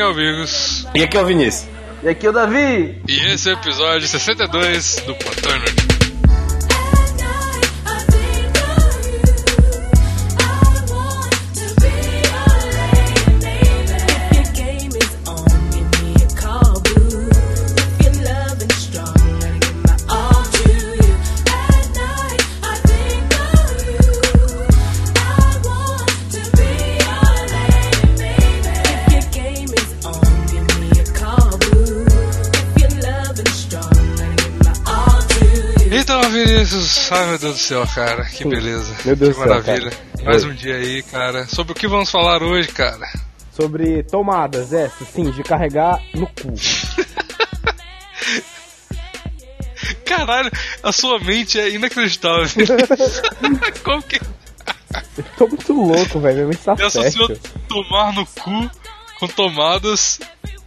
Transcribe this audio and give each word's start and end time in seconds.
aqui 0.00 0.02
é 0.02 0.06
o. 0.06 0.46
E 0.94 1.02
aqui 1.02 1.16
é 1.16 1.20
o 1.20 1.26
Vinícius. 1.26 1.68
E 2.02 2.08
aqui 2.08 2.26
é 2.26 2.30
o 2.30 2.32
Davi. 2.32 3.02
E 3.06 3.26
esse 3.26 3.50
é 3.50 3.52
o 3.52 3.56
episódio 3.56 4.08
62 4.08 4.96
do 5.06 5.14
Plantão. 5.14 5.89
Ai 37.10 37.26
meu 37.26 37.38
Deus 37.38 37.54
do 37.54 37.58
céu, 37.60 37.86
cara, 37.94 38.24
que 38.24 38.44
beleza. 38.44 38.94
Meu 39.04 39.16
Deus 39.16 39.36
que 39.36 39.42
do 39.42 39.48
céu, 39.48 39.62
maravilha. 39.62 39.90
cara. 39.90 40.24
Mais 40.24 40.44
um 40.44 40.54
dia 40.54 40.76
aí, 40.76 41.02
cara. 41.02 41.46
Sobre 41.48 41.72
o 41.72 41.74
que 41.74 41.88
vamos 41.88 42.10
falar 42.10 42.42
hoje, 42.42 42.68
cara? 42.68 43.06
Sobre 43.52 44.02
tomadas, 44.04 44.72
é, 44.72 44.90
sim, 45.12 45.30
de 45.30 45.42
carregar 45.42 46.00
no 46.14 46.26
cu. 46.26 46.54
Caralho, 50.04 50.50
a 50.82 50.92
sua 50.92 51.18
mente 51.20 51.58
é 51.58 51.70
inacreditável. 51.70 52.46
Como 53.84 54.02
que 54.02 54.20
Eu 55.16 55.24
tô 55.38 55.46
muito 55.48 55.72
louco, 55.72 56.20
velho. 56.20 56.36
Minha 56.36 56.46
mente 56.48 56.58
tá 56.64 56.72
associou 56.74 57.26
certo. 57.28 57.50
tomar 57.68 58.12
no 58.12 58.26
cu 58.26 58.70
com 59.18 59.26
tomadas 59.28 60.18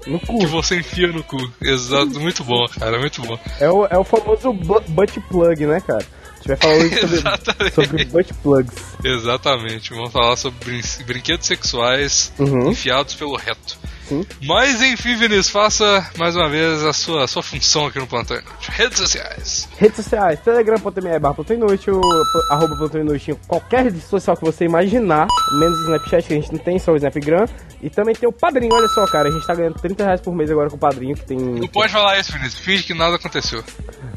No 0.08 0.20
cu. 0.20 0.40
que 0.40 0.46
você 0.48 0.78
enfia 0.78 1.08
no 1.08 1.24
cu? 1.24 1.38
Exato, 1.62 2.20
muito 2.20 2.44
bom, 2.44 2.66
cara, 2.80 2.98
muito 3.00 3.22
bom. 3.22 3.38
É 3.60 3.70
o, 3.70 3.86
é 3.88 3.98
o 3.98 4.04
famoso 4.04 4.54
bu- 4.54 4.82
butt 4.88 5.20
plug, 5.22 5.66
né, 5.66 5.82
cara? 5.82 6.06
Gente 6.46 6.48
vai 6.48 6.58
falar 6.58 6.74
hoje 6.76 7.00
sobre, 7.00 7.16
Exatamente. 7.18 7.76
sobre 7.76 8.06
butt 8.06 8.34
plugs. 8.36 8.76
Exatamente, 9.04 9.90
vamos 9.94 10.12
falar 10.12 10.36
sobre 10.36 10.60
brin- 10.66 11.06
brinquedos 11.06 11.48
sexuais 11.48 12.32
Uhum. 12.38 12.72
enfiados 12.72 13.14
pelo 13.16 13.36
reto. 13.38 13.78
Sim. 14.10 14.26
Mas 14.46 14.82
enfim, 14.82 15.16
Vinícius, 15.16 15.50
faça 15.50 16.06
mais 16.18 16.36
uma 16.36 16.50
vez 16.50 16.84
a 16.84 16.92
sua, 16.92 17.24
a 17.24 17.28
sua 17.28 17.42
função 17.42 17.86
aqui 17.86 17.98
no 18.00 18.06
Plantão 18.08 18.36
Inútil. 18.38 18.58
Redes 18.72 18.98
sociais. 19.00 19.70
Redes 19.78 19.96
sociais, 19.96 20.40
telegram.me 20.42 21.20
barra 21.20 21.34
Plantão 21.36 21.56
Inútil, 21.56 22.02
p- 22.02 22.54
arroba 22.54 22.76
Plantão 22.76 23.00
Inútil, 23.00 23.40
em 23.42 23.48
qualquer 23.48 23.86
rede 23.86 24.02
social 24.02 24.36
que 24.36 24.44
você 24.44 24.66
imaginar, 24.66 25.28
menos 25.58 25.78
o 25.80 25.84
Snapchat, 25.84 26.28
que 26.28 26.34
a 26.34 26.36
gente 26.36 26.52
não 26.52 26.60
tem, 26.60 26.78
só 26.78 26.92
o 26.92 26.98
Snapgram. 26.98 27.46
E 27.84 27.90
também 27.90 28.16
tem 28.16 28.30
o 28.30 28.32
Padrinho, 28.32 28.74
olha 28.74 28.88
só, 28.88 29.06
cara, 29.06 29.28
a 29.28 29.32
gente 29.32 29.46
tá 29.46 29.54
ganhando 29.54 29.76
30 29.76 30.06
reais 30.06 30.22
por 30.22 30.34
mês 30.34 30.50
agora 30.50 30.70
com 30.70 30.78
o 30.78 30.80
Padrinho, 30.80 31.16
que 31.16 31.26
tem... 31.26 31.38
Não 31.38 31.68
pode 31.68 31.92
falar 31.92 32.18
isso, 32.18 32.32
Vinícius. 32.32 32.64
Finge 32.64 32.84
que 32.84 32.94
nada 32.94 33.18
aconteceu. 33.18 33.62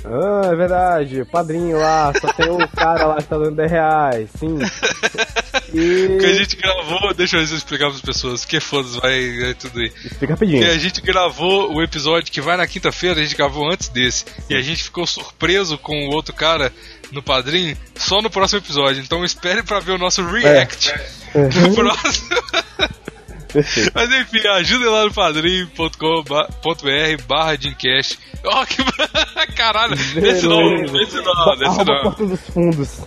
Ah, 0.04 0.52
é 0.52 0.54
verdade, 0.54 1.24
Padrinho 1.24 1.76
lá, 1.76 2.12
só 2.20 2.32
tem 2.32 2.48
um 2.48 2.64
cara 2.68 3.06
lá 3.06 3.16
que 3.16 3.24
tá 3.24 3.36
dando 3.36 3.56
10 3.56 3.70
reais, 3.70 4.30
sim. 4.38 4.56
E... 5.74 6.18
Que 6.18 6.26
a 6.26 6.34
gente 6.34 6.56
gravou, 6.56 7.12
deixa 7.12 7.36
eu 7.38 7.42
explicar 7.42 7.86
para 7.86 7.96
as 7.96 8.00
pessoas, 8.00 8.44
que 8.44 8.60
foda-se, 8.60 9.00
vai, 9.00 9.40
vai 9.40 9.54
tudo 9.54 9.80
aí. 9.80 9.92
Explica 10.04 10.34
rapidinho. 10.34 10.62
Que 10.62 10.70
a 10.70 10.78
gente 10.78 11.00
gravou 11.00 11.74
o 11.74 11.82
episódio 11.82 12.30
que 12.30 12.40
vai 12.40 12.56
na 12.56 12.66
quinta-feira, 12.68 13.20
a 13.20 13.22
gente 13.22 13.36
gravou 13.36 13.68
antes 13.68 13.88
desse. 13.88 14.24
E 14.48 14.54
a 14.54 14.62
gente 14.62 14.84
ficou 14.84 15.06
surpreso 15.06 15.76
com 15.76 16.06
o 16.06 16.14
outro 16.14 16.32
cara 16.32 16.72
no 17.10 17.22
padrinho 17.22 17.76
só 17.96 18.22
no 18.22 18.30
próximo 18.30 18.60
episódio. 18.60 19.02
Então 19.02 19.24
espere 19.24 19.62
pra 19.62 19.80
ver 19.80 19.92
o 19.92 19.98
nosso 19.98 20.24
react 20.24 20.94
no 21.34 21.74
próximo. 21.74 22.28
Perfeito. 23.56 23.90
Mas 23.94 24.12
enfim, 24.12 24.46
ajudem 24.46 24.88
lá 24.88 25.04
no 25.04 25.14
padrinho.com.br 25.14 27.22
barra 27.26 27.56
Dreamcast. 27.56 28.18
Ó, 28.44 28.66
que. 28.66 28.84
Caralho, 29.56 29.94
esse 29.94 30.46
não, 30.46 30.74
esse 30.74 31.22
não, 31.22 31.54
esse 31.54 31.84
não. 31.84 32.02
Porta 32.02 32.26
dos 32.26 32.40
Fundos. 32.50 33.00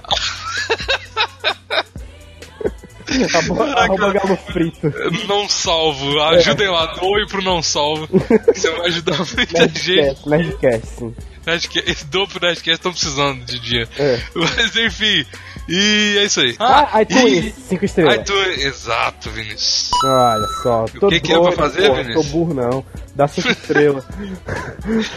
arroba, 3.35 4.13
galo 4.13 4.37
frito. 4.37 4.91
Não 5.27 5.47
salvo, 5.47 6.19
ajudem 6.19 6.67
lá, 6.67 6.87
doe 6.95 7.27
pro 7.27 7.43
não 7.43 7.61
salvo. 7.61 8.07
Você 8.53 8.71
vai 8.71 8.87
ajudar 8.87 9.17
muita 9.17 9.67
gente. 9.67 10.27
Nerdcast, 10.27 11.13
Nerdcast, 11.49 12.05
doe 12.05 12.27
pro 12.27 12.39
Nerdcast, 12.45 12.71
estão 12.71 12.91
precisando 12.91 13.45
de 13.45 13.59
dia. 13.59 13.87
É. 13.97 14.19
Mas 14.35 14.75
enfim, 14.75 15.25
e 15.67 16.15
é 16.19 16.23
isso 16.25 16.39
aí. 16.41 16.55
Ah, 16.59 17.01
iTunes, 17.01 17.45
e- 17.57 17.61
5 17.69 17.85
estrelas. 17.85 18.15
iTunes, 18.15 18.65
exato, 18.65 19.29
Vinícius. 19.31 19.89
Olha 20.03 20.47
só, 20.63 20.85
tô 20.99 21.07
que 21.09 21.19
que 21.19 21.33
é 21.33 21.39
pra 21.39 21.51
fazer, 21.51 21.87
porra, 21.87 22.03
Vinícius? 22.03 22.25
Tô 22.25 22.31
burro 22.37 22.53
não. 22.53 22.85
Dá 23.15 23.27
5 23.27 23.47
estrelas. 23.51 24.03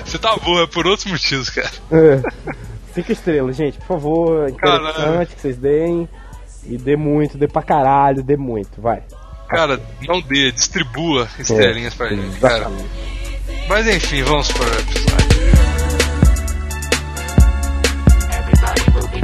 Você 0.04 0.19
tá 0.19 0.37
boa, 0.37 0.62
é 0.65 0.66
por 0.66 0.87
outros 0.87 1.10
motivos, 1.10 1.50
cara. 1.50 1.70
5 2.94 3.12
estrelas, 3.12 3.56
gente, 3.56 3.78
por 3.78 3.87
favor. 3.87 4.47
é. 4.49 4.50
Interessante 4.50 5.34
que 5.34 5.41
vocês 5.41 5.56
deem. 5.56 6.09
E 6.64 6.76
dê 6.78 6.94
muito, 6.97 7.37
dê 7.37 7.49
pra 7.49 7.60
caralho, 7.62 8.22
dê 8.22 8.37
muito, 8.37 8.81
vai. 8.81 9.03
Cara, 9.49 9.81
não 10.06 10.20
dê, 10.20 10.53
distribua 10.53 11.28
estrelinhas 11.38 11.93
pra 11.94 12.09
gente, 12.09 12.38
cara. 12.38 12.70
Mas 13.69 13.87
enfim, 13.88 14.22
vamos 14.22 14.50
para 14.53 14.66
o 14.66 14.78
episódio. 14.78 15.71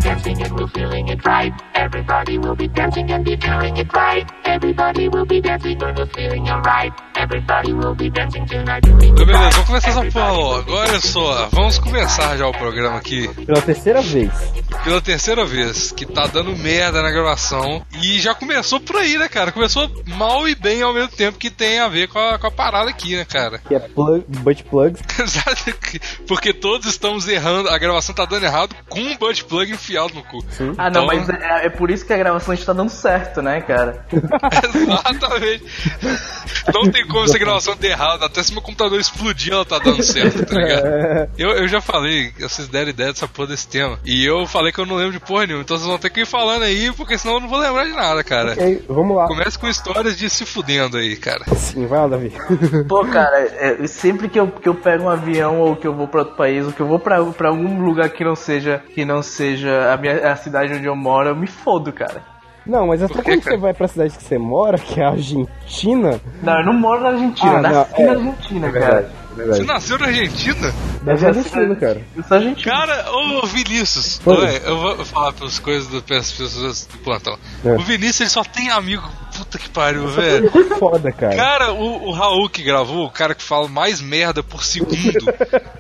Dancing 0.09 0.41
and 0.43 0.59
we're 0.59 0.69
feeling 0.69 1.09
it 1.09 1.23
right. 1.27 1.53
Everybody 1.75 2.39
will 2.39 2.57
be 2.57 2.67
dancing 2.67 3.11
and 3.11 3.23
be 3.27 3.37
feeling 3.37 3.77
it 3.77 3.93
right. 3.93 4.27
Everybody 4.47 5.09
will 5.09 5.27
be 5.27 5.43
dancing 5.43 5.83
and 5.83 5.99
we're 5.99 6.07
feeling 6.07 6.49
alright. 6.49 7.08
Então, 9.03 9.27
beleza, 9.27 9.51
vamos 9.51 9.67
começar 9.67 9.89
essa 9.91 10.05
porra 10.05 10.31
logo. 10.33 10.73
Olha 10.73 11.01
só, 11.01 11.49
vamos 11.51 11.79
começar 11.79 12.37
já 12.37 12.47
o 12.47 12.53
programa 12.53 12.97
aqui 12.99 13.29
Pela 13.45 13.61
terceira 13.61 14.01
vez. 14.03 14.31
pela 14.85 15.01
terceira 15.01 15.45
vez, 15.45 15.91
que 15.91 16.07
tá 16.07 16.27
dando 16.27 16.57
merda 16.57 17.03
na 17.03 17.11
gravação. 17.11 17.85
E 18.03 18.21
já 18.21 18.35
começou 18.35 18.79
por 18.81 18.97
aí, 18.97 19.17
né, 19.19 19.29
cara? 19.29 19.51
Começou 19.51 19.91
mal 20.07 20.49
e 20.49 20.55
bem 20.55 20.83
ao 20.83 20.93
mesmo 20.95 21.09
tempo 21.09 21.39
que 21.39 21.51
tem 21.51 21.79
a 21.81 21.89
ver 21.89 22.09
com 22.09 22.19
a, 22.19 22.39
com 22.39 22.47
a 22.47 22.51
parada 22.51 22.91
aqui, 22.91 23.17
né, 23.17 23.25
cara? 23.25 23.59
Que 23.59 23.75
é 23.75 23.79
plug, 23.81 24.25
butt 24.29 24.63
plugs. 24.65 25.01
Exato, 25.19 25.75
Porque 26.27 26.53
todos 26.53 26.87
estamos 26.87 27.27
errando, 27.27 27.69
a 27.69 27.79
gravação 27.79 28.15
tá 28.15 28.25
dando 28.27 28.45
errado 28.45 28.75
com 28.89 29.01
um 29.01 29.17
butt 29.17 29.45
plug 29.45 29.73
enfiado 29.73 30.15
no 30.15 30.23
cu. 30.23 30.45
Ah, 30.77 30.91
não, 30.91 31.05
Então- 31.05 31.07
mas 31.07 31.29
é, 31.29 31.67
é 31.67 31.69
por 31.71 31.91
isso 31.91 32.05
que 32.07 32.13
a 32.13 32.17
gravação 32.19 32.55
está 32.55 32.73
dando 32.73 32.91
certo, 32.91 33.43
né, 33.43 33.61
cara? 33.61 34.07
Exatamente. 34.75 35.65
Não 36.73 36.91
tem 36.91 37.07
como 37.09 37.25
essa 37.25 37.39
gravação 37.39 37.77
ter 37.77 37.89
errado. 37.89 38.25
Até 38.25 38.43
se 38.43 38.53
meu 38.53 38.63
computador 38.63 39.01
explodir, 39.01 39.53
ela 39.53 39.65
tá 39.65 39.79
dando 39.79 40.03
certo, 40.03 40.45
tá 40.45 40.55
ligado? 40.55 40.89
Eu, 41.39 41.51
eu 41.51 41.69
já 41.69 41.81
falei, 41.81 42.33
vocês 42.39 42.69
deram 42.69 42.91
ideia 42.91 43.13
dessa 43.13 43.29
porra 43.29 43.49
desse 43.49 43.69
tema. 43.69 43.99
E 44.05 44.25
eu 44.25 44.47
falei 44.47 44.73
que 44.73 44.81
eu 44.81 44.87
não 44.87 44.97
lembro 44.97 45.13
de 45.13 45.21
porra 45.21 45.47
nenhuma. 45.47 45.63
Então 45.63 45.77
vocês 45.77 45.89
vão 45.89 45.99
ter 45.99 46.11
que 46.11 46.23
ir 46.23 46.27
falando 46.27 46.63
aí, 46.63 46.93
porque 46.93 47.17
senão 47.17 47.35
eu 47.35 47.41
não 47.41 47.49
vou 47.49 47.59
lembrar 47.59 47.85
de 47.85 47.93
nada, 47.93 48.25
cara. 48.25 48.53
Ok, 48.53 48.85
vamos 48.89 49.17
lá. 49.17 49.27
Comece 49.27 49.59
com 49.59 49.69
histórias 49.69 50.17
de 50.17 50.29
se 50.29 50.45
fudendo 50.45 50.97
aí, 50.97 51.17
cara. 51.17 51.45
Sim, 51.55 51.87
vai 51.87 52.01
lá, 52.01 52.09
Davi. 52.09 52.33
Pô, 52.89 53.05
cara, 53.05 53.39
é, 53.41 53.87
sempre 53.87 54.29
que 54.29 54.39
eu, 54.39 54.49
que 54.49 54.69
eu 54.69 54.75
pego 54.75 55.05
um 55.05 55.11
avião 55.11 55.61
ou 55.61 55.77
que 55.77 55.87
eu 55.87 55.95
vou 55.95 56.09
pra 56.09 56.21
outro 56.21 56.37
país 56.37 56.67
ou 56.67 56.73
que 56.73 56.81
eu 56.81 56.87
vou 56.87 56.99
pra, 56.99 57.23
pra 57.25 57.49
algum 57.49 57.81
lugar 57.85 58.09
que 58.11 58.25
não 58.25 58.35
seja 58.35 58.83
que 58.95 59.05
não 59.05 59.23
seja 59.23 59.93
a 59.93 59.97
minha 59.97 60.33
a 60.33 60.37
cidade 60.37 60.75
onde 60.75 60.87
eu 60.87 60.97
moro, 60.97 61.29
eu 61.29 61.37
me 61.37 61.47
fodo, 61.47 61.93
cara. 61.93 62.38
Não, 62.69 62.87
mas 62.87 63.03
até 63.03 63.15
quando 63.23 63.41
cara? 63.43 63.57
você 63.57 63.57
vai 63.57 63.73
pra 63.75 63.89
cidade 63.89 64.17
que 64.17 64.23
você 64.23 64.37
mora, 64.39 64.79
que 64.79 65.01
é 65.01 65.05
a 65.05 65.09
Argentina. 65.11 66.21
Não, 66.43 66.59
eu 66.61 66.67
não 66.67 66.73
moro 66.75 67.01
na 67.03 67.09
Argentina, 67.11 67.53
Ah, 67.53 67.57
eu 67.57 67.63
nasci 67.63 67.93
não, 67.93 67.99
é, 67.99 68.05
na 68.07 68.13
Argentina, 68.13 68.67
é 68.67 68.73
cara. 68.73 69.13
verdade, 69.37 69.59
Você 69.59 69.65
nasceu 69.65 69.99
na 69.99 70.07
Argentina? 70.07 70.75
Deve 71.03 71.19
ser 71.19 71.27
Argentina, 71.27 71.77
cara. 71.77 72.03
Eu 72.17 72.23
sou 72.25 72.37
argentino. 72.37 72.73
Cara, 72.73 73.07
ô 73.13 73.47
Vinícius, 73.47 74.21
Oi. 74.27 74.37
Ué, 74.37 74.61
eu 74.67 74.79
vou 74.79 75.05
falar 75.05 75.33
pelas 75.33 75.59
coisas 75.59 75.89
do, 75.89 76.03
pelas 76.03 76.31
pessoas 76.31 76.85
do 76.87 76.99
plantão. 76.99 77.39
É. 77.65 77.73
O 77.73 77.79
Vinícius 77.81 78.21
ele 78.21 78.31
só 78.31 78.45
tem 78.45 78.71
amigo. 78.71 79.09
Puta 79.49 79.59
que 79.59 79.69
pariu, 79.71 80.07
velho. 80.09 80.51
Muito 80.53 80.77
foda, 80.77 81.11
cara. 81.11 81.35
Cara, 81.35 81.73
o, 81.73 82.09
o 82.09 82.13
Raul 82.13 82.51
que 82.51 82.63
gravou, 82.63 83.07
o 83.07 83.11
cara 83.11 83.35
que 83.35 83.43
fala 83.43 83.67
mais 83.67 83.99
merda 83.99 84.43
por 84.43 84.63
segundo 84.63 84.95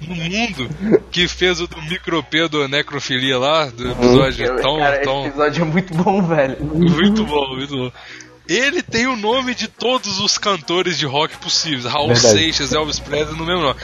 no 0.01 0.15
mundo, 0.15 0.71
que 1.11 1.29
fez 1.29 1.61
o 1.61 1.67
do 1.67 1.83
micropedo 1.83 2.67
necrofilia 2.67 3.39
lá, 3.39 3.67
do 3.67 3.91
episódio 3.91 4.47
Eu- 4.47 4.57
tão, 4.63 4.79
cara, 4.79 4.99
tão 5.03 5.19
esse 5.21 5.29
episódio 5.29 5.63
é 5.63 5.65
muito 5.67 5.95
bom, 5.95 6.23
velho. 6.23 6.57
muito 6.65 7.25
bom, 7.25 7.55
muito 7.57 7.77
bom. 7.77 7.93
Ele 8.49 8.83
tem 8.83 9.07
o 9.07 9.15
nome 9.15 9.55
de 9.55 9.69
todos 9.69 10.21
os 10.21 10.39
cantores 10.39 10.97
de 10.99 11.05
rock 11.05 11.37
possíveis. 11.37 11.85
Raul 11.85 12.09
Verdade. 12.09 12.35
Seixas, 12.35 12.73
Elvis 12.73 12.99
Presley, 12.99 13.37
no 13.39 13.45
mesmo 13.45 13.61
nome. 13.63 13.77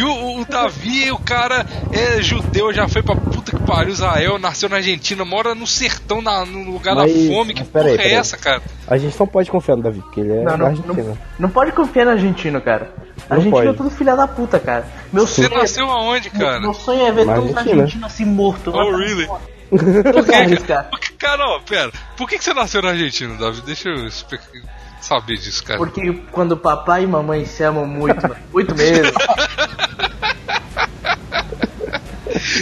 E 0.00 0.02
o, 0.04 0.40
o 0.40 0.44
Davi, 0.44 1.10
o 1.12 1.18
cara 1.18 1.64
é 1.92 2.20
judeu, 2.20 2.72
já 2.72 2.88
foi 2.88 3.00
pra 3.02 3.14
puta 3.14 3.56
que 3.56 3.62
pariu, 3.62 3.92
Israel, 3.92 4.36
nasceu 4.38 4.68
na 4.68 4.76
Argentina, 4.76 5.24
mora 5.24 5.54
no 5.54 5.68
sertão, 5.68 6.20
na- 6.20 6.44
no 6.44 6.68
lugar 6.72 6.96
Mas- 6.96 7.12
da 7.14 7.32
fome. 7.34 7.54
Que 7.54 7.62
porra 7.64 7.84
peraí, 7.84 8.12
é 8.12 8.14
essa, 8.14 8.36
cara? 8.36 8.60
A 8.88 8.96
gente 8.98 9.18
não 9.20 9.26
pode 9.26 9.50
confiar 9.52 9.76
no 9.76 9.82
Davi, 9.84 10.00
porque 10.00 10.20
ele 10.20 10.32
é 10.32 10.42
Não, 10.42 10.56
não, 10.56 10.66
argentino. 10.66 10.94
não, 11.04 11.18
não 11.38 11.48
pode 11.48 11.70
confiar 11.72 12.06
no 12.06 12.10
argentino, 12.10 12.60
cara. 12.60 12.90
Não 13.28 13.36
Argentino 13.36 13.50
pode. 13.56 13.68
é 13.68 13.72
tudo 13.72 13.90
filha 13.90 14.16
da 14.16 14.26
puta, 14.26 14.58
cara. 14.58 14.86
Meu 15.12 15.26
Você 15.26 15.42
sonho, 15.44 15.54
é- 15.54 15.60
nasceu 15.60 15.90
aonde, 15.90 16.30
cara? 16.30 16.58
meu 16.60 16.74
sonho 16.74 17.06
é 17.06 17.12
ver 17.12 17.24
Na 17.24 17.34
todos 17.36 17.50
os 17.50 17.56
Argentina. 17.56 17.82
argentinos 17.82 18.12
assim 18.12 18.24
mortos. 18.24 18.74
Oh, 18.74 18.96
really? 18.96 19.26
Cara. 19.26 19.57
Por 19.70 21.00
que- 21.00 21.12
Cara, 21.18 21.44
ó, 21.46 21.60
pera. 21.60 21.90
Por 22.16 22.28
que, 22.28 22.38
que 22.38 22.44
você 22.44 22.54
nasceu 22.54 22.80
na 22.82 22.90
Argentina, 22.90 23.34
Davi? 23.36 23.60
Deixa 23.62 23.88
eu 23.88 24.06
explicar. 24.06 24.46
saber 25.00 25.36
disso, 25.36 25.62
cara. 25.64 25.78
Porque 25.78 26.12
quando 26.32 26.56
papai 26.56 27.04
e 27.04 27.06
mamãe 27.06 27.44
se 27.44 27.62
amam 27.62 27.86
muito, 27.86 28.36
muito 28.52 28.74
mesmo. 28.74 29.12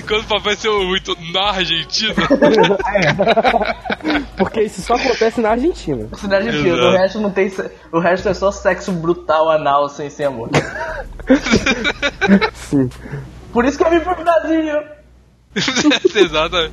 Quando 0.06 0.22
o 0.22 0.26
papai 0.26 0.56
se 0.56 0.68
ama 0.68 0.84
muito 0.84 1.16
na 1.32 1.50
Argentina. 1.50 2.14
Porque 4.36 4.62
isso 4.62 4.80
só 4.82 4.94
acontece 4.94 5.40
na 5.40 5.50
Argentina. 5.50 6.08
Isso 6.12 6.28
na 6.28 6.36
Argentina, 6.36 6.68
Exato. 6.68 6.86
o 6.86 6.90
resto 6.92 7.20
não 7.20 7.30
tem. 7.30 7.52
O 7.92 7.98
resto 7.98 8.28
é 8.28 8.34
só 8.34 8.50
sexo 8.50 8.92
brutal, 8.92 9.50
anal, 9.50 9.88
sem, 9.88 10.08
sem 10.08 10.26
amor. 10.26 10.50
Sim. 12.54 12.88
Por 13.52 13.64
isso 13.64 13.76
que 13.76 13.84
eu 13.84 13.90
vim 13.90 14.00
pro 14.00 14.14
Brasil. 14.16 14.82
Exatamente. 16.14 16.72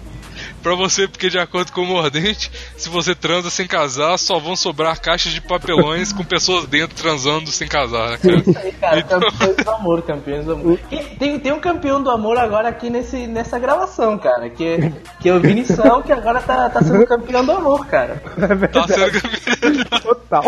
Pra 0.63 0.75
você, 0.75 1.09
porque 1.09 1.29
de 1.29 1.37
acordo 1.37 1.73
com 1.73 1.81
o 1.81 1.85
Mordente, 1.85 2.49
se 2.77 2.87
você 2.87 3.13
transa 3.13 3.49
sem 3.49 3.67
casar, 3.67 4.17
só 4.17 4.39
vão 4.39 4.55
sobrar 4.55 4.99
caixas 5.01 5.33
de 5.33 5.41
papelões 5.41 6.13
com 6.13 6.23
pessoas 6.23 6.65
dentro 6.65 6.95
transando 6.95 7.51
sem 7.51 7.67
casar, 7.67 8.11
né, 8.11 8.17
cara? 8.17 8.43
Aí, 8.63 8.71
cara, 8.71 9.03
campeões 9.03 9.55
do 9.57 9.69
amor, 9.69 10.01
campeões 10.03 10.45
do 10.45 10.53
amor. 10.53 10.79
Tem, 11.19 11.37
tem 11.37 11.51
um 11.51 11.59
campeão 11.59 12.01
do 12.01 12.09
amor 12.09 12.37
agora 12.37 12.69
aqui 12.69 12.89
nesse, 12.89 13.27
nessa 13.27 13.59
gravação, 13.59 14.17
cara, 14.17 14.49
que, 14.49 14.93
que 15.19 15.27
é 15.27 15.33
o 15.33 15.41
Vinição, 15.41 16.01
que 16.01 16.13
agora 16.13 16.41
tá, 16.41 16.69
tá 16.69 16.81
sendo 16.81 17.05
campeão 17.05 17.45
do 17.45 17.51
amor, 17.51 17.85
cara. 17.85 18.23
É 18.37 18.67
Tá 18.67 18.87
sendo 18.87 19.21
campeão. 19.21 20.01
Total. 20.01 20.43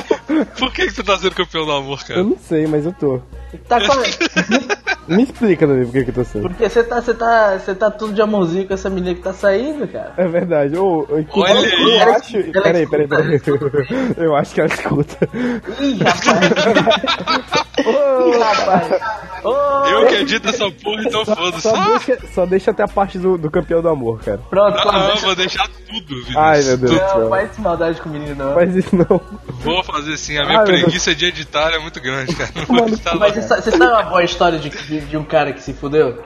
Por 0.58 0.72
que, 0.72 0.88
que 0.88 0.94
você 0.94 1.04
tá 1.04 1.18
sendo 1.18 1.36
campeão 1.36 1.66
do 1.66 1.72
amor, 1.74 2.04
cara? 2.06 2.22
Eu 2.22 2.24
não 2.24 2.38
sei, 2.38 2.66
mas 2.68 2.86
eu 2.86 2.94
tô. 2.94 3.22
Tá 3.68 3.80
com... 3.80 3.96
Me 5.08 5.22
explica, 5.22 5.68
Davi, 5.68 5.86
por 5.86 5.92
que 5.92 6.04
que 6.06 6.10
eu 6.10 6.14
tô 6.16 6.24
sendo. 6.24 6.50
Porque 6.50 6.68
você 6.68 6.84
tá, 6.84 7.00
você 7.00 7.14
tá, 7.14 7.60
você 7.60 7.76
tá 7.76 7.92
tudo 7.92 8.12
de 8.14 8.22
amorzinho 8.24 8.68
com 8.68 8.74
essa 8.74 8.90
menina 8.90 9.14
que 9.14 9.22
tá 9.22 9.34
saindo, 9.34 9.88
cara. 9.88 10.14
É 10.18 10.28
verdade. 10.28 10.76
Ô, 10.76 11.02
ô, 11.08 11.24
Olha 11.42 11.52
eu 11.60 11.88
aí. 11.88 12.02
acho. 12.02 12.44
Peraí, 12.52 12.88
peraí, 12.88 13.08
peraí. 13.08 13.40
Eu 14.18 14.36
acho 14.36 14.56
que 14.56 14.62
ela 14.62 14.70
escuta. 14.74 15.30
Ih, 15.80 16.00
rapaz. 16.04 16.52
Ih, 17.78 18.38
rapaz. 18.40 19.02
Ô, 19.44 19.52
Eu 19.90 20.08
que 20.08 20.16
edito 20.16 20.50
essa 20.50 20.72
porra, 20.72 21.04
então 21.04 21.24
foda-se. 21.24 21.62
Só 21.62 21.76
Ah, 21.76 21.90
deixa, 22.00 22.18
só 22.34 22.46
deixa 22.48 22.72
até 22.72 22.82
a 22.82 22.88
parte 22.88 23.20
do, 23.20 23.38
do 23.38 23.52
campeão 23.52 23.84
do 23.84 23.90
amor, 23.90 24.20
cara. 24.24 24.40
Pronto, 24.50 24.76
não, 24.76 24.82
pronto. 24.82 24.98
não, 24.98 25.08
deixa- 25.08 25.26
vou 25.28 25.36
deixar 25.36 25.68
tudo, 25.68 26.08
Vinícius. 26.08 26.36
Ai, 26.36 26.64
meu 26.64 26.78
Deus 26.78 26.92
do 26.92 26.98
Não, 27.20 27.30
faz 27.30 27.58
maldade 27.60 28.02
com 28.02 28.10
o 28.10 28.12
menino, 28.12 28.36
não. 28.44 28.54
Faz 28.56 28.76
isso 28.76 28.96
não. 28.96 29.22
Vou 29.62 29.84
fazer 29.96 30.14
assim, 30.14 30.38
a 30.38 30.46
minha 30.46 30.58
meu 30.58 30.66
preguiça 30.66 31.16
de 31.16 31.26
editar 31.26 31.72
é 31.74 31.80
muito 31.80 32.00
grande, 32.02 32.36
cara. 32.36 32.50
Não 32.56 32.66
vou 32.66 32.88
editar 32.88 33.16
Mas 33.16 33.34
você 33.34 33.42
sa- 33.42 33.62
você 33.62 33.72
sabe 33.72 33.86
uma 33.86 34.04
boa 34.04 34.24
história 34.24 34.60
de, 34.60 34.70
de, 34.70 35.02
de 35.02 35.18
um 35.18 35.24
cara 35.24 35.54
que 35.54 35.62
se 35.62 35.74
fudeu? 35.74 36.24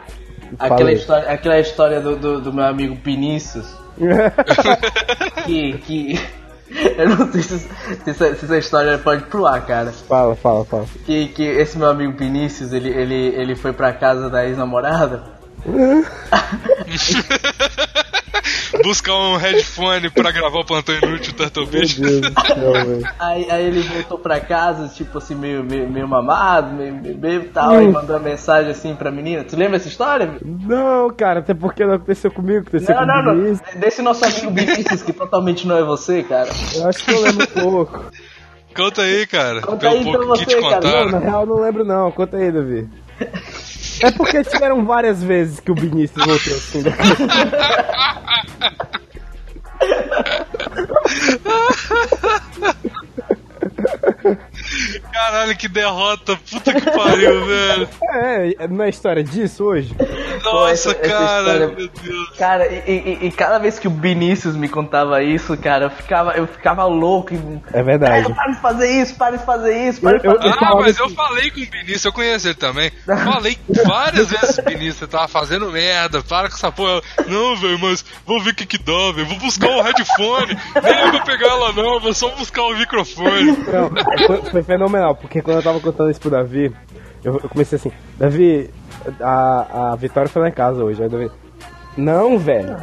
Aquela 0.57 0.92
história, 0.92 1.30
aquela 1.31 1.60
história 1.60 2.01
do, 2.01 2.16
do, 2.16 2.42
do 2.42 2.54
meu 2.54 2.66
amigo 2.66 2.95
Pinícius, 2.95 3.68
que, 5.45 5.77
que 5.80 6.19
eu 6.98 7.10
não 7.10 7.31
sei 7.31 7.42
se, 7.44 7.60
se 7.60 8.10
essa, 8.10 8.36
se 8.36 8.45
essa 8.45 8.57
história 8.57 8.98
pode 8.98 9.24
ir 9.24 9.27
pro 9.27 9.45
ar, 9.45 9.63
cara. 9.66 9.92
fala, 9.92 10.36
fala, 10.36 10.66
fala. 10.66 10.86
Que, 11.06 11.27
que 11.27 11.44
esse 11.44 11.77
meu 11.77 11.89
amigo 11.89 12.13
Pinícius, 12.13 12.74
ele, 12.74 12.89
ele, 12.89 13.16
ele 13.36 13.56
foi 13.56 13.74
pra 13.74 13.94
casa 13.94 14.30
da 14.30 14.45
ex-namorada. 14.45 15.24
Buscar 18.83 19.16
um 19.16 19.36
headphone 19.36 20.10
pra 20.10 20.31
gravar 20.31 20.60
o 20.60 20.66
plantão 20.66 20.95
inútil 20.95 21.33
Turtle 21.33 21.63
Meu 21.63 21.71
Beach. 21.71 22.00
Deus 22.00 22.21
do 22.21 22.42
céu, 22.42 22.74
velho. 22.74 23.10
Aí, 23.19 23.50
aí 23.50 23.66
ele 23.66 23.81
voltou 23.81 24.19
pra 24.19 24.39
casa, 24.39 24.88
tipo 24.88 25.18
assim, 25.18 25.36
meio, 25.36 25.63
meio, 25.63 25.89
meio 25.89 26.07
mamado, 26.07 26.74
meio 26.74 26.94
meio 26.94 27.16
bêbado 27.16 27.45
e 27.45 27.50
tal, 27.50 27.81
e 27.81 27.88
mandou 27.88 28.16
uma 28.18 28.30
mensagem 28.30 28.71
assim 28.71 28.95
pra 28.95 29.12
menina. 29.12 29.44
Tu 29.44 29.56
lembra 29.56 29.77
essa 29.77 29.88
história? 29.88 30.38
Não, 30.44 31.10
cara, 31.10 31.39
até 31.39 31.54
porque 31.54 31.86
não 31.86 31.95
aconteceu 31.95 32.31
comigo, 32.31 32.62
aconteceu 32.62 32.95
Não, 32.95 33.01
com 33.01 33.07
não, 33.07 33.19
o 33.19 33.25
não. 33.25 33.36
Vinícius. 33.36 33.75
Desse 33.75 34.01
nosso 34.01 34.25
amigo 34.25 34.51
Vinícius, 34.51 35.01
que 35.01 35.13
totalmente 35.13 35.68
não 35.68 35.77
é 35.77 35.83
você, 35.83 36.24
cara. 36.24 36.50
Eu 36.75 36.88
acho 36.88 37.04
que 37.04 37.12
eu 37.12 37.21
lembro 37.21 37.48
pouco. 37.48 38.06
Conta 38.75 39.01
aí, 39.01 39.25
cara. 39.25 39.62
Conta 39.62 39.89
aí, 39.89 40.04
pouco 40.04 40.33
que 40.33 40.45
te 40.45 40.56
você, 40.56 40.69
cara. 40.69 41.06
Não, 41.06 41.12
na 41.12 41.19
real 41.19 41.42
eu 41.42 41.48
não 41.48 41.62
lembro 41.62 41.83
não. 41.83 42.12
Conta 42.12 42.38
aí, 42.38 42.51
Davi. 42.51 42.88
É 44.01 44.11
porque 44.11 44.43
tiveram 44.43 44.85
várias 44.85 45.23
vezes 45.23 45.59
que 45.59 45.71
o 45.71 45.75
Vinícius 45.75 46.25
voltou 46.25 46.53
assim. 46.53 46.83
Caralho, 55.12 55.56
que 55.57 55.68
derrota. 55.68 56.38
Puta 56.50 56.74
que 56.74 56.81
pariu, 56.92 57.45
velho. 57.45 57.89
É, 58.13 58.68
não 58.68 58.83
é 58.86 58.89
história 58.89 59.24
disso 59.24 59.66
hoje? 59.66 59.95
Nossa, 60.44 60.94
cara. 60.95 61.39
história- 61.39 61.68
Meu 61.68 61.88
Deus. 61.89 62.30
Cara, 62.38 62.68
e, 62.68 62.92
e- 62.92 63.25
e 63.27 63.31
cada 63.31 63.57
vez 63.60 63.77
que 63.80 63.88
o 63.88 63.92
Vinícius 63.92 64.56
me 64.56 64.68
contava 64.69 65.21
isso, 65.24 65.56
cara, 65.57 65.86
eu 65.86 65.89
ficava, 65.89 66.31
eu 66.33 66.48
ficava 66.48 66.86
louco. 66.86 67.33
E, 67.33 67.39
É 67.74 67.83
verdade. 67.83 68.24
"Cara, 68.24 68.36
para 68.36 68.51
de 68.54 68.62
fazer 68.62 69.01
isso, 69.01 69.16
para 69.16 69.38
de 69.38 69.45
fazer 69.45 69.89
isso, 69.89 70.01
para 70.01 70.18
de 70.18 70.24
fazer 70.27 70.48
eu-. 70.48 70.54
Ah, 70.60 70.75
mas 70.75 70.98
eu 70.98 71.10
falei 71.10 71.51
com 71.51 71.60
o 71.62 71.66
Vinícius, 71.66 72.06
eu 72.06 72.13
conheço 72.13 72.48
ele 72.48 72.56
também. 72.56 72.92
Falei 73.06 73.57
várias 73.86 74.30
vezes 74.30 74.56
com 74.56 74.62
o 74.62 74.66
Vinícius, 74.74 74.98
você 74.98 75.07
tava 75.07 75.27
fazendo 75.27 75.71
merda, 75.71 76.21
para 76.24 76.50
com 76.50 76.56
essa 76.56 76.71
porra. 76.71 77.01
Não, 77.27 77.56
velho, 77.56 77.80
mas 77.80 78.04
vou 78.25 78.42
ver 78.42 78.51
o 78.51 78.56
que 78.56 78.66
que 78.66 78.77
dá, 78.77 79.12
velho. 79.13 79.27
Vou 79.27 79.38
buscar 79.39 79.68
um 79.69 79.81
headphone. 79.81 80.57
Nem 80.83 81.12
vou 81.12 81.21
pegar 81.24 81.48
ela 81.48 81.74
não, 81.74 82.00
vou 82.00 82.13
só 82.13 82.30
buscar 82.30 82.63
o 82.63 82.75
microfone. 82.75 83.51
Não, 83.68 83.89
foi, 84.27 84.41
foi 84.44 84.63
fenomenal, 84.63 85.15
porque 85.15 85.41
quando 85.41 85.57
eu 85.57 85.63
tava 85.63 85.79
contando 85.79 86.09
isso 86.09 86.19
pro 86.19 86.29
Davi, 86.29 86.73
eu, 87.23 87.39
eu 87.41 87.50
comecei 87.50 87.77
assim, 87.77 87.91
Davi, 88.17 88.69
a, 89.21 89.91
a 89.91 89.95
Vitória 89.95 90.29
foi 90.29 90.41
lá 90.41 90.50
em 90.50 90.53
casa 90.53 90.83
hoje, 90.83 91.01
aí 91.01 91.07
o 91.07 91.11
Davi, 91.11 91.31
não, 91.97 92.38
velho. 92.38 92.75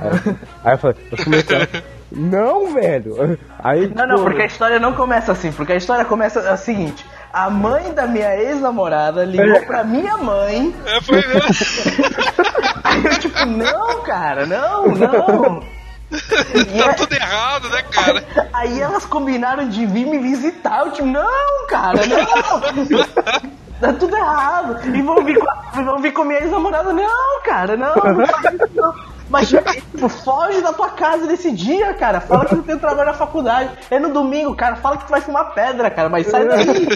Aí, 0.63 0.75
eu 0.75 0.79
falei, 0.79 0.97
eu 1.11 1.25
comecei, 1.25 1.69
não, 2.13 2.73
velho. 2.75 3.39
Aí, 3.59 3.93
Não, 3.95 4.07
não, 4.07 4.17
pô, 4.17 4.25
porque 4.25 4.43
a 4.43 4.47
história 4.47 4.79
não 4.79 4.93
começa 4.93 5.33
assim, 5.33 5.51
porque 5.53 5.73
a 5.73 5.77
história 5.77 6.05
começa 6.05 6.41
a 6.51 6.57
seguinte. 6.57 7.05
A 7.33 7.51
mãe 7.51 7.93
da 7.93 8.07
minha 8.07 8.35
ex-namorada 8.37 9.25
ligou 9.25 9.61
pra 9.67 9.85
minha 9.85 10.17
mãe. 10.17 10.75
É, 10.87 11.01
foi 11.01 11.17
mesmo. 11.27 11.41
Aí 12.85 13.05
eu 13.05 13.19
tipo, 13.19 13.45
não, 13.47 14.03
cara, 14.03 14.47
não, 14.47 14.87
não. 14.89 15.63
Tá 16.79 16.91
é- 16.91 16.93
tudo 16.95 17.13
errado, 17.15 17.69
né, 17.69 17.83
cara? 17.83 18.25
Aí 18.53 18.81
elas 18.81 19.05
combinaram 19.05 19.69
de 19.69 19.85
vir 19.87 20.07
me 20.07 20.19
visitar. 20.19 20.81
Eu 20.87 20.93
tipo, 20.93 21.07
não, 21.07 21.67
cara, 21.69 22.01
não. 22.07 23.07
Tá 23.79 23.93
tudo 23.93 24.17
errado. 24.17 24.79
E 24.97 25.03
vão 25.03 25.23
vir 25.23 25.39
com, 25.39 25.51
a- 25.51 25.83
vão 25.83 25.99
vir 25.99 26.13
com 26.13 26.25
minha 26.25 26.41
ex-namorada. 26.41 26.93
Não, 26.95 27.43
cara, 27.45 27.77
não, 27.77 27.95
não 27.95 28.27
faz 28.27 28.55
isso 28.55 28.69
não. 28.75 28.95
Mas, 29.29 29.49
tipo, 29.49 30.09
foge 30.09 30.63
da 30.63 30.73
tua 30.73 30.89
casa 30.91 31.27
nesse 31.27 31.51
dia, 31.53 31.93
cara. 31.95 32.21
Fala 32.21 32.47
que 32.47 32.55
não 32.55 32.63
tem 32.63 32.79
trabalho 32.79 33.09
na 33.09 33.15
faculdade. 33.15 33.71
É 33.91 33.99
no 33.99 34.11
domingo, 34.13 34.55
cara. 34.57 34.77
Fala 34.77 34.97
que 34.97 35.05
tu 35.05 35.11
vai 35.11 35.21
fumar 35.21 35.53
pedra, 35.53 35.91
cara. 35.91 36.09
Mas 36.09 36.29
sai 36.29 36.47
daí. 36.47 36.89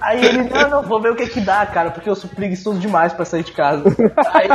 Aí 0.00 0.24
ele, 0.24 0.44
não, 0.44 0.70
não, 0.70 0.82
vou 0.82 1.00
ver 1.02 1.10
o 1.12 1.16
que 1.16 1.26
que 1.26 1.40
dá, 1.40 1.66
cara. 1.66 1.90
Porque 1.90 2.08
eu 2.08 2.14
sou 2.14 2.30
preguiçoso 2.30 2.78
demais 2.78 3.12
pra 3.12 3.24
sair 3.26 3.42
de 3.42 3.52
casa. 3.52 3.84
Aí, 4.32 4.48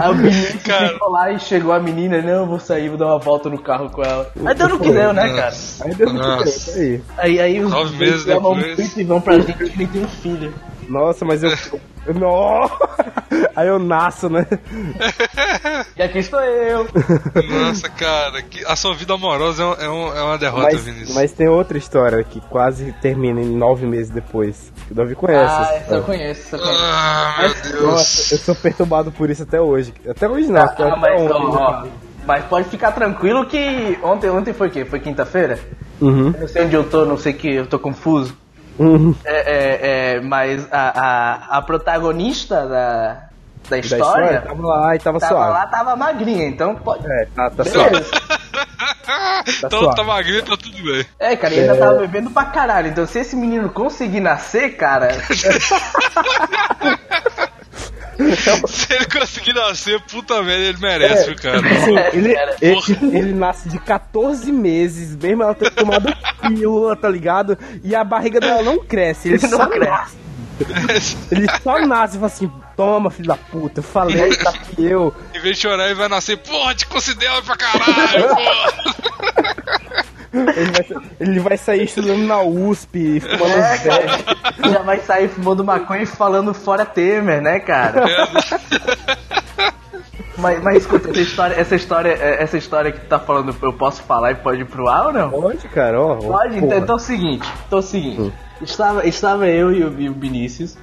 aí 0.00 0.10
o 0.10 0.14
Vinícius 0.14 0.62
Cara. 0.62 0.88
ficou 0.88 1.10
lá 1.10 1.32
e 1.32 1.38
chegou 1.40 1.72
a 1.72 1.80
menina. 1.80 2.20
Não, 2.22 2.30
eu 2.30 2.46
vou 2.46 2.58
sair, 2.60 2.88
vou 2.88 2.98
dar 2.98 3.06
uma 3.06 3.18
volta 3.18 3.48
no 3.48 3.58
carro 3.58 3.90
com 3.90 4.02
ela. 4.02 4.30
Aí 4.44 4.54
deu 4.54 4.68
no 4.68 4.78
que 4.78 4.90
deu, 4.90 5.12
né, 5.12 5.28
cara? 5.34 5.54
Aí 5.82 5.94
deu 5.94 6.08
muito 6.10 6.26
Nossa. 6.26 6.72
tempo, 6.72 6.78
aí. 6.78 7.02
Aí, 7.18 7.40
aí 7.40 7.60
os 7.60 7.70
Nove 7.70 7.96
dois 7.96 8.10
meses 8.10 8.24
depois. 8.24 8.96
e 8.96 9.04
vão 9.04 9.20
pra 9.20 9.38
gente 9.38 9.52
que 9.52 9.78
nem 9.78 9.86
tem 9.86 10.02
um 10.04 10.08
filho. 10.08 10.54
Nossa, 10.88 11.24
mas 11.24 11.42
eu. 11.42 11.50
Nossa! 12.14 12.74
Aí 13.54 13.68
eu 13.68 13.78
nasço, 13.78 14.28
né? 14.30 14.46
E 15.96 16.02
aqui 16.02 16.18
estou 16.18 16.40
eu. 16.40 16.86
Nossa, 17.50 17.88
cara, 17.88 18.40
que- 18.42 18.64
a 18.64 18.76
sua 18.76 18.94
vida 18.94 19.14
amorosa 19.14 19.62
é, 19.80 19.88
um- 19.88 20.12
é 20.14 20.18
é 20.18 20.22
uma 20.22 20.38
derrota, 20.38 20.68
Mas, 20.72 20.84
Vinícius. 20.84 21.14
mas 21.14 21.32
tem 21.32 21.48
outra 21.48 21.76
história 21.76 22.22
que 22.24 22.40
quase 22.42 22.92
termina 23.02 23.40
em 23.40 23.46
nove 23.56 23.84
meses 23.86 24.10
depois. 24.10 24.72
Que 24.86 24.92
o 24.92 24.94
Davi 24.96 25.14
conhece. 25.14 25.54
Ah, 25.54 25.74
essa 25.74 25.94
eu 25.96 26.02
conheço, 26.04 26.40
essa 26.40 26.56
eu 26.56 26.60
conheço. 26.60 26.82
Ah, 26.84 27.36
meu 27.40 27.72
Deus. 27.72 27.82
Nossa, 27.82 28.34
eu 28.34 28.38
sou 28.38 28.54
perturbado 28.54 29.10
por 29.12 29.28
isso 29.28 29.42
até 29.42 29.60
hoje. 29.60 29.92
Até 30.08 30.28
hoje 30.28 30.48
não, 30.50 30.62
até 30.62 30.84
Ah, 30.84 30.96
mas, 30.96 31.20
ontem. 31.20 31.34
ó, 31.34 31.82
ó, 31.82 31.86
mas 32.26 32.44
pode 32.44 32.68
ficar 32.68 32.92
tranquilo 32.92 33.44
que 33.46 33.98
ontem, 34.02 34.30
ontem 34.30 34.52
foi 34.54 34.68
o 34.68 34.70
quê? 34.70 34.84
Foi 34.84 35.00
quinta-feira? 35.00 35.58
Uhum, 36.00 36.32
Eu 36.34 36.40
não 36.42 36.48
sei 36.48 36.64
onde 36.64 36.74
eu 36.76 36.84
tô, 36.88 37.04
não 37.04 37.16
sei 37.18 37.32
que, 37.32 37.52
eu 37.52 37.66
tô 37.66 37.78
confuso. 37.78 38.36
Uhum. 38.78 39.14
É, 39.24 39.36
é, 39.36 39.78
é, 40.16 40.20
mas 40.20 40.66
a, 40.70 40.78
a, 40.78 41.58
a 41.58 41.62
protagonista 41.62 42.66
da, 42.66 42.68
da 42.68 43.28
Da 43.70 43.78
história, 43.78 44.24
história, 44.24 44.40
tava 44.42 44.66
lá 44.66 44.96
e 44.96 44.98
tava, 44.98 45.18
tava 45.20 45.34
suave. 45.34 45.52
lá, 45.52 45.66
tava 45.66 45.96
magrinha, 45.96 46.46
então 46.46 46.74
pode. 46.74 47.06
É, 47.06 47.26
tá, 47.34 47.50
tá 47.50 47.64
suave. 47.64 47.90
Beleza. 47.90 48.10
então 49.64 49.80
suave. 49.80 49.96
tá 49.96 50.04
magrinho, 50.04 50.42
tá 50.44 50.56
tudo 50.56 50.82
bem. 50.82 51.04
É, 51.18 51.36
cara, 51.36 51.54
e 51.54 51.60
ainda 51.60 51.76
tava 51.76 51.98
bebendo 51.98 52.30
pra 52.30 52.44
caralho. 52.46 52.88
Então, 52.88 53.06
se 53.06 53.18
esse 53.18 53.36
menino 53.36 53.68
conseguir 53.70 54.20
nascer, 54.20 54.76
cara. 54.76 55.08
Se 58.68 58.92
ele 58.92 59.06
conseguir 59.06 59.54
nascer, 59.54 60.00
puta 60.02 60.42
merda, 60.42 60.64
ele 60.64 60.78
merece, 60.78 61.26
viu, 61.26 61.36
cara? 61.36 61.60
Sim, 61.84 61.96
ele, 62.12 62.34
Cara, 62.34 62.56
ele, 62.60 63.16
ele 63.16 63.32
nasce 63.32 63.68
de 63.68 63.78
14 63.78 64.50
meses, 64.50 65.14
mesmo 65.16 65.42
ela 65.44 65.54
ter 65.54 65.70
tomado 65.70 66.12
pílula, 66.40 66.96
tá 66.96 67.08
ligado? 67.08 67.56
E 67.84 67.94
a 67.94 68.02
barriga 68.02 68.40
dela 68.40 68.62
não 68.62 68.84
cresce, 68.84 69.28
ele 69.28 69.38
Não 69.46 69.48
só 69.58 69.66
cresce. 69.66 69.90
nasce. 69.90 71.16
Ele 71.30 71.46
só 71.62 71.78
nasce 71.86 72.16
e 72.16 72.18
fala 72.18 72.26
assim, 72.26 72.52
toma, 72.76 73.10
filho 73.10 73.28
da 73.28 73.36
puta, 73.36 73.78
eu 73.78 73.84
falei, 73.84 74.34
tá 74.34 74.52
que 74.52 74.84
eu. 74.84 75.14
Em 75.34 75.40
vez 75.40 75.54
de 75.56 75.62
chorar, 75.62 75.86
ele 75.86 75.94
vai 75.94 76.08
nascer, 76.08 76.36
porra, 76.38 76.74
te 76.74 76.86
considero 76.86 77.40
pra 77.44 77.56
caralho, 77.56 78.28
porra. 78.34 80.04
Ele 80.32 80.70
vai, 80.72 81.02
ele 81.20 81.40
vai 81.40 81.56
sair 81.56 81.84
estudando 81.84 82.26
na 82.26 82.42
USP, 82.42 83.20
fumando 83.20 83.56
É, 83.56 83.78
cara. 83.78 84.70
Já 84.70 84.82
vai 84.82 84.98
sair 85.00 85.28
fumando 85.28 85.64
maconha 85.64 86.02
e 86.02 86.06
falando 86.06 86.52
fora 86.52 86.84
Temer, 86.84 87.40
né, 87.40 87.60
cara? 87.60 88.04
Mas, 90.38 90.62
mas 90.62 90.76
escuta, 90.76 91.10
essa 91.10 91.20
história, 91.20 91.54
essa 91.54 91.74
história, 91.74 92.10
é, 92.10 92.42
essa 92.42 92.56
história 92.56 92.92
que 92.92 93.00
tu 93.00 93.06
tá 93.06 93.18
falando, 93.18 93.54
eu 93.60 93.72
posso 93.72 94.02
falar 94.02 94.30
e 94.30 94.34
pode 94.36 94.60
ir 94.60 94.66
pro 94.66 94.88
ar 94.88 95.06
ou 95.06 95.12
não? 95.12 95.30
Pode, 95.30 95.66
cara, 95.68 96.00
ó. 96.00 96.14
Pode, 96.14 96.56
então, 96.56 96.68
porra. 96.68 96.80
então 96.80 96.94
é 96.94 96.96
o 96.96 97.00
seguinte, 97.00 97.52
então 97.66 97.78
é 97.78 97.82
o 97.82 97.84
seguinte. 97.84 98.32
Estava, 98.62 99.06
estava 99.06 99.48
eu 99.48 99.72
e 99.72 99.82
o, 99.82 100.00
e 100.00 100.08
o 100.08 100.14
Vinícius. 100.14 100.76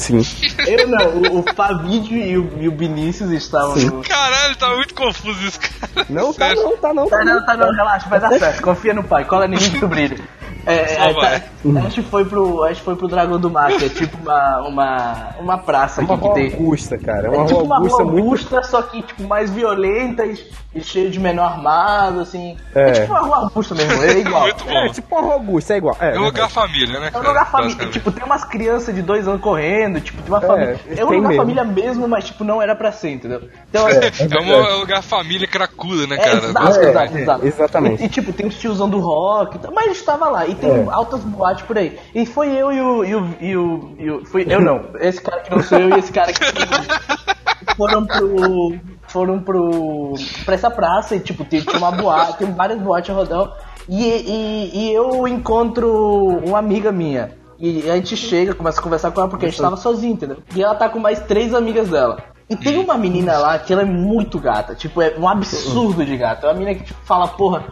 Sim. 0.00 0.22
Eu 0.66 0.88
não, 0.88 1.06
o, 1.08 1.40
o 1.40 1.54
Fabidio 1.54 2.16
e 2.16 2.38
o, 2.38 2.50
e 2.58 2.68
o 2.68 2.76
Vinícius 2.76 3.30
estavam 3.30 3.76
no. 3.76 4.02
Caralho, 4.02 4.56
tá 4.56 4.74
muito 4.74 4.94
confuso 4.94 5.38
isso, 5.46 5.60
cara. 5.60 6.06
Não, 6.08 6.32
tá 6.32 6.54
não, 6.54 6.76
tá 6.76 6.94
não. 6.94 7.06
Tá, 7.08 7.24
não, 7.24 7.44
tá, 7.46 7.56
não, 7.56 7.70
relaxa, 7.74 8.08
vai 8.08 8.18
dar 8.20 8.30
certo, 8.38 8.62
confia 8.62 8.94
no 8.94 9.04
pai, 9.04 9.24
cola 9.24 9.46
ninguém 9.46 9.70
do 9.78 9.86
brilho. 9.88 10.22
É, 10.66 10.86
Só 10.88 11.04
é, 11.04 11.14
tá- 11.40 11.46
a 11.76 11.80
gente 11.88 12.02
foi 12.02 12.24
pro. 12.24 12.64
A 12.64 12.72
gente 12.72 12.82
foi 12.82 12.94
pro 12.94 13.08
Dragão 13.08 13.38
do 13.40 13.50
Mar, 13.50 13.72
que 13.72 13.84
é 13.84 13.88
tipo 13.88 14.18
uma, 14.22 14.58
uma, 14.68 15.28
uma 15.40 15.58
praça 15.58 16.02
É 16.02 16.04
uma 16.04 16.14
aqui 16.14 16.22
que 16.22 16.28
rua 16.28 16.34
tem. 16.34 16.52
Augusta, 16.52 16.98
cara. 16.98 17.26
É 17.26 17.30
uma 17.30 17.36
É 17.36 17.38
rua 17.38 17.46
tipo 17.46 17.60
uma 17.62 17.76
Augusta 17.76 18.04
muito. 18.04 18.18
Augusta, 18.18 18.62
só 18.62 18.82
que 18.82 19.02
tipo 19.02 19.22
mais 19.26 19.50
violenta 19.50 20.24
e 20.26 20.34
cheio 20.78 21.10
de 21.10 21.18
menor 21.18 21.46
armado, 21.52 22.20
assim. 22.20 22.56
É. 22.74 22.90
É, 22.90 22.92
tipo 22.92 23.06
uma 23.12 23.20
rua 23.20 23.36
Augusta 23.38 23.74
mesmo, 23.74 24.02
é 24.04 24.12
igual. 24.20 24.42
Muito 24.42 24.64
bom. 24.64 24.70
É, 24.70 24.88
tipo 24.90 25.14
uma 25.16 25.20
rua 25.22 25.34
Augusta, 25.34 25.74
é 25.74 25.76
igual. 25.78 25.96
É, 26.00 26.06
É 26.08 26.10
um 26.12 26.24
lugar 26.24 26.48
verdade. 26.48 26.52
família, 26.52 27.00
né? 27.00 27.06
É 27.06 27.08
um 27.08 27.12
cara, 27.12 27.28
lugar 27.28 27.50
família. 27.50 27.86
Tipo, 27.88 28.12
tem 28.12 28.24
umas 28.24 28.44
crianças 28.44 28.94
de 28.94 29.02
dois 29.02 29.26
anos 29.26 29.40
correndo, 29.40 30.00
tipo, 30.00 30.22
tem 30.22 30.30
uma 30.30 30.38
É, 30.38 30.46
família. 30.46 30.80
É 30.96 31.04
um 31.04 31.08
lugar 31.08 31.20
mesmo. 31.28 31.36
família 31.42 31.64
mesmo, 31.64 32.06
mas 32.08 32.24
tipo, 32.26 32.44
não 32.44 32.62
era 32.62 32.76
pra 32.76 32.92
ser, 32.92 33.10
entendeu? 33.10 33.42
Então, 33.68 33.88
é, 33.88 33.94
É, 34.30 34.40
um, 34.40 34.52
é 34.52 34.74
um 34.76 34.78
lugar 34.80 35.02
família 35.02 35.48
cracuda, 35.48 36.06
né, 36.06 36.16
É, 36.16 36.18
cara? 36.18 36.36
exato, 36.36 36.80
exato, 36.80 37.18
exato. 37.18 37.46
exatamente. 37.46 38.02
E, 38.02 38.06
e, 38.06 38.08
tipo, 38.08 38.32
tem 38.32 38.46
os 38.46 38.56
tiozão 38.58 38.88
do 38.88 39.00
rock, 39.00 39.58
tal, 39.58 39.72
mas 39.74 39.86
a 39.86 39.88
gente 39.88 40.04
tava 40.04 40.28
lá. 40.28 40.46
E 40.46 40.54
tem 40.54 40.70
É. 40.70 40.86
altas 40.90 41.20
boates 41.24 41.64
por 41.64 41.76
aí. 41.76 41.98
E 42.14 42.24
foi 42.24 42.48
eu 42.50 42.72
e 42.72 42.80
o. 42.80 43.04
E 43.04 43.14
o, 43.16 43.36
e 43.40 43.56
o, 43.56 43.94
e 43.98 44.10
o- 44.10 44.24
foi 44.26 44.46
eu 44.48 44.60
não. 44.60 44.84
Esse 45.00 45.20
cara 45.20 45.40
que 45.40 45.50
não 45.50 45.62
sou 45.62 45.78
eu 45.78 45.96
e 45.96 45.98
esse 45.98 46.12
cara 46.12 46.32
que 46.32 46.40
foram 47.76 48.06
pro. 48.06 48.78
Foram 49.10 49.40
pro. 49.40 50.14
pra 50.44 50.54
essa 50.54 50.70
praça 50.70 51.16
e 51.16 51.20
tipo, 51.20 51.44
tinha 51.44 51.62
uma 51.76 51.90
boate, 51.90 52.38
tem 52.38 52.52
várias 52.52 52.80
boates 52.80 53.14
rodão. 53.14 53.52
E, 53.88 54.04
e, 54.04 54.70
e 54.72 54.92
eu 54.92 55.26
encontro 55.26 56.40
uma 56.44 56.58
amiga 56.58 56.92
minha. 56.92 57.32
E 57.58 57.90
a 57.90 57.96
gente 57.96 58.16
chega, 58.16 58.54
começa 58.54 58.80
a 58.80 58.82
conversar 58.82 59.10
com 59.10 59.20
ela 59.20 59.28
porque 59.28 59.46
a 59.46 59.48
gente 59.48 59.60
tava 59.60 59.76
sozinho, 59.76 60.14
entendeu? 60.14 60.38
E 60.54 60.62
ela 60.62 60.74
tá 60.74 60.88
com 60.88 60.98
mais 60.98 61.20
três 61.20 61.52
amigas 61.52 61.90
dela. 61.90 62.18
E 62.48 62.56
tem 62.56 62.78
uma 62.78 62.96
menina 62.96 63.38
lá 63.38 63.58
que 63.58 63.72
ela 63.72 63.82
é 63.82 63.84
muito 63.84 64.38
gata, 64.38 64.74
tipo, 64.74 65.00
é 65.00 65.14
um 65.18 65.28
absurdo 65.28 66.04
de 66.04 66.16
gata. 66.16 66.46
É 66.46 66.50
uma 66.50 66.58
menina 66.58 66.78
que 66.78 66.86
tipo, 66.86 66.98
fala, 67.04 67.28
porra, 67.28 67.64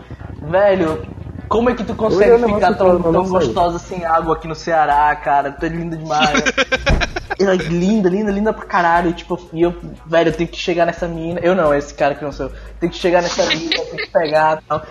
velho, 0.43 1.07
como 1.49 1.71
é 1.71 1.75
que 1.75 1.85
tu 1.85 1.95
consegue 1.95 2.31
Eu 2.31 2.55
ficar 2.55 2.75
tão, 2.75 3.01
tão 3.01 3.29
gostosa 3.29 3.79
sem 3.79 4.05
água 4.05 4.35
aqui 4.35 4.47
no 4.47 4.55
Ceará, 4.55 5.15
cara? 5.17 5.53
Tu 5.53 5.67
é 5.67 5.69
linda 5.69 5.97
demais. 5.97 6.43
Ela 7.39 7.55
é 7.55 7.57
linda, 7.57 8.09
linda, 8.09 8.33
linda 8.33 8.53
pra 8.53 8.67
caralho. 8.67 9.11
E, 9.11 9.13
tipo, 9.13 9.39
e 9.53 9.63
eu, 9.63 9.75
velho, 10.07 10.31
eu 10.31 10.33
tenho 10.33 10.49
que 10.49 10.59
chegar 10.59 10.85
nessa 10.85 11.07
menina. 11.07 11.41
Eu 11.41 11.55
não, 11.55 11.75
esse 11.75 11.95
cara 11.95 12.15
que 12.15 12.25
não 12.25 12.33
sou 12.33 12.47
eu. 12.47 12.53
Tenho 12.81 12.91
que 12.93 12.99
chegar 12.99 13.23
nessa 13.23 13.47
menina, 13.47 13.71
tenho 13.71 13.97
que 13.97 14.11
pegar 14.11 14.61
e 14.61 14.69
tal. 14.69 14.83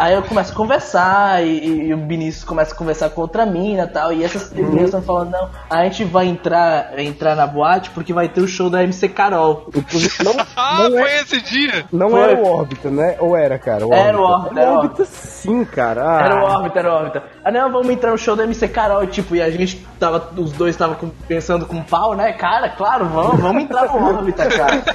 Aí 0.00 0.14
eu 0.14 0.22
começo 0.22 0.50
a 0.52 0.56
conversar 0.56 1.44
e, 1.44 1.88
e- 1.88 1.94
o 1.94 2.06
Vinícius 2.06 2.42
começa 2.42 2.72
a 2.74 2.76
conversar 2.76 3.10
com 3.10 3.20
outra 3.20 3.44
mina 3.44 3.82
e 3.82 3.86
tal. 3.86 4.10
E 4.14 4.24
essas 4.24 4.48
três 4.48 4.64
meninas 4.66 4.86
estão 4.86 5.02
falando, 5.02 5.30
não, 5.32 5.50
a 5.68 5.84
gente 5.84 6.04
vai 6.04 6.26
entrar, 6.26 6.98
entrar 6.98 7.36
na 7.36 7.46
boate 7.46 7.90
porque 7.90 8.10
vai 8.10 8.26
ter 8.26 8.40
o 8.40 8.48
show 8.48 8.70
da 8.70 8.82
MC 8.82 9.10
Carol. 9.10 9.68
Inclusive, 9.76 10.14
Não, 10.24 10.32
Ah, 10.56 10.88
não, 10.88 10.90
foi 10.92 11.10
é, 11.10 11.20
esse 11.20 11.42
dia! 11.42 11.84
não 11.92 12.10
Foi. 12.10 12.20
era 12.22 12.40
o 12.40 12.46
órbita, 12.46 12.90
né? 12.90 13.16
Ou 13.20 13.36
era, 13.36 13.58
cara? 13.58 13.84
Era 13.92 14.18
o 14.18 14.22
Órbita, 14.22 14.52
Era 14.54 14.62
era 14.62 14.70
o 14.70 14.74
o 14.74 14.78
órbita 14.78 15.04
sim, 15.04 15.64
cara. 15.66 16.02
Ah, 16.02 16.24
Era 16.24 16.34
o 16.40 16.44
órbita, 16.44 16.78
era 16.78 16.90
o 16.90 16.94
órbita. 16.96 17.22
Ah 17.44 17.50
não, 17.50 17.70
vamos 17.70 17.90
entrar 17.90 18.10
no 18.10 18.18
show 18.18 18.34
da 18.34 18.44
MC 18.44 18.68
Carol, 18.68 19.06
tipo, 19.06 19.36
e 19.36 19.42
a 19.42 19.50
gente 19.50 19.86
tava, 19.98 20.30
os 20.36 20.52
dois 20.52 20.74
estavam 20.74 20.96
pensando 21.28 21.66
com 21.66 21.82
pau, 21.82 22.14
né? 22.14 22.32
Cara, 22.32 22.70
claro, 22.70 23.04
vamos, 23.06 23.38
vamos 23.38 23.62
entrar 23.64 23.84
no 23.86 24.02
órbita, 24.16 24.46
cara. 24.46 24.80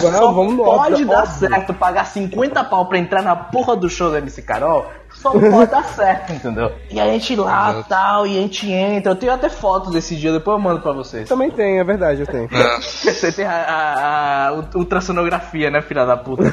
Vamos, 0.00 0.16
Só 0.18 0.32
vamos 0.32 0.54
no 0.54 0.64
pode 0.64 0.92
órbita, 0.94 1.10
dar 1.12 1.22
óbvio. 1.24 1.48
certo 1.48 1.74
pagar 1.74 2.06
50 2.06 2.64
pau 2.64 2.86
pra 2.86 2.98
entrar 2.98 3.22
na 3.22 3.34
porra 3.36 3.76
do 3.76 3.88
show 3.90 4.10
da 4.10 4.18
MC 4.18 4.42
Carol. 4.46 4.86
Só 5.10 5.30
pode 5.32 5.70
dar 5.70 5.84
certo, 5.84 6.32
entendeu? 6.32 6.72
E 6.90 7.00
a 7.00 7.06
gente 7.06 7.34
lá 7.36 7.70
Exato. 7.70 7.88
tal, 7.88 8.26
e 8.26 8.38
a 8.38 8.40
gente 8.42 8.70
entra. 8.70 9.12
Eu 9.12 9.16
tenho 9.16 9.32
até 9.32 9.48
fotos 9.48 9.92
desse 9.92 10.14
dia, 10.14 10.30
depois 10.32 10.56
eu 10.56 10.62
mando 10.62 10.80
pra 10.80 10.92
vocês. 10.92 11.28
Também 11.28 11.50
tem, 11.50 11.78
é 11.78 11.84
verdade, 11.84 12.20
eu 12.20 12.26
tenho. 12.26 12.44
É. 12.52 12.80
Você 12.80 13.32
tem 13.32 13.46
a, 13.46 13.52
a, 13.52 14.48
a 14.48 14.52
ultrassonografia, 14.74 15.70
né, 15.70 15.80
filha 15.80 16.04
da 16.04 16.16
puta? 16.16 16.44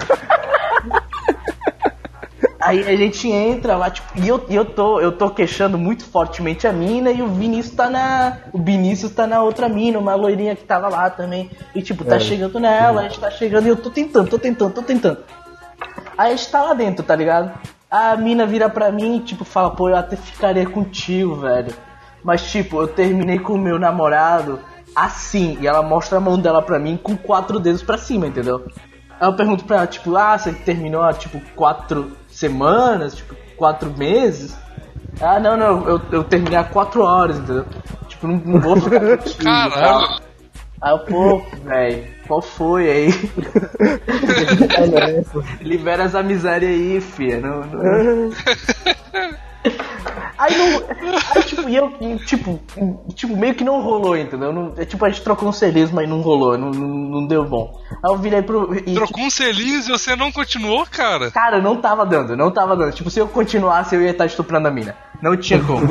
Aí 2.60 2.80
a 2.88 2.96
gente 2.96 3.30
entra 3.30 3.76
lá, 3.76 3.90
tipo, 3.90 4.08
e 4.16 4.26
eu, 4.26 4.46
e 4.48 4.56
eu 4.56 4.64
tô, 4.64 5.02
eu 5.02 5.12
tô 5.12 5.30
queixando 5.30 5.78
muito 5.78 6.06
fortemente 6.06 6.66
a 6.66 6.72
mina 6.72 7.12
e 7.12 7.22
o 7.22 7.28
Vinícius 7.28 7.76
tá 7.76 7.90
na. 7.90 8.38
O 8.54 8.58
Vinícius 8.64 9.12
tá 9.12 9.28
na 9.28 9.42
outra 9.44 9.68
mina, 9.68 10.00
uma 10.00 10.16
loirinha 10.16 10.56
que 10.56 10.64
tava 10.64 10.88
lá 10.88 11.10
também. 11.10 11.52
E 11.76 11.82
tipo, 11.82 12.06
tá 12.06 12.16
É. 12.16 12.20
chegando 12.22 12.58
nela, 12.62 13.02
a 13.02 13.04
gente 13.04 13.20
tá 13.20 13.30
chegando 13.30 13.66
e 13.66 13.70
eu 13.70 13.76
tô 13.76 13.90
tentando, 13.90 14.30
tô 14.30 14.40
tentando, 14.40 14.74
tô 14.74 14.82
tentando. 14.82 15.18
Aí 16.18 16.32
a 16.32 16.36
gente 16.38 16.50
tá 16.50 16.64
lá 16.64 16.74
dentro, 16.74 17.04
tá 17.04 17.14
ligado? 17.18 17.52
A 17.96 18.18
mina 18.18 18.48
vira 18.48 18.68
pra 18.72 18.92
mim 18.92 19.18
e 19.18 19.20
tipo 19.20 19.46
fala, 19.46 19.70
pô, 19.70 19.88
eu 19.88 19.96
até 19.96 20.16
ficaria 20.16 20.66
contigo, 20.68 21.36
velho. 21.36 21.72
Mas 22.24 22.42
tipo, 22.52 22.82
eu 22.82 22.88
terminei 22.88 23.38
com 23.38 23.54
o 23.54 23.58
meu 23.58 23.78
namorado 23.78 24.60
assim, 24.96 25.60
e 25.62 25.68
ela 25.68 25.84
mostra 25.84 26.18
a 26.18 26.22
mão 26.22 26.40
dela 26.40 26.60
pra 26.60 26.80
mim 26.80 26.98
com 26.98 27.16
quatro 27.16 27.60
dedos 27.60 27.84
pra 27.84 27.96
cima, 27.98 28.26
entendeu? 28.26 28.66
Aí 29.20 29.28
eu 29.28 29.36
pergunto 29.36 29.64
pra 29.64 29.78
ela, 29.78 29.88
tipo, 29.88 30.18
ah, 30.18 30.36
você 30.36 30.52
terminou 30.54 31.04
há 31.04 31.14
tipo 31.14 31.40
quatro 31.56 32.18
semanas, 32.30 33.14
tipo, 33.14 33.36
quatro 33.56 33.92
meses? 33.96 34.58
Ah, 35.22 35.40
não, 35.40 35.56
não, 35.56 35.88
eu, 35.88 36.02
eu 36.12 36.24
terminei 36.24 36.58
há 36.58 36.64
quatro 36.64 37.04
horas, 37.04 37.38
entendeu? 37.38 37.66
Tipo, 38.08 38.28
não, 38.28 38.38
não 38.38 38.60
vou 38.60 38.76
ficar 38.82 39.00
contigo. 39.18 39.44
tal. 39.44 39.70
Caralho! 39.70 40.23
Aí 40.84 40.92
eu, 40.92 41.00
pô, 41.00 41.42
velho, 41.64 42.04
qual 42.28 42.42
foi 42.42 42.92
aí? 42.92 43.08
Libera 45.62 46.04
essa 46.04 46.22
miséria 46.22 46.68
aí, 46.68 47.00
filha. 47.00 47.40
Não, 47.40 47.62
não... 47.62 48.30
Aí 50.38 50.58
não. 50.58 50.84
Aí, 51.34 51.44
tipo, 51.44 51.70
e 51.70 51.76
eu, 51.78 51.90
tipo, 52.26 52.60
tipo, 53.16 53.38
meio 53.38 53.56
que 53.56 53.64
não 53.64 53.82
rolou, 53.82 54.18
entendeu? 54.18 54.52
Não, 54.52 54.74
é, 54.76 54.84
tipo, 54.84 55.06
a 55.06 55.10
gente 55.10 55.24
trocou 55.24 55.48
um 55.48 55.54
selismo, 55.54 55.96
mas 55.96 56.10
não 56.10 56.20
rolou, 56.20 56.58
não, 56.58 56.70
não, 56.70 56.88
não 56.88 57.28
deu 57.28 57.46
bom. 57.46 57.80
Aí 57.90 58.12
eu 58.12 58.18
virei 58.18 58.42
pro. 58.42 58.76
E, 58.76 58.94
Trocou 58.94 59.24
um 59.24 59.30
selinhos 59.30 59.88
e 59.88 59.92
você 59.92 60.18
não 60.18 60.34
continuou, 60.34 60.86
cara? 60.86 61.32
Cara, 61.32 61.62
não 61.62 61.78
tava 61.78 62.06
dando, 62.06 62.36
não 62.36 62.52
tava 62.52 62.76
dando. 62.76 62.92
Tipo, 62.92 63.10
se 63.10 63.20
eu 63.20 63.28
continuasse, 63.30 63.96
eu 63.96 64.02
ia 64.02 64.12
estar 64.12 64.26
estuprando 64.26 64.68
a 64.68 64.72
mina. 64.72 64.98
Não 65.24 65.38
tinha 65.38 65.64
como. 65.64 65.88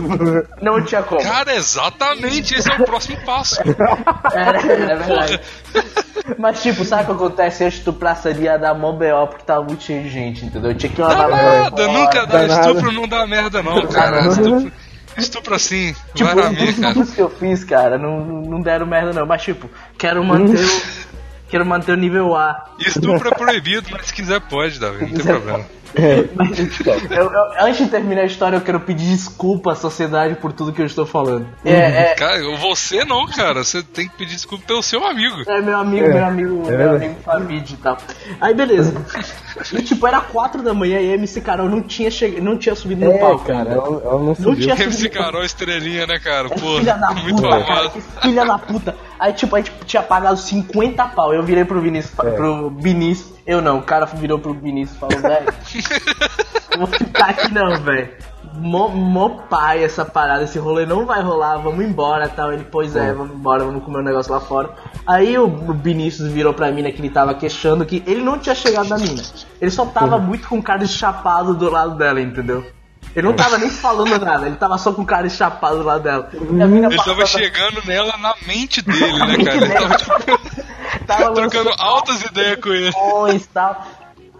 Não 0.60 0.84
tinha 0.84 1.02
como. 1.02 1.22
Cara, 1.22 1.54
exatamente 1.54 2.54
esse 2.54 2.70
é 2.70 2.76
o 2.76 2.84
próximo 2.84 3.16
passo. 3.24 3.56
Era, 4.30 4.60
era 4.70 4.96
verdade. 4.96 5.40
Mas, 6.38 6.62
tipo, 6.62 6.84
sabe 6.84 7.04
o 7.04 7.06
que 7.06 7.12
acontece? 7.12 7.64
Eu 7.64 7.68
estupraçaria 7.68 8.58
dar 8.58 8.74
mó 8.74 8.92
BO 8.92 9.26
porque 9.30 9.44
tava 9.46 9.64
muito 9.64 9.84
cheio 9.84 10.02
de 10.02 10.10
gente, 10.10 10.44
entendeu? 10.44 10.72
Eu 10.72 10.76
tinha 10.76 10.92
que 10.92 11.00
Dá 11.00 11.08
lavar 11.08 11.62
nada, 11.62 11.88
nunca 11.88 12.26
dá. 12.26 12.40
dá 12.40 12.46
nada. 12.46 12.60
Estupro 12.70 12.92
não 12.92 13.08
dá 13.08 13.26
merda, 13.26 13.62
não, 13.62 13.86
cara. 13.86 14.26
Estupro, 14.26 14.72
estupro 15.16 15.54
assim, 15.54 15.94
Tipo, 16.14 16.34
vai 16.34 16.34
na 16.34 16.50
os 16.50 16.58
minha, 16.58 16.74
cara. 16.74 17.06
que 17.06 17.18
eu 17.18 17.30
fiz, 17.30 17.64
cara, 17.64 17.96
não, 17.96 18.20
não 18.20 18.60
deram 18.60 18.84
merda, 18.84 19.14
não. 19.14 19.24
Mas, 19.24 19.40
tipo, 19.42 19.66
quero 19.96 20.22
manter 20.22 20.62
o. 20.62 20.82
Quero 21.48 21.66
manter 21.66 21.92
o 21.92 21.96
nível 21.96 22.34
A. 22.34 22.64
Estupro 22.78 23.28
é 23.28 23.30
proibido, 23.30 23.86
mas 23.90 24.06
se 24.06 24.14
quiser 24.14 24.40
pode, 24.40 24.80
Davi, 24.80 25.00
não 25.00 25.08
tem 25.08 25.16
quiser 25.18 25.38
Mas, 26.34 26.58
eu- 27.10 27.30
eu- 27.30 27.52
antes 27.66 27.78
de 27.84 27.90
terminar 27.90 28.22
a 28.22 28.24
história, 28.26 28.56
eu 28.56 28.60
quero 28.60 28.80
pedir 28.80 29.04
desculpa 29.06 29.72
à 29.72 29.74
sociedade 29.74 30.34
por 30.36 30.52
tudo 30.52 30.72
que 30.72 30.80
eu 30.80 30.86
estou 30.86 31.04
falando. 31.06 31.46
É, 31.64 31.72
é, 32.10 32.14
Cara, 32.14 32.40
você 32.58 33.04
não, 33.04 33.26
cara. 33.26 33.62
Você 33.64 33.82
tem 33.82 34.08
que 34.08 34.16
pedir 34.16 34.34
desculpa 34.34 34.64
pelo 34.66 34.82
seu 34.82 35.04
amigo. 35.06 35.42
É 35.46 35.60
meu 35.60 35.78
amigo, 35.78 36.06
É, 36.06 36.14
meu 36.14 36.24
amigo, 36.24 36.70
é 36.70 36.76
meu 36.76 36.90
amigo 36.96 37.16
Fabid 37.24 37.70
e 37.72 37.76
tal. 37.76 37.98
Aí 38.40 38.54
beleza. 38.54 38.94
E 39.72 39.82
tipo, 39.82 40.06
era 40.06 40.20
4 40.20 40.62
da 40.62 40.72
manhã 40.72 40.98
e 41.00 41.10
a 41.12 41.14
MC 41.14 41.40
Carol 41.40 41.68
não 41.68 41.82
tinha, 41.82 42.10
che... 42.10 42.40
não 42.40 42.56
tinha 42.56 42.74
subido 42.74 43.04
no 43.04 43.12
É, 43.12 43.18
palco. 43.18 43.44
cara, 43.44 43.70
ela, 43.70 43.86
ela 43.86 44.18
não 44.18 44.24
Não 44.26 44.34
subiu. 44.34 44.54
tinha 44.56 44.74
MC 44.74 44.92
subido 44.92 45.18
no 45.18 45.24
Carol 45.24 45.44
estrelinha, 45.44 46.06
né, 46.06 46.18
cara? 46.18 46.48
É 46.48 46.58
Pô, 46.58 46.78
filha 46.78 46.94
da 46.94 47.08
puta, 47.14 47.42
cara, 47.42 47.64
amado. 47.80 48.02
filha 48.22 48.44
da 48.46 48.58
puta. 48.58 48.96
Aí, 49.18 49.32
tipo, 49.34 49.54
a 49.54 49.60
gente 49.60 49.72
tinha 49.86 50.02
pagado 50.02 50.36
50 50.36 51.04
pau. 51.08 51.32
Eu 51.32 51.42
virei 51.42 51.64
pro 51.64 51.80
Vinícius, 51.80 52.18
É. 52.18 52.30
pro 52.30 52.70
Vinícius. 52.70 53.32
Eu 53.46 53.60
não, 53.60 53.78
o 53.78 53.82
cara 53.82 54.06
virou 54.06 54.38
pro 54.38 54.54
Vinícius 54.54 54.96
e 54.96 55.00
falou, 55.00 55.18
velho, 55.20 55.52
vou 56.78 56.86
ficar 56.86 57.30
aqui 57.30 57.52
não, 57.52 57.76
velho. 57.80 58.10
Mó, 58.54 58.88
mó 58.88 59.28
pai 59.48 59.82
essa 59.82 60.04
parada, 60.04 60.44
esse 60.44 60.58
rolê 60.58 60.84
não 60.84 61.06
vai 61.06 61.22
rolar, 61.22 61.56
vamos 61.56 61.84
embora 61.84 62.28
tal. 62.28 62.52
Ele, 62.52 62.66
pois 62.70 62.94
é, 62.94 63.12
vamos 63.12 63.34
embora, 63.34 63.64
vamos 63.64 63.82
comer 63.82 63.98
um 63.98 64.04
negócio 64.04 64.32
lá 64.32 64.40
fora. 64.40 64.70
Aí 65.06 65.38
o 65.38 65.48
Vinícius 65.74 66.30
virou 66.30 66.52
pra 66.52 66.70
mina 66.70 66.92
que 66.92 67.00
ele 67.00 67.10
tava 67.10 67.34
queixando 67.34 67.86
que 67.86 68.02
ele 68.06 68.20
não 68.20 68.38
tinha 68.38 68.54
chegado 68.54 68.88
na 68.88 68.98
mina. 68.98 69.22
Ele 69.60 69.70
só 69.70 69.86
tava 69.86 70.18
muito 70.18 70.48
com 70.48 70.62
cara 70.62 70.80
de 70.80 70.88
chapado 70.88 71.54
do 71.54 71.70
lado 71.70 71.96
dela, 71.96 72.20
entendeu? 72.20 72.64
Ele 73.14 73.26
não 73.26 73.34
tava 73.34 73.58
nem 73.58 73.68
falando 73.68 74.18
nada, 74.24 74.46
ele 74.46 74.56
tava 74.56 74.78
só 74.78 74.92
com 74.92 75.04
cara 75.04 75.28
de 75.28 75.34
chapado 75.34 75.78
do 75.78 75.84
lado 75.84 76.02
dela. 76.02 76.30
Ele 76.32 76.96
tava 76.96 77.26
chegando 77.26 77.82
nela 77.84 78.16
na 78.16 78.34
mente 78.46 78.80
dele, 78.80 79.18
né, 79.18 79.44
cara? 79.44 79.56
Ele 79.56 79.68
tava 79.68 79.96
tipo, 79.96 80.40
tava 81.16 81.34
trocando 81.34 81.70
altas 81.78 82.22
ideias 82.22 82.60
com 82.60 82.70
ele. 82.70 82.90
e 83.34 83.40
tal. 83.40 83.86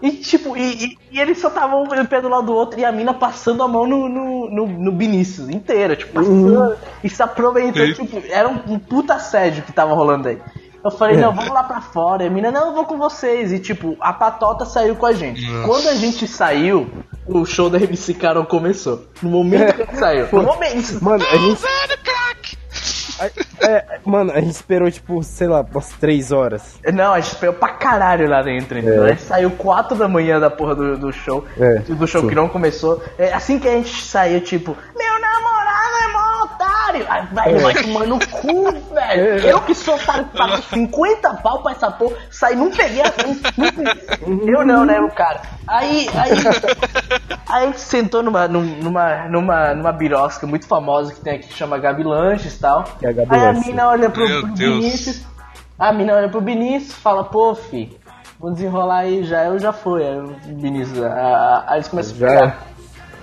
E 0.01 0.11
tipo, 0.11 0.57
e, 0.57 0.85
e, 0.85 0.97
e 1.13 1.19
eles 1.19 1.39
só 1.39 1.47
estavam 1.47 1.83
um 1.83 2.05
pé 2.05 2.19
do 2.19 2.27
lado 2.27 2.47
do 2.47 2.53
outro 2.53 2.77
e 2.77 2.83
a 2.83 2.91
mina 2.91 3.13
passando 3.13 3.63
a 3.63 3.67
mão 3.69 3.87
no, 3.87 4.09
no, 4.09 4.49
no, 4.49 4.67
no 4.67 4.97
Vinícius 4.97 5.47
inteira, 5.49 5.95
tipo, 5.95 6.11
passando 6.11 6.75
e 7.01 7.09
se 7.09 7.23
aproveitando, 7.23 7.95
Sim. 7.95 8.05
tipo, 8.05 8.21
era 8.29 8.49
um, 8.49 8.59
um 8.67 8.77
puta 8.77 9.13
assédio 9.13 9.63
que 9.63 9.71
tava 9.71 9.93
rolando 9.93 10.27
aí. 10.27 10.41
Eu 10.83 10.91
falei, 10.91 11.15
não, 11.15 11.33
vamos 11.33 11.49
lá 11.49 11.63
pra 11.63 11.79
fora. 11.79 12.25
E 12.25 12.27
a 12.27 12.29
mina, 12.29 12.51
não, 12.51 12.67
eu 12.67 12.73
vou 12.73 12.83
com 12.83 12.97
vocês. 12.97 13.53
E 13.53 13.59
tipo, 13.59 13.95
a 14.01 14.11
patota 14.11 14.65
saiu 14.65 14.97
com 14.97 15.05
a 15.05 15.13
gente. 15.13 15.41
Nossa. 15.49 15.67
Quando 15.67 15.87
a 15.87 15.95
gente 15.95 16.27
saiu, 16.27 16.91
o 17.25 17.45
show 17.45 17.69
da 17.69 17.77
MC 17.77 18.13
Carol 18.15 18.45
começou. 18.45 19.05
No 19.21 19.29
momento 19.29 19.73
que 19.73 19.81
a 19.83 19.85
gente 19.85 19.97
saiu. 19.97 20.27
No 20.33 20.43
momento. 20.43 21.01
Mano, 21.01 21.23
a 21.25 21.37
gente. 21.37 21.61
É, 23.61 23.99
mano, 24.05 24.31
a 24.31 24.39
gente 24.39 24.51
esperou, 24.51 24.89
tipo, 24.89 25.23
sei 25.23 25.47
lá, 25.47 25.61
umas 25.61 25.89
três 25.93 26.31
horas. 26.31 26.79
Não, 26.93 27.13
a 27.13 27.19
gente 27.19 27.33
esperou 27.33 27.55
pra 27.55 27.69
caralho 27.69 28.27
lá 28.29 28.41
dentro. 28.41 28.77
entendeu? 28.77 29.03
É. 29.03 29.07
A 29.07 29.09
gente 29.09 29.23
saiu 29.23 29.51
4 29.51 29.97
da 29.97 30.07
manhã 30.07 30.39
da 30.39 30.49
porra 30.49 30.75
do, 30.75 30.97
do 30.97 31.13
show. 31.13 31.45
É, 31.59 31.79
do 31.79 32.07
show 32.07 32.21
sim. 32.21 32.29
que 32.29 32.35
não 32.35 32.49
começou. 32.49 33.01
É, 33.17 33.33
assim 33.33 33.59
que 33.59 33.67
a 33.67 33.71
gente 33.71 34.03
saiu, 34.03 34.41
tipo, 34.41 34.75
meu 34.95 35.19
otário. 37.01 37.27
Aí, 37.37 37.51
velho, 37.53 37.59
vai 37.63 37.73
tomar 37.83 38.05
no 38.07 38.19
cu, 38.27 38.71
velho. 38.93 39.47
É. 39.47 39.51
Eu 39.51 39.61
que 39.61 39.73
sou 39.75 39.95
otário 39.95 40.25
que 40.25 40.37
pago 40.37 40.61
50 40.61 41.33
pau 41.35 41.61
pra 41.63 41.71
essa 41.71 41.89
porra, 41.91 42.15
saí, 42.29 42.55
não 42.55 42.69
peguei 42.71 43.01
a 43.01 43.11
não, 43.17 44.47
Eu 44.47 44.65
não, 44.65 44.85
né, 44.85 44.99
o 44.99 45.09
cara. 45.11 45.41
Aí, 45.67 46.07
aí. 46.15 46.31
Aí 47.49 47.63
a 47.63 47.65
gente 47.67 47.79
sentou 47.79 48.23
numa, 48.23 48.47
num- 48.47 48.77
numa, 48.81 49.27
numa, 49.27 49.73
numa 49.75 49.91
birosca 49.91 50.45
muito 50.47 50.67
famosa 50.67 51.13
que 51.13 51.21
tem 51.21 51.35
aqui 51.35 51.47
que 51.47 51.53
chama 51.53 51.77
Gabi 51.77 52.03
Lanches 52.03 52.55
e 52.55 52.59
tal. 52.59 52.83
É 53.01 53.09
a 53.09 53.11
Gabi 53.13 53.27
aí 53.35 53.39
a 53.39 53.43
Lanches. 53.45 53.65
mina 53.67 53.89
olha 53.89 54.09
pro, 54.09 54.27
Meu 54.27 54.41
pro 54.41 54.53
Deus. 54.53 54.75
Vinícius. 54.75 55.21
A 55.77 55.91
mina 55.91 56.13
olha 56.15 56.29
pro 56.29 56.41
Vinícius 56.41 56.93
fala, 56.93 57.23
pô, 57.23 57.53
fi, 57.55 57.95
vou 58.39 58.51
desenrolar 58.51 58.99
aí 58.99 59.23
já, 59.23 59.43
eu 59.45 59.59
já 59.59 59.71
foi. 59.73 60.03
Aí 60.07 60.17
o 60.19 60.35
Vinícius, 60.59 61.01
a- 61.03 61.07
a- 61.09 61.63
aí 61.67 61.75
eles 61.77 61.87
começam 61.87 62.15
a 62.15 62.19
Já 62.19 62.27
pegar. 62.27 62.57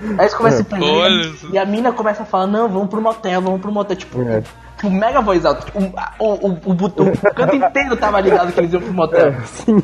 Aí 0.03 0.21
eles 0.21 0.35
começam 0.35 0.65
a. 0.71 0.85
Olha 0.85 1.33
só. 1.35 1.49
E 1.49 1.59
a 1.59 1.65
mina 1.67 1.93
começa 1.93 2.23
a 2.23 2.27
falar, 2.27 2.47
não, 2.47 2.69
vamos 2.69 2.89
pro 2.89 3.01
motel, 3.01 3.41
vamos 3.43 3.61
pro 3.61 3.71
motel. 3.73 3.97
Tipo, 3.97 4.23
É. 4.23 4.43
tipo 4.81 4.91
mega 4.91 5.21
voz 5.21 5.45
alta. 5.45 5.67
Tipo, 5.67 5.79
o, 5.79 6.25
o, 6.25 6.49
o, 6.49 6.73
o, 6.73 6.73
o 6.73 7.35
canto 7.35 7.57
inteiro 7.57 7.97
tava 7.97 8.21
ligado 8.21 8.53
que 8.53 8.61
eles 8.61 8.73
iam 8.73 8.81
pro 8.81 8.93
motel. 8.93 9.35
Sim. 9.45 9.81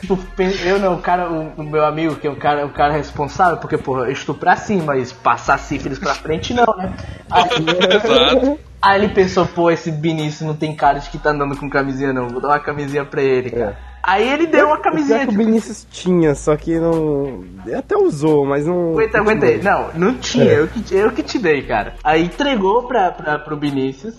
Tipo, 0.00 0.18
eu 0.64 0.78
não, 0.78 0.94
o 0.94 1.00
cara, 1.00 1.30
o, 1.30 1.52
o 1.56 1.62
meu 1.62 1.84
amigo, 1.84 2.16
que 2.16 2.26
é 2.26 2.30
o 2.30 2.36
cara, 2.36 2.66
o 2.66 2.70
cara 2.70 2.92
responsável, 2.92 3.56
porque, 3.56 3.78
porra, 3.78 4.06
eu 4.06 4.12
estuprar 4.12 4.58
sim, 4.58 4.82
mas 4.82 5.12
passar 5.12 5.58
sífilis 5.58 5.98
pra 5.98 6.14
frente 6.14 6.52
não, 6.52 6.66
né? 6.76 6.92
Aí, 7.30 7.48
Exato. 7.96 8.58
aí 8.82 9.02
ele 9.02 9.12
pensou, 9.12 9.46
pô, 9.46 9.70
esse 9.70 9.90
Vinícius 9.90 10.46
não 10.46 10.54
tem 10.54 10.76
cara 10.76 10.98
de 10.98 11.08
que 11.08 11.18
tá 11.18 11.30
andando 11.30 11.56
com 11.56 11.68
camisinha 11.70 12.12
não, 12.12 12.28
vou 12.28 12.40
dar 12.40 12.48
uma 12.48 12.60
camisinha 12.60 13.04
pra 13.04 13.22
ele, 13.22 13.50
cara. 13.50 13.76
Aí 14.06 14.28
ele 14.32 14.46
deu 14.46 14.68
uma 14.68 14.78
camisinha, 14.78 15.18
que 15.18 15.24
o 15.24 15.30
tipo, 15.30 15.42
Vinícius 15.42 15.84
tinha, 15.90 16.32
só 16.36 16.56
que 16.56 16.78
não. 16.78 17.44
Ele 17.66 17.74
até 17.74 17.96
usou, 17.96 18.46
mas 18.46 18.64
não. 18.64 18.94
aguenta, 19.18 19.46
aí. 19.46 19.60
Não, 19.60 19.90
não 19.94 20.14
tinha, 20.14 20.44
eu, 20.44 20.68
que, 20.68 20.94
eu 20.94 21.10
que 21.10 21.24
te 21.24 21.40
dei, 21.40 21.62
cara. 21.62 21.94
Aí 22.04 22.22
entregou 22.22 22.84
pra, 22.84 23.10
pra, 23.10 23.36
pro 23.36 23.58
Vinícius. 23.58 24.14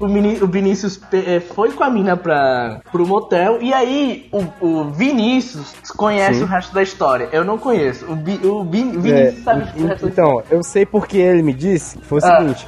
O, 0.00 0.08
Mini- 0.08 0.42
o 0.42 0.46
Vinícius 0.46 0.98
eh, 1.12 1.40
foi 1.40 1.72
com 1.72 1.84
a 1.84 1.90
mina 1.90 2.16
pra, 2.16 2.80
pro 2.90 3.06
motel. 3.06 3.60
E 3.60 3.72
aí 3.74 4.28
o, 4.32 4.44
o 4.66 4.84
Vinícius 4.90 5.74
conhece 5.94 6.38
Sim. 6.38 6.44
o 6.44 6.46
resto 6.46 6.72
da 6.74 6.82
história. 6.82 7.28
Eu 7.32 7.44
não 7.44 7.58
conheço. 7.58 8.06
O, 8.10 8.16
Vi- 8.16 8.40
o 8.42 8.62
É, 8.62 8.64
Vinícius 8.98 9.44
sabe 9.44 9.60
o 9.78 9.86
resto 9.86 10.06
da 10.06 10.08
então, 10.10 10.42
eu 10.50 10.62
sei 10.62 10.86
porque 10.86 11.18
ele 11.18 11.42
me 11.42 11.52
disse 11.52 11.98
que 11.98 12.04
foi 12.06 12.18
o 12.20 12.24
Ah. 12.24 12.38
seguinte: 12.38 12.66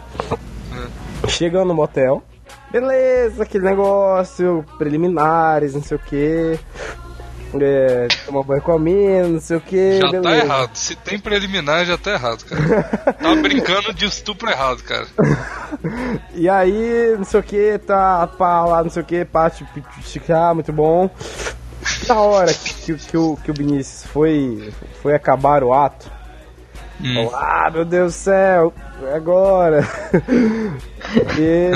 chegando 1.29 1.69
no 1.69 1.75
motel, 1.75 2.23
beleza, 2.71 3.43
aquele 3.43 3.65
negócio, 3.65 4.63
preliminares, 4.77 5.75
não 5.75 5.83
sei 5.83 5.97
o 5.97 6.01
que. 6.01 6.59
É, 7.61 8.09
tomar 8.27 8.43
banho 8.43 8.63
com 8.63 8.73
a 8.73 8.79
mina, 8.79 9.29
não 9.29 9.41
sei 9.41 9.57
o 9.57 9.61
que. 9.61 10.01
Já 10.01 10.21
tá 10.21 10.37
errado. 10.37 10.71
Se 10.75 10.97
tem 10.97 11.19
preliminar, 11.19 11.85
já 11.85 11.99
tá 11.99 12.13
errado, 12.13 12.45
cara. 12.45 12.83
Tá 13.13 13.35
brincando 13.41 13.93
de 13.93 14.07
estupro 14.07 14.51
errado, 14.51 14.83
cara. 14.83 15.07
E 16.35 16.49
aí, 16.49 17.15
não 17.17 17.25
sei 17.25 17.41
o 17.41 17.43
que, 17.43 17.79
tá 17.79 18.27
pá 18.27 18.65
lá, 18.65 18.83
não 18.83 18.91
sei 18.91 19.03
o 19.03 19.07
que, 19.07 19.25
pá, 19.25 19.49
tipo, 19.49 19.71
esticar, 19.99 20.55
muito 20.55 20.73
bom. 20.73 21.11
Na 22.07 22.21
hora 22.21 22.53
que, 22.53 22.95
que, 22.95 23.17
o, 23.17 23.37
que 23.37 23.51
o 23.51 23.55
Vinícius 23.55 24.11
foi, 24.11 24.73
foi 25.03 25.15
acabar 25.15 25.65
o 25.65 25.73
ato, 25.73 26.11
Hum. 27.03 27.15
falou, 27.15 27.35
ah, 27.35 27.71
meu 27.73 27.85
Deus 27.85 28.13
do 28.13 28.17
céu, 28.17 28.73
é 29.05 29.15
agora. 29.17 29.81
e 31.39 31.71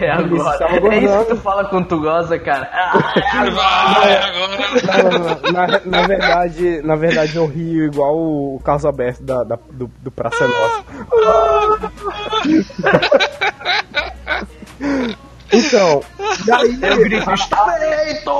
É 0.00 0.10
agora. 0.10 0.24
É 0.24 0.28
isso 0.36 0.56
que 0.58 0.64
aguardando. 0.64 1.24
tu 1.26 1.36
fala 1.36 1.64
quando 1.68 1.86
tu 1.88 2.00
goza, 2.00 2.38
cara. 2.38 2.70
Ah, 2.72 2.92
Vai, 3.52 4.16
agora. 4.16 5.52
Na, 5.52 5.66
na- 5.66 5.80
na 5.84 6.02
verdade, 6.06 6.80
na 6.82 6.96
verdade 6.96 7.36
eu 7.36 7.46
rio 7.46 7.84
igual 7.84 8.16
o, 8.16 8.56
o 8.56 8.60
caso 8.60 8.88
aberto 8.88 9.22
da, 9.22 9.44
da- 9.44 9.58
do, 9.72 9.90
do 10.00 10.10
Praça 10.10 10.44
é 10.44 10.46
Nossa. 10.48 10.82
Então, 15.54 16.02
e 16.46 16.50
aí, 16.50 16.78
eu 16.80 16.96
grito, 17.00 17.30
está 17.30 17.78
feito! 17.78 18.32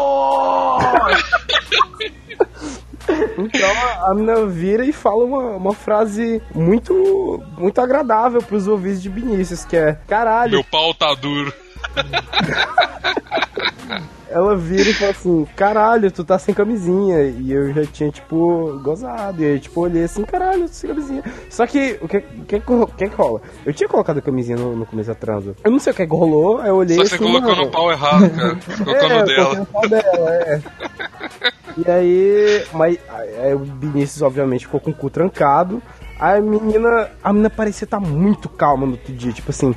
Então 3.39 3.71
a 4.07 4.15
mina 4.15 4.47
vira 4.47 4.85
e 4.85 4.93
fala 4.93 5.25
uma, 5.25 5.57
uma 5.57 5.75
frase 5.75 6.41
muito 6.55 7.43
muito 7.59 7.81
agradável 7.81 8.41
pros 8.43 8.69
ouvidos 8.69 9.03
de 9.03 9.09
Vinícius, 9.09 9.65
que 9.65 9.77
é 9.77 9.99
caralho. 10.07 10.53
Meu 10.53 10.65
pau 10.65 10.95
tá 10.95 11.13
duro. 11.15 11.53
Ela 14.33 14.57
vira 14.57 14.89
e 14.89 14.95
fala 14.95 15.11
assim, 15.11 15.47
caralho, 15.55 16.11
tu 16.11 16.25
tá 16.25 16.39
sem 16.39 16.55
camisinha. 16.55 17.23
E 17.23 17.53
eu 17.53 17.73
já 17.73 17.85
tinha, 17.85 18.11
tipo, 18.11 18.81
gozado. 18.83 19.43
E 19.43 19.47
aí, 19.47 19.61
tipo, 19.61 19.81
olhei 19.81 20.05
assim, 20.05 20.25
caralho, 20.25 20.63
tô 20.63 20.69
sem 20.69 20.89
camisinha. 20.89 21.23
Só 21.51 21.67
que, 21.67 21.99
o 22.01 22.09
que, 22.09 22.21
que, 22.21 22.61
que 22.61 23.09
que 23.09 23.15
rola? 23.15 23.43
Eu 23.67 23.75
tinha 23.75 23.89
colocado 23.89 24.19
a 24.19 24.23
camisinha 24.23 24.57
no, 24.57 24.75
no 24.75 24.87
começo 24.87 25.09
da 25.09 25.15
transa. 25.15 25.55
Eu 25.63 25.71
não 25.71 25.79
sei 25.79 25.93
o 25.93 25.97
que 25.97 26.07
que 26.07 26.17
rolou, 26.17 26.61
aí 26.61 26.69
eu 26.69 26.77
olhei 26.77 26.97
Só 26.97 27.03
assim, 27.03 27.19
você 27.19 27.19
colocou 27.19 27.57
no 27.57 27.71
pau 27.71 27.93
errado, 27.93 28.31
cara. 28.31 28.59
Colocou 28.83 29.11
é, 29.11 29.19
no 29.21 29.27
dela. 29.27 29.55
no 29.55 29.67
pau 29.67 29.89
dela, 29.89 30.31
é. 30.35 30.63
E 31.77 31.91
aí, 31.91 32.67
mas 32.73 32.99
aí 33.43 33.55
o 33.55 33.59
Vinícius 33.59 34.23
obviamente 34.23 34.67
ficou 34.67 34.81
com 34.81 34.91
o 34.91 34.95
cu 34.95 35.11
trancado. 35.11 35.83
Aí 36.19 36.39
a 36.39 36.41
menina, 36.41 37.11
a 37.23 37.33
menina 37.33 37.51
parecia 37.51 37.85
estar 37.85 38.01
muito 38.01 38.49
calma 38.49 38.87
no 38.87 38.93
outro 38.93 39.13
dia, 39.13 39.33
tipo 39.33 39.51
assim, 39.51 39.75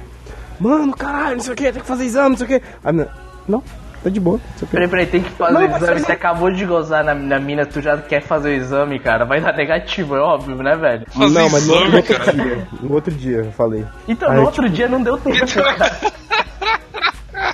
mano, 0.59 0.95
caralho, 0.95 1.37
não 1.37 1.43
sei 1.43 1.53
o 1.53 1.55
que, 1.55 1.71
tem 1.71 1.81
que 1.81 1.87
fazer 1.87 2.05
exame, 2.05 2.29
não 2.29 2.37
sei 2.37 2.45
o 2.45 2.49
que. 2.49 2.65
A 2.83 2.91
menina, 2.91 3.11
não, 3.47 3.63
tá 4.05 4.09
de 4.11 4.19
boa, 4.19 4.39
não. 4.61 4.67
Peraí, 4.67 4.87
peraí, 4.87 5.05
tem 5.07 5.23
que 5.23 5.29
fazer 5.31 5.53
Não, 5.53 5.61
o 5.61 5.63
exame. 5.65 5.99
você 5.99 6.05
Você 6.05 6.11
acabou 6.11 6.51
de 6.51 6.65
gozar 6.65 7.03
na, 7.03 7.15
na 7.15 7.39
mina, 7.39 7.65
tu 7.65 7.81
já 7.81 7.97
quer 7.97 8.21
fazer 8.21 8.49
o 8.49 8.53
exame, 8.53 8.99
cara. 8.99 9.25
Vai 9.25 9.41
dar 9.41 9.53
negativo, 9.53 10.15
é 10.15 10.19
óbvio, 10.19 10.55
né, 10.57 10.75
velho? 10.75 11.05
Fazer 11.11 11.39
não, 11.39 11.49
mas 11.49 11.67
no, 11.67 11.73
exame, 11.75 11.89
no 11.89 11.97
outro 11.97 12.17
cara. 12.17 12.33
dia, 12.33 12.67
no 12.81 12.93
outro 12.93 13.13
dia 13.13 13.37
eu 13.37 13.51
falei. 13.51 13.85
Então, 14.07 14.29
Ai, 14.29 14.37
no 14.37 14.43
outro 14.45 14.69
dia 14.69 14.87
não 14.87 15.01
deu 15.01 15.17
tempo, 15.17 15.45
cara. 15.53 15.91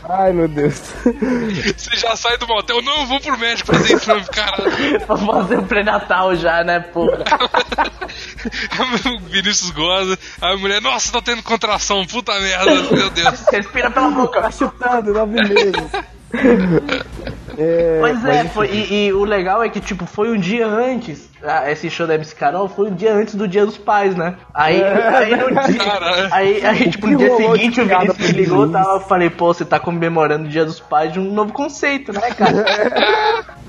Ai, 0.09 0.33
meu 0.33 0.47
Deus. 0.47 0.77
Você 1.77 1.95
já 1.95 2.15
sai 2.17 2.37
do 2.37 2.45
motel. 2.45 2.81
Não, 2.81 3.01
eu 3.01 3.05
vou 3.07 3.19
pro 3.21 3.37
médico 3.37 3.73
fazer 3.73 3.93
exame, 3.93 4.25
caralho. 4.25 4.99
Pra 5.07 5.17
fazer 5.17 5.57
o 5.57 5.63
pré-natal 5.63 6.35
já, 6.35 6.63
né, 6.63 6.81
porra. 6.81 7.23
o 9.05 9.19
Vinícius 9.29 9.71
goza. 9.71 10.19
Aí 10.41 10.53
a 10.53 10.57
mulher, 10.57 10.81
nossa, 10.81 11.13
tá 11.13 11.21
tendo 11.21 11.41
contração. 11.41 12.05
Puta 12.05 12.37
merda, 12.39 12.71
meu 12.93 13.09
Deus. 13.09 13.45
Respira 13.51 13.89
pela 13.89 14.09
boca. 14.09 14.41
Tá 14.41 14.51
chutando, 14.51 15.13
nove 15.13 15.41
meses. 15.41 15.91
É, 17.57 17.97
Pois 17.99 18.25
é, 18.25 18.45
foi, 18.45 18.67
e, 18.71 19.07
e 19.07 19.13
o 19.13 19.23
legal 19.23 19.61
é 19.61 19.69
que, 19.69 19.79
tipo, 19.79 20.05
foi 20.05 20.31
um 20.31 20.37
dia 20.39 20.65
antes. 20.65 21.29
ah, 21.43 21.69
Esse 21.69 21.89
show 21.89 22.07
da 22.07 22.15
MC 22.15 22.33
Carol 22.35 22.67
foi 22.69 22.89
um 22.89 22.95
dia 22.95 23.13
antes 23.13 23.35
do 23.35 23.47
dia 23.47 23.65
dos 23.65 23.77
pais, 23.77 24.15
né? 24.15 24.35
Aí, 24.53 24.81
aí 24.81 25.35
no 25.35 25.49
dia. 25.49 25.77
Caralho. 25.83 26.29
Aí, 26.31 26.65
aí, 26.65 26.89
tipo, 26.89 27.07
no 27.07 27.17
dia 27.17 27.35
seguinte 27.35 27.81
o 27.81 27.85
Vinícius 27.85 28.17
me 28.17 28.27
ligou 28.31 28.69
tava, 28.69 28.93
eu 28.95 28.99
falei, 29.01 29.29
pô, 29.29 29.53
você 29.53 29.65
tá 29.65 29.79
comemorando 29.79 30.45
o 30.45 30.49
dia 30.49 30.65
dos 30.65 30.79
pais 30.79 31.11
de 31.11 31.19
um 31.19 31.31
novo 31.33 31.51
conceito, 31.51 32.13
né, 32.13 32.31
cara? 32.31 32.65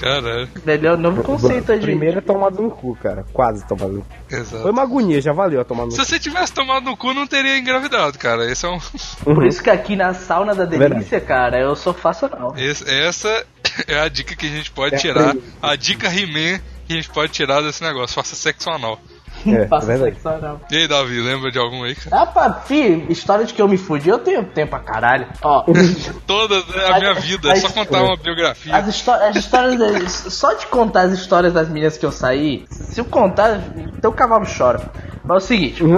Caralho. 0.00 0.48
Entendeu? 0.56 0.96
Novo 0.96 1.22
conceito 1.22 1.72
de. 1.74 1.80
Primeira 1.80 2.22
tomada 2.22 2.60
no 2.60 2.70
cu, 2.70 2.96
cara. 2.96 3.24
Quase 3.32 3.66
tomada 3.66 3.92
no 3.92 4.00
cu. 4.02 4.06
Foi 4.28 4.38
Exato. 4.38 4.70
uma 4.70 4.82
agonia, 4.82 5.20
já 5.20 5.32
valeu 5.32 5.60
a 5.60 5.64
tomada 5.64 5.86
no 5.86 5.92
Se 5.92 5.98
cu. 5.98 6.04
você 6.04 6.18
tivesse 6.18 6.52
tomado 6.52 6.84
no 6.84 6.96
cu, 6.96 7.12
não 7.14 7.26
teria 7.26 7.58
engravidado, 7.58 8.18
cara. 8.18 8.50
Esse 8.50 8.64
é 8.66 8.68
um. 8.68 8.78
Por 9.24 9.44
isso 9.46 9.62
que 9.62 9.70
aqui 9.70 9.96
na 9.96 10.14
sauna 10.14 10.54
da 10.54 10.64
delícia, 10.64 11.20
cara, 11.20 11.58
eu 11.60 11.74
sou 11.76 11.92
facional. 11.92 12.54
esse- 12.56 12.88
essa 12.88 13.44
é 13.86 13.98
a 14.00 14.08
dica 14.08 14.34
que 14.34 14.46
a 14.46 14.50
gente 14.50 14.70
pode 14.70 14.94
É, 14.94 14.98
tirar. 14.98 15.34
é. 15.34 15.38
A 15.62 15.76
dica 15.76 16.08
He-Man 16.08 16.60
que 16.86 16.94
a 16.94 16.96
gente 16.96 17.10
pode 17.10 17.32
tirar 17.32 17.60
desse 17.60 17.82
negócio. 17.82 18.14
Faça 18.14 18.34
sexo 18.34 18.70
anal. 18.70 18.98
É, 19.46 19.50
é 19.62 19.68
Faço 19.68 19.86
verdade. 19.86 20.12
sexo 20.14 20.28
anal. 20.28 20.60
E 20.70 20.76
aí, 20.76 20.88
Davi, 20.88 21.20
lembra 21.20 21.50
de 21.50 21.58
algum 21.58 21.84
aí, 21.84 21.94
cara? 21.94 22.22
Ah, 22.22 22.26
pá, 22.26 22.52
fi, 22.66 23.06
história 23.08 23.44
de 23.44 23.54
que 23.54 23.60
eu 23.62 23.68
me 23.68 23.76
fudi, 23.76 24.08
eu 24.08 24.18
tenho 24.18 24.44
tempo 24.44 24.70
pra 24.70 24.80
caralho. 24.80 25.26
Ó, 25.42 25.64
Todas, 26.26 26.66
né? 26.68 26.84
A 26.86 26.98
minha 26.98 27.14
vida. 27.14 27.50
É 27.50 27.56
só 27.56 27.68
contar 27.70 28.02
uma 28.02 28.16
biografia. 28.16 28.74
as, 28.74 29.08
as 29.08 29.36
histórias. 29.36 30.10
Só 30.10 30.54
de 30.54 30.66
contar 30.66 31.02
as 31.02 31.12
histórias 31.12 31.52
das 31.52 31.68
meninas 31.68 31.96
que 31.96 32.06
eu 32.06 32.12
saí, 32.12 32.66
se 32.70 33.00
eu 33.00 33.04
contar, 33.04 33.60
teu 34.00 34.12
cavalo 34.12 34.46
chora. 34.46 34.90
Mas 35.24 35.34
é 35.34 35.36
o 35.36 35.46
seguinte, 35.46 35.82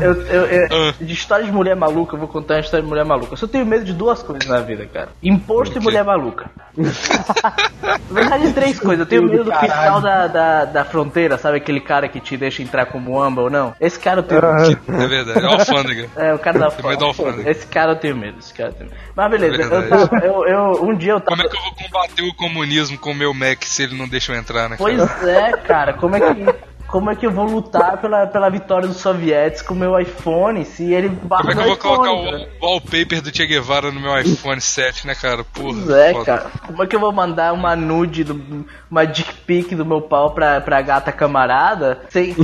Eu, 0.00 0.12
eu- 0.22 0.46
eu- 0.46 0.68
Ah. 0.70 0.94
de 1.00 1.12
história 1.12 1.44
de 1.44 1.52
mulher 1.52 1.74
maluca, 1.76 2.14
eu 2.14 2.18
vou 2.18 2.28
contar 2.28 2.54
uma 2.54 2.60
história 2.60 2.82
de 2.82 2.88
mulher 2.88 3.04
maluca. 3.04 3.32
Eu 3.32 3.36
só 3.36 3.46
tenho 3.46 3.66
medo 3.66 3.84
de 3.84 3.92
duas 3.92 4.22
coisas 4.22 4.46
na 4.48 4.60
vida, 4.60 4.86
cara: 4.86 5.08
imposto 5.22 5.78
e 5.78 5.80
mulher 5.80 6.04
maluca. 6.04 6.50
Na 6.76 8.20
verdade, 8.20 8.52
três 8.52 8.78
coisas. 8.78 9.00
Eu 9.00 9.06
tenho 9.06 9.22
medo 9.24 9.44
do 9.44 9.52
fiscal 9.52 10.00
da, 10.00 10.26
da, 10.26 10.64
da 10.64 10.84
fronteira, 10.84 11.36
sabe 11.38 11.58
aquele 11.58 11.80
cara 11.80 12.08
que 12.08 12.20
te 12.20 12.36
deixa 12.36 12.62
entrar 12.62 12.86
como 12.86 13.20
amba 13.20 13.42
ou 13.42 13.50
não? 13.50 13.74
Esse 13.80 13.98
cara 13.98 14.20
eu 14.20 14.22
tenho 14.22 14.40
medo. 14.42 14.78
É 14.88 15.06
verdade. 15.06 15.38
É 15.38 15.44
alfândega. 15.46 16.08
É, 16.16 16.34
o 16.34 16.38
cara 16.38 16.58
da 16.58 16.66
alfândega. 16.66 17.50
Esse 17.50 17.66
cara 17.66 17.92
eu 17.92 17.96
tenho 17.96 18.16
medo, 18.16 18.38
esse 18.38 18.54
cara 18.54 18.70
eu 18.70 18.74
tenho 18.74 18.90
medo. 18.90 19.00
Mas 19.14 19.30
beleza, 19.30 19.62
É 19.62 19.64
eu, 19.76 19.88
tava, 19.88 20.16
eu, 20.24 20.46
eu- 20.46 20.84
um 20.84 20.94
dia 20.96 21.12
eu 21.12 21.20
tava. 21.20 21.36
Como 21.36 21.42
é 21.46 21.50
que 21.50 21.56
eu 21.56 21.62
vou 21.62 21.72
combater 21.74 22.22
o 22.22 22.34
comunismo 22.34 22.98
com 22.98 23.10
o 23.10 23.14
meu 23.14 23.34
Mac 23.34 23.62
se 23.64 23.82
ele 23.82 23.96
não 23.96 24.08
deixa 24.08 24.32
eu 24.32 24.36
entrar, 24.38 24.68
né, 24.68 24.76
cara? 24.76 24.78
Pois 24.78 25.28
é, 25.28 25.52
cara, 25.52 25.92
como 25.94 26.16
é 26.16 26.20
que. 26.20 26.54
Como 26.88 27.10
é 27.10 27.14
que 27.14 27.26
eu 27.26 27.30
vou 27.30 27.44
lutar 27.44 27.98
pela, 27.98 28.26
pela 28.26 28.48
vitória 28.48 28.88
dos 28.88 28.96
sovietes 28.96 29.60
com 29.60 29.74
o 29.74 29.76
meu 29.76 30.00
iPhone 30.00 30.64
se 30.64 30.90
ele 30.92 31.10
barra 31.10 31.42
Como 31.42 31.52
é 31.52 31.54
que 31.54 31.60
eu 31.60 31.66
vou 31.66 31.76
colocar 31.76 32.12
iPhone, 32.12 32.30
cara? 32.30 32.50
o 32.62 32.66
wallpaper 32.66 33.20
do 33.22 33.36
Che 33.36 33.46
Guevara 33.46 33.92
no 33.92 34.00
meu 34.00 34.18
iPhone 34.18 34.58
7, 34.60 35.06
né, 35.06 35.14
cara? 35.14 35.44
Porra. 35.44 35.74
Pois 35.84 35.90
é, 35.90 36.12
foda. 36.12 36.24
cara. 36.24 36.50
Como 36.66 36.82
é 36.82 36.86
que 36.86 36.96
eu 36.96 37.00
vou 37.00 37.12
mandar 37.12 37.52
uma 37.52 37.76
nude, 37.76 38.24
do, 38.24 38.66
uma 38.90 39.04
dick 39.06 39.34
pic 39.46 39.74
do 39.74 39.84
meu 39.84 40.00
pau 40.00 40.30
pra, 40.30 40.60
pra 40.62 40.80
gata 40.80 41.12
camarada 41.12 42.00
sem, 42.08 42.34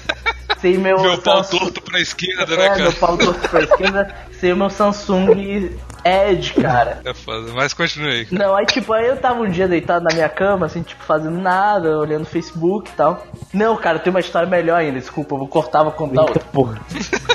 sem 0.60 0.76
meu. 0.78 1.00
Meu 1.00 1.18
pau 1.18 1.42
Samsung- 1.42 1.58
torto 1.58 1.80
pra 1.82 1.98
esquerda, 2.00 2.54
né, 2.56 2.64
É, 2.64 2.68
cara? 2.68 2.82
meu 2.82 2.92
pau 2.92 3.16
torto 3.16 3.48
pra 3.48 3.60
esquerda 3.62 4.14
sem 4.38 4.52
o 4.52 4.56
meu 4.56 4.68
Samsung 4.70 5.70
Edge, 6.06 6.54
cara. 6.54 7.00
É 7.06 7.12
foda. 7.14 7.52
Mas 7.54 7.72
continue 7.74 8.10
aí. 8.10 8.26
Não, 8.30 8.54
aí 8.56 8.66
tipo, 8.66 8.92
aí 8.92 9.06
eu 9.06 9.16
tava 9.16 9.40
um 9.42 9.48
dia 9.48 9.66
deitado 9.68 10.04
na 10.04 10.14
minha 10.14 10.28
cama, 10.28 10.66
assim, 10.66 10.82
tipo, 10.82 11.02
fazendo 11.04 11.38
nada, 11.38 11.98
olhando 11.98 12.22
o 12.22 12.26
Facebook 12.26 12.90
e 12.90 12.94
tal. 12.96 13.24
Não, 13.52 13.76
cara, 13.76 13.98
tem 13.98 14.10
uma 14.10 14.20
história 14.20 14.48
melhor 14.48 14.76
ainda, 14.78 14.98
desculpa, 14.98 15.34
eu 15.34 15.38
vou 15.38 15.48
cortar, 15.48 15.82
vou 15.82 15.92
contar 15.92 16.22
outra. 16.22 16.40
porra. 16.52 16.78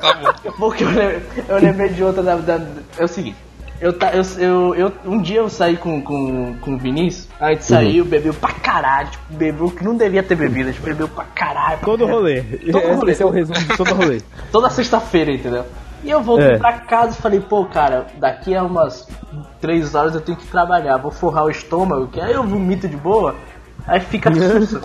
Tá 0.00 0.14
bom. 0.14 0.52
Porque 0.58 0.84
eu 0.84 0.88
lembrei, 0.88 1.22
eu 1.48 1.56
lembrei 1.58 1.88
de 1.88 2.02
outra 2.04 2.22
da, 2.22 2.36
da- 2.36 2.60
É 2.98 3.04
o 3.04 3.08
seguinte. 3.08 3.36
Eu, 3.80 3.90
eu, 3.92 4.42
eu, 4.42 4.74
eu- 4.76 4.92
um 5.04 5.20
dia 5.20 5.38
eu 5.40 5.48
saí 5.50 5.76
com, 5.76 6.00
com, 6.00 6.54
com 6.60 6.74
o 6.74 6.78
Vinícius, 6.78 7.28
a 7.40 7.50
gente 7.52 7.64
saiu, 7.64 8.04
bebeu 8.04 8.32
pra 8.32 8.52
caralho, 8.52 9.10
tipo, 9.10 9.24
bebeu 9.34 9.70
que 9.70 9.84
não 9.84 9.96
devia 9.96 10.22
ter 10.22 10.36
bebido, 10.36 10.68
a 10.68 10.72
gente 10.72 10.80
bebeu 10.82 11.08
pra 11.08 11.24
caralho. 11.24 11.78
pra 11.78 11.84
Todo 11.86 12.06
caralho. 12.06 12.18
rolê. 12.20 12.42
Todo 12.70 12.94
rolê. 12.94 13.12
Esse 13.12 13.22
é 13.22 13.26
o 13.26 13.30
resumo 13.30 13.58
de 13.58 13.76
todo 13.76 13.92
rolê. 13.94 14.22
Toda 14.52 14.70
sexta-feira, 14.70 15.32
entendeu? 15.32 15.66
E 16.04 16.10
eu 16.10 16.22
voltei 16.22 16.52
É. 16.52 16.58
pra 16.58 16.74
casa 16.74 17.16
e 17.18 17.22
falei, 17.22 17.40
pô, 17.40 17.64
cara, 17.64 18.06
daqui 18.18 18.54
a 18.54 18.62
umas 18.62 19.08
três 19.60 19.94
horas 19.94 20.14
eu 20.14 20.20
tenho 20.20 20.36
que 20.36 20.46
trabalhar, 20.46 20.98
vou 20.98 21.10
forrar 21.10 21.44
o 21.44 21.50
estômago, 21.50 22.06
que 22.08 22.20
aí 22.20 22.32
eu 22.34 22.44
vomito 22.44 22.86
de 22.86 22.96
boa, 22.96 23.34
aí 23.86 23.98
fica 24.00 24.30
sussa. 24.34 24.82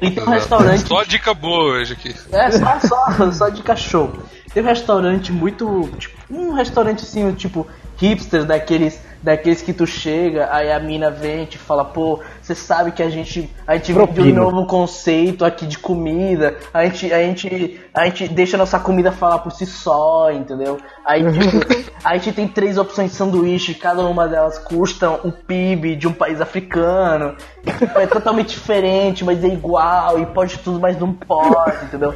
E 0.00 0.10
tem 0.10 0.24
um 0.24 0.30
restaurante. 0.30 0.88
Só 0.88 1.02
dica 1.04 1.32
boa 1.34 1.74
hoje 1.74 1.92
aqui. 1.92 2.14
É, 2.32 2.50
só, 2.50 2.80
só, 2.80 3.30
só 3.32 3.48
de 3.50 3.62
cachorro. 3.62 4.22
Tem 4.52 4.62
um 4.62 4.66
restaurante 4.66 5.32
muito. 5.32 5.88
Tipo, 5.98 6.16
um 6.30 6.52
restaurante 6.54 7.02
assim, 7.04 7.30
tipo, 7.32 7.66
hipster 7.96 8.44
daqueles. 8.44 9.02
Daqueles 9.24 9.62
que 9.62 9.72
tu 9.72 9.86
chega, 9.86 10.50
aí 10.52 10.70
a 10.70 10.78
mina 10.78 11.10
vem 11.10 11.44
e 11.44 11.46
te 11.46 11.56
fala, 11.56 11.82
pô, 11.82 12.20
você 12.42 12.54
sabe 12.54 12.92
que 12.92 13.02
a 13.02 13.08
gente. 13.08 13.50
A 13.66 13.74
gente 13.74 13.90
vende 13.90 14.02
um 14.02 14.06
Propina. 14.06 14.40
novo 14.42 14.66
conceito 14.66 15.46
aqui 15.46 15.66
de 15.66 15.78
comida. 15.78 16.58
A 16.74 16.84
gente, 16.84 17.10
a 17.10 17.20
gente. 17.20 17.80
A 17.94 18.04
gente 18.04 18.28
deixa 18.28 18.56
a 18.56 18.58
nossa 18.58 18.78
comida 18.78 19.10
falar 19.10 19.38
por 19.38 19.50
si 19.50 19.64
só, 19.64 20.30
entendeu? 20.30 20.78
Aí 21.06 21.22
tipo, 21.22 21.84
a 22.04 22.18
gente 22.18 22.32
tem 22.32 22.46
três 22.46 22.76
opções 22.76 23.12
de 23.12 23.16
sanduíche, 23.16 23.72
cada 23.72 24.02
uma 24.02 24.28
delas 24.28 24.58
custa 24.58 25.08
o 25.10 25.32
PIB 25.32 25.96
de 25.96 26.06
um 26.06 26.12
país 26.12 26.42
africano. 26.42 27.34
Tipo, 27.64 27.98
é 27.98 28.06
totalmente 28.06 28.50
diferente, 28.50 29.24
mas 29.24 29.42
é 29.42 29.48
igual, 29.48 30.18
e 30.20 30.26
pode 30.26 30.58
tudo, 30.58 30.78
mas 30.78 31.00
não 31.00 31.14
pode, 31.14 31.86
entendeu? 31.86 32.14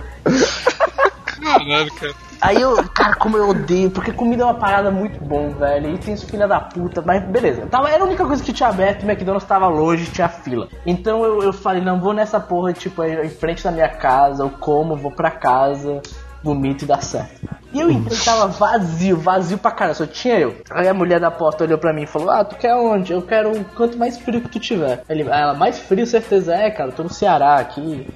Caralho, 1.41 1.91
cara. 1.95 2.28
Aí 2.41 2.61
eu, 2.61 2.77
cara, 2.91 3.15
como 3.17 3.37
eu 3.37 3.49
odeio, 3.49 3.91
porque 3.91 4.13
comida 4.13 4.43
é 4.43 4.47
uma 4.47 4.55
parada 4.55 4.91
muito 4.91 5.23
bom, 5.25 5.51
velho. 5.51 5.95
E 5.95 5.99
tem 5.99 6.15
os 6.15 6.23
filha 6.23 6.47
da 6.47 6.61
puta, 6.61 7.03
mas 7.03 7.23
beleza. 7.25 7.67
Tava, 7.67 7.91
era 7.91 8.03
a 8.03 8.07
única 8.07 8.25
coisa 8.25 8.43
que 8.43 8.53
tinha 8.53 8.69
aberto, 8.69 9.03
o 9.03 9.11
McDonald's 9.11 9.47
tava 9.47 9.67
longe, 9.67 10.11
tinha 10.11 10.29
fila. 10.29 10.69
Então 10.87 11.25
eu, 11.25 11.43
eu 11.43 11.53
falei, 11.53 11.83
não, 11.83 12.01
vou 12.01 12.13
nessa 12.13 12.39
porra, 12.39 12.73
tipo, 12.73 13.03
em 13.03 13.29
frente 13.29 13.65
da 13.65 13.73
minha 13.73 13.89
casa, 13.89 14.45
eu 14.45 14.51
como, 14.51 14.97
vou 14.97 15.11
pra 15.11 15.31
casa, 15.31 16.01
vomito 16.43 16.85
e 16.85 16.87
dá 16.87 17.01
certo. 17.01 17.49
E 17.73 17.81
eu 17.81 17.91
entrei, 17.91 18.19
tava 18.19 18.47
vazio, 18.47 19.17
vazio 19.17 19.59
pra 19.59 19.71
caralho, 19.71 19.97
só 19.97 20.07
tinha 20.07 20.39
eu. 20.39 20.57
Aí 20.71 20.89
a 20.89 20.95
mulher 20.95 21.21
da 21.21 21.31
porta 21.31 21.65
olhou 21.65 21.77
pra 21.77 21.93
mim 21.93 22.03
e 22.03 22.07
falou, 22.07 22.31
ah, 22.31 22.45
tu 22.45 22.57
quer 22.57 22.75
onde? 22.75 23.13
Eu 23.13 23.21
quero 23.21 23.53
o 23.53 23.65
quanto 23.65 23.99
mais 23.99 24.19
frio 24.19 24.41
que 24.41 24.49
tu 24.49 24.61
tiver. 24.61 25.03
Ele, 25.09 25.27
ah, 25.31 25.39
ela, 25.39 25.55
mais 25.55 25.79
frio, 25.79 26.07
certeza 26.07 26.55
é, 26.55 26.71
cara, 26.71 26.93
tô 26.93 27.03
no 27.03 27.11
Ceará 27.13 27.57
aqui. 27.57 28.07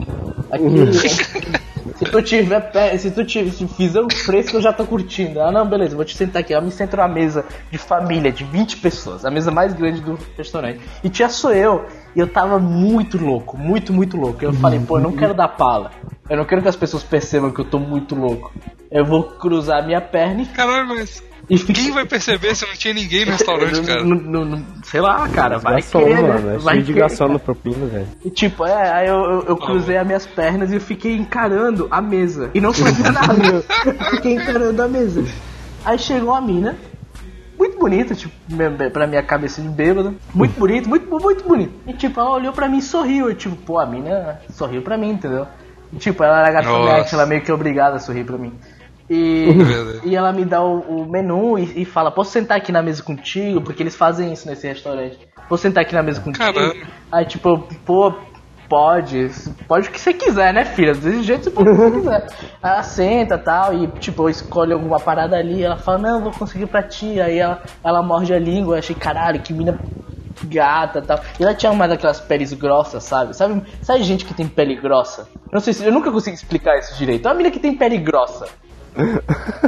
Aqui. 0.50 1.62
Tu 2.12 2.22
tiver 2.22 2.98
se 2.98 3.10
tu 3.10 3.24
tiver, 3.24 3.50
se 3.52 3.66
fizer 3.68 4.00
o 4.02 4.06
preço 4.06 4.56
eu 4.56 4.60
já 4.60 4.70
tô 4.70 4.84
curtindo. 4.84 5.40
Ah 5.40 5.50
não, 5.50 5.66
beleza, 5.66 5.96
vou 5.96 6.04
te 6.04 6.14
sentar 6.14 6.40
aqui. 6.42 6.52
Ela 6.52 6.62
me 6.62 6.70
senta 6.70 6.94
numa 6.98 7.08
mesa 7.08 7.42
de 7.70 7.78
família, 7.78 8.30
de 8.30 8.44
20 8.44 8.76
pessoas, 8.76 9.24
a 9.24 9.30
mesa 9.30 9.50
mais 9.50 9.72
grande 9.72 10.02
do 10.02 10.18
restaurante. 10.36 10.80
E 11.02 11.08
tinha 11.08 11.30
sou 11.30 11.52
eu, 11.54 11.86
e 12.14 12.20
eu 12.20 12.28
tava 12.28 12.58
muito 12.58 13.16
louco, 13.16 13.56
muito, 13.56 13.94
muito 13.94 14.18
louco. 14.18 14.44
Eu 14.44 14.52
falei, 14.52 14.78
pô, 14.78 14.98
eu 14.98 15.02
não 15.02 15.12
quero 15.12 15.32
dar 15.32 15.48
pala. 15.48 15.90
Eu 16.28 16.36
não 16.36 16.44
quero 16.44 16.60
que 16.60 16.68
as 16.68 16.76
pessoas 16.76 17.02
percebam 17.02 17.50
que 17.50 17.60
eu 17.60 17.64
tô 17.64 17.78
muito 17.78 18.14
louco. 18.14 18.52
Eu 18.90 19.06
vou 19.06 19.22
cruzar 19.22 19.82
minha 19.86 20.00
perna 20.00 20.42
e- 20.42 20.46
Caralho, 20.46 20.88
mas. 20.88 21.22
E. 21.48 21.58
Quem 21.58 21.90
vai 21.90 22.04
perceber 22.06 22.54
se 22.54 22.66
não 22.66 22.74
tinha 22.74 22.94
ninguém 22.94 23.24
no 23.24 23.32
restaurante, 23.32 23.80
cara? 23.82 24.02
No- 24.04 24.14
no- 24.14 24.44
no- 24.44 24.64
sei 24.84 25.00
lá, 25.00 25.28
cara, 25.28 25.58
vai 25.58 25.74
Garçom, 25.74 25.98
querer, 26.00 26.22
né? 26.22 26.28
mano. 26.28 26.50
É 26.50 26.58
vai 26.58 26.74
cheio 26.74 26.84
de 26.86 26.92
garçom 26.92 27.28
no 27.28 27.38
propina, 27.38 27.86
velho. 27.86 28.06
E 28.24 28.30
tipo, 28.30 28.64
é, 28.66 28.92
aí 28.92 29.08
eu, 29.08 29.16
eu, 29.16 29.44
eu 29.48 29.56
cruzei 29.56 29.96
as 29.96 30.06
minhas 30.06 30.26
pernas 30.26 30.70
e 30.70 30.76
eu 30.76 30.80
fiquei 30.80 31.16
encarando 31.16 31.88
a 31.90 32.00
mesa. 32.00 32.50
E 32.54 32.60
não 32.60 32.72
fazia 32.72 33.10
nada. 33.12 33.64
Eu 33.86 33.94
fiquei 34.10 34.34
encarando 34.34 34.82
a 34.82 34.88
mesa. 34.88 35.24
Aí 35.84 35.98
chegou 35.98 36.34
a 36.34 36.40
mina, 36.40 36.76
muito 37.58 37.78
bonita, 37.78 38.14
tipo, 38.14 38.32
pra 38.92 39.06
minha 39.06 39.22
cabeça 39.22 39.60
de 39.60 39.68
bêbada. 39.68 40.14
Muito 40.34 40.58
bonito, 40.58 40.88
muito, 40.88 41.08
muito 41.10 41.44
bonito. 41.44 41.72
E 41.86 41.92
tipo, 41.92 42.18
ela 42.20 42.30
olhou 42.30 42.52
pra 42.52 42.68
mim 42.68 42.78
e 42.78 42.82
sorriu. 42.82 43.28
Eu, 43.28 43.34
tipo, 43.34 43.56
pô, 43.56 43.78
a 43.78 43.86
mina 43.86 44.40
sorriu 44.50 44.82
pra 44.82 44.96
mim, 44.96 45.10
entendeu? 45.10 45.46
E, 45.92 45.96
tipo, 45.96 46.22
ela 46.24 46.38
era 46.40 46.50
garçonete, 46.52 47.14
ela 47.14 47.26
meio 47.26 47.42
que 47.42 47.50
é 47.50 47.54
obrigada 47.54 47.96
a 47.96 47.98
sorrir 48.00 48.24
pra 48.24 48.38
mim. 48.38 48.52
E, 49.14 50.08
e 50.08 50.16
ela 50.16 50.32
me 50.32 50.42
dá 50.42 50.62
o, 50.62 50.80
o 50.80 51.06
menu 51.06 51.58
e, 51.58 51.82
e 51.82 51.84
fala, 51.84 52.10
posso 52.10 52.30
sentar 52.30 52.56
aqui 52.56 52.72
na 52.72 52.82
mesa 52.82 53.02
contigo? 53.02 53.60
Porque 53.60 53.82
eles 53.82 53.94
fazem 53.94 54.32
isso 54.32 54.48
nesse 54.48 54.66
restaurante. 54.66 55.18
Posso 55.50 55.64
sentar 55.64 55.82
aqui 55.84 55.94
na 55.94 56.02
mesa 56.02 56.18
contigo? 56.22 56.42
Caramba. 56.42 56.86
Aí 57.10 57.26
tipo, 57.26 57.58
pô, 57.84 58.14
pode, 58.70 59.30
pode 59.68 59.90
o 59.90 59.92
que 59.92 60.00
você 60.00 60.14
quiser, 60.14 60.54
né, 60.54 60.64
filha? 60.64 60.94
Desse 60.94 61.22
jeito 61.24 61.44
você 61.44 61.50
pode 61.50 61.68
o 61.68 61.74
que 61.74 61.80
você 61.80 61.90
quiser. 61.90 62.26
Aí 62.62 62.72
ela 62.72 62.82
senta 62.82 63.34
e 63.34 63.38
tal, 63.38 63.74
e 63.74 63.86
tipo, 63.98 64.22
eu 64.22 64.30
escolho 64.30 64.72
alguma 64.72 64.98
parada 64.98 65.36
ali, 65.36 65.62
ela 65.62 65.76
fala, 65.76 65.98
não, 65.98 66.22
vou 66.22 66.32
conseguir 66.32 66.64
pra 66.64 66.82
ti. 66.82 67.20
Aí 67.20 67.38
ela, 67.38 67.62
ela 67.84 68.02
morde 68.02 68.32
a 68.32 68.38
língua, 68.38 68.76
eu 68.76 68.78
achei, 68.78 68.96
caralho, 68.96 69.42
que 69.42 69.52
mina 69.52 69.78
gata 70.44 71.00
e 71.00 71.02
tal. 71.02 71.20
E 71.38 71.42
ela 71.42 71.54
tinha 71.54 71.70
uma 71.70 71.86
daquelas 71.86 72.18
peles 72.18 72.54
grossas, 72.54 73.04
sabe? 73.04 73.36
Sabe, 73.36 73.62
sabe 73.82 74.02
gente 74.04 74.24
que 74.24 74.32
tem 74.32 74.48
pele 74.48 74.74
grossa? 74.76 75.28
Eu 75.34 75.52
não 75.52 75.60
sei 75.60 75.74
se 75.74 75.84
eu 75.84 75.92
nunca 75.92 76.10
consigo 76.10 76.34
explicar 76.34 76.78
isso 76.78 76.96
direito. 76.96 77.28
É 77.28 77.30
uma 77.30 77.36
mina 77.36 77.50
que 77.50 77.60
tem 77.60 77.76
pele 77.76 77.98
grossa. 77.98 78.46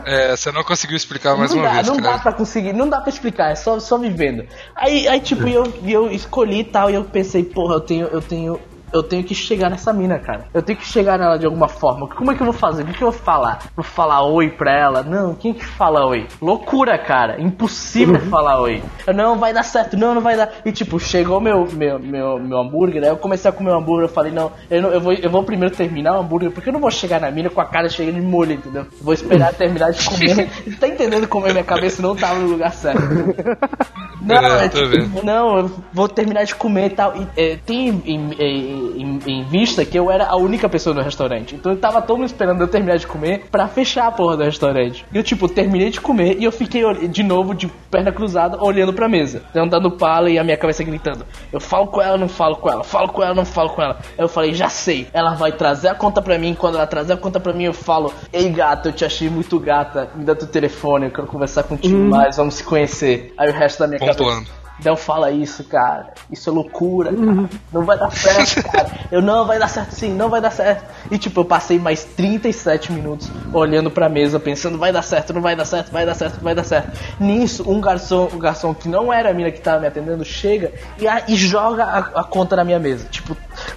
É, 0.05 0.37
você 0.37 0.53
não 0.53 0.63
conseguiu 0.63 0.97
explicar 0.97 1.37
mais 1.37 1.51
não 1.51 1.59
uma 1.59 1.69
dá, 1.69 1.75
vez, 1.75 1.87
não 1.87 1.97
cara. 1.97 2.17
dá 2.17 2.19
pra 2.19 2.33
conseguir, 2.33 2.73
não 2.73 2.89
dá 2.89 3.01
pra 3.01 3.09
explicar, 3.11 3.51
é 3.53 3.55
só, 3.55 3.81
só 3.81 3.97
vivendo. 3.97 4.45
Aí, 4.77 5.09
aí 5.09 5.21
tipo, 5.21 5.49
eu, 5.49 5.65
eu 5.87 6.11
escolhi 6.11 6.61
e 6.61 6.65
tal, 6.65 6.91
e 6.91 6.95
eu 6.95 7.05
pensei, 7.05 7.43
porra, 7.45 7.77
eu 7.77 7.81
tenho, 7.81 8.07
eu 8.09 8.21
tenho. 8.21 8.61
Eu 8.95 9.03
tenho 9.03 9.25
que 9.25 9.35
chegar 9.35 9.69
nessa 9.69 9.93
mina, 9.93 10.21
cara. 10.21 10.47
Eu 10.55 10.63
tenho 10.63 10.79
que 10.79 10.87
chegar 10.87 11.19
nela 11.19 11.37
de 11.37 11.45
alguma 11.45 11.67
forma. 11.67 12.07
Como 12.09 12.31
é 12.31 12.35
que 12.37 12.41
eu 12.41 12.45
vou 12.47 12.53
fazer? 12.55 12.85
O 12.85 12.87
que, 12.87 13.03
eu 13.03 13.11
vou 13.11 13.21
falar? 13.21 13.59
Vou 13.75 13.85
falar 13.85 14.23
oi 14.23 14.49
pra 14.51 14.71
ela? 14.73 15.03
Não, 15.03 15.35
quem 15.35 15.53
que 15.53 15.65
fala 15.65 16.07
oi? 16.07 16.29
Loucura, 16.41 16.97
cara. 16.97 17.41
Impossível 17.41 18.21
falar 18.31 18.61
oi. 18.61 18.81
Eu, 19.05 19.13
não, 19.13 19.37
vai 19.37 19.53
dar 19.53 19.65
certo, 19.65 19.97
não, 19.97 20.15
não 20.15 20.21
vai 20.23 20.37
dar. 20.37 20.49
E 20.65 20.71
tipo, 20.71 21.01
chegou 21.01 21.41
meu, 21.41 21.67
meu, 21.73 21.99
meu, 21.99 22.39
meu 22.39 22.59
hambúrguer, 22.59 23.03
aí 23.03 23.09
eu 23.09 23.17
comecei 23.17 23.51
a 23.51 23.53
comer 23.53 23.71
o 23.73 23.79
hambúrguer, 23.79 24.05
eu 24.05 24.13
falei, 24.15 24.31
não, 24.31 24.53
eu, 24.71 24.81
não, 24.81 24.91
eu, 24.91 25.01
vou, 25.01 25.13
eu 25.13 25.29
vou 25.29 25.43
primeiro 25.43 25.75
terminar 25.75 26.17
o 26.17 26.21
hambúrguer, 26.21 26.53
porque 26.53 26.69
eu 26.69 26.73
não 26.73 26.81
vou 26.81 26.91
chegar 26.93 27.21
na 27.21 27.33
mina 27.33 27.51
com 27.51 27.61
a 27.61 27.65
cara 27.67 27.89
cheia 27.89 28.13
de 28.13 28.21
molho, 28.21 28.53
entendeu? 28.53 28.87
Vou 29.03 29.13
esperar 29.13 29.53
terminar 29.55 29.91
de 29.91 30.09
comer. 30.09 30.49
tá 30.79 30.87
entendendo 30.87 31.27
como 31.27 31.47
a 31.47 31.51
minha 31.51 31.65
cabeça 31.65 32.01
não 32.01 32.15
tava 32.15 32.39
no 32.39 32.47
lugar 32.49 32.73
certo? 32.73 33.01
Não, 34.25 34.37
É, 34.37 34.65
é, 34.65 34.69
tipo, 34.71 35.23
não, 35.23 35.59
eu 35.59 35.71
vou 35.93 36.09
terminar 36.09 36.45
de 36.45 36.55
comer 36.55 36.87
e 36.87 36.91
tal. 36.95 37.15
E, 37.15 37.27
é, 37.37 37.57
tem 37.57 37.89
em, 38.07 38.33
em- 38.39 38.84
em- 38.97 39.21
em 39.27 39.45
vista 39.45 39.85
que 39.85 39.99
eu 39.99 40.11
era 40.11 40.27
a 40.27 40.37
única 40.37 40.69
pessoa 40.69 40.95
no 40.95 41.03
restaurante. 41.03 41.55
Então 41.55 41.73
eu 41.73 41.79
tava 41.79 42.01
todo 42.03 42.19
mundo 42.19 42.27
esperando 42.27 42.61
eu 42.61 42.69
terminar 42.69 42.97
de 42.99 43.07
comer 43.07 43.45
pra 43.51 43.67
fechar 43.69 44.07
a 44.07 44.13
porra 44.13 44.37
do 44.37 44.45
restaurante. 44.45 45.05
E 45.13 45.17
eu, 45.17 45.23
tipo, 45.23 45.49
terminei 45.49 45.91
de 45.91 46.01
comer 46.01 46.37
e 46.39 46.45
eu 46.45 46.53
fiquei 46.53 46.83
de 47.09 47.23
novo 47.23 47.55
de 47.55 47.67
perna 47.91 48.13
cruzada 48.13 48.63
olhando 48.63 48.93
pra 48.93 49.09
mesa. 49.09 49.43
Então 49.51 49.67
dando 49.67 49.91
pala 49.91 50.31
e 50.31 50.39
a 50.39 50.45
minha 50.45 50.57
cabeça 50.57 50.83
gritando: 50.85 51.25
Eu 51.53 51.61
falo 51.61 51.87
com 51.89 52.01
ela, 52.03 52.17
não 52.19 52.29
falo 52.29 52.57
com 52.57 52.71
ela, 52.71 52.85
falo 52.85 53.09
com 53.09 53.23
ela, 53.23 53.35
não 53.35 53.45
falo 53.45 53.71
com 53.71 53.83
ela. 53.83 53.99
Aí 54.19 54.25
eu 54.25 54.29
falei: 54.29 54.55
Já 54.55 54.69
sei, 54.69 55.07
ela 55.13 55.35
vai 55.35 55.53
trazer 55.53 55.89
a 55.89 55.95
conta 55.95 56.21
pra 56.23 56.39
mim. 56.39 56.55
Quando 56.55 56.77
ela 56.77 56.87
trazer 56.87 57.13
a 57.13 57.17
conta 57.17 57.39
pra 57.41 57.53
mim, 57.53 57.65
eu 57.65 57.73
falo: 57.75 58.13
Ei 58.33 58.49
gata, 58.51 58.89
eu 58.89 58.93
te 58.93 59.05
achei 59.05 59.29
muito 59.29 59.59
gata, 59.59 60.09
me 60.15 60.25
dá 60.25 60.35
teu 60.35 60.49
telefone, 60.49 61.07
eu 61.07 61.11
quero 61.11 61.27
conversar 61.27 61.63
contigo 61.65 61.97
mais, 62.11 62.37
vamos 62.37 62.55
se 62.55 62.65
conhecer. 62.65 63.33
Aí 63.39 63.51
o 63.51 63.53
resto 63.53 63.79
da 63.81 63.87
minha 63.87 63.99
Bom 64.01 64.07
cabeça. 64.07 64.64
Del 64.81 64.97
fala 64.97 65.31
isso, 65.31 65.63
cara. 65.65 66.13
Isso 66.31 66.51
é 66.51 66.53
loucura, 66.53 67.11
cara. 67.15 67.49
Não 67.73 67.85
vai 67.85 67.97
dar 67.97 68.11
certo, 68.11 68.63
cara. 68.71 68.91
Eu 69.11 69.23
não 69.23 69.47
vai 69.47 69.59
dar 69.59 69.69
certo 69.69 69.93
sim, 69.93 70.13
não 70.13 70.29
vai 70.29 70.41
dar 70.41 70.51
certo. 70.51 70.85
E 71.11 71.17
tipo, 71.19 71.41
eu 71.41 71.45
passei 71.45 71.79
mais 71.79 72.03
37 72.05 72.91
minutos 72.93 73.31
olhando 73.53 73.91
pra 73.91 74.09
mesa, 74.09 74.41
pensando, 74.41 74.77
vai 74.77 74.93
dar 74.93 75.03
certo, 75.03 75.33
não 75.33 75.41
vai 75.41 75.55
dar 75.55 75.65
certo, 75.65 75.93
vai 75.93 76.05
dar 76.05 76.15
certo, 76.15 76.41
vai 76.43 76.55
dar 76.55 76.65
certo. 76.65 76.91
Nisso, 77.21 77.65
um 77.71 77.81
garçom, 77.81 78.29
um 78.33 78.39
garçom 78.39 78.75
que 78.75 78.89
não 78.89 79.13
era 79.13 79.31
a 79.31 79.35
mina 79.35 79.51
que 79.53 79.61
tava 79.61 79.81
me 79.81 79.87
atendendo, 79.87 80.25
chega 80.25 80.73
e, 80.99 81.07
a- 81.07 81.23
e 81.29 81.37
joga 81.37 81.85
a, 81.85 81.99
a 82.21 82.25
conta 82.25 82.57
na 82.57 82.65
minha 82.65 82.79
mesa. 82.81 83.07
Tipo, 83.09 83.37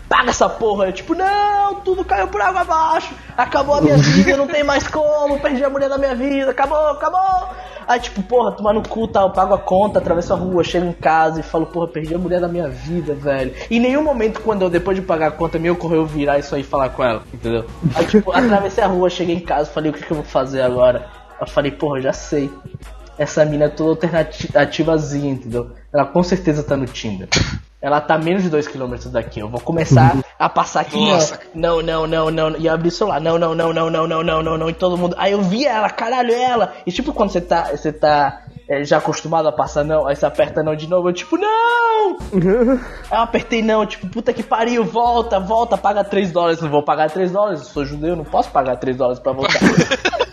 paga 0.09 0.31
essa 0.31 0.49
porra. 0.49 0.87
Eu, 0.87 0.93
tipo, 0.93 1.13
não, 1.13 1.75
tudo 1.81 2.03
caiu 2.03 2.27
por 2.27 2.41
água 2.41 2.61
abaixo. 2.61 3.13
Acabou 3.37 3.75
a 3.75 3.81
minha 3.81 3.97
vida, 3.97 4.35
não 4.35 4.47
tem 4.47 4.63
mais 4.63 4.87
como. 4.87 5.39
Perdi 5.39 5.63
a 5.63 5.69
mulher 5.69 5.89
da 5.89 5.97
minha 5.97 6.15
vida, 6.15 6.49
acabou, 6.51 6.87
acabou. 6.87 7.49
Aí, 7.87 8.01
tipo, 8.01 8.21
porra, 8.21 8.51
tomar 8.51 8.73
no 8.73 8.83
cu, 8.83 9.09
eu 9.15 9.29
pago 9.29 9.53
a 9.53 9.57
conta, 9.57 9.99
atravesso 9.99 10.33
a 10.33 10.35
rua, 10.35 10.61
chego 10.63 10.85
em 10.85 10.91
casa 10.91 11.39
e 11.39 11.43
falo, 11.43 11.65
porra, 11.65 11.87
perdi 11.87 12.13
a 12.13 12.17
mulher 12.17 12.41
da 12.41 12.47
minha 12.47 12.67
vida, 12.67 13.15
velho. 13.15 13.53
E 13.69 13.77
em 13.77 13.79
nenhum 13.79 14.03
momento, 14.03 14.41
quando 14.41 14.63
eu, 14.63 14.69
depois 14.69 14.97
de 14.97 15.01
pagar 15.01 15.27
a 15.27 15.31
conta, 15.31 15.57
me 15.57 15.69
ocorreu 15.69 16.05
virar 16.05 16.37
isso 16.37 16.53
aí 16.53 16.61
e 16.61 16.65
falar 16.65 16.89
com 16.89 17.03
ela, 17.03 17.23
entendeu? 17.33 17.65
Aí, 17.95 18.05
tipo, 18.05 18.31
atravessei 18.33 18.83
a 18.83 18.87
rua, 18.87 19.09
cheguei 19.09 19.35
em 19.35 19.39
casa, 19.39 19.69
falei, 19.71 19.91
o 19.91 19.93
que, 19.93 20.03
que 20.03 20.11
eu 20.11 20.17
vou 20.17 20.25
fazer 20.25 20.61
agora? 20.61 21.07
Eu 21.39 21.47
falei, 21.47 21.71
porra, 21.71 22.01
já 22.01 22.11
sei. 22.11 22.51
Essa 23.17 23.45
mina 23.45 23.65
é 23.65 23.69
toda 23.69 23.91
alternativazinha, 23.91 25.31
entendeu? 25.31 25.71
Ela 25.93 26.05
com 26.05 26.21
certeza 26.21 26.63
tá 26.63 26.75
no 26.75 26.85
Tinder. 26.85 27.29
Ela 27.81 28.01
tá 28.01 28.15
a 28.15 28.17
menos 28.17 28.43
de 28.43 28.49
2km 28.49 29.11
daqui. 29.11 29.39
Eu 29.39 29.49
vou 29.49 29.61
começar 29.61 30.17
a 30.39 30.49
passar 30.49 30.81
aqui. 30.81 30.97
Nossa. 30.97 31.39
Não, 31.53 31.81
não, 31.81 32.07
não, 32.07 32.31
não, 32.31 32.49
não. 32.49 32.57
E 32.57 32.67
abrir 32.67 32.89
o 32.89 32.91
celular. 32.91 33.21
Não, 33.21 33.37
não, 33.37 33.53
não, 33.53 33.71
não, 33.71 33.89
não, 33.89 34.07
não, 34.07 34.23
não, 34.23 34.43
não, 34.43 34.57
não. 34.57 34.69
E 34.69 34.73
todo 34.73 34.97
mundo. 34.97 35.15
Aí 35.17 35.31
eu 35.31 35.41
vi 35.41 35.65
ela, 35.65 35.89
caralho, 35.89 36.31
é 36.31 36.43
ela. 36.43 36.73
E 36.85 36.91
tipo, 36.91 37.13
quando 37.13 37.31
você 37.31 37.41
tá. 37.41 37.69
Você 37.71 37.93
tá 37.93 38.43
é, 38.69 38.83
já 38.83 38.97
acostumado 38.97 39.47
a 39.47 39.51
passar 39.51 39.85
não, 39.85 40.05
aí 40.05 40.15
você 40.15 40.25
aperta 40.25 40.61
não 40.61 40.75
de 40.75 40.89
novo, 40.89 41.07
eu 41.07 41.13
tipo, 41.13 41.37
não! 41.37 42.17
Aí 43.09 43.17
eu 43.17 43.21
apertei 43.21 43.61
não, 43.61 43.85
tipo, 43.85 44.07
puta 44.07 44.33
que 44.33 44.43
pariu, 44.43 44.83
volta, 44.83 45.39
volta, 45.39 45.77
paga 45.77 46.03
3 46.03 46.31
dólares. 46.33 46.61
Não 46.61 46.69
vou 46.69 46.83
pagar 46.83 47.09
3 47.09 47.31
dólares, 47.31 47.61
eu 47.61 47.65
sou 47.67 47.85
judeu, 47.85 48.15
não 48.15 48.25
posso 48.25 48.49
pagar 48.51 48.75
3 48.75 48.97
dólares 48.97 49.19
pra 49.19 49.31
voltar. 49.31 49.59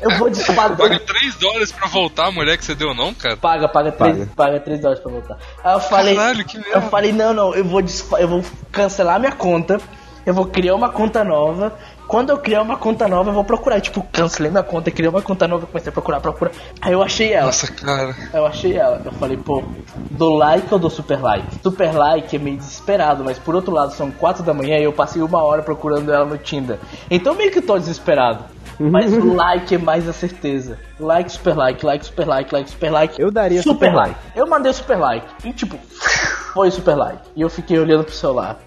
eu 0.00 0.18
vou 0.18 0.30
disparar. 0.30 0.76
Paga 0.76 0.98
3 0.98 1.34
dólares 1.36 1.72
pra 1.72 1.86
voltar 1.88 2.26
a 2.26 2.32
mulher 2.32 2.56
que 2.56 2.64
você 2.64 2.74
deu, 2.74 2.94
não, 2.94 3.12
cara? 3.14 3.36
Paga, 3.36 3.68
paga 3.68 3.92
3, 3.92 4.18
Paga. 4.18 4.30
paga 4.36 4.60
3 4.60 4.80
dólares 4.80 5.02
pra 5.02 5.12
voltar. 5.12 5.38
Aí 5.62 5.72
eu 5.74 5.80
falei. 5.80 6.14
Caralho, 6.16 6.44
que 6.44 6.58
merda. 6.58 6.72
Eu 6.74 6.82
falei, 6.82 7.12
não, 7.12 7.32
não, 7.32 7.54
eu 7.54 7.64
vou, 7.64 7.80
eu 8.18 8.28
vou 8.28 8.44
cancelar 8.72 9.18
minha 9.20 9.32
conta, 9.32 9.80
eu 10.24 10.34
vou 10.34 10.46
criar 10.46 10.74
uma 10.74 10.88
conta 10.90 11.22
nova. 11.24 11.72
Quando 12.06 12.30
eu 12.30 12.38
criar 12.38 12.62
uma 12.62 12.76
conta 12.76 13.06
nova, 13.06 13.30
eu 13.30 13.34
vou 13.34 13.44
procurar. 13.44 13.80
Tipo, 13.80 14.02
cancelei 14.10 14.50
minha 14.50 14.64
conta, 14.64 14.90
criei 14.90 15.08
uma 15.08 15.22
conta 15.22 15.46
nova, 15.46 15.64
comecei 15.64 15.90
a 15.90 15.92
procurar, 15.92 16.18
procurar. 16.20 16.50
Aí 16.80 16.92
eu 16.92 17.00
achei 17.04 17.32
ela. 17.32 17.46
Nossa, 17.46 17.70
cara. 17.72 18.16
Aí 18.32 18.40
eu 18.40 18.46
achei 18.46 18.76
ela. 18.76 19.00
Eu 19.04 19.12
falei, 19.12 19.36
pô, 19.36 19.62
dou 20.10 20.34
like 20.36 20.66
ou 20.74 20.80
dou 20.80 20.90
super 20.90 21.22
like? 21.22 21.46
Super 21.62 21.94
like 21.94 22.34
é 22.34 22.38
meio 22.40 22.56
desesperado, 22.56 23.22
mas 23.22 23.38
por 23.38 23.54
outro 23.54 23.72
lado, 23.72 23.92
são 23.92 24.10
4 24.10 24.42
da 24.42 24.52
manhã 24.52 24.76
e 24.78 24.82
eu 24.82 24.92
passei 24.92 25.22
uma 25.22 25.40
hora 25.44 25.62
procurando 25.62 26.12
ela 26.12 26.24
no 26.24 26.36
Tinder. 26.36 26.78
Então 27.08 27.32
meio 27.36 27.52
que 27.52 27.60
tô 27.62 27.78
desesperado. 27.78 28.42
Mas 28.90 29.12
o 29.12 29.34
like 29.34 29.74
é 29.74 29.78
mais 29.78 30.08
a 30.08 30.12
certeza. 30.12 30.78
Like, 30.98 31.30
super 31.30 31.54
like, 31.54 31.84
like, 31.84 32.04
super 32.04 32.26
like, 32.26 32.54
like, 32.54 32.70
super 32.70 32.90
like. 32.90 33.20
Eu 33.20 33.30
daria 33.30 33.62
super 33.62 33.74
super 33.74 33.94
like. 33.94 34.16
Eu 34.34 34.46
mandei 34.46 34.72
super 34.72 34.98
like. 34.98 35.26
E 35.44 35.52
tipo, 35.52 35.76
foi 36.54 36.70
super 36.70 36.96
like. 36.96 37.20
E 37.36 37.42
eu 37.42 37.50
fiquei 37.50 37.78
olhando 37.78 38.04
pro 38.04 38.14
celular. 38.14 38.58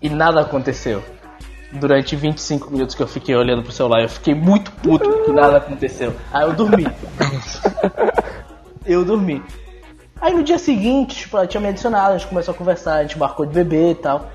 E 0.00 0.08
nada 0.08 0.40
aconteceu. 0.40 1.02
Durante 1.72 2.14
25 2.14 2.70
minutos 2.70 2.94
que 2.94 3.02
eu 3.02 3.08
fiquei 3.08 3.34
olhando 3.34 3.62
pro 3.62 3.72
celular, 3.72 4.02
eu 4.02 4.08
fiquei 4.08 4.34
muito 4.34 4.70
puto 4.70 5.24
que 5.24 5.32
nada 5.32 5.56
aconteceu. 5.56 6.14
Aí 6.32 6.42
eu 6.46 6.52
dormi. 6.52 6.86
eu 8.86 9.04
dormi. 9.04 9.42
Aí 10.20 10.34
no 10.34 10.42
dia 10.44 10.58
seguinte, 10.58 11.16
tipo, 11.16 11.36
ela 11.36 11.46
tinha 11.46 11.60
me 11.60 11.68
adicionado, 11.68 12.14
a 12.14 12.18
gente 12.18 12.28
começou 12.28 12.54
a 12.54 12.56
conversar, 12.56 12.96
a 12.96 13.02
gente 13.02 13.18
marcou 13.18 13.44
de 13.44 13.54
beber 13.54 13.92
e 13.92 13.94
tal. 13.96 14.30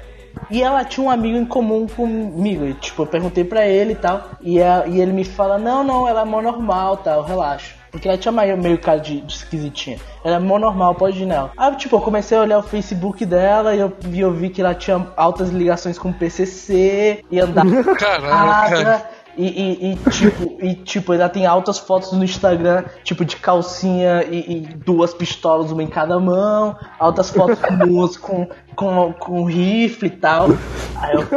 E 0.49 0.61
ela 0.61 0.83
tinha 0.83 1.05
um 1.05 1.09
amigo 1.09 1.37
em 1.37 1.45
comum 1.45 1.87
comigo. 1.87 2.65
E, 2.65 2.73
tipo, 2.73 3.03
eu 3.03 3.07
perguntei 3.07 3.43
pra 3.43 3.65
ele 3.65 3.93
e 3.93 3.95
tal. 3.95 4.23
E, 4.41 4.57
e 4.57 5.01
ele 5.01 5.13
me 5.13 5.23
fala, 5.23 5.57
não, 5.57 5.83
não, 5.83 6.07
ela 6.07 6.21
é 6.21 6.25
mó 6.25 6.41
normal 6.41 6.97
tal, 6.97 7.23
relaxa. 7.23 7.75
Porque 7.91 8.07
ela 8.07 8.17
tinha 8.17 8.31
meio, 8.31 8.57
meio 8.57 8.77
cara 8.77 8.99
de, 8.99 9.21
de 9.21 9.33
esquisitinha. 9.33 9.97
Ela 10.23 10.35
é 10.35 10.39
mó 10.39 10.59
normal, 10.59 10.95
pode 10.95 11.23
ir 11.23 11.25
nela. 11.25 11.51
Aí, 11.57 11.75
tipo, 11.75 11.95
eu 11.95 12.01
comecei 12.01 12.37
a 12.37 12.41
olhar 12.41 12.59
o 12.59 12.63
Facebook 12.63 13.25
dela 13.25 13.73
e 13.73 13.79
eu 13.79 13.91
vi, 13.99 14.19
eu 14.19 14.31
vi 14.31 14.49
que 14.49 14.61
ela 14.61 14.75
tinha 14.75 15.07
altas 15.15 15.49
ligações 15.49 15.97
com 15.97 16.09
o 16.09 16.13
PCC 16.13 17.23
e 17.31 17.39
andava 17.39 17.83
Caralho, 17.95 18.83
cara. 18.83 19.09
E, 19.37 19.45
e, 19.45 19.91
e, 19.91 19.95
tipo, 20.09 20.65
e 20.65 20.75
tipo, 20.75 21.11
ainda 21.11 21.29
tem 21.29 21.45
altas 21.45 21.77
fotos 21.77 22.11
no 22.11 22.23
Instagram, 22.23 22.83
tipo, 23.03 23.23
de 23.23 23.35
calcinha 23.35 24.23
e, 24.23 24.57
e 24.57 24.59
duas 24.61 25.13
pistolas, 25.13 25.71
uma 25.71 25.83
em 25.83 25.87
cada 25.87 26.19
mão, 26.19 26.75
altas 26.99 27.29
fotos 27.29 27.59
nuas 27.85 28.17
com, 28.17 28.47
com, 28.75 29.13
com 29.13 29.45
rifle 29.45 30.07
e 30.07 30.11
tal. 30.11 30.47
Aí 30.95 31.15
eu, 31.15 31.27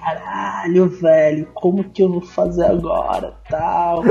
caralho, 0.00 0.88
velho, 0.88 1.48
como 1.54 1.84
que 1.84 2.02
eu 2.02 2.10
vou 2.10 2.22
fazer 2.22 2.66
agora, 2.66 3.34
tal. 3.48 4.04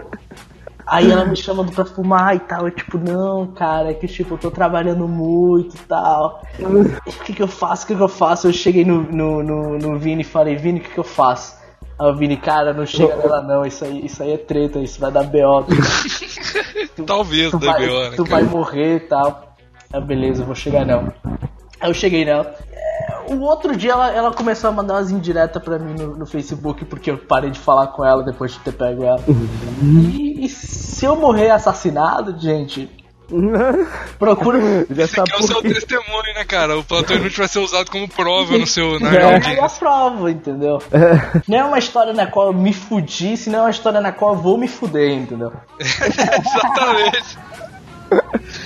Aí 0.88 1.12
ela 1.12 1.24
me 1.24 1.38
chamando 1.38 1.72
pra 1.72 1.86
fumar 1.86 2.36
e 2.36 2.40
tal, 2.40 2.66
eu 2.66 2.72
tipo, 2.72 2.98
não, 2.98 3.46
cara, 3.54 3.92
é 3.92 3.94
que 3.94 4.08
tipo, 4.08 4.34
eu 4.34 4.38
tô 4.40 4.50
trabalhando 4.50 5.08
muito 5.08 5.76
e 5.76 5.80
tal. 5.82 6.42
O 6.60 7.24
que 7.24 7.34
que 7.34 7.44
eu 7.44 7.48
faço, 7.48 7.84
o 7.84 7.88
que 7.88 7.96
que 7.96 8.02
eu 8.02 8.08
faço? 8.08 8.48
Eu 8.48 8.54
cheguei 8.54 8.84
no, 8.84 9.04
no, 9.04 9.44
no, 9.44 9.78
no 9.78 10.00
Vini 10.00 10.22
e 10.22 10.26
falei, 10.26 10.56
Vini, 10.56 10.80
o 10.80 10.82
que 10.82 10.90
que 10.90 11.00
eu 11.00 11.04
faço? 11.04 11.59
Aí 12.00 12.08
o 12.08 12.16
Vini, 12.16 12.38
cara, 12.38 12.74
não 12.74 12.86
chega 12.86 13.16
nela 13.18 13.42
não, 13.42 13.66
isso 13.66 13.84
aí, 13.84 14.06
isso 14.06 14.24
aí 14.24 14.32
é 14.34 14.38
treta, 14.38 14.80
isso 14.80 15.00
vai 15.02 15.12
dar 15.12 15.24
B.O. 15.24 15.64
Tu, 16.96 17.04
Talvez 17.06 17.52
tu 17.52 17.60
vai, 17.60 17.80
B.O., 17.86 18.10
né, 18.10 18.16
tu 18.16 18.24
cara? 18.24 18.42
vai 18.42 18.44
morrer 18.44 18.96
e 18.96 19.00
tal. 19.02 19.56
Aí 19.92 20.02
beleza, 20.02 20.42
eu 20.42 20.46
vou 20.46 20.56
chegar 20.56 20.86
não. 20.86 21.12
Aí 21.82 21.90
eu 21.90 21.94
cheguei 21.94 22.24
nela. 22.24 22.54
É, 22.72 23.34
O 23.34 23.42
outro 23.42 23.76
dia 23.76 23.92
ela, 23.92 24.12
ela 24.12 24.32
começou 24.34 24.70
a 24.70 24.74
mandar 24.74 24.96
umas 24.96 25.12
indiretas 25.12 25.62
pra 25.62 25.78
mim 25.80 25.94
no, 25.94 26.16
no 26.16 26.26
Facebook 26.26 26.86
porque 26.86 27.12
eu 27.12 27.18
parei 27.18 27.50
de 27.52 27.60
falar 27.60 27.88
com 27.88 28.06
ela 28.06 28.24
depois 28.24 28.54
de 28.54 28.60
ter 28.60 28.72
pego 28.72 29.04
ela. 29.04 29.20
E, 29.82 30.46
e 30.46 30.50
se 30.50 31.06
eu 31.06 31.16
morrer 31.16 31.50
assassinado, 31.52 32.38
gente, 32.40 32.90
procura. 34.18 34.86
Já 34.90 35.04
Esse 35.04 35.20
aqui 35.20 35.32
é 35.34 35.38
o 35.38 35.44
seu 35.44 35.62
testemunho, 35.62 36.34
né, 36.36 36.44
cara? 36.46 36.78
O 36.78 36.84
plantão 36.84 37.16
inútil 37.18 37.38
vai 37.38 37.48
ser 37.48 37.60
usado 37.60 37.90
como 37.92 38.08
prova 38.08 38.58
no 38.58 38.68
seu. 38.68 39.00
Na 39.00 39.10
É, 39.20 39.34
audiência. 39.34 39.66
a 39.66 39.70
prova, 39.70 40.32
entendeu? 40.32 40.82
Não 41.48 41.58
é 41.58 41.64
uma 41.64 41.80
história 41.80 42.14
na 42.14 42.28
qual 42.28 42.48
eu 42.48 42.54
me 42.54 42.74
fudi, 42.74 43.36
senão 43.38 43.60
é 43.60 43.62
uma 43.64 43.70
história 43.72 44.02
na 44.02 44.12
qual 44.12 44.36
eu 44.36 44.42
vou 44.42 44.58
me 44.58 44.68
fuder, 44.68 45.12
entendeu? 45.12 45.52
Exatamente. 45.80 47.38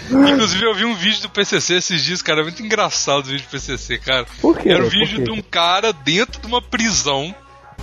Inclusive, 0.10 0.63
eu 0.65 0.73
vi 0.73 0.86
um 0.86 0.95
vídeo 0.95 1.23
do 1.23 1.30
PCC 1.30 1.76
esses 1.76 2.02
dias, 2.04 2.21
cara. 2.21 2.41
É 2.41 2.43
muito 2.43 2.63
engraçado 2.63 3.19
o 3.19 3.23
vídeo 3.23 3.45
do 3.45 3.49
PCC, 3.52 3.97
cara. 3.97 4.26
Por 4.41 4.58
quê? 4.58 4.69
Era 4.69 4.84
um 4.84 4.89
vídeo 4.89 5.23
de 5.23 5.32
um 5.32 5.41
cara 5.41 5.91
dentro 5.91 6.39
de 6.41 6.47
uma 6.47 6.62
prisão. 6.62 7.34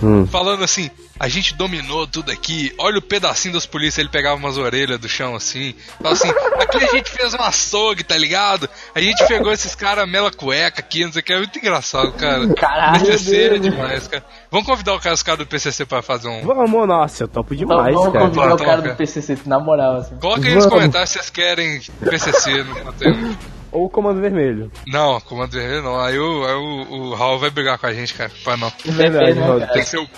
Hum. 0.01 0.25
Falando 0.25 0.63
assim, 0.63 0.89
a 1.21 1.27
gente 1.27 1.53
dominou 1.53 2.07
tudo 2.07 2.31
aqui. 2.31 2.73
Olha 2.79 2.97
o 2.97 3.01
pedacinho 3.01 3.53
das 3.53 3.67
polícias, 3.67 3.99
ele 3.99 4.09
pegava 4.09 4.37
umas 4.37 4.57
orelhas 4.57 4.97
do 4.97 5.07
chão 5.07 5.35
assim. 5.35 5.75
Fala 6.01 6.13
assim, 6.15 6.29
aqui 6.59 6.77
a 6.83 6.87
gente 6.87 7.11
fez 7.11 7.31
um 7.35 7.41
açougue, 7.43 8.03
tá 8.03 8.17
ligado? 8.17 8.67
A 8.95 8.99
gente 8.99 9.23
pegou 9.27 9.51
esses 9.51 9.75
caras 9.75 10.09
mela 10.09 10.31
cueca 10.31 10.79
aqui, 10.79 11.05
não 11.05 11.11
sei 11.13 11.21
o 11.21 11.23
que. 11.23 11.31
É 11.33 11.37
muito 11.37 11.59
engraçado, 11.59 12.11
cara. 12.13 12.47
Caralho, 12.55 13.05
PCC 13.05 13.55
é 13.55 13.59
demais, 13.59 14.07
cara. 14.07 14.25
Vamos 14.49 14.65
convidar 14.65 14.95
o 14.95 14.99
cara, 14.99 15.13
os 15.13 15.21
caras 15.21 15.37
do 15.37 15.45
PCC 15.45 15.85
pra 15.85 16.01
fazer 16.01 16.27
um. 16.27 16.41
Vamos, 16.41 16.87
nossa, 16.87 17.25
eu 17.25 17.27
topo 17.27 17.55
demais, 17.55 17.93
Vamos 17.93 18.11
cara. 18.13 18.25
convidar 18.25 18.41
o 18.41 18.53
Então, 18.55 18.65
cara 18.65 18.81
do 18.81 18.95
PCC, 18.95 19.37
na 19.45 19.59
moral, 19.59 19.97
assim. 19.97 20.15
Coloca 20.17 20.47
aí 20.47 20.55
nos 20.55 20.63
Vamos. 20.65 20.73
comentários 20.79 21.11
se 21.11 21.19
vocês 21.19 21.29
querem 21.29 21.79
PCC 22.03 22.63
no 22.63 22.75
conteúdo. 22.77 23.37
Ou 23.71 23.85
o 23.85 23.89
Comando 23.91 24.19
Vermelho. 24.19 24.71
Não, 24.87 25.21
comando 25.21 25.51
vermelho 25.51 25.83
não. 25.83 25.97
Aí, 26.01 26.17
o, 26.19 26.45
aí 26.45 26.55
o, 26.55 26.93
o 27.11 27.13
Raul 27.13 27.37
vai 27.39 27.51
brigar 27.51 27.77
com 27.77 27.85
a 27.85 27.93
gente, 27.93 28.13
cara. 28.15 28.31
Vai 28.43 28.57
não. 28.57 28.73
Verdade, 28.83 29.39
né, 29.39 29.47
cara? 29.47 29.67
Tem 29.67 29.83
que 29.83 29.87
ser 29.87 29.97
o 29.99 30.09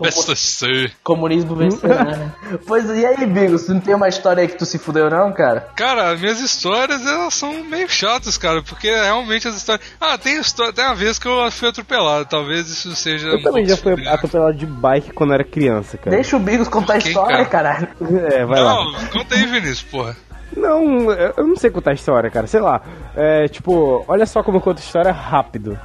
PCC. 0.00 0.90
Comunismo 1.02 1.54
vencerá, 1.56 2.04
né? 2.04 2.32
Pois 2.66 2.88
e 2.90 3.04
aí, 3.06 3.26
Bigos, 3.26 3.64
tu 3.64 3.74
não 3.74 3.80
tem 3.80 3.94
uma 3.94 4.08
história 4.08 4.42
aí 4.42 4.48
que 4.48 4.56
tu 4.56 4.64
se 4.66 4.78
fudeu, 4.78 5.08
não, 5.10 5.32
cara? 5.32 5.68
Cara, 5.76 6.10
as 6.12 6.20
minhas 6.20 6.40
histórias 6.40 7.04
elas 7.06 7.34
são 7.34 7.64
meio 7.64 7.88
chatas, 7.88 8.36
cara, 8.36 8.62
porque 8.62 8.90
realmente 8.90 9.46
as 9.48 9.56
histórias. 9.56 9.86
Ah, 10.00 10.16
tem 10.18 10.38
história, 10.40 10.72
tem 10.72 10.84
uma 10.84 10.94
vez 10.94 11.18
que 11.18 11.26
eu 11.26 11.50
fui 11.50 11.68
atropelado, 11.68 12.26
talvez 12.26 12.68
isso 12.68 12.94
seja. 12.94 13.28
Eu 13.28 13.42
também 13.42 13.66
já 13.66 13.76
fui 13.76 13.92
atropelado 14.06 14.54
de 14.54 14.66
bike 14.66 15.12
quando 15.12 15.34
era 15.34 15.44
criança, 15.44 15.96
cara. 15.96 16.10
Deixa 16.16 16.36
o 16.36 16.40
Bigos 16.40 16.68
contar 16.68 16.94
a 16.94 16.98
Quem, 16.98 17.08
história, 17.08 17.44
cara? 17.46 17.86
caralho. 17.86 17.88
É, 18.32 18.44
vai 18.44 18.60
lá. 18.60 18.74
Não, 18.74 18.92
conta 19.12 19.34
aí, 19.34 19.46
Vinícius, 19.46 19.82
porra. 19.82 20.16
Não, 20.56 21.10
eu 21.12 21.34
eu 21.36 21.46
não 21.46 21.56
sei 21.56 21.70
contar 21.70 21.92
história, 21.92 22.30
cara. 22.30 22.46
Sei 22.46 22.60
lá. 22.60 22.82
É, 23.16 23.46
tipo, 23.48 24.04
olha 24.08 24.26
só 24.26 24.42
como 24.42 24.58
eu 24.58 24.60
conto 24.60 24.78
história 24.78 25.12
rápido. 25.12 25.78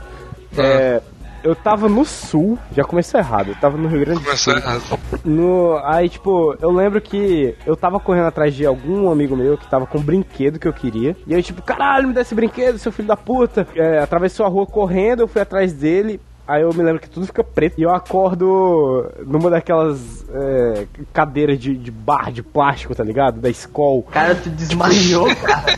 É, 0.58 1.02
eu 1.46 1.56
tava 1.56 1.88
no 1.88 2.04
sul, 2.04 2.58
já 2.72 2.84
começou 2.84 3.20
errado. 3.20 3.50
Eu 3.50 3.56
tava 3.56 3.78
no 3.78 3.88
Rio 3.88 4.00
Grande 4.00 4.20
do 4.20 4.26
Começou 4.26 4.52
Sul. 4.52 4.62
errado. 4.62 5.00
No, 5.24 5.80
aí, 5.84 6.10
tipo, 6.10 6.56
eu 6.60 6.72
lembro 6.72 7.00
que 7.00 7.56
eu 7.68 7.76
tava 7.76 8.00
correndo 8.00 8.26
atrás 8.26 8.56
de 8.56 8.66
algum 8.66 9.12
amigo 9.12 9.36
meu 9.38 9.56
que 9.56 9.70
tava 9.70 9.86
com 9.86 10.00
um 10.00 10.02
brinquedo 10.02 10.58
que 10.58 10.68
eu 10.68 10.74
queria. 10.74 11.16
E 11.28 11.36
aí, 11.36 11.44
tipo, 11.44 11.62
caralho, 11.62 12.08
me 12.08 12.16
dá 12.16 12.22
esse 12.22 12.34
brinquedo, 12.34 12.80
seu 12.80 12.92
filho 12.92 13.08
da 13.08 13.16
puta. 13.16 13.68
É, 13.76 14.00
atravessou 14.00 14.44
a 14.44 14.50
rua 14.50 14.66
correndo, 14.66 15.20
eu 15.20 15.28
fui 15.28 15.40
atrás 15.40 15.72
dele. 15.72 16.20
Aí 16.48 16.62
eu 16.62 16.74
me 16.74 16.84
lembro 16.84 17.02
que 17.02 17.10
tudo 17.10 17.26
fica 17.26 17.44
preto. 17.44 17.76
E 17.80 17.84
eu 17.84 17.90
acordo 17.94 19.12
numa 19.26 19.50
daquelas 19.50 20.26
é, 20.30 20.86
cadeiras 21.14 21.58
de, 21.60 21.76
de 21.76 21.90
bar 21.92 22.32
de 22.32 22.44
plástico, 22.44 22.94
tá 22.94 23.04
ligado? 23.04 23.40
Da 23.42 23.50
escola. 23.50 24.04
Cara, 24.12 24.36
tu 24.36 24.50
desmaiou, 24.50 25.28
cara. 25.44 25.78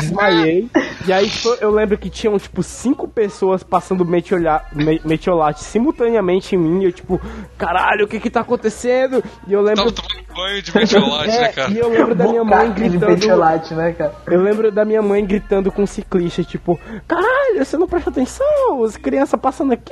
Desmaiei. 0.00 0.68
E 1.06 1.12
aí, 1.12 1.28
tipo, 1.28 1.48
eu 1.60 1.70
lembro 1.70 1.96
que 1.98 2.08
tinham, 2.10 2.38
tipo, 2.38 2.62
cinco 2.62 3.08
pessoas 3.08 3.62
passando 3.62 4.04
metiola- 4.04 4.64
me- 4.72 5.00
metiolate 5.04 5.64
simultaneamente 5.64 6.54
em 6.54 6.58
mim. 6.58 6.82
E 6.82 6.84
eu, 6.86 6.92
tipo, 6.92 7.20
caralho, 7.58 8.04
o 8.04 8.08
que 8.08 8.20
que 8.20 8.30
tá 8.30 8.40
acontecendo? 8.40 9.22
E 9.46 9.52
eu 9.52 9.60
lembro. 9.60 9.90
Tava 9.90 9.92
tomando 9.92 10.34
banho 10.34 10.62
de 10.62 10.74
metiolate, 10.74 11.28
né, 11.28 11.42
É, 11.44 11.48
cara? 11.52 11.70
e 11.72 11.78
eu 11.78 11.88
lembro 11.90 12.14
da 12.14 12.26
minha 12.28 12.44
mãe 12.44 12.72
de 12.72 12.80
gritando. 12.88 13.10
metiolate, 13.12 13.74
né, 13.74 13.92
cara? 13.92 14.14
Eu 14.26 14.42
lembro 14.42 14.70
da 14.70 14.84
minha 14.84 15.02
mãe 15.02 15.24
gritando 15.24 15.72
com 15.72 15.82
o 15.82 15.86
ciclista, 15.86 16.42
tipo, 16.44 16.78
caralho, 17.06 17.64
você 17.64 17.76
não 17.76 17.88
presta 17.88 18.10
atenção, 18.10 18.84
as 18.84 18.96
crianças 18.96 19.38
passando 19.40 19.72
aqui, 19.72 19.89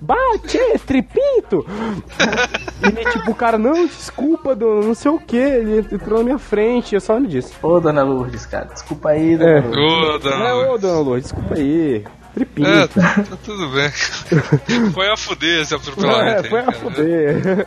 bate, 0.00 0.58
tripinto. 0.86 1.64
e 2.82 2.86
ele, 2.86 3.10
tipo, 3.10 3.30
o 3.30 3.34
cara, 3.34 3.58
não, 3.58 3.86
desculpa, 3.86 4.54
dona, 4.54 4.86
não 4.86 4.94
sei 4.94 5.10
o 5.10 5.18
que, 5.18 5.36
ele 5.36 5.86
entrou 5.92 6.18
na 6.18 6.24
minha 6.24 6.38
frente, 6.38 6.94
eu 6.94 7.00
só 7.00 7.14
lembro 7.14 7.30
disso. 7.30 7.52
Ô, 7.62 7.80
dona 7.80 8.02
Lourdes, 8.02 8.46
cara, 8.46 8.66
desculpa 8.66 9.10
aí, 9.10 9.36
dona 9.36 9.50
É. 9.50 9.60
Lourdes. 9.60 9.76
Ô, 9.76 10.14
É, 10.14 10.18
dona 10.18 10.54
ô, 10.72 10.78
dona 10.78 10.98
Lourdes, 11.00 11.30
desculpa 11.32 11.54
aí, 11.56 12.04
tripinto. 12.34 12.68
É, 12.68 12.86
tá, 12.88 13.14
tá 13.28 13.36
tudo 13.44 13.68
bem. 13.68 13.90
Foi 14.92 15.08
a 15.10 15.16
fuder 15.16 15.62
esse 15.62 15.74
atropelamento. 15.74 16.46
É, 16.46 16.48
foi 16.48 16.58
aí, 16.60 16.66
a 16.66 16.72
cara. 16.72 16.78
fuder. 16.78 17.66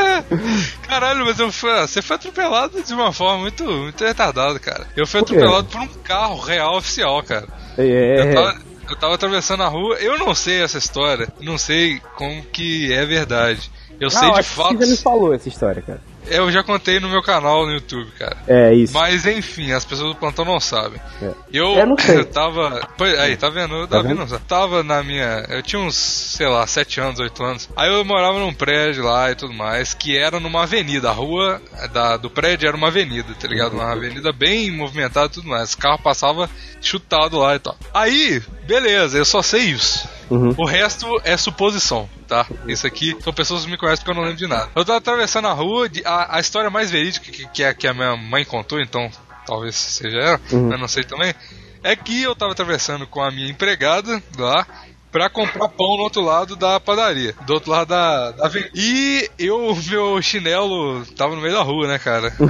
Caralho, 0.88 1.24
mas 1.24 1.38
eu 1.38 1.50
fui, 1.52 1.70
ah, 1.70 1.86
você 1.86 2.00
foi 2.02 2.16
atropelado 2.16 2.82
de 2.82 2.92
uma 2.94 3.12
forma 3.12 3.38
muito, 3.42 3.64
muito 3.64 4.04
retardada, 4.04 4.58
cara. 4.58 4.86
Eu 4.96 5.06
fui 5.06 5.20
atropelado 5.20 5.68
por 5.68 5.80
um 5.80 5.86
carro 6.04 6.38
real 6.40 6.76
oficial, 6.76 7.22
cara. 7.22 7.46
Eu 7.78 7.84
É, 7.84 8.34
tava, 8.34 8.58
eu 8.90 8.96
tava 8.96 9.14
atravessando 9.14 9.62
a 9.62 9.68
rua, 9.68 9.96
eu 9.96 10.18
não 10.18 10.34
sei 10.34 10.62
essa 10.62 10.78
história, 10.78 11.32
não 11.40 11.56
sei 11.56 12.00
como 12.16 12.42
que 12.42 12.92
é 12.92 13.06
verdade. 13.06 13.70
Eu 14.00 14.10
sei 14.10 14.22
Não, 14.22 14.32
de 14.32 14.40
acho 14.40 14.50
que 14.50 14.56
Você 14.56 14.86
já 14.86 14.90
me 14.90 14.96
falou 14.96 15.34
essa 15.34 15.48
história, 15.48 15.82
cara. 15.82 16.00
Eu 16.30 16.50
já 16.50 16.62
contei 16.62 17.00
no 17.00 17.08
meu 17.08 17.22
canal 17.22 17.66
no 17.66 17.72
YouTube, 17.72 18.10
cara. 18.18 18.36
É, 18.46 18.72
isso. 18.72 18.94
Mas 18.94 19.26
enfim, 19.26 19.72
as 19.72 19.84
pessoas 19.84 20.10
do 20.14 20.18
plantão 20.18 20.44
não 20.44 20.60
sabem. 20.60 21.00
É. 21.20 21.32
Eu, 21.52 21.74
Eu 21.74 21.86
não 21.86 21.98
sei. 21.98 22.24
tava. 22.30 22.88
Pois, 22.96 23.18
aí, 23.18 23.36
tá 23.36 23.48
vendo? 23.50 23.86
Tá 23.86 23.96
Davi 23.96 24.08
vendo? 24.08 24.18
não 24.18 24.28
sabe. 24.28 24.44
Tava 24.46 24.82
na 24.82 25.02
minha. 25.02 25.44
Eu 25.48 25.62
tinha 25.62 25.80
uns, 25.80 25.96
sei 25.96 26.46
lá, 26.46 26.66
7 26.66 27.00
anos, 27.00 27.20
8 27.20 27.44
anos. 27.44 27.68
Aí 27.76 27.92
eu 27.92 28.04
morava 28.04 28.38
num 28.38 28.54
prédio 28.54 29.04
lá 29.04 29.30
e 29.30 29.34
tudo 29.34 29.52
mais, 29.52 29.92
que 29.92 30.16
era 30.16 30.38
numa 30.40 30.62
avenida. 30.62 31.10
A 31.10 31.12
rua 31.12 31.60
da, 31.92 32.16
do 32.16 32.30
prédio 32.30 32.68
era 32.68 32.76
uma 32.76 32.88
avenida, 32.88 33.34
tá 33.38 33.48
ligado? 33.48 33.74
Uma 33.74 33.92
avenida 33.92 34.32
bem 34.32 34.70
movimentada 34.70 35.26
e 35.26 35.30
tudo 35.30 35.48
mais. 35.48 35.72
O 35.72 35.78
carro 35.78 35.98
passava 36.02 36.48
chutado 36.80 37.38
lá 37.38 37.56
e 37.56 37.58
tal. 37.58 37.76
Aí, 37.92 38.42
beleza, 38.66 39.18
eu 39.18 39.24
só 39.24 39.42
sei 39.42 39.62
isso. 39.62 40.08
Uhum. 40.30 40.54
O 40.56 40.64
resto 40.64 41.20
é 41.24 41.36
suposição, 41.36 42.08
tá? 42.28 42.46
Isso 42.66 42.86
aqui 42.86 43.16
são 43.22 43.32
pessoas 43.32 43.64
que 43.64 43.70
me 43.70 43.76
conhecem 43.76 44.04
porque 44.04 44.10
eu 44.10 44.14
não 44.14 44.22
lembro 44.22 44.38
de 44.38 44.46
nada. 44.46 44.70
Eu 44.74 44.84
tava 44.84 44.98
atravessando 44.98 45.48
a 45.48 45.52
rua, 45.52 45.88
de- 45.88 46.02
a, 46.04 46.36
a 46.36 46.40
história 46.40 46.70
mais 46.70 46.90
verídica 46.90 47.30
que, 47.30 47.46
que, 47.48 47.64
a, 47.64 47.74
que 47.74 47.86
a 47.88 47.92
minha 47.94 48.16
mãe 48.16 48.44
contou, 48.44 48.80
então 48.80 49.10
talvez 49.46 49.74
seja 49.74 50.16
ela, 50.18 50.40
Uhum. 50.52 50.72
eu 50.72 50.78
não 50.78 50.86
sei 50.88 51.02
também, 51.02 51.34
é 51.82 51.96
que 51.96 52.22
eu 52.22 52.36
tava 52.36 52.52
atravessando 52.52 53.06
com 53.06 53.20
a 53.22 53.30
minha 53.30 53.48
empregada 53.50 54.22
lá 54.38 54.66
pra 55.10 55.28
comprar 55.28 55.68
pão 55.68 55.96
no 55.96 56.02
outro 56.02 56.22
lado 56.22 56.56
da 56.56 56.78
padaria, 56.78 57.34
do 57.46 57.54
outro 57.54 57.70
lado 57.70 57.88
da, 57.88 58.30
da 58.32 58.46
avenida. 58.46 58.70
E 58.74 59.28
eu, 59.38 59.76
meu 59.88 60.20
chinelo 60.22 61.04
tava 61.16 61.34
no 61.34 61.42
meio 61.42 61.54
da 61.54 61.62
rua, 61.62 61.88
né, 61.88 61.98
cara? 61.98 62.32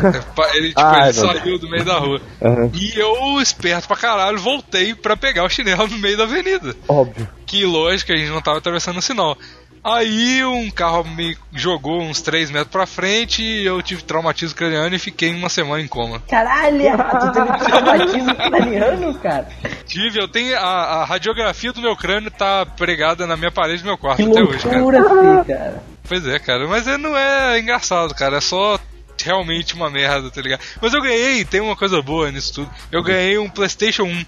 Ele, 0.55 0.68
tipo, 0.68 0.81
Ai, 0.81 1.09
ele 1.11 1.20
meu 1.20 1.33
saiu 1.33 1.59
do 1.59 1.70
meio 1.70 1.85
da 1.85 1.99
rua. 1.99 2.20
Aham. 2.42 2.70
E 2.75 2.99
eu, 2.99 3.40
esperto 3.40 3.87
pra 3.87 3.96
caralho, 3.96 4.38
voltei 4.38 4.94
pra 4.94 5.16
pegar 5.16 5.44
o 5.44 5.49
chinelo 5.49 5.87
no 5.88 5.99
meio 5.99 6.16
da 6.16 6.25
avenida 6.25 6.75
Óbvio. 6.88 7.29
que 7.46 7.64
lógico, 7.64 8.12
a 8.12 8.16
gente 8.16 8.31
não 8.31 8.40
tava 8.42 8.59
atravessando 8.59 8.99
o 8.99 9.03
sinal. 9.03 9.37
Aí 9.83 10.45
um 10.45 10.71
carro 10.71 11.05
me 11.05 11.37
jogou 11.53 12.03
uns 12.03 12.21
3 12.21 12.51
metros 12.51 12.71
pra 12.71 12.87
frente 12.87 13.43
e 13.43 13.64
eu 13.64 13.81
tive 13.83 14.03
traumatismo 14.03 14.57
craniano 14.57 14.95
e 14.95 14.99
fiquei 14.99 15.35
uma 15.35 15.49
semana 15.49 15.83
em 15.83 15.88
coma. 15.88 16.23
Caralho, 16.29 16.79
tu 17.19 17.33
teve 17.33 17.64
traumatismo 17.64 18.35
craniano, 18.35 19.14
cara. 19.14 19.49
Tive, 19.87 20.21
eu 20.21 20.29
tenho 20.29 20.57
a, 20.57 20.61
a 21.01 21.05
radiografia 21.05 21.73
do 21.73 21.81
meu 21.81 21.97
crânio 21.97 22.31
tá 22.31 22.66
pregada 22.66 23.27
na 23.27 23.37
minha 23.37 23.51
parede 23.51 23.83
do 23.83 23.87
meu 23.87 23.97
quarto 23.99 24.23
Que 24.23 24.31
até 24.31 24.43
hoje, 24.43 24.64
cara. 24.64 24.83
loucura, 24.83 25.03
filho, 25.09 25.45
cara. 25.45 25.83
Pois 26.07 26.27
é, 26.27 26.38
cara, 26.38 26.69
mas 26.69 26.87
é, 26.87 26.99
não 26.99 27.16
é 27.16 27.59
engraçado, 27.59 28.14
cara, 28.14 28.37
é 28.37 28.40
só 28.40 28.79
realmente 29.23 29.75
uma 29.75 29.90
merda, 29.90 30.31
tá 30.31 30.40
ligado? 30.40 30.61
Mas 30.81 30.93
eu 30.93 31.01
ganhei, 31.01 31.45
tem 31.45 31.61
uma 31.61 31.77
coisa 31.77 32.03
boa 32.03 32.31
nisso 32.31 32.55
tudo. 32.55 32.71
Eu 32.90 33.03
ganhei 33.03 33.38
um 33.38 33.49
PlayStation 33.49 34.05
1 34.05 34.25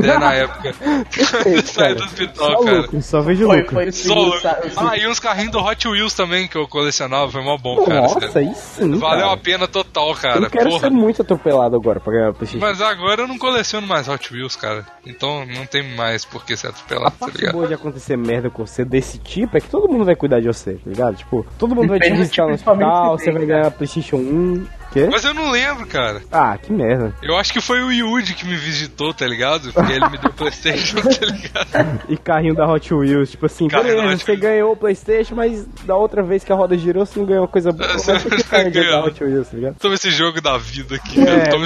né, 0.00 0.18
na 0.18 0.32
época. 0.34 0.74
Saí 1.64 1.94
do 1.94 2.00
Só 2.00 2.04
hospital, 2.06 2.64
cara. 2.64 2.76
lucro, 2.78 3.02
só 3.02 3.20
vejo 3.20 3.46
Foi, 3.46 3.56
lucro. 3.58 3.74
foi 3.74 3.92
Só 3.92 4.02
segundo, 4.08 4.20
louco. 4.26 4.40
sa- 4.40 4.58
o 4.64 4.68
segundo- 4.70 4.88
Ah, 4.90 4.96
e 4.98 5.06
uns 5.08 5.20
carrinhos 5.20 5.52
do 5.52 5.58
Hot 5.60 5.88
Wheels 5.88 6.14
também 6.14 6.46
que 6.48 6.56
eu 6.56 6.66
colecionava, 6.68 7.30
foi 7.30 7.42
mó 7.42 7.56
bom, 7.56 7.84
cara. 7.84 8.00
Nossa, 8.02 8.38
aí 8.38 8.52
sim, 8.54 8.96
Valeu 8.98 9.20
cara. 9.26 9.32
a 9.32 9.36
pena 9.36 9.66
total, 9.68 10.08
Eu 10.10 10.14
cara. 10.14 10.50
quero 10.50 10.68
Porra. 10.70 10.80
ser 10.80 10.90
muito 10.90 11.22
atropelado 11.22 11.76
agora 11.76 12.00
pra 12.00 12.32
PlayStation. 12.32 12.58
Mas 12.64 12.80
agora 12.80 13.22
eu 13.22 13.28
não 13.28 13.38
coleciono 13.38 13.86
mais 13.86 14.08
Hot 14.08 14.32
Wheels, 14.32 14.56
cara. 14.56 14.84
Então 15.06 15.44
não 15.46 15.66
tem 15.66 15.82
mais 15.94 16.24
por 16.24 16.44
que 16.44 16.56
ser 16.56 16.68
A 16.68 16.70
atropelado, 16.70 17.10
tá 17.12 17.26
parte 17.26 17.38
ligado? 17.38 17.52
boa 17.54 17.66
de 17.66 17.74
acontecer 17.74 18.16
merda 18.16 18.50
com 18.50 18.66
você 18.66 18.84
desse 18.84 19.18
tipo 19.18 19.56
é 19.56 19.60
que 19.60 19.68
todo 19.68 19.88
mundo 19.88 20.04
vai 20.04 20.16
cuidar 20.16 20.40
de 20.40 20.46
você, 20.46 20.74
tá 20.74 20.90
ligado? 20.90 21.16
Tipo, 21.16 21.46
todo 21.58 21.74
mundo 21.74 21.88
vai 21.88 21.98
te 22.00 22.10
visitar 22.12 22.46
no 22.46 22.54
hospital, 22.54 23.18
você 23.18 23.30
vai 23.32 23.44
ganhar 23.46 23.70
PlayStation 23.70 24.16
1. 24.16 24.66
Quê? 24.94 25.08
Mas 25.10 25.24
eu 25.24 25.34
não 25.34 25.50
lembro, 25.50 25.84
cara. 25.88 26.22
Ah, 26.30 26.56
que 26.56 26.72
merda. 26.72 27.12
Eu 27.20 27.36
acho 27.36 27.52
que 27.52 27.60
foi 27.60 27.82
o 27.82 27.90
Yuji 27.90 28.32
que 28.32 28.46
me 28.46 28.54
visitou, 28.54 29.12
tá 29.12 29.26
ligado? 29.26 29.72
Porque 29.72 29.92
ele 29.92 30.08
me 30.08 30.18
deu 30.18 30.32
Playstation, 30.32 31.00
tá 31.00 31.26
ligado? 31.26 32.00
E 32.08 32.16
carrinho 32.16 32.54
da 32.54 32.64
Hot 32.64 32.94
Wheels, 32.94 33.32
tipo 33.32 33.46
assim, 33.46 33.66
Carrinho 33.66 33.96
beleza, 33.96 34.24
você 34.24 34.36
ganhou 34.36 34.72
o 34.72 34.76
PlayStation, 34.76 35.34
mas 35.34 35.66
da 35.84 35.96
outra 35.96 36.22
vez 36.22 36.44
que 36.44 36.52
a 36.52 36.54
roda 36.54 36.78
girou, 36.78 37.04
você 37.04 37.18
não 37.18 37.26
ganhou 37.26 37.48
coisa 37.48 37.72
boa. 37.72 37.92
Você 37.98 38.12
não 38.14 38.70
da. 38.70 39.04
Hot 39.04 39.24
Wheels, 39.24 39.48
tá 39.48 39.56
ligado? 39.56 39.76
Toma 39.80 39.94
esse 39.96 40.10
jogo 40.12 40.40
da 40.40 40.56
vida 40.56 40.94
aqui, 40.94 41.20
É, 41.20 41.24
velho. 41.24 41.50
Toma 41.50 41.64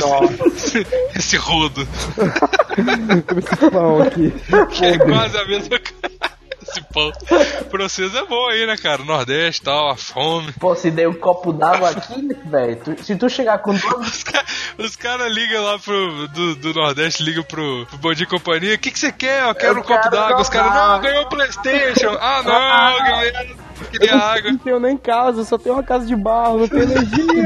esse, 0.57 0.87
esse 1.15 1.37
rodo. 1.37 1.87
Como 3.27 3.41
esse 3.41 3.71
pão 3.71 4.03
aqui. 4.03 4.33
Que 4.71 4.85
é 4.87 4.99
quase 4.99 5.37
a 5.37 5.45
mesma 5.47 5.79
coisa. 5.79 6.38
Esse 6.71 6.81
pão. 6.93 7.11
Pra 7.71 7.89
vocês 7.89 8.15
é 8.15 8.25
bom 8.25 8.49
aí, 8.49 8.67
né, 8.67 8.77
cara? 8.77 9.03
Nordeste 9.05 9.63
e 9.63 9.65
tal, 9.65 9.91
a 9.91 9.97
fome. 9.97 10.53
Pô, 10.53 10.75
se 10.75 10.91
der 10.91 11.09
um 11.09 11.15
copo 11.15 11.53
d'água 11.53 11.91
aqui, 11.91 12.29
velho, 12.47 12.79
se 13.03 13.17
tu 13.17 13.29
chegar 13.29 13.59
com 13.59 13.75
duas 13.75 14.09
Os, 14.19 14.23
ca- 14.23 14.45
os 14.79 14.97
caras 14.97 15.33
ligam 15.33 15.63
lá 15.65 15.79
pro. 15.79 16.29
Do, 16.29 16.55
do 16.57 16.75
Nordeste, 16.75 17.23
ligam 17.23 17.43
pro, 17.45 17.87
pro 17.87 17.99
Bom 17.99 18.13
Dia 18.15 18.27
Companhia. 18.27 18.75
O 18.75 18.79
que 18.79 18.91
que 18.91 18.99
você 18.99 19.11
quer? 19.13 19.49
Eu 19.49 19.55
quero 19.55 19.75
Eu 19.75 19.81
um 19.81 19.83
copo 19.83 20.01
quero 20.03 20.11
d'água. 20.15 20.41
Os 20.41 20.49
caras, 20.49 20.75
não, 20.75 21.01
ganhou 21.01 21.23
o 21.25 21.29
Playstation. 21.29 22.17
Ah, 22.21 22.43
não, 22.43 23.05
ganhei. 23.05 23.57
Queria 23.91 24.17
água. 24.17 24.51
Não 24.51 24.59
tenho 24.59 24.81
nem 24.81 24.97
casa, 24.97 25.45
só 25.45 25.57
tenho 25.57 25.75
uma 25.77 25.83
casa 25.85 26.05
de 26.07 26.17
barro, 26.17 26.59
não 26.59 26.69
tenho 26.69 26.83
energia. 26.83 27.45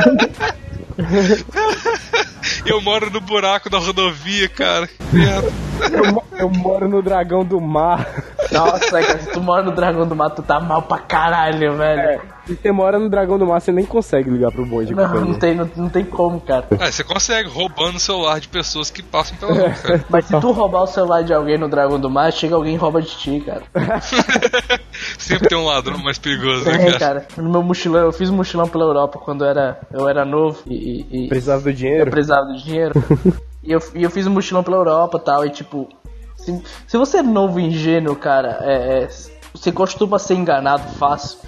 Eu 2.67 2.81
moro 2.81 3.11
no 3.11 3.21
buraco 3.21 3.69
da 3.69 3.79
rodovia, 3.79 4.49
cara. 4.49 4.89
Eu, 5.13 6.23
eu 6.39 6.51
moro 6.51 6.89
no 6.89 7.03
dragão 7.03 7.45
do 7.45 7.61
mar. 7.61 8.07
Nossa, 8.53 9.03
cara, 9.03 9.19
se 9.19 9.31
tu 9.31 9.41
mora 9.41 9.63
no 9.63 9.73
Dragão 9.73 10.07
do 10.07 10.15
Mato, 10.15 10.43
tu 10.43 10.43
tá 10.43 10.61
mal 10.61 10.83
pra 10.83 10.99
caralho, 10.99 11.77
velho. 11.77 12.01
É, 12.01 12.21
se 12.47 12.57
você 12.57 12.73
mora 12.73 12.99
no 12.99 13.09
dragão 13.09 13.39
do 13.39 13.47
mar, 13.47 13.61
você 13.61 13.73
nem 13.73 13.85
consegue 13.85 14.29
ligar 14.29 14.53
pro 14.53 14.67
bonde. 14.67 14.95
Não, 14.95 15.05
companhia. 15.05 15.33
não 15.33 15.39
tem, 15.39 15.55
não, 15.55 15.71
não 15.77 15.89
tem 15.89 16.05
como, 16.05 16.41
cara. 16.41 16.67
Ah, 16.79 16.91
você 16.91 17.03
consegue, 17.03 17.49
roubando 17.49 17.97
o 17.97 18.01
celular 18.01 18.41
de 18.41 18.49
pessoas 18.49 18.91
que 18.91 19.03
passam 19.03 19.37
pela 19.39 19.55
rua, 19.55 19.71
cara. 19.71 20.05
Mas 20.09 20.27
se 20.27 20.39
tu 20.39 20.53
roubar 20.53 20.83
o 20.83 20.87
celular 20.87 21.23
de 21.25 21.33
alguém 21.33 21.57
no 21.57 21.69
Dragão 21.69 21.99
do 21.99 22.11
Mar, 22.11 22.33
chega 22.33 22.55
alguém 22.55 22.75
e 22.75 22.77
rouba 22.77 23.01
de 23.01 23.17
ti, 23.17 23.43
cara. 23.45 23.63
Sempre 25.19 25.49
tem 25.49 25.59
um 25.59 25.65
ladrão 25.67 25.99
mais 25.99 26.19
perigoso, 26.19 26.65
né, 26.65 26.75
É, 26.89 26.99
cara? 26.99 26.99
cara. 26.99 27.27
No 27.37 27.51
meu 27.51 27.63
mochilão, 27.63 28.03
eu 28.05 28.13
fiz 28.13 28.31
um 28.31 28.37
mochilão 28.37 28.69
pela 28.69 28.85
Europa 28.85 29.19
quando 29.19 29.45
eu 29.45 29.51
era, 29.51 29.81
eu 29.93 30.09
era 30.09 30.25
novo 30.25 30.63
e, 30.67 31.07
e, 31.11 31.25
e 31.25 31.29
Precisava 31.29 31.63
do 31.63 31.71
eu 31.71 31.75
dinheiro. 31.75 32.11
precisava 32.11 32.47
do 32.47 32.57
dinheiro. 32.59 32.93
e, 33.63 33.73
eu, 33.73 33.81
e 33.95 34.03
eu 34.03 34.11
fiz 34.11 34.27
um 34.27 34.31
mochilão 34.31 34.63
pela 34.63 34.77
Europa 34.77 35.19
e 35.19 35.25
tal, 35.25 35.45
e 35.47 35.51
tipo. 35.51 35.89
Se, 36.37 36.63
se 36.89 36.97
você 36.97 37.19
é 37.19 37.23
novo 37.23 37.61
e 37.61 37.65
ingênuo, 37.65 38.17
cara, 38.17 38.59
é, 38.63 39.05
é, 39.05 39.09
você 39.55 39.71
costuma 39.71 40.19
ser 40.19 40.35
enganado 40.35 40.89
fácil 40.95 41.39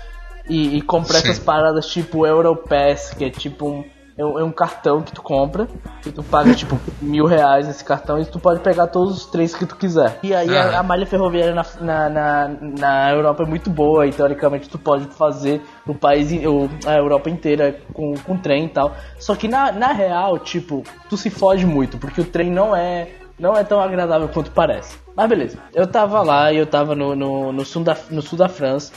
e, 0.48 0.76
e 0.76 0.82
comprar 0.82 1.18
essas 1.18 1.38
paradas 1.38 1.86
tipo 1.86 2.24
Europass, 2.26 3.10
que 3.16 3.24
é 3.24 3.30
tipo 3.30 3.68
um. 3.68 3.84
É 4.16 4.24
um, 4.24 4.38
é 4.38 4.44
um 4.44 4.52
cartão 4.52 5.02
que 5.02 5.12
tu 5.12 5.20
compra, 5.20 5.66
que 6.02 6.12
tu 6.12 6.22
paga 6.22 6.52
tipo 6.54 6.78
mil 7.02 7.26
reais 7.26 7.66
nesse 7.66 7.84
cartão 7.84 8.20
e 8.20 8.24
tu 8.24 8.38
pode 8.38 8.60
pegar 8.60 8.86
todos 8.86 9.16
os 9.16 9.26
trens 9.26 9.54
que 9.54 9.66
tu 9.66 9.76
quiser. 9.76 10.18
E 10.22 10.34
aí 10.34 10.56
a, 10.56 10.78
a 10.78 10.82
malha 10.82 11.04
ferroviária 11.04 11.54
na, 11.54 11.64
na, 11.80 12.08
na, 12.08 12.50
na 12.78 13.10
Europa 13.10 13.42
é 13.42 13.46
muito 13.46 13.68
boa 13.70 14.06
e 14.06 14.12
teoricamente 14.12 14.68
tu 14.68 14.78
pode 14.78 15.06
fazer 15.06 15.60
o 15.86 15.94
país, 15.94 16.30
o, 16.46 16.68
a 16.88 16.96
Europa 16.96 17.28
inteira 17.28 17.76
com, 17.92 18.14
com 18.14 18.36
trem 18.36 18.66
e 18.66 18.68
tal. 18.68 18.94
Só 19.18 19.34
que 19.34 19.48
na, 19.48 19.72
na 19.72 19.92
real, 19.92 20.38
tipo, 20.38 20.84
tu 21.08 21.16
se 21.16 21.28
foge 21.30 21.66
muito, 21.66 21.98
porque 21.98 22.20
o 22.20 22.24
trem 22.24 22.50
não 22.50 22.74
é, 22.74 23.08
não 23.38 23.56
é 23.56 23.64
tão 23.64 23.80
agradável 23.80 24.28
quanto 24.28 24.50
parece. 24.52 24.96
Mas 25.16 25.28
beleza, 25.28 25.58
eu 25.72 25.86
tava 25.86 26.22
lá 26.22 26.52
e 26.52 26.56
eu 26.56 26.66
tava 26.66 26.94
no, 26.94 27.16
no, 27.16 27.52
no, 27.52 27.64
sul, 27.64 27.82
da, 27.82 27.96
no 28.10 28.22
sul 28.22 28.38
da 28.38 28.48
França 28.48 28.92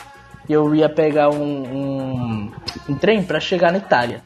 e 0.47 0.53
eu 0.53 0.73
ia 0.75 0.89
pegar 0.89 1.29
um, 1.29 1.41
um, 1.41 2.51
um 2.89 2.95
trem 2.95 3.23
pra 3.23 3.39
chegar 3.39 3.71
na 3.71 3.79
Itália. 3.79 4.21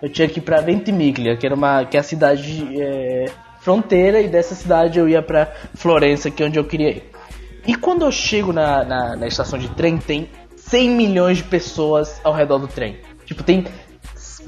Eu 0.00 0.08
tinha 0.08 0.28
que 0.28 0.38
ir 0.38 0.42
pra 0.42 0.60
Ventimiglia, 0.60 1.36
que 1.36 1.44
era 1.44 1.54
uma 1.54 1.84
que 1.84 1.96
é 1.96 2.00
a 2.00 2.02
cidade 2.02 2.80
é, 2.80 3.26
fronteira, 3.60 4.20
e 4.20 4.28
dessa 4.28 4.54
cidade 4.54 4.98
eu 4.98 5.08
ia 5.08 5.22
pra 5.22 5.52
Florença, 5.74 6.30
que 6.30 6.42
é 6.42 6.46
onde 6.46 6.58
eu 6.58 6.64
queria 6.64 6.90
ir. 6.90 7.10
E 7.66 7.74
quando 7.74 8.02
eu 8.02 8.12
chego 8.12 8.52
na, 8.52 8.84
na, 8.84 9.16
na 9.16 9.26
estação 9.26 9.58
de 9.58 9.68
trem, 9.70 9.98
tem 9.98 10.30
100 10.56 10.90
milhões 10.90 11.38
de 11.38 11.44
pessoas 11.44 12.20
ao 12.24 12.32
redor 12.32 12.58
do 12.58 12.68
trem. 12.68 12.98
Tipo, 13.24 13.42
tem. 13.42 13.66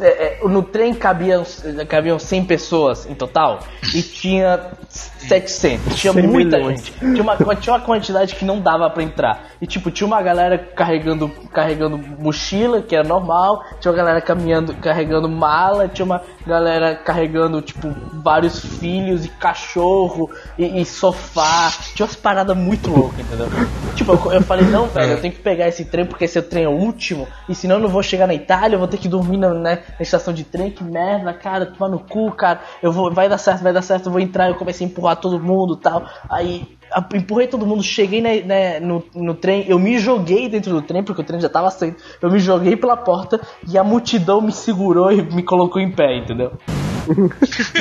É, 0.00 0.38
é, 0.42 0.48
no 0.48 0.62
trem 0.62 0.94
cabiam, 0.94 1.44
cabiam 1.88 2.18
100 2.18 2.44
pessoas 2.44 3.06
em 3.08 3.14
total 3.14 3.60
e 3.94 4.02
tinha 4.02 4.70
700. 4.88 5.96
Tinha 6.00 6.12
100 6.12 6.26
muita 6.26 6.56
milhões. 6.56 6.84
gente. 6.84 6.98
Tinha 6.98 7.22
uma, 7.22 7.36
tinha 7.56 7.74
uma 7.74 7.80
quantidade 7.80 8.34
que 8.34 8.44
não 8.44 8.60
dava 8.60 8.88
pra 8.90 9.02
entrar. 9.02 9.50
E 9.60 9.66
tipo, 9.66 9.90
tinha 9.90 10.06
uma 10.06 10.22
galera 10.22 10.58
carregando, 10.58 11.28
carregando 11.52 11.98
mochila, 11.98 12.82
que 12.82 12.94
era 12.96 13.06
normal. 13.06 13.62
Tinha 13.80 13.92
uma 13.92 13.96
galera 13.96 14.20
caminhando, 14.20 14.74
carregando 14.74 15.28
mala. 15.28 15.88
Tinha 15.88 16.04
uma 16.04 16.22
galera 16.46 16.94
carregando, 16.94 17.60
tipo, 17.60 17.94
vários 18.22 18.60
filhos 18.60 19.24
e 19.24 19.28
cachorro 19.28 20.30
e, 20.58 20.80
e 20.80 20.84
sofá. 20.84 21.70
Tinha 21.94 22.06
umas 22.06 22.16
paradas 22.16 22.56
muito 22.56 22.90
loucas, 22.90 23.20
entendeu? 23.20 23.48
Tipo, 23.94 24.12
eu, 24.12 24.32
eu 24.32 24.42
falei, 24.42 24.66
não, 24.66 24.86
velho, 24.86 25.12
eu 25.12 25.20
tenho 25.20 25.34
que 25.34 25.40
pegar 25.40 25.68
esse 25.68 25.84
trem 25.84 26.06
porque 26.06 26.24
esse 26.24 26.38
é 26.38 26.42
trem 26.42 26.64
é 26.64 26.68
o 26.68 26.72
último. 26.72 27.26
E 27.48 27.54
senão 27.54 27.76
eu 27.76 27.82
não 27.82 27.88
vou 27.88 28.02
chegar 28.02 28.26
na 28.26 28.34
Itália, 28.34 28.74
eu 28.76 28.78
vou 28.78 28.88
ter 28.88 28.98
que 28.98 29.08
dormir 29.08 29.36
na, 29.36 29.52
né, 29.54 29.82
na 29.98 30.02
estação 30.02 30.32
de 30.32 30.44
trem. 30.44 30.70
Que 30.70 30.84
merda, 30.84 31.32
cara, 31.32 31.66
tomar 31.66 31.88
no 31.88 31.98
cu, 31.98 32.30
cara. 32.32 32.60
Eu 32.82 32.92
vou, 32.92 33.12
vai 33.12 33.28
dar 33.28 33.38
certo, 33.38 33.62
vai 33.62 33.72
dar 33.72 33.82
certo, 33.82 34.06
eu 34.06 34.12
vou 34.12 34.20
entrar. 34.20 34.48
Eu 34.48 34.54
comecei 34.54 34.86
a 34.86 34.90
empurrar 34.90 35.16
todo 35.16 35.40
mundo 35.40 35.76
tal. 35.76 36.04
Aí 36.28 36.79
empurrei 37.14 37.46
todo 37.46 37.66
mundo, 37.66 37.82
cheguei 37.82 38.20
né, 38.20 38.80
no, 38.80 39.02
no 39.14 39.34
trem, 39.34 39.64
eu 39.68 39.78
me 39.78 39.98
joguei 39.98 40.48
dentro 40.48 40.72
do 40.72 40.82
trem, 40.82 41.02
porque 41.02 41.22
o 41.22 41.24
trem 41.24 41.40
já 41.40 41.48
tava 41.48 41.70
saindo. 41.70 41.96
Eu 42.20 42.30
me 42.30 42.38
joguei 42.38 42.76
pela 42.76 42.96
porta 42.96 43.40
e 43.68 43.78
a 43.78 43.84
multidão 43.84 44.40
me 44.40 44.52
segurou 44.52 45.12
e 45.12 45.22
me 45.22 45.42
colocou 45.42 45.80
em 45.80 45.90
pé, 45.90 46.16
entendeu? 46.16 46.52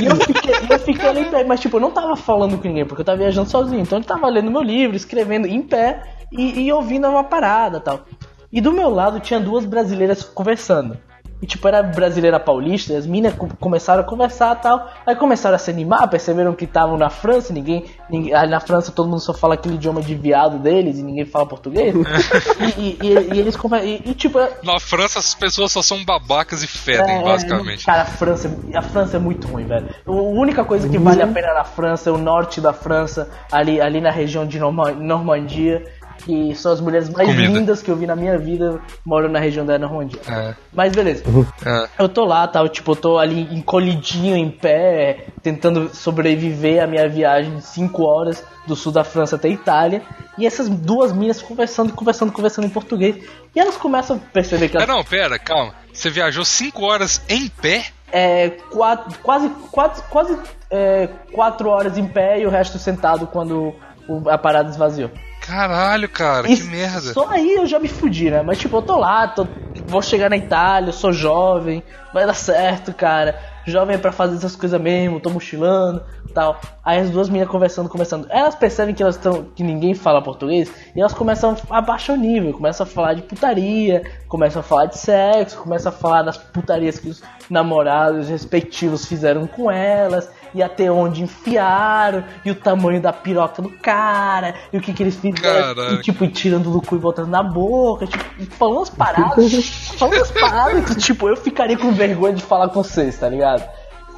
e 0.01 0.05
eu 0.05 0.16
fiquei, 0.16 0.53
eu 0.70 0.80
fiquei 0.80 1.10
ali 1.10 1.22
em 1.22 1.30
pé, 1.30 1.43
mas 1.43 1.60
tipo, 1.60 1.78
eu 1.78 1.82
não 1.82 1.91
tava 1.91 2.16
falando 2.16 2.57
com 2.57 2.68
ninguém, 2.68 2.86
porque 2.86 3.01
eu 3.01 3.05
tava 3.05 3.18
viajando 3.18 3.49
sozinho. 3.49 3.82
Então 3.82 3.99
eu 3.99 4.03
tava 4.03 4.28
lendo 4.28 4.51
meu 4.51 4.62
livro, 4.62 4.95
escrevendo 4.95 5.47
em 5.47 5.62
pé 5.62 6.03
e, 6.32 6.62
e 6.62 6.72
ouvindo 6.72 7.07
uma 7.07 7.24
parada 7.24 7.80
tal. 7.80 8.05
E 8.51 8.62
do 8.62 8.72
meu 8.72 8.89
lado 8.89 9.20
tinha 9.20 9.39
duas 9.39 9.66
brasileiras 9.66 10.24
conversando. 10.24 10.97
E 11.42 11.46
tipo, 11.48 11.66
era 11.68 11.82
brasileira 11.82 12.40
paulista, 12.40 12.92
e 12.92 12.96
as 12.98 13.06
minas 13.08 13.34
co- 13.34 13.48
começaram 13.60 14.02
a 14.02 14.04
conversar 14.04 14.58
e 14.58 14.62
tal. 14.62 14.92
Aí 15.06 15.16
começaram 15.16 15.56
a 15.56 15.60
se 15.60 15.72
animar, 15.72 16.08
perceberam 16.10 16.54
que 16.54 16.66
estavam 16.66 16.98
na 16.98 17.10
França, 17.10 17.54
ninguém, 17.54 17.86
ninguém. 18.10 18.34
aí 18.34 18.48
na 18.50 18.60
França 18.60 18.92
todo 18.92 19.08
mundo 19.08 19.22
só 19.22 19.34
fala 19.34 19.54
aquele 19.54 19.76
idioma 19.76 20.02
de 20.02 20.16
viado 20.16 20.60
deles 20.60 20.98
e 21.00 21.04
ninguém 21.04 21.26
fala 21.26 21.46
português. 21.46 21.96
e, 22.78 22.82
e- 22.82 22.98
e- 23.02 23.34
e 23.36 23.40
eles. 23.40 23.56
E, 23.84 24.10
e, 24.10 24.14
tipo, 24.14 24.38
Na 24.64 24.80
França 24.80 25.20
as 25.20 25.34
pessoas 25.34 25.72
só 25.72 25.82
são 25.82 26.04
babacas 26.04 26.62
e 26.64 26.68
fedem, 26.68 27.20
é, 27.20 27.24
basicamente. 27.24 27.86
Cara, 27.86 28.02
a 28.02 28.06
França, 28.06 28.52
a 28.76 28.82
França 28.82 29.16
é 29.18 29.20
muito 29.20 29.48
ruim, 29.48 29.66
velho. 29.66 29.88
A 30.06 30.12
única 30.12 30.66
coisa 30.66 30.90
que 30.90 30.98
vale 30.98 31.22
a 31.22 31.28
pena 31.28 31.54
na 31.54 31.64
França 31.64 32.10
é 32.10 32.14
o 32.14 32.18
norte 32.18 32.60
da 32.60 32.74
França, 32.74 33.30
ali, 33.52 33.80
ali 33.80 34.02
na 34.02 34.12
região 34.12 34.46
de 34.46 34.60
Norma- 34.60 34.92
Normandia, 34.92 35.86
que 36.26 36.53
são 36.55 36.72
as 36.72 36.80
mulheres 36.82 37.09
mais 37.09 37.28
Comida. 37.28 37.47
lindas 37.59 37.82
que 37.82 37.89
eu 37.89 37.95
vi 37.95 38.05
na 38.05 38.15
minha 38.15 38.38
vida, 38.38 38.80
moram 39.05 39.30
na 39.30 39.39
região 39.39 39.65
da 39.65 39.78
Normandia. 39.80 40.20
É, 40.28 40.53
Mas 40.74 40.93
beleza. 40.93 41.24
é. 41.65 41.89
Eu 42.03 42.09
tô 42.09 42.26
lá, 42.26 42.47
tal, 42.47 42.67
tipo, 42.70 42.91
eu 42.91 42.95
tô 42.95 43.17
ali 43.17 43.47
encolhidinho 43.55 44.36
em 44.36 44.49
pé, 44.49 45.26
tentando 45.41 45.89
sobreviver 45.95 46.84
a 46.84 46.88
minha 46.88 47.07
viagem 47.07 47.55
de 47.57 47.63
5 47.65 48.03
horas 48.03 48.43
do 48.67 48.76
sul 48.76 48.91
da 48.91 49.03
França 49.03 49.36
até 49.36 49.47
a 49.47 49.51
Itália. 49.51 50.01
E 50.38 50.45
essas 50.45 50.70
duas 50.70 51.11
minas 51.11 51.41
conversando, 51.41 51.93
conversando, 51.93 52.32
conversando 52.32 52.65
em 52.65 52.70
português. 52.70 53.15
E 53.55 53.59
elas 53.59 53.76
começam 53.78 54.17
a 54.17 54.20
perceber 54.32 54.70
que 54.70 54.78
É, 54.78 54.82
elas 54.84 54.88
não, 54.95 55.03
pera, 55.03 55.39
calma. 55.39 55.74
Você 55.91 56.09
viajou 56.09 56.45
5 56.45 56.84
horas 56.86 57.22
em 57.28 57.47
pé? 57.47 57.86
é, 58.11 58.49
quatro, 58.72 59.17
quase, 59.22 59.49
quase, 59.72 60.01
quase 60.09 60.38
é, 60.72 61.07
quatro 61.32 61.70
horas 61.70 61.97
em 61.97 62.07
pé 62.07 62.39
e 62.39 62.45
o 62.45 62.49
resto 62.49 62.78
sentado 62.80 63.28
quando 63.28 63.74
o- 64.07 64.28
a 64.30 64.36
parada 64.38 64.70
esvaziou. 64.70 65.11
Caralho, 65.50 66.08
cara, 66.08 66.47
E 66.50 66.56
que 66.56 66.64
merda. 66.64 67.12
Só 67.14 67.28
aí 67.28 67.56
eu 67.56 67.66
já 67.66 67.80
me 67.80 67.88
fudi, 67.88 68.30
né? 68.30 68.43
Mas 68.43 68.60
tipo, 68.60 68.78
eu 68.78 68.82
tô 68.84 68.97
lá, 68.97 69.28
tô- 69.28 69.47
vou 69.88 70.02
chegar 70.02 70.30
na 70.30 70.38
Itália, 70.38 70.93
sou 70.93 71.12
jovem, 71.12 71.82
vai 72.14 72.26
dar 72.26 72.36
certo, 72.36 72.93
cara. 72.93 73.36
Jovem 73.66 73.95
é 73.95 74.00
pra 74.00 74.12
fazer 74.12 74.36
essas 74.38 74.56
coisas 74.56 74.80
mesmo, 74.80 75.20
tô 75.20 75.30
mochilando 75.30 76.04
tal. 76.34 76.60
Aí 76.86 77.00
as 77.00 77.10
duas 77.10 77.28
meninas 77.28 77.50
conversando, 77.52 77.89
conversando. 77.89 78.28
Elas 78.30 78.54
percebem 78.54 78.93
que 78.93 79.02
elas 79.02 79.16
estão. 79.16 79.45
que 79.56 79.64
ninguém 79.64 79.95
fala 79.95 80.22
português 80.22 80.72
e 80.95 81.00
elas 81.02 81.14
começam 81.14 81.56
a 81.70 81.82
baixar 81.82 82.14
o 82.14 82.18
nível, 82.18 82.54
começam 82.54 82.86
a 82.86 82.88
falar 82.88 83.16
de 83.16 83.24
putaria, 83.24 84.04
começam 84.28 84.60
a 84.60 84.64
falar 84.64 84.86
de 84.86 84.97
sexo, 85.00 85.58
começam 85.58 85.91
a 85.91 85.95
falar 85.95 86.22
das 86.22 86.38
putarias 86.38 87.00
que 87.00 87.10
os 87.10 87.24
namorados 87.50 88.30
respectivos 88.30 89.06
fizeram 89.06 89.47
com 89.47 89.72
elas, 89.72 90.30
e 90.54 90.64
até 90.64 90.91
onde 90.91 91.24
enfiaram, 91.24 92.24
e 92.43 92.52
o 92.52 92.56
tamanho 92.56 93.02
da 93.02 93.14
piroca 93.14 93.62
do 93.62 93.70
cara, 93.70 94.56
e 94.72 94.78
o 94.78 94.82
que, 94.82 94.93
que 94.93 95.04
eles 95.04 95.16
fizeram. 95.16 95.76
Caraca. 95.76 95.93
E, 95.95 96.02
tipo, 96.02 96.24
e 96.24 96.28
tirando 96.30 96.72
do 96.72 96.82
cu 96.82 96.95
e 96.95 97.00
botando 97.00 97.30
na 97.30 97.43
boca, 97.43 98.08
tipo, 98.08 98.24
falando 98.56 98.78
umas 98.78 98.89
paradas, 98.89 99.66
falando 99.97 100.18
umas 100.18 100.32
paradas 100.32 100.86
que, 100.86 100.95
tipo, 100.95 101.30
eu 101.30 101.36
ficaria 101.36 101.78
com 101.78 101.91
vergonha 101.91 102.34
de 102.34 102.43
falar 102.43 102.70
com 102.70 102.84
vocês, 102.84 103.18
tá 103.18 103.30
ligado? 103.30 103.64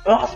Nossa, 0.05 0.35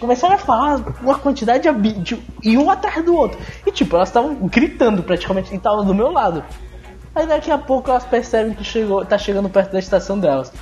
começaram 0.00 0.34
a 0.34 0.38
falar 0.38 0.80
uma 1.02 1.18
quantidade 1.18 1.70
de, 1.70 1.92
de 1.92 2.22
e 2.42 2.56
um 2.56 2.70
atrás 2.70 3.04
do 3.04 3.14
outro. 3.14 3.38
E 3.66 3.70
tipo, 3.70 3.96
elas 3.96 4.08
estavam 4.08 4.34
gritando 4.34 5.02
praticamente 5.02 5.52
e 5.52 5.56
estavam 5.56 5.84
do 5.84 5.94
meu 5.94 6.10
lado. 6.10 6.42
Aí 7.14 7.26
daqui 7.26 7.50
a 7.50 7.58
pouco 7.58 7.90
elas 7.90 8.04
percebem 8.04 8.54
que 8.54 8.64
chegou, 8.64 9.04
tá 9.04 9.18
chegando 9.18 9.48
perto 9.48 9.72
da 9.72 9.78
estação 9.78 10.18
delas. 10.18 10.52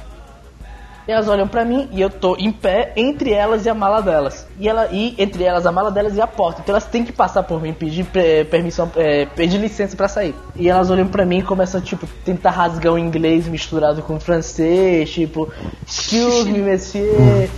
E 1.07 1.13
elas 1.13 1.29
olham 1.29 1.49
pra 1.49 1.65
mim 1.65 1.89
e 1.93 2.01
eu 2.01 2.09
tô 2.09 2.37
em 2.37 2.53
pé 2.53 2.93
entre 2.97 3.33
elas 3.33 3.67
e 3.67 3.69
a 3.69 3.75
mala 3.75 4.01
delas. 4.01 4.47
E 4.59 4.69
ela 4.69 4.89
e 4.93 5.15
entre 5.19 5.45
elas 5.45 5.67
a 5.67 5.73
mala 5.73 5.91
delas 5.91 6.17
e 6.17 6.21
a 6.21 6.27
porta. 6.27 6.61
Então 6.61 6.73
elas 6.73 6.85
têm 6.85 7.05
que 7.05 7.13
passar 7.13 7.43
por 7.43 7.61
mim, 7.61 7.73
pedir 7.73 8.07
eh, 8.15 8.45
permissão, 8.45 8.91
eh, 8.97 9.27
pedir 9.35 9.59
licença 9.59 9.97
pra 9.97 10.09
sair. 10.09 10.35
E 10.55 10.69
elas 10.69 10.91
olham 10.91 11.07
pra 11.07 11.25
mim 11.25 11.39
e 11.39 11.43
começam 11.43 11.81
tipo 11.81 12.07
tentar 12.25 12.51
rasgar 12.51 12.93
o 12.93 12.99
inglês 12.99 13.49
misturado 13.49 14.03
com 14.03 14.15
o 14.15 14.21
francês, 14.21 15.11
tipo, 15.11 15.53
excuse 15.87 16.51
me, 16.51 16.61
monsieur, 16.61 17.49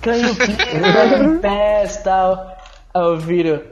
can 0.00 0.16
you 0.16 0.34
please 0.34 1.38
pass 1.42 1.96
tal. 2.02 2.56
Aí 2.94 3.02
eu 3.02 3.18
viro, 3.18 3.71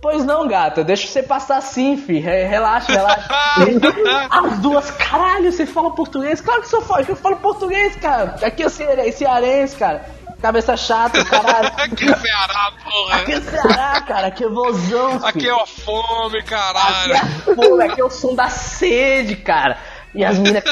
Pois 0.00 0.24
não, 0.24 0.46
gata, 0.46 0.84
deixa 0.84 1.08
você 1.08 1.22
passar 1.22 1.56
assim, 1.56 1.96
fi. 1.96 2.18
Re- 2.18 2.44
Relaxa, 2.44 2.92
relaxa. 2.92 3.28
As 4.30 4.58
duas, 4.58 4.90
caralho, 4.92 5.50
você 5.50 5.66
fala 5.66 5.94
português? 5.94 6.40
Claro 6.40 6.62
que 6.62 6.74
eu 6.74 6.82
falo, 6.82 7.04
eu 7.08 7.16
falo 7.16 7.36
português, 7.36 7.96
cara. 7.96 8.36
Aqui 8.42 8.62
é 8.62 8.68
cere- 8.68 9.10
cearense, 9.12 9.76
cara. 9.76 10.04
Cabeça 10.40 10.76
chata, 10.76 11.24
caralho. 11.24 11.72
Aqui 11.78 12.04
é 12.08 12.14
Ceará, 12.16 12.72
porra. 12.84 13.16
Aqui 13.16 13.32
é 13.32 13.40
Ceará, 13.40 14.00
cara. 14.02 14.26
Aqui 14.28 14.44
é 14.44 14.48
vozão, 14.48 15.18
fi. 15.18 15.26
Aqui 15.26 15.48
é 15.48 15.52
a 15.52 15.66
fome, 15.66 16.38
Aqui 16.38 16.48
caralho. 16.48 17.12
é 17.12 17.16
a 17.18 17.26
fome, 17.54 17.84
aqui 17.84 18.00
é 18.00 18.04
o 18.04 18.10
som 18.10 18.34
da 18.34 18.48
sede, 18.48 19.34
cara. 19.36 19.78
E 20.14 20.24
as 20.24 20.38
cara, 20.38 20.62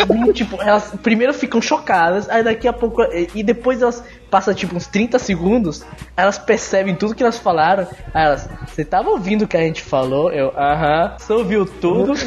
as 0.00 0.08
minas, 0.08 0.34
tipo, 0.36 0.60
elas 0.62 0.92
primeiro 1.02 1.32
ficam 1.34 1.60
chocadas, 1.60 2.28
aí 2.28 2.42
daqui 2.42 2.66
a 2.66 2.72
pouco, 2.72 3.02
e 3.34 3.42
depois 3.42 3.82
elas 3.82 4.02
passam, 4.30 4.54
tipo, 4.54 4.76
uns 4.76 4.86
30 4.86 5.18
segundos, 5.18 5.84
elas 6.16 6.38
percebem 6.38 6.94
tudo 6.94 7.14
que 7.14 7.22
elas 7.22 7.38
falaram, 7.38 7.86
aí 8.14 8.24
elas, 8.24 8.48
você 8.66 8.84
tava 8.84 9.10
ouvindo 9.10 9.42
o 9.44 9.48
que 9.48 9.56
a 9.56 9.60
gente 9.60 9.82
falou? 9.82 10.30
Eu, 10.32 10.52
aham, 10.56 11.14
você 11.18 11.32
ouviu 11.32 11.66
tudo? 11.66 12.12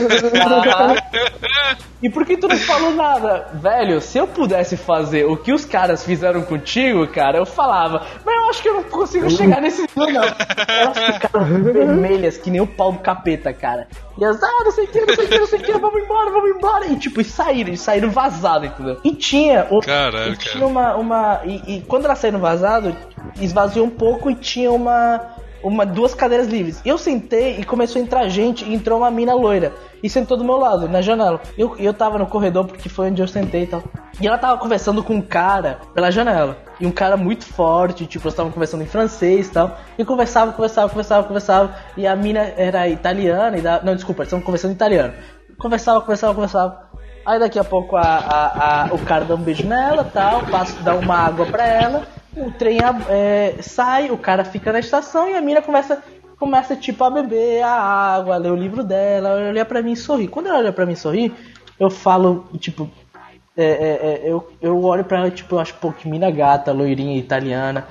E 2.02 2.10
por 2.10 2.26
que 2.26 2.36
tu 2.36 2.50
não 2.50 2.58
falou 2.58 2.92
nada? 2.94 3.48
Velho, 3.54 4.02
se 4.02 4.18
eu 4.18 4.28
pudesse 4.28 4.76
fazer 4.76 5.24
o 5.26 5.38
que 5.38 5.54
os 5.54 5.64
caras 5.64 6.04
fizeram 6.04 6.42
contigo, 6.42 7.08
cara, 7.08 7.38
eu 7.38 7.46
falava. 7.46 8.06
Mas 8.26 8.36
eu 8.36 8.50
acho 8.50 8.62
que 8.62 8.68
eu 8.68 8.74
não 8.74 8.84
consigo 8.84 9.30
chegar 9.30 9.62
nesse 9.62 9.84
nível, 9.84 10.12
não. 10.14 10.24
Elas 10.68 10.98
ficaram 10.98 11.64
vermelhas, 11.64 12.38
que 12.38 12.52
nem 12.52 12.60
o 12.60 12.68
pau 12.68 12.92
do 12.92 13.00
capeta, 13.00 13.54
cara. 13.54 13.88
E 14.18 14.24
elas, 14.24 14.44
ah, 14.44 14.64
não 14.66 14.72
sei 14.72 14.84
o 14.84 14.88
que, 14.88 15.00
não 15.00 15.16
sei 15.16 15.26
o 15.26 15.28
que, 15.30 15.40
não 15.40 15.48
sei 15.48 15.60
o 15.60 15.64
que, 15.64 15.72
vamos 15.72 16.04
embora, 16.04 16.30
vamos 16.30 16.50
embora. 16.58 16.86
E 16.88 16.98
tipo, 16.98 17.22
e 17.22 17.24
saíram, 17.24 17.72
e 17.74 17.78
saíram 17.78 18.10
vazado, 18.12 18.66
entendeu? 18.66 19.00
E 19.02 19.16
tinha. 19.16 19.66
o- 19.72 19.80
Caralho, 19.80 20.34
e 20.34 20.38
tinha 20.38 20.68
uma. 20.68 20.96
uma 20.98 21.42
e, 21.46 21.78
e 21.78 21.82
quando 21.94 22.06
elas 22.06 22.18
saíram 22.18 22.40
vazado, 22.40 22.96
esvaziou 23.40 23.86
um 23.86 23.90
pouco 23.92 24.32
e 24.32 24.34
tinha 24.34 24.72
uma. 24.72 25.36
Uma, 25.62 25.86
duas 25.86 26.14
cadeiras 26.14 26.48
livres. 26.48 26.82
Eu 26.84 26.98
sentei 26.98 27.58
e 27.58 27.64
começou 27.64 28.02
a 28.02 28.04
entrar 28.04 28.28
gente 28.28 28.66
e 28.66 28.74
entrou 28.74 28.98
uma 28.98 29.10
mina 29.10 29.34
loira. 29.34 29.72
E 30.02 30.10
sentou 30.10 30.36
do 30.36 30.44
meu 30.44 30.58
lado, 30.58 30.90
na 30.90 31.02
janela. 31.02 31.40
Eu, 31.58 31.78
eu 31.78 31.94
tava 31.94 32.18
no 32.18 32.26
corredor 32.26 32.66
porque 32.66 32.90
foi 32.90 33.10
onde 33.10 33.22
eu 33.22 33.28
sentei 33.30 33.64
e 33.64 33.68
tal. 33.68 33.82
E 34.20 34.28
ela 34.28 34.38
tava 34.38 34.58
conversando 34.58 35.02
com 35.02 35.14
um 35.14 35.22
cara 35.22 35.80
pela 35.94 36.12
janela. 36.12 36.58
E 36.82 36.86
um 36.86 36.92
cara 36.92 37.16
muito 37.16 37.46
forte, 37.46 38.06
tipo, 38.06 38.26
eles 38.26 38.34
estavam 38.34 38.52
conversando 38.52 38.84
em 38.84 38.88
francês 38.88 39.48
e 39.48 39.52
tal. 39.52 39.78
E 39.98 40.04
conversava, 40.04 40.52
conversava, 40.52 40.90
conversava, 40.90 41.28
conversava. 41.28 41.76
E 41.96 42.06
a 42.06 42.14
mina 42.14 42.42
era 42.58 42.90
italiana 42.90 43.58
e 43.58 43.62
da... 43.62 43.82
Não, 43.84 43.96
desculpa, 43.96 44.24
eles 44.24 44.30
estavam 44.30 44.44
conversando 44.44 44.72
em 44.72 44.76
italiano. 44.76 45.14
Conversava, 45.58 46.02
conversava, 46.02 46.34
conversava. 46.34 46.93
Aí 47.26 47.40
daqui 47.40 47.58
a 47.58 47.64
pouco 47.64 47.96
a, 47.96 48.02
a- 48.04 48.84
a- 48.84 48.94
o 48.94 49.00
cara 49.00 49.24
dá 49.26 49.36
um 49.36 49.42
beijo 49.42 49.68
nela 49.68 50.04
tal, 50.04 50.42
passa, 50.44 50.82
dá 50.84 50.94
uma 50.94 51.16
água 51.16 51.46
pra 51.46 51.66
ela, 51.66 52.04
o 52.36 52.52
trem 52.52 52.80
é, 53.10 53.56
sai, 53.62 54.12
o 54.12 54.18
cara 54.18 54.44
fica 54.44 54.72
na 54.74 54.80
estação 54.80 55.30
e 55.30 55.36
a 55.36 55.42
mina 55.42 55.62
começa, 55.62 56.04
começa 56.38 56.76
tipo 56.76 57.04
a 57.04 57.10
beber 57.10 57.64
a 57.64 57.72
água, 57.72 58.36
a 58.36 58.38
ler 58.38 58.52
o 58.52 58.56
livro 58.56 58.84
dela, 58.84 59.30
ela 59.30 59.50
olha 59.50 59.66
pra 59.66 59.82
mim 59.82 59.94
e 59.94 59.98
sorri. 59.98 60.28
Quando 60.28 60.48
ela 60.48 60.58
olha 60.58 60.74
pra 60.74 60.86
mim 60.86 60.94
e 60.94 60.98
sorri, 60.98 61.34
eu 61.80 61.90
falo, 61.90 62.46
tipo, 62.58 62.90
é, 63.56 63.64
é, 63.64 63.68
é, 63.68 64.22
eu, 64.26 64.52
eu 64.62 64.84
olho 64.84 65.06
pra 65.06 65.20
ela, 65.20 65.32
tipo, 65.32 65.56
eu 65.56 65.60
acho, 65.60 65.76
pô, 65.76 65.92
que 65.94 66.10
mina 66.10 66.30
gata, 66.30 66.72
loirinha, 66.72 67.18
italiana. 67.18 67.88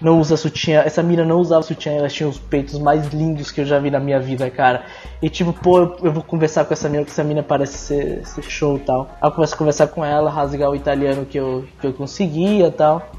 Não 0.00 0.20
usa 0.20 0.36
sutiã. 0.36 0.82
Essa 0.82 1.02
mina 1.02 1.24
não 1.24 1.38
usava 1.38 1.62
sutiã, 1.62 1.92
ela 1.92 2.08
tinha 2.08 2.28
os 2.28 2.38
peitos 2.38 2.78
mais 2.78 3.08
lindos 3.08 3.50
que 3.50 3.60
eu 3.60 3.64
já 3.64 3.78
vi 3.78 3.90
na 3.90 3.98
minha 4.00 4.20
vida, 4.20 4.48
cara. 4.50 4.84
E 5.22 5.28
tipo, 5.28 5.52
pô, 5.52 5.78
eu, 5.78 5.96
eu 6.04 6.12
vou 6.12 6.22
conversar 6.22 6.64
com 6.64 6.72
essa 6.72 6.88
mina, 6.88 7.04
que 7.04 7.10
essa 7.10 7.24
mina 7.24 7.42
parece 7.42 7.78
ser, 7.78 8.26
ser 8.26 8.42
show 8.42 8.76
e 8.76 8.80
tal. 8.80 9.08
Aí 9.20 9.28
eu 9.28 9.32
começo 9.32 9.54
a 9.54 9.58
conversar 9.58 9.86
com 9.88 10.04
ela, 10.04 10.30
rasgar 10.30 10.70
o 10.70 10.76
italiano 10.76 11.24
que 11.24 11.38
eu, 11.38 11.64
que 11.80 11.86
eu 11.86 11.92
conseguia 11.92 12.68
e 12.68 12.72
tal. 12.72 13.10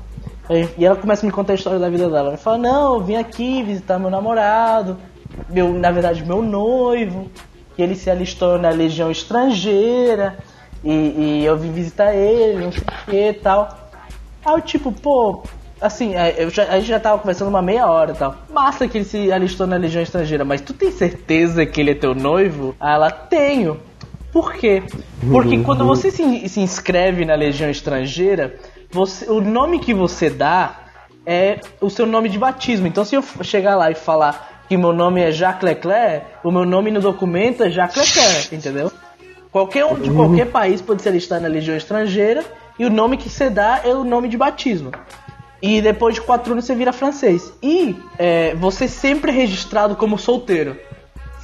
E 0.78 0.86
ela 0.86 0.96
começa 0.96 1.26
a 1.26 1.28
me 1.28 1.32
contar 1.32 1.54
a 1.54 1.56
história 1.56 1.80
da 1.80 1.90
vida 1.90 2.10
dela. 2.10 2.30
Ela 2.30 2.38
fala, 2.38 2.58
não, 2.58 2.96
eu 2.96 3.02
vim 3.02 3.16
aqui 3.16 3.62
visitar 3.64 4.00
meu 4.00 4.10
namorado, 4.10 4.98
meu, 5.50 5.74
na 5.74 5.92
verdade, 5.92 6.26
meu 6.26 6.42
noivo, 6.42 7.30
que 7.76 7.82
ele 7.82 7.96
se 7.96 8.10
alistou 8.10 8.58
na 8.58 8.70
legião 8.70 9.12
estrangeira, 9.12 10.38
e, 10.84 10.92
e 11.42 11.46
eu 11.46 11.58
vim 11.58 11.72
visitar 11.72 12.16
ele, 12.16 12.64
não 12.64 12.72
sei 12.72 12.82
o 12.82 13.12
que 13.12 13.30
e 13.30 13.34
tal. 13.34 13.68
Aí 14.46 14.54
eu 14.54 14.62
tipo, 14.62 14.92
pô, 14.92 15.44
assim, 15.82 16.16
é, 16.16 16.50
já, 16.50 16.64
a 16.64 16.80
gente 16.80 16.88
já 16.88 17.00
tava 17.00 17.20
conversando 17.20 17.50
uma 17.50 17.62
meia 17.62 17.88
hora 17.88 18.12
e 18.12 18.16
tal. 18.16 18.36
Massa 18.50 18.88
que 18.88 18.98
ele 18.98 19.06
se 19.06 19.32
alistou 19.32 19.68
na 19.68 19.78
Legião 19.78 20.02
Estrangeira, 20.02 20.44
mas 20.44 20.62
tu 20.62 20.74
tem 20.74 20.92
certeza 20.92 21.66
que 21.66 21.82
ele 21.82 21.92
é 21.92 21.96
teu 21.96 22.14
noivo? 22.14 22.76
Aí 22.80 22.94
ela, 22.94 23.12
tenho. 23.12 23.80
Por 24.32 24.54
quê? 24.54 24.84
Porque 25.32 25.58
quando 25.64 25.86
você 25.86 26.12
se, 26.12 26.50
se 26.50 26.60
inscreve 26.60 27.26
na 27.26 27.36
Legião 27.36 27.70
Estrangeira, 27.70 28.56
você, 28.92 29.30
o 29.30 29.42
nome 29.42 29.80
que 29.80 29.94
você 29.94 30.30
dá 30.30 30.88
é 31.26 31.60
o 31.82 31.90
seu 31.90 32.06
nome 32.06 32.30
de 32.30 32.38
batismo. 32.38 32.88
Então 32.88 33.04
se 33.04 33.16
eu 33.16 33.24
chegar 33.42 33.76
lá 33.76 33.90
e 33.90 33.96
falar 33.96 34.64
que 34.68 34.78
meu 34.78 34.94
nome 34.94 35.22
é 35.22 35.32
Jacques 35.32 35.64
Leclerc, 35.64 36.26
o 36.44 36.52
meu 36.52 36.66
nome 36.66 36.92
no 36.92 37.00
documento 37.00 37.64
é 37.64 37.70
Jacques 37.70 37.98
Leclerc, 37.98 38.56
entendeu? 38.56 38.92
Qualquer 39.52 39.86
um 39.86 39.96
de 39.96 40.12
qualquer 40.12 40.48
país 40.48 40.82
pode 40.82 41.02
se 41.02 41.10
alistar 41.10 41.42
na 41.42 41.48
Legião 41.48 41.76
Estrangeira 41.76 42.44
e 42.78 42.86
o 42.86 42.90
nome 42.90 43.18
que 43.18 43.30
você 43.30 43.50
dá 43.50 43.82
é 43.84 43.94
o 43.94 44.04
nome 44.04 44.28
de 44.28 44.38
batismo. 44.38 44.92
E 45.62 45.82
depois 45.82 46.16
de 46.16 46.22
quatro 46.22 46.54
anos 46.54 46.66
você 46.66 46.76
vira 46.76 46.94
francês. 46.94 47.52
E 47.62 47.96
é, 48.18 48.54
você 48.56 48.88
sempre 48.88 49.32
é 49.32 49.34
registrado 49.34 49.96
como 49.96 50.18
solteiro. 50.18 50.78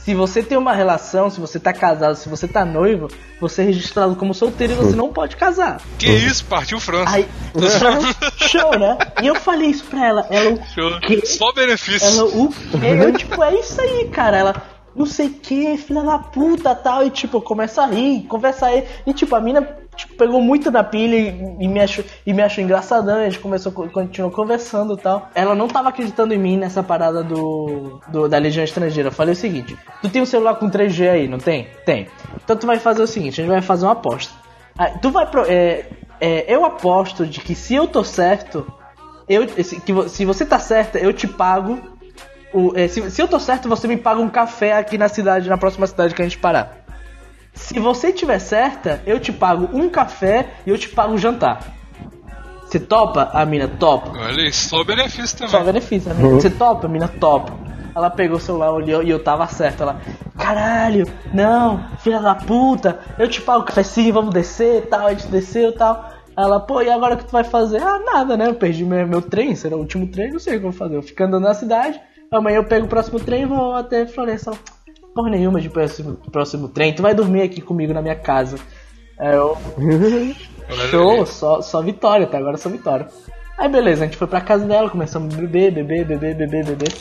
Se 0.04 0.14
você 0.14 0.44
tem 0.44 0.58
uma 0.58 0.74
relação, 0.74 1.30
se 1.30 1.40
você 1.40 1.58
tá 1.58 1.72
casado, 1.72 2.16
se 2.16 2.28
você 2.28 2.46
tá 2.46 2.66
noivo, 2.66 3.08
você 3.40 3.62
é 3.62 3.66
registrado 3.66 4.18
como 4.18 4.34
solteiro 4.34 4.74
e 4.74 4.76
você 4.76 4.96
não 4.98 5.14
pode 5.14 5.38
casar. 5.38 5.80
Que 5.98 6.10
isso, 6.12 6.44
partiu 6.44 6.78
França. 6.78 7.10
Aí, 7.10 7.26
show, 8.36 8.78
né? 8.78 8.98
E 9.22 9.28
eu 9.28 9.36
falei 9.36 9.70
isso 9.70 9.86
pra 9.86 10.06
ela. 10.06 10.28
Ela, 10.30 10.52
o 10.52 10.66
Show. 10.66 11.00
quê? 11.00 11.26
Só 11.26 11.54
benefício. 11.54 12.06
Ela, 12.06 12.26
o 12.26 12.50
quê? 12.50 12.78
Eu, 13.02 13.14
tipo, 13.14 13.42
é 13.42 13.56
isso 13.58 13.80
aí, 13.80 14.10
cara. 14.10 14.38
Ela, 14.38 14.62
não 14.94 15.06
sei 15.06 15.28
o 15.28 15.34
que, 15.36 15.78
filha 15.78 16.04
da 16.04 16.20
puta 16.20 16.76
tal. 16.76 17.06
E, 17.06 17.10
tipo, 17.10 17.40
começa 17.40 17.84
a 17.84 17.88
rir, 17.88 18.24
conversa 18.24 18.66
aí. 18.66 18.86
E, 19.08 19.14
tipo, 19.14 19.34
a 19.34 19.40
mina 19.40 19.66
tipo, 19.96 20.16
pegou 20.16 20.42
muito 20.42 20.70
na 20.72 20.84
pilha 20.84 21.16
e, 21.16 21.64
e 21.64 21.68
me 21.68 21.80
achou, 21.80 22.04
e 22.26 22.34
me 22.34 22.42
achou 22.42 22.64
engraçadão. 22.64 23.18
A 23.18 23.24
gente 23.26 23.40
começou, 23.40 23.72
continuou 23.72 24.32
conversando 24.32 24.94
e 24.94 24.98
tal. 24.98 25.30
Ela 25.36 25.56
não 25.56 25.68
tava 25.68 25.90
acreditando 25.90 26.34
em 26.34 26.38
mim 26.38 26.58
nessa 26.58 26.82
parada 26.84 27.24
do, 27.24 28.00
do- 28.08 28.28
da 28.30 28.38
Legião 28.38 28.64
Estrangeira. 28.64 29.10
Eu 29.10 29.14
falei 29.14 29.34
o 29.34 29.38
seguinte: 29.38 29.78
Tu 30.02 30.10
tem 30.10 30.22
um 30.22 30.26
celular 30.26 30.56
com 30.56 30.70
3G 30.70 31.10
aí, 31.10 31.28
não 31.28 31.38
tem? 31.38 31.68
Tem. 31.86 32.08
Então 32.44 32.56
tu 32.56 32.66
vai 32.68 32.80
fazer 32.80 33.02
o 33.02 33.08
seguinte: 33.08 33.40
a 33.40 33.44
gente 33.44 33.52
vai 33.52 33.62
fazer 33.62 33.86
uma 33.86 33.94
aposta. 33.94 34.34
Ah, 34.78 34.90
tu 35.02 35.12
vai 35.12 35.26
pro, 35.30 35.44
é, 35.48 35.86
é, 36.20 36.46
eu 36.54 36.66
aposto 36.66 37.26
de 37.26 37.40
que 37.42 37.54
se 37.54 37.76
eu 37.76 37.88
tô 37.88 38.04
certo, 38.04 38.66
eu, 39.30 39.48
se, 39.64 39.80
que, 39.80 40.10
se 40.10 40.26
você 40.26 40.46
tá 40.46 40.58
certa, 40.60 40.98
eu 40.98 41.14
te 41.14 41.28
pago. 41.28 41.78
O, 42.54 42.72
é, 42.76 42.88
se, 42.88 43.10
se 43.10 43.22
eu 43.22 43.28
tô 43.28 43.40
certo, 43.40 43.68
você 43.68 43.88
me 43.88 43.98
paga 43.98 44.20
um 44.22 44.30
café 44.30 44.74
aqui 44.74 44.96
na 44.98 45.10
cidade, 45.10 45.50
na 45.50 45.58
próxima 45.58 45.88
cidade 45.88 46.14
que 46.14 46.22
a 46.22 46.26
gente 46.26 46.38
parar. 46.38 46.83
Se 47.54 47.80
você 47.80 48.12
tiver 48.12 48.40
certa, 48.40 49.02
eu 49.06 49.20
te 49.20 49.32
pago 49.32 49.70
um 49.74 49.90
café 49.90 50.56
e 50.66 50.70
eu 50.70 50.78
te 50.78 50.90
pago 50.90 51.14
um 51.14 51.18
jantar. 51.18 51.60
Você 52.66 52.80
topa? 52.80 53.30
A 53.34 53.46
mina 53.46 53.68
topa. 53.68 54.10
Olha 54.18 54.44
aí, 54.44 54.52
só 54.52 54.84
benefício 54.84 55.38
também. 55.38 55.52
Só 55.52 55.64
benefício, 55.64 56.12
a 56.12 56.16
mina. 56.16 56.30
Você 56.30 56.50
topa? 56.50 56.88
A 56.88 56.90
mina 56.90 57.08
topa. 57.08 57.54
Ela 57.96 58.10
pegou 58.10 58.38
o 58.38 58.42
celular, 58.42 58.72
olhou 58.72 59.04
e 59.04 59.10
eu 59.10 59.24
tava 59.24 59.46
certo. 59.48 59.84
Ela, 59.84 60.02
caralho, 60.38 61.08
não, 61.32 61.86
filha 62.00 62.20
da 62.20 62.34
puta, 62.34 63.00
eu 63.20 63.28
te 63.28 63.40
pago 63.42 63.64
cafezinho, 63.64 64.12
vamos 64.14 64.34
descer 64.34 64.84
e 64.84 64.88
tal. 64.88 65.06
A 65.06 65.12
gente 65.12 65.28
desceu 65.28 65.70
e 65.70 65.74
tal. 65.74 66.12
Ela, 66.36 66.60
pô, 66.60 66.82
e 66.82 66.90
agora 66.90 67.14
o 67.14 67.18
que 67.18 67.26
tu 67.26 67.32
vai 67.32 67.44
fazer? 67.44 67.82
Ah, 67.84 68.00
nada, 68.00 68.36
né? 68.36 68.48
Eu 68.48 68.56
perdi 68.56 68.84
meu, 68.84 69.08
meu 69.08 69.22
trem, 69.22 69.56
será 69.56 69.76
o 69.76 69.80
último 69.80 70.08
trem, 70.08 70.32
não 70.32 70.40
sei 70.40 70.56
o 70.56 70.60
que 70.60 70.66
eu 70.66 70.72
vou 70.72 70.80
fazer. 70.80 70.96
Eu 70.96 71.04
fico 71.04 71.24
andando 71.24 71.44
na 71.44 71.54
cidade, 71.54 72.02
amanhã 72.32 72.56
eu 72.56 72.64
pego 72.64 72.88
o 72.88 72.90
próximo 72.90 73.20
trem 73.20 73.44
e 73.44 73.46
vou 73.46 73.76
até 73.76 74.08
Florença. 74.08 74.50
Ela, 74.50 74.60
Porra 75.14 75.30
nenhuma 75.30 75.62
de 75.62 75.70
próximo, 75.70 76.16
próximo 76.32 76.68
trem, 76.68 76.94
tu 76.94 77.02
vai 77.02 77.14
dormir 77.14 77.44
aqui 77.44 77.62
comigo 77.62 77.94
na 77.94 78.02
minha 78.02 78.16
casa. 78.16 78.58
Aí 79.20 79.36
eu, 79.36 79.58
Show, 80.90 81.26
só, 81.26 81.62
só 81.62 81.82
vitória, 81.82 82.26
até 82.26 82.38
agora 82.38 82.58
só 82.58 82.70
vitória. 82.70 83.08
Aí 83.58 83.70
beleza, 83.70 84.04
a 84.04 84.08
gente 84.08 84.18
foi 84.18 84.28
pra 84.28 84.42
casa 84.42 84.66
dela, 84.66 84.90
começamos 84.90 85.34
a 85.36 85.38
beber, 85.38 85.72
beber, 85.72 86.06
beber, 86.06 86.36
beber, 86.36 86.66
beber. 86.66 86.94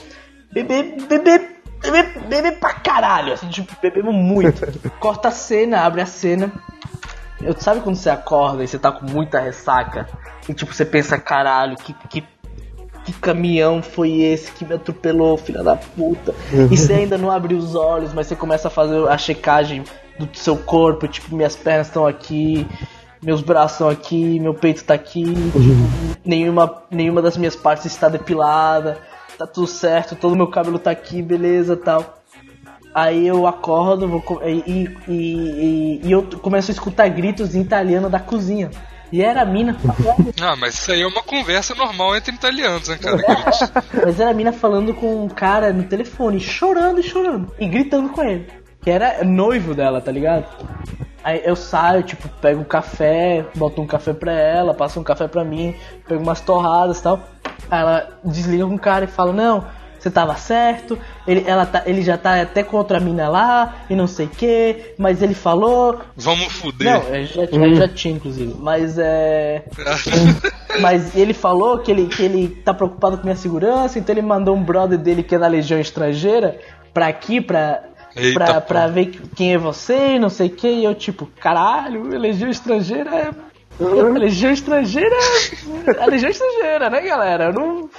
Beber, 0.53 0.97
beber, 1.09 1.63
beber, 1.81 2.29
beber 2.29 2.59
pra 2.59 2.75
caralho, 2.75 3.33
assim, 3.33 3.49
tipo, 3.49 3.75
bebemos 3.81 4.15
muito. 4.15 4.61
Corta 5.01 5.29
a 5.29 5.33
cena, 5.33 5.81
abre 5.81 6.03
a 6.03 6.07
cena. 6.07 6.53
Eu, 7.41 7.59
sabe 7.59 7.81
quando 7.81 7.97
você 7.97 8.11
acorda 8.11 8.63
e 8.63 8.69
você 8.69 8.79
tá 8.79 8.93
com 8.93 9.07
muita 9.07 9.41
ressaca? 9.41 10.07
E 10.49 10.55
tipo, 10.55 10.73
você 10.73 10.85
pensa, 10.85 11.19
caralho, 11.19 11.77
que, 11.77 11.95
que, 12.09 12.25
que 13.05 13.13
caminhão 13.13 13.83
foi 13.83 14.21
esse 14.21 14.53
que 14.53 14.65
me 14.65 14.75
atropelou, 14.75 15.37
filha 15.37 15.63
da 15.63 15.77
puta? 15.77 16.35
E 16.71 16.77
você 16.77 16.93
ainda 16.95 17.19
não 17.19 17.31
abre 17.31 17.55
os 17.55 17.75
olhos, 17.75 18.13
mas 18.13 18.27
você 18.27 18.37
começa 18.37 18.69
a 18.69 18.71
fazer 18.71 19.09
a 19.09 19.19
checagem 19.19 19.85
do 20.19 20.29
seu 20.35 20.57
corpo, 20.57 21.09
tipo, 21.09 21.35
minhas 21.35 21.57
pernas 21.57 21.89
estão 21.89 22.07
aqui, 22.07 22.67
meus 23.23 23.41
braços 23.41 23.73
estão 23.73 23.89
aqui, 23.89 24.39
meu 24.39 24.55
peito 24.55 24.85
tá 24.85 24.95
aqui, 24.95 25.25
nenhuma, 26.25 26.83
nenhuma 26.91 27.23
das 27.23 27.37
minhas 27.37 27.57
partes 27.57 27.87
está 27.87 28.09
depilada, 28.09 28.99
tá 29.39 29.47
tudo 29.47 29.67
certo, 29.67 30.15
todo 30.15 30.37
meu 30.37 30.49
cabelo 30.49 30.79
tá 30.79 30.91
aqui, 30.91 31.23
beleza 31.23 31.77
tal. 31.77 32.19
Aí 32.95 33.27
eu 33.27 33.47
acordo 33.47 34.07
vou, 34.07 34.23
e, 34.45 34.63
e, 34.67 34.97
e, 35.09 36.01
e 36.05 36.13
eu 36.13 36.23
começo 36.43 36.71
a 36.71 36.75
escutar 36.75 37.09
gritos 37.09 37.55
em 37.55 37.63
italiano 37.63 38.11
da 38.11 38.21
cozinha. 38.21 38.71
E 39.13 39.23
era 39.23 39.43
a 39.43 39.45
mina 39.45 39.75
falando, 39.75 40.33
Ah, 40.41 40.57
mas 40.57 40.75
isso 40.75 40.91
aí 40.91 41.03
é 41.03 41.07
uma 41.07 41.23
conversa 41.23 41.75
normal 41.75 42.17
entre 42.17 42.35
italianos, 42.35 42.89
né, 42.89 42.97
cara? 42.97 43.19
Mas 44.05 44.19
era 44.19 44.31
a 44.31 44.35
mina 44.35 44.53
falando 44.53 44.95
com 44.95 45.25
um 45.25 45.29
cara 45.29 45.71
no 45.71 45.85
telefone, 45.85 46.41
chorando 46.41 46.99
e 46.99 47.03
chorando. 47.03 47.53
E 47.59 47.69
gritando 47.69 48.09
com 48.09 48.23
ele. 48.25 48.49
Que 48.81 48.91
era 48.91 49.23
noivo 49.23 49.75
dela, 49.75 50.01
tá 50.01 50.11
ligado? 50.11 50.47
Aí 51.23 51.43
eu 51.45 51.55
saio, 51.55 52.03
tipo, 52.03 52.29
pego 52.41 52.63
um 52.63 52.65
café, 52.65 53.45
boto 53.55 53.81
um 53.81 53.87
café 53.87 54.13
pra 54.13 54.33
ela, 54.33 54.75
passo 54.75 54.99
um 54.99 55.05
café 55.05 55.29
pra 55.29 55.45
mim, 55.45 55.75
pego 56.09 56.23
umas 56.23 56.41
torradas 56.41 56.99
e 56.99 57.03
tal. 57.03 57.21
Aí 57.71 57.81
ela 57.81 58.09
desliga 58.25 58.67
com 58.67 58.75
o 58.75 58.79
cara 58.79 59.05
e 59.05 59.09
fala, 59.09 59.33
não, 59.33 59.65
você 60.03 60.11
tava 60.11 60.35
certo, 60.37 60.99
ele, 61.27 61.45
ela 61.47 61.65
tá, 61.65 61.85
ele 61.87 62.03
já 62.03 62.19
tá 62.19 62.41
até 62.41 62.65
contra 62.65 62.99
a 62.99 63.01
mina 63.01 63.29
lá, 63.29 63.85
e 63.89 63.95
não 63.95 64.09
sei 64.09 64.27
o 64.27 64.29
que, 64.29 64.95
mas 64.99 65.23
ele 65.23 65.35
falou. 65.35 66.01
Vamos 66.17 66.53
fuder. 66.53 66.93
Não, 66.93 67.15
eu 67.15 67.25
já, 67.25 67.45
eu 67.45 67.75
já 67.77 67.89
tinha, 67.89 68.15
inclusive. 68.15 68.53
Mas 68.59 68.99
é. 68.99 69.65
Mas 70.81 71.15
ele 71.15 71.35
falou 71.35 71.79
que 71.81 71.91
ele, 71.91 72.07
que 72.07 72.23
ele 72.23 72.49
tá 72.49 72.73
preocupado 72.73 73.19
com 73.19 73.25
minha 73.25 73.37
segurança, 73.37 73.99
então 73.99 74.15
ele 74.15 74.23
mandou 74.23 74.57
um 74.57 74.63
brother 74.63 74.97
dele 74.99 75.23
que 75.23 75.35
é 75.35 75.39
da 75.39 75.47
Legião 75.47 75.79
Estrangeira 75.79 76.59
pra 76.95 77.09
aqui, 77.09 77.43
pra, 77.43 77.83
Eita, 78.17 78.39
pra, 78.39 78.61
pra 78.61 78.87
ver 78.87 79.21
quem 79.37 79.53
é 79.53 79.59
você 79.59 80.15
e 80.15 80.19
não 80.19 80.31
sei 80.31 80.47
o 80.49 80.51
que. 80.51 80.67
E 80.67 80.85
eu, 80.85 80.95
tipo, 80.95 81.27
caralho, 81.39 82.05
Legião 82.19 82.51
Estrangeira 82.51 83.11
é. 83.15 83.31
A 83.81 84.19
Legião 84.19 84.51
Estrangeira 84.51 85.15
é. 85.15 85.91
A 86.03 86.07
Legião 86.07 86.31
Estrangeira, 86.31 86.89
né, 86.89 87.01
galera? 87.03 87.45
Eu 87.45 87.53
não. 87.53 87.91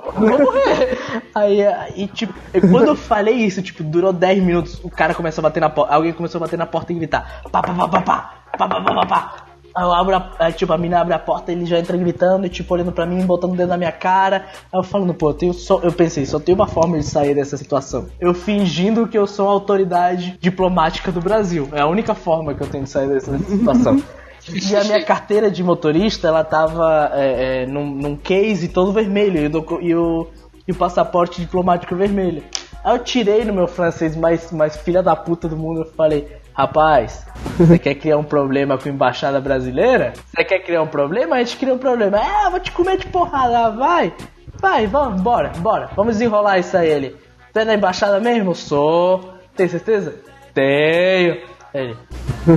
Morrer. 0.00 0.98
Aí, 1.34 1.66
aí, 1.66 2.06
tipo, 2.08 2.34
quando 2.70 2.88
eu 2.88 2.96
falei 2.96 3.34
isso, 3.34 3.62
tipo, 3.62 3.82
durou 3.82 4.12
10 4.12 4.42
minutos, 4.42 4.80
o 4.82 4.90
cara 4.90 5.14
começou 5.14 5.42
a 5.42 5.48
bater 5.48 5.60
na 5.60 5.70
porta. 5.70 5.94
Alguém 5.94 6.12
começou 6.12 6.38
a 6.38 6.42
bater 6.42 6.58
na 6.58 6.66
porta 6.66 6.92
e 6.92 6.96
gritar: 6.96 7.42
pá, 7.50 7.62
pá, 7.62 7.74
pá, 7.74 7.88
pá, 7.88 8.00
pá, 8.00 8.34
pá, 8.58 8.68
pá, 8.68 8.80
pá, 8.80 8.94
pá, 8.94 9.06
pá. 9.06 9.34
Aí 9.74 9.84
eu 9.84 9.92
abro 9.92 10.14
a, 10.38 10.52
tipo, 10.52 10.70
a 10.72 10.76
mina 10.76 11.00
abre 11.00 11.14
a 11.14 11.18
porta, 11.18 11.50
ele 11.50 11.64
já 11.64 11.78
entra 11.78 11.96
gritando, 11.96 12.44
e, 12.44 12.50
tipo, 12.50 12.74
olhando 12.74 12.92
pra 12.92 13.06
mim, 13.06 13.24
botando 13.24 13.52
o 13.52 13.56
dedo 13.56 13.70
na 13.70 13.78
minha 13.78 13.92
cara. 13.92 14.44
Aí 14.70 14.78
eu 14.78 14.82
falando, 14.82 15.14
pô, 15.14 15.30
eu 15.30 15.34
tenho 15.34 15.54
só. 15.54 15.80
Eu 15.82 15.92
pensei, 15.92 16.26
só 16.26 16.38
tem 16.38 16.54
uma 16.54 16.66
forma 16.66 16.98
de 16.98 17.04
sair 17.04 17.34
dessa 17.34 17.56
situação. 17.56 18.06
Eu 18.20 18.34
fingindo 18.34 19.08
que 19.08 19.16
eu 19.16 19.26
sou 19.26 19.48
a 19.48 19.52
autoridade 19.52 20.36
diplomática 20.40 21.10
do 21.10 21.20
Brasil. 21.20 21.68
É 21.72 21.80
a 21.80 21.86
única 21.86 22.14
forma 22.14 22.54
que 22.54 22.62
eu 22.62 22.66
tenho 22.66 22.84
de 22.84 22.90
sair 22.90 23.08
dessa 23.08 23.38
situação. 23.38 24.02
E 24.48 24.76
a 24.76 24.84
minha 24.84 25.04
carteira 25.04 25.50
de 25.50 25.62
motorista, 25.62 26.28
ela 26.28 26.42
tava 26.42 27.10
é, 27.14 27.62
é, 27.62 27.66
num, 27.66 27.86
num 27.86 28.16
case 28.16 28.68
todo 28.68 28.92
vermelho 28.92 29.38
e 29.80 29.94
o, 29.94 30.28
e 30.66 30.72
o, 30.72 30.74
passaporte 30.74 31.40
diplomático 31.40 31.94
vermelho. 31.94 32.42
Aí 32.82 32.94
eu 32.94 32.98
tirei 32.98 33.44
no 33.44 33.52
meu 33.52 33.68
francês 33.68 34.16
mais, 34.16 34.50
mais 34.50 34.76
filha 34.76 35.02
da 35.02 35.14
puta 35.14 35.48
do 35.48 35.56
mundo 35.56 35.82
e 35.82 35.96
falei, 35.96 36.28
rapaz, 36.52 37.24
você 37.56 37.78
quer 37.78 37.94
criar 37.94 38.18
um 38.18 38.24
problema 38.24 38.76
com 38.76 38.88
a 38.88 38.92
embaixada 38.92 39.40
brasileira? 39.40 40.12
Você 40.26 40.44
quer 40.44 40.58
criar 40.58 40.82
um 40.82 40.88
problema? 40.88 41.36
A 41.36 41.38
gente 41.38 41.56
cria 41.56 41.74
um 41.74 41.78
problema. 41.78 42.20
Eu 42.44 42.50
vou 42.50 42.60
te 42.60 42.72
comer 42.72 42.96
de 42.96 43.06
porrada, 43.06 43.66
Ah, 43.66 43.70
vai. 43.70 44.12
Vai, 44.60 44.86
vamos, 44.86 45.20
bora, 45.20 45.50
bora. 45.58 45.90
Vamos 45.96 46.14
desenrolar 46.14 46.58
isso 46.58 46.76
aí, 46.76 46.88
ele. 46.88 47.16
Você 47.52 47.60
é 47.60 47.64
da 47.64 47.74
embaixada 47.74 48.18
mesmo? 48.18 48.54
Sou. 48.54 49.34
Tem 49.56 49.68
certeza? 49.68 50.14
Tenho. 50.54 51.51
Ele. 51.74 51.96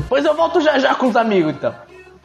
Pois 0.09 0.25
eu 0.25 0.35
volto 0.35 0.59
já 0.61 0.77
já 0.79 0.95
com 0.95 1.07
os 1.07 1.15
amigos, 1.15 1.53
então. 1.55 1.73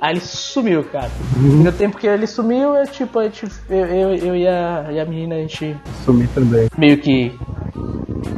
Aí 0.00 0.12
ele 0.14 0.20
sumiu, 0.20 0.82
cara. 0.84 1.10
No 1.36 1.70
tempo 1.72 1.98
que 1.98 2.06
ele 2.06 2.26
sumiu, 2.26 2.74
eu, 2.74 2.86
tipo, 2.86 3.18
a 3.18 3.24
gente, 3.24 3.46
eu, 3.68 3.84
eu, 3.86 4.14
eu 4.14 4.36
e, 4.36 4.48
a, 4.48 4.86
e 4.90 4.98
a 4.98 5.04
menina, 5.04 5.34
a 5.34 5.38
gente 5.38 5.76
Sumi 6.06 6.26
também. 6.28 6.68
meio 6.78 6.96
que 6.98 7.38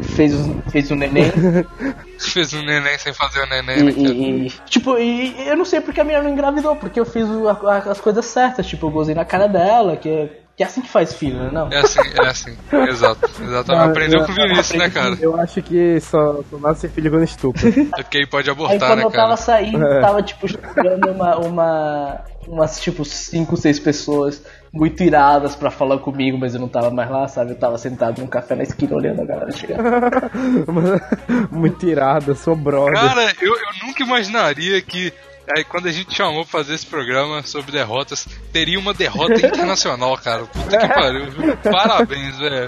fez, 0.02 0.34
um- 0.34 0.60
fez 0.70 0.90
um 0.90 0.96
neném. 0.96 1.24
Fez 2.18 2.54
um 2.54 2.62
neném 2.62 2.96
sem 2.98 3.12
fazer 3.12 3.40
o 3.42 3.46
neném, 3.46 3.78
E, 3.78 3.82
né, 3.82 3.92
e- 3.96 4.46
e- 4.46 4.50
tipo, 4.66 4.96
e 4.96 5.34
eu 5.48 5.56
não 5.56 5.64
sei 5.64 5.80
porque 5.80 6.00
a 6.00 6.04
menina 6.04 6.22
não 6.22 6.30
engravidou, 6.30 6.76
porque 6.76 7.00
eu 7.00 7.04
fiz 7.04 7.26
a- 7.28 7.68
a- 7.68 7.90
as 7.90 8.00
coisas 8.00 8.24
certas, 8.26 8.64
tipo, 8.66 8.86
eu 8.86 8.90
gozei 8.90 9.12
na 9.14 9.24
cara 9.24 9.48
dela, 9.48 9.96
que 9.96 10.28
é, 10.62 10.64
que 10.64 10.64
é 10.64 10.66
assim 10.66 10.80
que 10.82 10.88
faz 10.88 11.12
filho, 11.14 11.38
né? 11.42 11.50
Não. 11.52 11.68
É 11.70 11.78
assim, 11.78 12.00
é 12.00 12.26
assim. 12.26 12.56
Exato. 12.88 13.30
Exatamente. 13.42 13.90
Aprendeu 13.90 14.24
com 14.24 14.32
o 14.32 14.34
Vinícius, 14.34 14.78
né, 14.78 14.90
cara? 14.90 15.16
Eu 15.20 15.38
acho 15.40 15.62
que 15.62 16.00
só, 16.00 16.40
só 16.50 16.58
nasce 16.58 16.88
filho 16.88 17.10
quando 17.10 17.24
estupra. 17.24 17.68
É 17.68 18.02
porque 18.02 18.18
aí 18.18 18.26
pode 18.26 18.48
Aí 18.48 18.52
abortar, 18.54 18.78
quando 18.90 18.98
né, 18.98 19.04
eu 19.04 19.10
tava 19.10 19.24
cara? 19.28 19.36
saindo, 19.36 19.84
É. 19.86 20.00
tava 20.00 20.22
tipo 20.22 20.48
chegando 20.48 21.10
uma, 21.10 21.36
uma 21.38 22.24
umas 22.48 22.80
tipo 22.80 23.04
cinco, 23.04 23.56
seis 23.56 23.78
pessoas 23.78 24.42
muito 24.72 25.02
iradas 25.02 25.54
pra 25.54 25.70
falar 25.70 25.98
comigo, 25.98 26.36
mas 26.38 26.54
eu 26.54 26.60
não 26.60 26.68
tava 26.68 26.90
mais 26.90 27.08
lá, 27.10 27.28
sabe? 27.28 27.52
Eu 27.52 27.56
tava 27.58 27.78
sentado 27.78 28.20
num 28.20 28.26
café 28.26 28.54
na 28.56 28.62
esquina 28.62 28.96
olhando 28.96 29.20
a 29.22 29.24
galera 29.24 29.52
chegar. 29.52 29.78
Muito 31.50 31.86
irada, 31.86 32.34
sou 32.34 32.56
brother. 32.56 32.94
Cara, 32.94 33.32
eu, 33.40 33.52
eu 33.54 33.86
nunca 33.86 34.02
imaginaria 34.02 34.80
que 34.82 35.12
aí, 35.56 35.64
quando 35.64 35.88
a 35.88 35.92
gente 35.92 36.14
chamou 36.14 36.44
pra 36.44 36.60
fazer 36.60 36.74
esse 36.74 36.86
programa 36.86 37.42
sobre 37.44 37.72
derrotas, 37.72 38.26
teria 38.52 38.78
uma 38.78 38.94
derrota 38.94 39.34
internacional, 39.46 40.16
cara. 40.18 40.44
Puta 40.46 40.78
que 40.78 40.88
pariu. 40.88 41.26
Parabéns, 41.62 42.38
velho. 42.38 42.66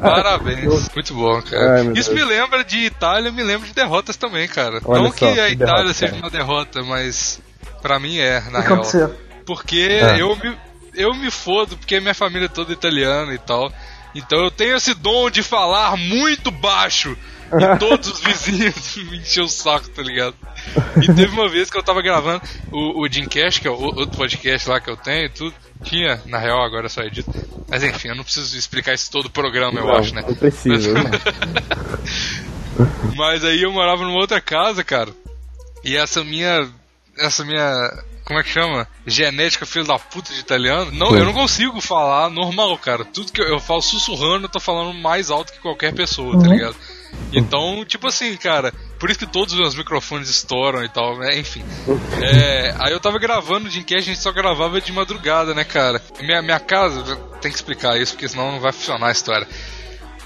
Parabéns. 0.00 0.88
Muito 0.94 1.14
bom, 1.14 1.40
cara. 1.42 1.74
Ai, 1.80 1.92
Isso 1.94 2.12
Deus. 2.12 2.20
me 2.20 2.24
lembra 2.24 2.64
de 2.64 2.78
Itália, 2.78 3.30
me 3.32 3.42
lembra 3.42 3.66
de 3.66 3.74
derrotas 3.74 4.16
também, 4.16 4.46
cara. 4.48 4.80
Olha 4.84 5.02
Não 5.02 5.10
só, 5.10 5.16
que 5.16 5.24
a 5.26 5.46
que 5.46 5.52
Itália 5.52 5.56
derrota, 5.56 5.94
seja 5.94 6.12
cara. 6.12 6.22
uma 6.24 6.30
derrota, 6.30 6.82
mas 6.82 7.40
pra 7.82 7.98
mim 7.98 8.18
é, 8.18 8.40
na 8.50 8.60
O 8.60 8.62
que 8.62 8.68
real. 8.68 8.74
aconteceu? 8.74 9.14
Porque 9.46 9.88
É. 9.90 10.20
eu, 10.20 10.36
me, 10.36 10.56
eu 10.94 11.14
me 11.14 11.30
fodo, 11.30 11.76
porque 11.76 12.00
minha 12.00 12.14
família 12.14 12.46
é 12.46 12.48
toda 12.48 12.72
italiana 12.72 13.32
e 13.34 13.38
tal. 13.38 13.72
Então 14.14 14.38
eu 14.40 14.50
tenho 14.50 14.76
esse 14.76 14.94
dom 14.94 15.30
de 15.30 15.42
falar 15.42 15.96
muito 15.96 16.50
baixo. 16.50 17.16
E 17.52 17.78
todos 17.78 18.08
os 18.12 18.20
vizinhos 18.20 18.96
me 19.10 19.18
encheu 19.18 19.44
o 19.44 19.48
saco, 19.48 19.88
tá 19.90 20.02
ligado? 20.02 20.34
E 21.00 21.06
teve 21.06 21.28
uma 21.28 21.48
vez 21.48 21.70
que 21.70 21.78
eu 21.78 21.82
tava 21.82 22.02
gravando 22.02 22.42
o, 22.70 23.02
o 23.02 23.08
Dreamcast, 23.08 23.60
que 23.60 23.68
é 23.68 23.70
o 23.70 23.80
outro 23.80 24.16
podcast 24.16 24.68
lá 24.68 24.80
que 24.80 24.90
eu 24.90 24.96
tenho 24.96 25.26
e 25.26 25.30
tudo. 25.30 25.54
Tinha, 25.82 26.20
na 26.26 26.38
real, 26.38 26.62
agora 26.62 26.86
é 26.86 26.88
só 26.88 27.02
edito. 27.02 27.30
Mas 27.68 27.84
enfim, 27.84 28.08
eu 28.08 28.16
não 28.16 28.24
preciso 28.24 28.56
explicar 28.56 28.94
isso 28.94 29.10
todo 29.10 29.26
o 29.26 29.30
programa, 29.30 29.78
eu 29.78 29.86
Não, 29.86 29.94
acho, 29.96 30.14
né? 30.14 30.24
Não 30.26 30.34
precisa. 30.34 30.92
né? 30.92 31.10
Mas 33.16 33.44
aí 33.44 33.62
eu 33.62 33.72
morava 33.72 34.04
numa 34.04 34.18
outra 34.18 34.40
casa, 34.40 34.84
cara. 34.84 35.10
E 35.84 35.96
essa 35.96 36.22
minha. 36.24 36.68
Essa 37.16 37.44
minha. 37.44 37.72
Como 38.24 38.38
é 38.38 38.42
que 38.42 38.50
chama? 38.50 38.86
Genética 39.06 39.64
filho 39.64 39.86
da 39.86 39.98
puta 39.98 40.32
de 40.34 40.40
italiano. 40.40 40.90
Não, 40.92 41.16
eu 41.16 41.24
não 41.24 41.32
consigo 41.32 41.80
falar 41.80 42.28
normal, 42.28 42.76
cara. 42.76 43.04
Tudo 43.04 43.32
que 43.32 43.40
eu, 43.40 43.46
eu 43.46 43.58
falo 43.58 43.80
sussurrando, 43.80 44.44
eu 44.44 44.50
tô 44.50 44.60
falando 44.60 44.92
mais 44.92 45.30
alto 45.30 45.52
que 45.52 45.60
qualquer 45.60 45.94
pessoa, 45.94 46.38
tá 46.38 46.46
ligado? 46.48 46.76
Então, 47.32 47.84
tipo 47.84 48.06
assim, 48.06 48.36
cara, 48.36 48.72
por 48.98 49.10
isso 49.10 49.18
que 49.18 49.26
todos 49.26 49.52
os 49.54 49.60
meus 49.60 49.74
microfones 49.74 50.28
estouram 50.28 50.82
e 50.82 50.88
tal, 50.88 51.18
né? 51.18 51.38
Enfim. 51.38 51.62
É, 52.22 52.74
aí 52.78 52.92
eu 52.92 53.00
tava 53.00 53.18
gravando 53.18 53.66
o 53.66 53.70
Dreamcast, 53.70 54.10
a 54.10 54.14
gente 54.14 54.22
só 54.22 54.32
gravava 54.32 54.80
de 54.80 54.92
madrugada, 54.92 55.54
né, 55.54 55.64
cara? 55.64 56.02
Minha, 56.20 56.42
minha 56.42 56.60
casa, 56.60 57.16
tem 57.40 57.50
que 57.50 57.56
explicar 57.56 58.00
isso, 58.00 58.12
porque 58.12 58.28
senão 58.28 58.52
não 58.52 58.60
vai 58.60 58.72
funcionar 58.72 59.08
a 59.08 59.12
história. 59.12 59.46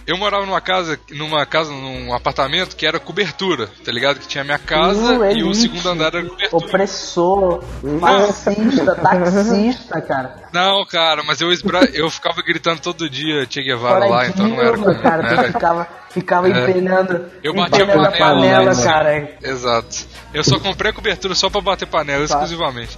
Eu 0.06 0.16
morava 0.18 0.44
numa 0.44 0.60
casa, 0.60 0.98
numa 1.10 1.46
casa, 1.46 1.70
num 1.72 2.12
apartamento 2.12 2.74
que 2.74 2.84
era 2.86 2.98
cobertura, 2.98 3.68
tá 3.84 3.92
ligado? 3.92 4.18
Que 4.18 4.26
tinha 4.26 4.42
minha 4.42 4.58
casa 4.58 5.18
Uh, 5.18 5.30
e 5.36 5.42
o 5.44 5.54
segundo 5.54 5.88
andar 5.88 6.14
era 6.14 6.24
cobertura. 6.24 6.56
Opressor, 6.66 7.62
fascista, 8.00 8.94
taxista, 8.96 10.00
cara. 10.00 10.42
Não, 10.52 10.84
cara, 10.86 11.22
mas 11.22 11.40
eu, 11.40 11.48
eu 11.94 12.10
ficava 12.10 12.42
gritando 12.42 12.80
todo 12.80 13.08
dia 13.08 13.46
Che 13.48 13.62
Guevara 13.62 14.06
lá, 14.06 14.26
então 14.26 14.48
não 14.48 14.60
era 14.60 14.72
Dilma, 14.72 14.94
cara, 14.96 15.22
não 15.22 15.28
era- 15.30 15.52
ficava, 15.52 15.88
ficava 16.10 16.48
É. 16.48 16.50
empenhando, 16.70 17.30
Eu 17.42 17.54
batia 17.54 17.84
empenhando 17.84 18.06
a 18.06 18.10
panela, 18.10 18.34
panela, 18.40 18.74
né? 18.74 18.82
cara. 18.84 19.28
Exato. 19.42 20.06
Eu 20.34 20.42
só 20.44 20.58
comprei 20.58 20.90
a 20.90 20.94
cobertura 20.94 21.34
só 21.34 21.48
pra 21.48 21.60
bater 21.60 21.86
panela, 21.86 22.24
exclusivamente. 22.24 22.96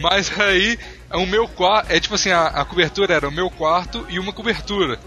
Mas 0.00 0.32
aí, 0.40 0.78
o 1.14 1.24
meu 1.26 1.46
quarto. 1.46 1.92
É 1.92 2.00
tipo 2.00 2.14
assim, 2.16 2.30
a, 2.30 2.46
a 2.46 2.64
cobertura 2.64 3.14
era 3.14 3.28
o 3.28 3.32
meu 3.32 3.48
quarto 3.50 4.04
e 4.08 4.18
uma 4.18 4.32
cobertura. 4.32 4.98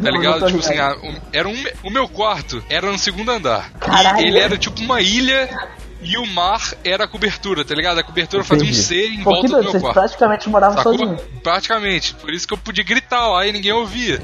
Tá 0.00 0.10
ligado? 0.10 0.46
Tipo 0.46 0.58
assim, 0.58 0.70
ligado. 0.72 1.00
a- 1.04 1.08
o- 1.08 1.22
era 1.32 1.48
um, 1.48 1.64
o 1.82 1.90
meu 1.90 2.08
quarto 2.08 2.62
era 2.68 2.90
no 2.90 2.98
segundo 2.98 3.30
andar. 3.30 3.70
Caralho. 3.72 4.20
E 4.24 4.28
ele 4.28 4.38
era 4.38 4.56
tipo 4.58 4.80
uma 4.80 5.00
ilha 5.00 5.48
e 6.02 6.16
o 6.18 6.26
mar 6.26 6.60
era 6.84 7.04
a 7.04 7.08
cobertura, 7.08 7.64
tá 7.64 7.74
ligado? 7.74 7.98
A 7.98 8.02
cobertura 8.04 8.44
fazia 8.44 8.64
um 8.64 8.68
Entendi. 8.68 8.82
C 8.82 9.06
em 9.08 9.22
Pô, 9.22 9.30
volta 9.30 9.40
que 9.40 9.46
do 9.48 9.54
meu 9.62 9.70
vocês 9.70 9.82
quarto. 9.82 9.94
praticamente 9.94 10.48
moravam 10.48 10.76
Sacou? 10.76 10.92
sozinhos. 10.98 11.20
Praticamente. 11.42 12.14
Por 12.14 12.30
isso 12.32 12.46
que 12.46 12.54
eu 12.54 12.58
podia 12.58 12.84
gritar 12.84 13.26
lá 13.28 13.46
e 13.46 13.52
ninguém 13.52 13.72
ouvia. 13.72 14.20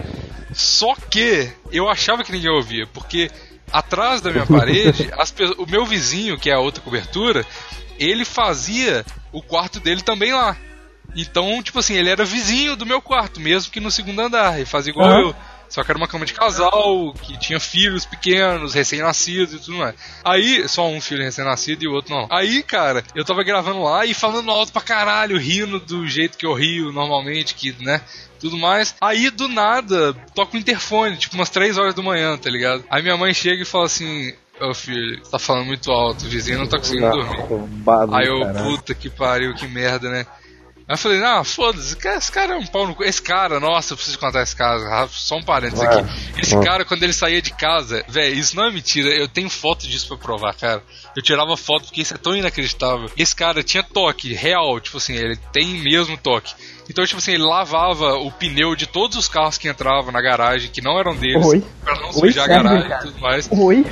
Só 0.52 0.94
que 0.94 1.50
eu 1.72 1.88
achava 1.88 2.24
que 2.24 2.32
ninguém 2.32 2.50
ouvia, 2.50 2.86
porque 2.92 3.30
atrás 3.72 4.20
da 4.20 4.30
minha 4.30 4.44
parede, 4.46 5.08
as 5.18 5.32
o 5.58 5.66
meu 5.66 5.86
vizinho, 5.86 6.36
que 6.38 6.50
é 6.50 6.54
a 6.54 6.58
outra 6.60 6.82
cobertura, 6.82 7.46
ele 7.98 8.24
fazia 8.24 9.04
o 9.32 9.40
quarto 9.40 9.78
dele 9.80 10.02
também 10.02 10.32
lá. 10.32 10.56
Então, 11.16 11.60
tipo 11.62 11.78
assim, 11.78 11.94
ele 11.94 12.08
era 12.08 12.24
vizinho 12.24 12.76
do 12.76 12.86
meu 12.86 13.00
quarto, 13.02 13.40
mesmo 13.40 13.72
que 13.72 13.80
no 13.80 13.90
segundo 13.90 14.20
andar. 14.20 14.56
Ele 14.56 14.64
fazia 14.66 14.90
igual 14.92 15.08
Aham. 15.08 15.20
eu. 15.20 15.36
Só 15.70 15.84
que 15.84 15.90
era 15.92 15.96
uma 15.96 16.08
cama 16.08 16.26
de 16.26 16.34
casal, 16.34 17.14
que 17.22 17.38
tinha 17.38 17.60
filhos 17.60 18.04
pequenos, 18.04 18.74
recém-nascidos 18.74 19.54
e 19.54 19.58
tudo 19.60 19.78
mais. 19.78 19.94
Aí, 20.24 20.68
só 20.68 20.88
um 20.88 21.00
filho 21.00 21.22
recém-nascido 21.22 21.84
e 21.84 21.88
o 21.88 21.92
outro 21.92 22.12
não. 22.12 22.26
Aí, 22.28 22.62
cara, 22.62 23.04
eu 23.14 23.24
tava 23.24 23.44
gravando 23.44 23.82
lá 23.84 24.04
e 24.04 24.12
falando 24.12 24.50
alto 24.50 24.72
pra 24.72 24.82
caralho, 24.82 25.38
rindo 25.38 25.78
do 25.78 26.06
jeito 26.08 26.36
que 26.36 26.44
eu 26.44 26.54
rio 26.54 26.92
normalmente, 26.92 27.54
que, 27.54 27.72
né, 27.84 28.00
tudo 28.40 28.58
mais. 28.58 28.96
Aí, 29.00 29.30
do 29.30 29.46
nada, 29.46 30.12
toca 30.34 30.56
o 30.56 30.60
interfone, 30.60 31.16
tipo 31.16 31.36
umas 31.36 31.50
3 31.50 31.78
horas 31.78 31.94
da 31.94 32.02
manhã, 32.02 32.36
tá 32.36 32.50
ligado? 32.50 32.84
Aí 32.90 33.00
minha 33.00 33.16
mãe 33.16 33.32
chega 33.32 33.62
e 33.62 33.66
fala 33.66 33.84
assim: 33.86 34.34
Ô 34.60 34.74
filho, 34.74 35.24
você 35.24 35.30
tá 35.30 35.38
falando 35.38 35.66
muito 35.66 35.90
alto, 35.90 36.26
o 36.26 36.28
vizinho 36.28 36.58
não 36.58 36.66
tá 36.66 36.76
conseguindo 36.78 37.10
dormir. 37.10 37.38
Aí 38.12 38.26
eu, 38.26 38.40
puta 38.64 38.94
que 38.94 39.08
pariu, 39.08 39.54
que 39.54 39.66
merda, 39.66 40.10
né? 40.10 40.26
Aí 40.90 40.94
eu 40.94 40.98
falei, 40.98 41.22
ah, 41.22 41.44
foda-se, 41.44 41.94
cara, 41.94 42.18
esse 42.18 42.32
cara 42.32 42.54
é 42.54 42.56
um 42.56 42.66
pau 42.66 42.84
no 42.84 42.96
cu. 42.96 43.04
Esse 43.04 43.22
cara, 43.22 43.60
nossa, 43.60 43.92
eu 43.92 43.96
preciso 43.96 44.18
contar 44.18 44.42
esse 44.42 44.56
caso. 44.56 44.84
Só 45.12 45.36
um 45.36 45.42
parênteses 45.44 45.84
aqui. 45.84 46.04
Esse 46.36 46.56
Vai. 46.56 46.64
cara, 46.64 46.84
quando 46.84 47.04
ele 47.04 47.12
saía 47.12 47.40
de 47.40 47.52
casa, 47.52 48.04
velho, 48.08 48.34
isso 48.34 48.56
não 48.56 48.64
é 48.64 48.72
mentira. 48.72 49.08
Eu 49.10 49.28
tenho 49.28 49.48
foto 49.48 49.86
disso 49.86 50.08
pra 50.08 50.16
provar, 50.16 50.52
cara. 50.54 50.82
Eu 51.14 51.22
tirava 51.22 51.56
foto 51.56 51.84
porque 51.84 52.00
isso 52.02 52.12
é 52.12 52.16
tão 52.16 52.34
inacreditável. 52.34 53.08
Esse 53.16 53.36
cara 53.36 53.62
tinha 53.62 53.84
toque, 53.84 54.34
real, 54.34 54.80
tipo 54.80 54.96
assim, 54.96 55.14
ele 55.14 55.36
tem 55.52 55.66
mesmo 55.80 56.16
toque. 56.16 56.54
Então, 56.90 57.06
tipo 57.06 57.18
assim, 57.18 57.34
ele 57.34 57.44
lavava 57.44 58.14
o 58.14 58.32
pneu 58.32 58.74
de 58.74 58.86
todos 58.88 59.16
os 59.16 59.28
carros 59.28 59.58
que 59.58 59.68
entravam 59.68 60.10
na 60.10 60.20
garagem, 60.20 60.72
que 60.72 60.80
não 60.80 60.98
eram 60.98 61.14
deles, 61.14 61.46
Oi? 61.46 61.64
pra 61.84 61.94
não 62.00 62.12
sujar 62.12 62.46
a 62.46 62.48
garagem 62.48 62.88
cara? 62.88 63.04
e 63.04 63.06
tudo 63.06 63.20
mais. 63.20 63.48
Oi? 63.48 63.86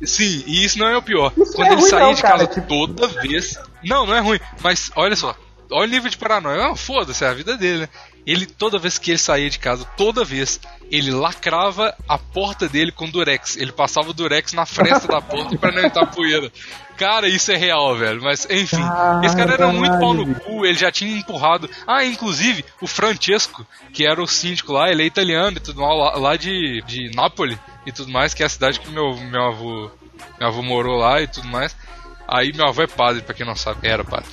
E, 0.00 0.06
sim, 0.06 0.42
e 0.46 0.64
isso 0.64 0.78
não 0.78 0.86
é 0.88 0.96
o 0.96 1.02
pior. 1.02 1.34
Isso 1.36 1.52
Quando 1.52 1.68
é 1.68 1.72
ele 1.72 1.80
ruim 1.82 1.90
saía 1.90 2.06
não, 2.06 2.14
de 2.14 2.22
cara, 2.22 2.38
casa 2.38 2.46
tipo- 2.62 2.66
toda 2.66 3.08
vez. 3.08 3.58
Não, 3.84 4.06
não 4.06 4.14
é 4.14 4.20
ruim, 4.20 4.40
mas 4.62 4.90
olha 4.96 5.14
só. 5.14 5.36
Olha 5.70 5.88
o 5.88 5.90
nível 5.90 6.10
de 6.10 6.16
paranoia. 6.16 6.66
Ah, 6.70 6.76
foda-se, 6.76 7.24
é 7.24 7.28
a 7.28 7.34
vida 7.34 7.56
dele, 7.56 7.80
né? 7.80 7.88
Ele, 8.26 8.46
toda 8.46 8.78
vez 8.78 8.96
que 8.96 9.10
ele 9.10 9.18
saía 9.18 9.50
de 9.50 9.58
casa, 9.58 9.84
toda 9.96 10.24
vez, 10.24 10.58
ele 10.90 11.10
lacrava 11.10 11.94
a 12.08 12.16
porta 12.16 12.68
dele 12.68 12.90
com 12.90 13.08
durex. 13.08 13.56
Ele 13.56 13.70
passava 13.70 14.08
o 14.10 14.14
durex 14.14 14.54
na 14.54 14.64
fresta 14.64 15.06
da 15.06 15.20
porta 15.20 15.58
pra 15.58 15.70
não 15.70 15.84
entrar 15.84 16.06
poeira. 16.06 16.50
Cara, 16.96 17.28
isso 17.28 17.52
é 17.52 17.56
real, 17.56 17.94
velho. 17.96 18.22
Mas, 18.22 18.46
enfim, 18.48 18.82
esse 19.24 19.36
cara 19.36 19.54
era 19.54 19.66
muito 19.68 19.98
pau 19.98 20.14
no 20.14 20.34
cu, 20.36 20.64
ele 20.64 20.78
já 20.78 20.90
tinha 20.90 21.18
empurrado. 21.18 21.68
Ah, 21.86 22.04
inclusive, 22.04 22.64
o 22.80 22.86
Francesco, 22.86 23.66
que 23.92 24.06
era 24.06 24.22
o 24.22 24.26
síndico 24.26 24.72
lá, 24.72 24.90
ele 24.90 25.02
é 25.02 25.06
italiano 25.06 25.58
e 25.58 25.60
tudo 25.60 25.82
mais, 25.82 25.98
lá, 25.98 26.16
lá 26.16 26.36
de, 26.36 26.82
de 26.86 27.10
Nápoles 27.14 27.58
e 27.84 27.92
tudo 27.92 28.10
mais, 28.10 28.32
que 28.32 28.42
é 28.42 28.46
a 28.46 28.48
cidade 28.48 28.80
que 28.80 28.90
meu, 28.90 29.16
meu 29.16 29.42
avô. 29.42 29.90
Meu 30.38 30.48
avô 30.48 30.62
morou 30.62 30.96
lá 30.96 31.20
e 31.20 31.26
tudo 31.26 31.48
mais. 31.48 31.76
Aí 32.26 32.52
meu 32.54 32.66
avô 32.66 32.82
é 32.82 32.86
padre, 32.86 33.22
pra 33.22 33.34
quem 33.34 33.44
não 33.44 33.56
sabe, 33.56 33.86
era 33.86 34.02
padre. 34.02 34.28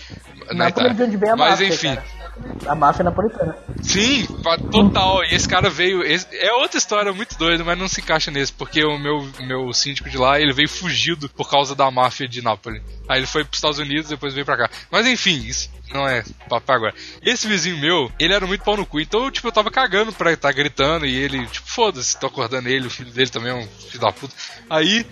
Na 0.54 0.70
Itália. 0.70 0.94
vem 0.94 1.30
a 1.30 1.36
Mas 1.36 1.52
máfia, 1.52 1.68
enfim. 1.68 1.96
cara. 1.96 2.22
A 2.66 2.74
máfia 2.76 3.04
napolitana. 3.04 3.56
Sim, 3.84 4.26
total. 4.72 5.24
E 5.26 5.36
esse 5.36 5.48
cara 5.48 5.70
veio. 5.70 6.02
esse- 6.04 6.28
é 6.32 6.52
outra 6.54 6.78
história 6.78 7.12
muito 7.14 7.38
doida, 7.38 7.64
mas 7.64 7.78
não 7.78 7.88
se 7.88 8.02
encaixa 8.02 8.32
nesse, 8.32 8.52
porque 8.54 8.84
o 8.84 8.98
meu, 8.98 9.28
meu 9.42 9.72
síndico 9.74 10.10
de 10.10 10.18
lá 10.18 10.40
ele 10.40 10.54
veio 10.54 10.70
fugido 10.70 11.30
por 11.30 11.50
causa 11.50 11.76
da 11.76 11.90
máfia 11.92 12.28
de 12.28 12.42
Nápoles. 12.42 12.82
Aí 13.08 13.20
ele 13.20 13.28
foi 13.28 13.44
pros 13.44 13.58
Estados 13.58 13.80
Unidos 13.80 14.10
depois 14.10 14.34
veio 14.34 14.46
pra 14.46 14.58
cá. 14.58 14.70
Mas 14.90 15.06
enfim, 15.06 15.44
isso 15.46 15.70
não 15.94 16.08
é 16.08 16.24
papo 16.50 16.72
agora. 16.72 16.94
Esse 17.22 17.48
vizinho 17.48 17.78
meu, 17.78 18.12
ele 18.20 18.34
era 18.34 18.46
muito 18.46 18.64
pau 18.64 18.78
no 18.78 18.86
cu, 18.86 19.00
então 19.00 19.30
tipo, 19.32 19.48
eu 19.48 19.52
tava 19.52 19.72
cagando 19.72 20.12
pra 20.14 20.32
estar 20.32 20.52
gritando 20.52 21.06
e 21.06 21.16
ele, 21.16 21.46
tipo, 21.48 21.68
foda-se, 21.68 22.20
tô 22.20 22.28
acordando 22.28 22.70
ele, 22.70 22.88
o 22.88 22.92
filho 22.92 23.12
dele 23.12 23.30
também 23.30 23.52
é 23.52 23.56
um 23.56 23.68
filho 23.68 24.00
da 24.00 24.12
puta. 24.12 24.34
Aí 24.70 25.06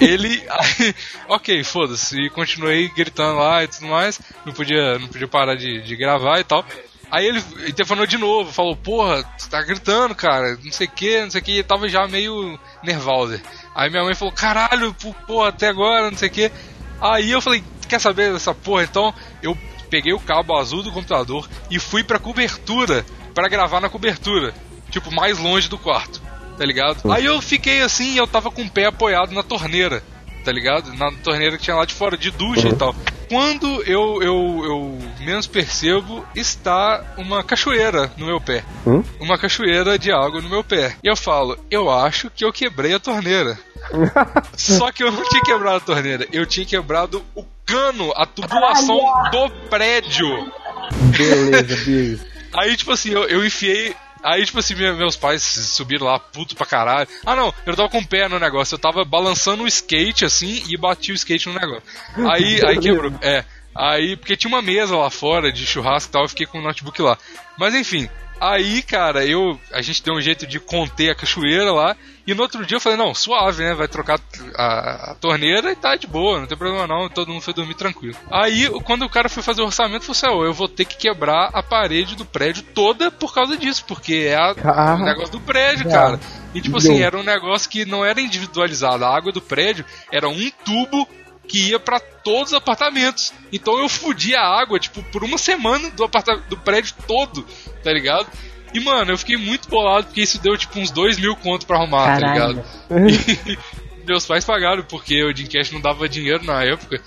ele. 0.00 0.42
aí, 0.48 0.94
ok, 1.28 1.64
foda-se. 1.64 2.20
E 2.20 2.30
continuei 2.30 2.88
gritando 2.88 3.38
lá 3.38 3.62
e 3.64 3.68
tudo 3.68 3.86
mais. 3.86 4.20
Não 4.44 4.52
podia, 4.52 4.98
não 4.98 5.08
podia 5.08 5.28
parar 5.28 5.54
de, 5.54 5.82
de 5.82 5.96
gravar 5.96 6.38
e 6.40 6.44
tal. 6.44 6.64
Aí 7.10 7.26
ele 7.26 7.40
telefonou 7.72 8.04
de 8.04 8.18
novo, 8.18 8.52
falou, 8.52 8.74
porra, 8.76 9.24
você 9.38 9.48
tá 9.48 9.62
gritando, 9.62 10.14
cara, 10.14 10.58
não 10.62 10.72
sei 10.72 10.88
o 10.88 10.90
que, 10.90 11.20
não 11.20 11.30
sei 11.30 11.40
o 11.40 11.44
que, 11.44 11.62
tava 11.62 11.88
já 11.88 12.06
meio 12.08 12.58
nervoso. 12.82 13.40
Aí 13.74 13.88
minha 13.88 14.02
mãe 14.02 14.14
falou, 14.14 14.34
caralho, 14.34 14.92
porra, 15.26 15.50
até 15.50 15.68
agora, 15.68 16.10
não 16.10 16.18
sei 16.18 16.28
o 16.28 16.32
que. 16.32 16.50
Aí 17.00 17.30
eu 17.30 17.40
falei, 17.40 17.62
quer 17.88 18.00
saber 18.00 18.32
dessa 18.32 18.52
porra? 18.52 18.82
Então 18.82 19.14
eu 19.40 19.56
peguei 19.88 20.12
o 20.12 20.20
cabo 20.20 20.56
azul 20.56 20.82
do 20.82 20.92
computador 20.92 21.48
e 21.70 21.78
fui 21.78 22.02
pra 22.02 22.18
cobertura 22.18 23.04
pra 23.34 23.48
gravar 23.48 23.80
na 23.80 23.88
cobertura. 23.88 24.54
Tipo, 24.90 25.12
mais 25.14 25.38
longe 25.38 25.68
do 25.68 25.78
quarto, 25.78 26.22
tá 26.56 26.64
ligado? 26.64 27.10
Aí 27.10 27.24
eu 27.24 27.40
fiquei 27.42 27.82
assim 27.82 28.14
e 28.14 28.16
eu 28.16 28.26
tava 28.26 28.50
com 28.50 28.62
o 28.62 28.70
pé 28.70 28.86
apoiado 28.86 29.34
na 29.34 29.42
torneira, 29.42 30.02
tá 30.44 30.52
ligado? 30.52 30.94
Na 30.94 31.10
torneira 31.12 31.56
que 31.56 31.64
tinha 31.64 31.76
lá 31.76 31.84
de 31.84 31.92
fora, 31.92 32.16
de 32.16 32.30
ducha 32.30 32.68
e 32.68 32.74
tal. 32.74 32.94
Quando 33.28 33.82
eu, 33.82 34.22
eu, 34.22 34.62
eu 34.64 34.98
menos 35.20 35.46
percebo, 35.46 36.24
está 36.34 37.04
uma 37.18 37.42
cachoeira 37.42 38.12
no 38.16 38.26
meu 38.26 38.40
pé. 38.40 38.64
Hum? 38.86 39.02
Uma 39.18 39.36
cachoeira 39.36 39.98
de 39.98 40.12
água 40.12 40.40
no 40.40 40.48
meu 40.48 40.62
pé. 40.62 40.96
E 41.02 41.08
eu 41.08 41.16
falo, 41.16 41.58
eu 41.70 41.90
acho 41.90 42.30
que 42.30 42.44
eu 42.44 42.52
quebrei 42.52 42.94
a 42.94 43.00
torneira. 43.00 43.58
Só 44.56 44.90
que 44.92 45.02
eu 45.02 45.12
não 45.12 45.22
tinha 45.24 45.42
quebrado 45.42 45.76
a 45.76 45.80
torneira, 45.80 46.26
eu 46.32 46.46
tinha 46.46 46.66
quebrado 46.66 47.24
o 47.34 47.44
cano, 47.64 48.12
a 48.16 48.26
tubulação 48.26 48.98
do 49.30 49.50
prédio. 49.68 50.52
Beleza, 51.16 51.76
Biggs. 51.84 52.26
Aí, 52.54 52.76
tipo 52.76 52.92
assim, 52.92 53.10
eu, 53.10 53.24
eu 53.24 53.44
enfiei. 53.44 53.94
Aí, 54.22 54.44
tipo 54.44 54.58
assim, 54.58 54.74
me- 54.74 54.92
meus 54.94 55.14
pais 55.16 55.42
subiram 55.42 56.06
lá, 56.06 56.18
puto 56.18 56.56
pra 56.56 56.66
caralho. 56.66 57.08
Ah, 57.24 57.36
não, 57.36 57.52
eu 57.64 57.76
tava 57.76 57.88
com 57.88 57.98
o 57.98 58.06
pé 58.06 58.28
no 58.28 58.38
negócio, 58.38 58.74
eu 58.74 58.78
tava 58.78 59.04
balançando 59.04 59.62
o 59.62 59.66
skate 59.68 60.24
assim 60.24 60.62
e 60.68 60.76
bati 60.76 61.12
o 61.12 61.14
skate 61.14 61.48
no 61.48 61.54
negócio. 61.54 61.82
Aí, 62.30 62.60
aí 62.66 62.78
quebrou. 62.78 63.12
É. 63.20 63.44
Aí, 63.74 64.16
porque 64.16 64.36
tinha 64.36 64.48
uma 64.52 64.62
mesa 64.62 64.96
lá 64.96 65.10
fora 65.10 65.52
de 65.52 65.66
churrasco 65.66 66.10
e 66.10 66.12
tal, 66.12 66.22
eu 66.22 66.28
fiquei 66.28 66.46
com 66.46 66.58
o 66.58 66.62
notebook 66.62 67.00
lá. 67.02 67.18
Mas 67.58 67.74
enfim, 67.74 68.08
aí, 68.40 68.82
cara, 68.82 69.24
eu. 69.24 69.58
A 69.72 69.82
gente 69.82 70.02
deu 70.02 70.14
um 70.14 70.20
jeito 70.20 70.46
de 70.46 70.60
conter 70.60 71.10
a 71.10 71.14
cachoeira 71.14 71.72
lá. 71.72 71.96
E 72.26 72.34
no 72.34 72.42
outro 72.42 72.66
dia 72.66 72.76
eu 72.76 72.80
falei, 72.80 72.98
não, 72.98 73.14
suave, 73.14 73.62
né? 73.62 73.72
Vai 73.72 73.86
trocar 73.86 74.18
a, 74.56 75.12
a 75.12 75.14
torneira 75.14 75.70
e 75.70 75.76
tá 75.76 75.94
de 75.94 76.08
boa, 76.08 76.40
não 76.40 76.46
tem 76.46 76.58
problema 76.58 76.84
não, 76.84 77.08
todo 77.08 77.30
mundo 77.30 77.40
foi 77.40 77.54
dormir 77.54 77.74
tranquilo. 77.74 78.16
Aí, 78.28 78.68
quando 78.80 79.04
o 79.04 79.08
cara 79.08 79.28
foi 79.28 79.44
fazer 79.44 79.62
o 79.62 79.66
orçamento, 79.66 80.02
falou 80.02 80.12
assim, 80.12 80.26
ó, 80.26 80.44
eu 80.44 80.52
vou 80.52 80.66
ter 80.66 80.84
que 80.86 80.96
quebrar 80.96 81.50
a 81.52 81.62
parede 81.62 82.16
do 82.16 82.24
prédio 82.24 82.64
toda 82.74 83.12
por 83.12 83.32
causa 83.32 83.56
disso, 83.56 83.84
porque 83.86 84.26
é 84.28 84.40
o 84.40 85.04
negócio 85.04 85.30
do 85.30 85.40
prédio, 85.40 85.88
cara. 85.88 86.18
E 86.52 86.60
tipo 86.60 86.78
assim, 86.78 87.00
era 87.00 87.16
um 87.16 87.22
negócio 87.22 87.70
que 87.70 87.84
não 87.84 88.04
era 88.04 88.20
individualizado, 88.20 89.04
a 89.04 89.16
água 89.16 89.30
do 89.30 89.40
prédio 89.40 89.84
era 90.10 90.28
um 90.28 90.50
tubo 90.64 91.08
que 91.48 91.70
ia 91.70 91.78
pra 91.78 92.00
todos 92.00 92.52
os 92.52 92.56
apartamentos. 92.58 93.32
Então 93.52 93.78
eu 93.78 93.88
fudi 93.88 94.34
a 94.34 94.42
água, 94.42 94.78
tipo, 94.78 95.02
por 95.04 95.22
uma 95.24 95.38
semana 95.38 95.90
do, 95.90 96.08
do 96.48 96.56
prédio 96.56 96.94
todo, 97.06 97.46
tá 97.82 97.92
ligado? 97.92 98.26
E, 98.74 98.80
mano, 98.80 99.12
eu 99.12 99.18
fiquei 99.18 99.36
muito 99.36 99.68
bolado 99.68 100.06
porque 100.06 100.20
isso 100.20 100.40
deu, 100.42 100.56
tipo, 100.56 100.78
uns 100.78 100.90
dois 100.90 101.18
mil 101.18 101.34
conto 101.36 101.66
pra 101.66 101.78
arrumar, 101.78 102.18
tá 102.18 102.26
Caralho. 102.26 102.64
ligado? 102.90 103.48
E 103.48 103.58
meus 104.06 104.26
pais 104.26 104.44
pagaram, 104.44 104.82
porque 104.84 105.22
o 105.24 105.32
Dreamcast 105.32 105.72
não 105.72 105.80
dava 105.80 106.08
dinheiro 106.08 106.44
na 106.44 106.62
época. 106.62 107.00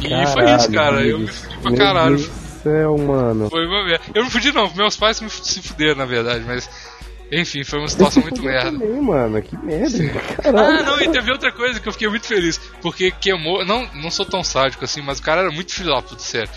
E 0.00 0.26
foi 0.28 0.54
isso, 0.54 0.70
cara. 0.70 1.02
Eu 1.02 1.18
me 1.18 1.26
fudi 1.28 1.56
pra 1.58 1.70
Meu 1.70 1.78
caralho. 1.78 2.16
Deus 2.16 2.28
do 2.28 2.62
céu, 2.62 2.98
mano. 2.98 3.50
Foi 3.50 3.66
uma 3.66 3.84
merda. 3.84 4.04
Eu 4.14 4.22
não 4.24 4.30
fudi, 4.30 4.52
não. 4.52 4.72
Meus 4.74 4.96
pais 4.96 5.20
me 5.20 5.28
se 5.30 5.62
fuderam, 5.62 5.96
na 5.96 6.04
verdade, 6.04 6.44
mas. 6.46 6.68
Enfim, 7.30 7.64
foi 7.64 7.80
uma 7.80 7.88
situação 7.88 8.22
muito 8.22 8.42
merda. 8.42 8.70
Também, 8.70 9.00
mano, 9.00 9.42
que 9.42 9.56
merda. 9.56 9.98
Ah, 10.38 10.42
Caralho. 10.42 10.84
não, 10.84 11.00
e 11.00 11.10
teve 11.10 11.30
outra 11.32 11.50
coisa 11.50 11.80
que 11.80 11.88
eu 11.88 11.92
fiquei 11.92 12.08
muito 12.08 12.26
feliz. 12.26 12.58
Porque 12.80 13.10
queimou. 13.10 13.64
Não, 13.64 13.88
não 13.94 14.10
sou 14.10 14.24
tão 14.24 14.44
sádico 14.44 14.84
assim, 14.84 15.02
mas 15.02 15.18
o 15.18 15.22
cara 15.22 15.42
era 15.42 15.50
muito 15.50 15.72
filho 15.72 15.90
da 15.90 16.02
puta, 16.02 16.22
sério. 16.22 16.50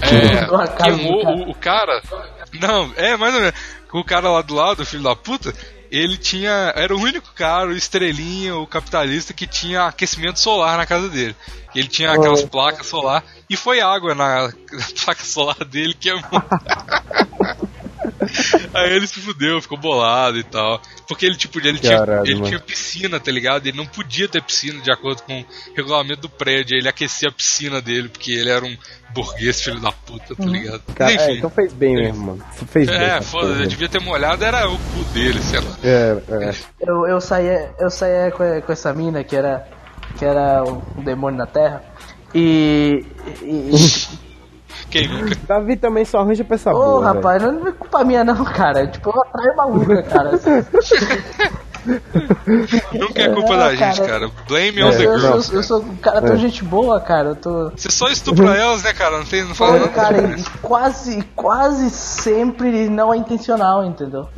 É, 0.00 0.82
Queimou 0.82 1.22
cara. 1.22 1.36
o, 1.36 1.50
o 1.50 1.54
cara. 1.54 2.02
Não, 2.60 2.92
é, 2.96 3.16
mais 3.16 3.34
ou 3.34 3.40
menos. 3.40 3.54
O 3.92 4.04
cara 4.04 4.30
lá 4.30 4.42
do 4.42 4.54
lado, 4.54 4.82
o 4.82 4.86
filho 4.86 5.02
da 5.02 5.16
puta, 5.16 5.54
ele 5.90 6.16
tinha. 6.16 6.72
Era 6.74 6.94
o 6.94 7.00
único 7.00 7.32
cara, 7.34 7.68
o 7.68 7.76
estrelinha, 7.76 8.56
o 8.56 8.66
capitalista, 8.66 9.32
que 9.32 9.46
tinha 9.46 9.84
aquecimento 9.86 10.40
solar 10.40 10.76
na 10.76 10.86
casa 10.86 11.08
dele. 11.08 11.34
Ele 11.74 11.88
tinha 11.88 12.12
aquelas 12.12 12.42
placas 12.42 12.86
solar 12.86 13.22
e 13.50 13.56
foi 13.56 13.80
água 13.80 14.14
na, 14.14 14.48
na 14.48 14.52
placa 15.04 15.24
solar 15.24 15.64
dele 15.64 15.94
queimou. 15.94 16.22
Aí 18.74 18.92
ele 18.92 19.06
se 19.06 19.20
fudeu, 19.20 19.60
ficou 19.60 19.78
bolado 19.78 20.38
e 20.38 20.44
tal. 20.44 20.80
Porque 21.06 21.26
ele, 21.26 21.36
tipo, 21.36 21.58
ele, 21.58 21.78
tinha, 21.78 22.02
ele 22.24 22.34
mano. 22.34 22.46
tinha 22.46 22.60
piscina, 22.60 23.20
tá 23.20 23.30
ligado? 23.30 23.66
Ele 23.66 23.76
não 23.76 23.86
podia 23.86 24.28
ter 24.28 24.42
piscina 24.42 24.80
de 24.80 24.90
acordo 24.90 25.22
com 25.22 25.40
o 25.40 25.44
regulamento 25.74 26.22
do 26.22 26.28
prédio. 26.28 26.76
Ele 26.76 26.88
aquecia 26.88 27.28
a 27.28 27.32
piscina 27.32 27.80
dele, 27.80 28.08
porque 28.08 28.32
ele 28.32 28.50
era 28.50 28.64
um 28.64 28.76
burguês 29.14 29.62
filho 29.62 29.80
da 29.80 29.92
puta, 29.92 30.34
tá 30.34 30.44
ligado? 30.44 30.82
Cara, 30.94 31.12
Mas 31.12 31.22
é, 31.22 31.24
enfim. 31.24 31.38
então 31.38 31.50
fez 31.50 31.72
bem 31.72 31.94
mesmo, 31.94 32.26
mano. 32.26 32.44
Fez 32.68 32.86
bem. 32.86 32.96
É, 32.96 33.22
foda, 33.22 33.62
eu 33.62 33.66
devia 33.66 33.88
ter 33.88 34.00
molhado, 34.00 34.44
era 34.44 34.68
o 34.68 34.76
cu 34.76 35.04
dele, 35.12 35.40
sei 35.42 35.60
lá. 35.60 35.76
É, 35.82 36.22
é. 36.28 36.54
Eu, 36.80 37.06
eu 37.06 37.20
saía, 37.20 37.74
eu 37.78 37.90
saía 37.90 38.30
com, 38.30 38.60
com 38.60 38.72
essa 38.72 38.92
mina 38.92 39.24
que 39.24 39.34
era, 39.34 39.66
que 40.18 40.24
era 40.24 40.62
o, 40.64 40.82
demônio 41.02 41.38
na 41.38 41.46
Terra. 41.46 41.82
E, 42.34 43.04
e 43.42 43.70
Quem 44.90 45.08
nunca? 45.08 45.36
Davi 45.46 45.76
também 45.76 46.04
só 46.04 46.18
arranja 46.20 46.44
pra 46.44 46.54
essa 46.56 46.70
Ô, 46.70 46.74
boa, 46.74 47.04
rapaz, 47.14 47.42
não 47.42 47.66
é 47.68 47.72
culpa 47.72 48.04
minha 48.04 48.24
não, 48.24 48.44
cara. 48.44 48.86
Tipo, 48.86 49.10
eu 49.10 49.22
atraio 49.22 49.56
maluca, 49.56 50.02
cara. 50.04 50.30
Nunca 52.92 53.22
é 53.22 53.28
culpa 53.28 53.54
É, 53.54 53.58
da 53.58 53.74
gente, 53.76 54.00
cara. 54.00 54.08
cara. 54.28 54.30
Blame 54.48 54.82
on 54.82 54.90
Eu, 54.90 54.92
the 54.92 54.98
girl. 54.98 55.24
eu, 55.36 55.54
eu 55.54 55.62
sou 55.62 55.80
um 55.82 55.96
cara 55.96 56.20
tão 56.20 56.36
gente 56.36 56.64
boa, 56.64 57.00
cara. 57.00 57.28
Eu 57.28 57.36
tô. 57.36 57.70
Você 57.76 57.90
só 57.90 58.08
estupra 58.08 58.54
elas, 58.58 58.82
né, 58.82 58.92
cara? 58.92 59.18
Não, 59.18 59.24
tem, 59.24 59.44
não 59.44 59.54
fala 59.54 59.78
nada. 59.78 59.88
cara, 59.90 60.36
e 60.36 60.42
quase, 60.60 61.22
quase 61.36 61.90
sempre 61.90 62.88
não 62.88 63.14
é 63.14 63.16
intencional, 63.16 63.84
entendeu? 63.84 64.28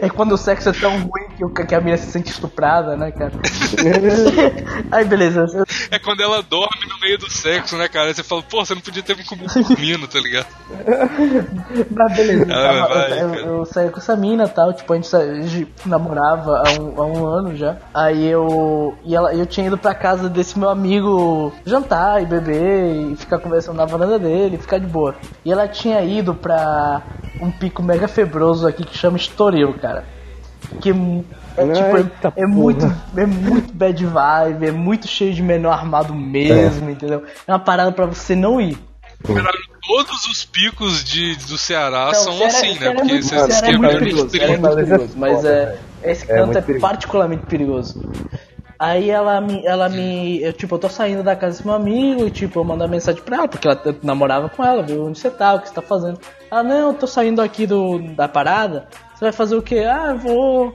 É 0.00 0.08
quando 0.08 0.32
o 0.32 0.36
sexo 0.38 0.68
é 0.68 0.72
tão 0.72 0.92
ruim 0.98 1.28
que, 1.36 1.44
o- 1.44 1.50
que 1.50 1.74
a 1.74 1.80
mina 1.80 1.96
se 1.96 2.10
sente 2.10 2.30
estuprada, 2.30 2.96
né, 2.96 3.10
cara? 3.10 3.32
Aí, 4.90 5.04
beleza. 5.04 5.46
É 5.90 5.98
quando 5.98 6.22
ela 6.22 6.42
dorme 6.42 6.86
no 6.88 6.98
meio 7.00 7.18
do 7.18 7.30
sexo, 7.30 7.76
né, 7.76 7.88
cara? 7.88 8.08
Aí 8.08 8.14
você 8.14 8.22
fala, 8.22 8.42
pô, 8.42 8.64
você 8.64 8.74
não 8.74 8.80
podia 8.82 9.02
ter 9.02 9.16
me 9.16 9.24
comido 9.24 9.52
dormindo, 9.52 10.06
tá 10.08 10.18
ligado? 10.20 10.46
Mas 11.90 12.16
beleza, 12.16 12.44
eu, 12.44 12.54
Ah, 12.54 12.62
tava- 12.82 12.94
vai, 12.94 13.12
eu- 13.22 13.34
eu- 13.34 13.56
eu 13.58 13.64
saí 13.66 13.90
com 13.90 13.98
essa 13.98 14.16
mina 14.16 14.44
e 14.44 14.48
tal, 14.48 14.72
tipo, 14.72 14.92
a 14.92 14.96
gente, 14.96 15.14
a 15.16 15.42
gente 15.42 15.68
namorava 15.86 16.62
há 16.66 16.80
um, 16.80 17.00
há 17.02 17.06
um 17.06 17.26
ano 17.26 17.56
já. 17.56 17.76
Aí 17.94 18.26
eu. 18.26 18.96
E 19.04 19.14
ela, 19.14 19.34
eu 19.34 19.46
tinha 19.46 19.66
ido 19.66 19.78
pra 19.78 19.94
casa 19.94 20.28
desse 20.28 20.58
meu 20.58 20.68
amigo 20.68 21.52
jantar 21.64 22.22
e 22.22 22.26
beber 22.26 23.12
e 23.12 23.16
ficar 23.16 23.38
conversando 23.38 23.76
na 23.76 23.84
varanda 23.84 24.18
dele, 24.18 24.58
ficar 24.58 24.78
de 24.78 24.86
boa. 24.86 25.14
E 25.44 25.52
ela 25.52 25.66
tinha 25.68 26.00
ido 26.02 26.34
pra 26.34 27.02
um 27.40 27.50
pico 27.50 27.82
mega 27.82 28.06
febroso 28.08 28.66
aqui 28.66 28.84
que 28.84 28.96
chama 28.96 29.16
Estoril, 29.16 29.74
cara. 29.74 30.04
Que 30.80 30.90
é, 30.90 30.92
é, 31.56 31.72
tipo, 31.72 31.96
é, 32.38 32.42
é 32.42 32.46
muito, 32.46 32.86
é 33.16 33.26
muito 33.26 33.72
bad 33.74 34.04
vibe, 34.06 34.66
é 34.66 34.72
muito 34.72 35.06
cheio 35.06 35.34
de 35.34 35.42
menor 35.42 35.72
armado 35.72 36.14
mesmo, 36.14 36.88
entendeu? 36.90 37.22
É 37.46 37.52
uma 37.52 37.58
parada 37.58 37.92
pra 37.92 38.06
você 38.06 38.34
não 38.34 38.60
ir. 38.60 38.78
Caralho, 39.24 39.58
todos 39.86 40.24
os 40.26 40.44
picos 40.44 41.04
de, 41.04 41.36
do 41.46 41.56
Ceará 41.56 42.06
Não, 42.06 42.14
são 42.14 42.32
Ceará- 42.38 42.46
assim, 42.48 42.72
né? 42.72 42.78
Ceará 42.78 42.90
é 42.90 42.94
Porque 42.94 43.12
muito- 43.12 43.26
vocês 43.26 43.40
Ceará 43.42 43.56
é 43.66 43.70
quebram 43.70 43.90
muito 43.90 43.98
perigoso, 43.98 44.36
é 44.36 44.46
muito 44.48 44.66
é 44.66 44.74
perigoso, 44.84 45.12
mas 45.16 45.44
é, 45.44 45.78
esse 46.02 46.24
É 46.24 46.34
canto 46.34 46.58
é, 46.58 46.60
perigoso. 46.60 46.90
particularmente 46.90 47.46
perigoso. 47.46 48.12
Aí 48.78 49.10
ela 49.10 49.40
me, 49.40 49.64
ela 49.64 49.88
me, 49.88 50.42
eu 50.42 50.52
tipo, 50.52 50.74
eu 50.74 50.78
tô 50.80 50.88
saindo 50.88 51.22
da 51.22 51.36
casa 51.36 51.52
desse 51.52 51.64
meu 51.64 51.76
amigo 51.76 52.26
e 52.26 52.30
tipo, 52.32 52.58
eu 52.58 52.64
mando 52.64 52.82
uma 52.82 52.88
mensagem 52.90 53.22
pra 53.22 53.36
ela, 53.36 53.46
porque 53.48 53.68
ela 53.68 53.80
eu 53.84 53.94
namorava 54.02 54.48
com 54.48 54.64
ela, 54.64 54.82
viu 54.82 55.06
onde 55.06 55.20
você 55.20 55.30
tá, 55.30 55.54
o 55.54 55.60
que 55.60 55.68
você 55.68 55.74
tá 55.74 55.82
fazendo. 55.82 56.18
Ela, 56.50 56.64
não, 56.64 56.88
eu 56.88 56.94
tô 56.94 57.06
saindo 57.06 57.40
aqui 57.40 57.64
do, 57.64 58.00
da 58.16 58.26
parada, 58.26 58.88
você 59.22 59.26
vai 59.26 59.32
fazer 59.32 59.56
o 59.56 59.62
quê? 59.62 59.78
Ah, 59.80 60.08
eu 60.10 60.18
vou, 60.18 60.74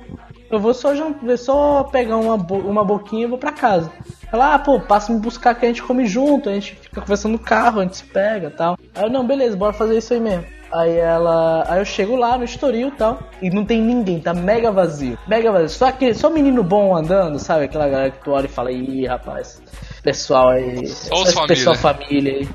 eu 0.50 0.60
vou 0.60 0.74
só, 0.74 0.94
só 1.38 1.84
pegar 1.84 2.16
uma, 2.16 2.38
bo- 2.38 2.60
uma 2.60 2.84
boquinha 2.84 3.26
e 3.26 3.28
vou 3.30 3.38
pra 3.38 3.52
casa. 3.52 3.92
Ela, 4.32 4.54
ah, 4.54 4.60
pô, 4.60 4.80
passa 4.80 5.12
me 5.12 5.20
buscar 5.20 5.54
que 5.56 5.66
a 5.66 5.68
gente 5.68 5.84
come 5.84 6.06
junto, 6.06 6.50
a 6.50 6.54
gente 6.54 6.76
fica 6.76 7.02
conversando 7.02 7.34
no 7.34 7.40
carro, 7.40 7.82
a 7.82 7.84
gente 7.84 7.98
se 7.98 8.06
pega 8.06 8.48
e 8.48 8.52
tal. 8.52 8.78
Aí 8.96 9.04
eu, 9.04 9.10
não, 9.10 9.26
beleza, 9.28 9.58
bora 9.58 9.74
fazer 9.74 9.98
isso 9.98 10.14
aí 10.14 10.20
mesmo. 10.22 10.46
Aí 10.72 10.98
ela. 10.98 11.66
Aí 11.68 11.80
eu 11.80 11.86
chego 11.86 12.16
lá 12.16 12.38
no 12.38 12.44
Estoril 12.44 12.90
e 12.90 12.92
tal. 12.92 13.20
E 13.42 13.50
não 13.50 13.66
tem 13.66 13.82
ninguém, 13.82 14.20
tá 14.20 14.34
mega 14.34 14.72
vazio. 14.72 15.18
Mega 15.28 15.52
vazio. 15.52 15.70
Só 15.70 15.88
aquele, 15.88 16.14
só 16.14 16.30
menino 16.30 16.64
bom 16.64 16.96
andando, 16.96 17.40
sabe? 17.40 17.66
Aquela 17.66 17.88
galera 17.88 18.12
que 18.12 18.24
tu 18.24 18.32
olha 18.32 18.46
e 18.46 18.50
fala, 18.50 18.72
ih, 18.72 19.06
rapaz, 19.06 19.62
pessoal 20.04 20.50
aí. 20.50 20.84
Esse 20.84 21.10
pessoal 21.48 21.76
família 21.76 22.34
aí. 22.34 22.50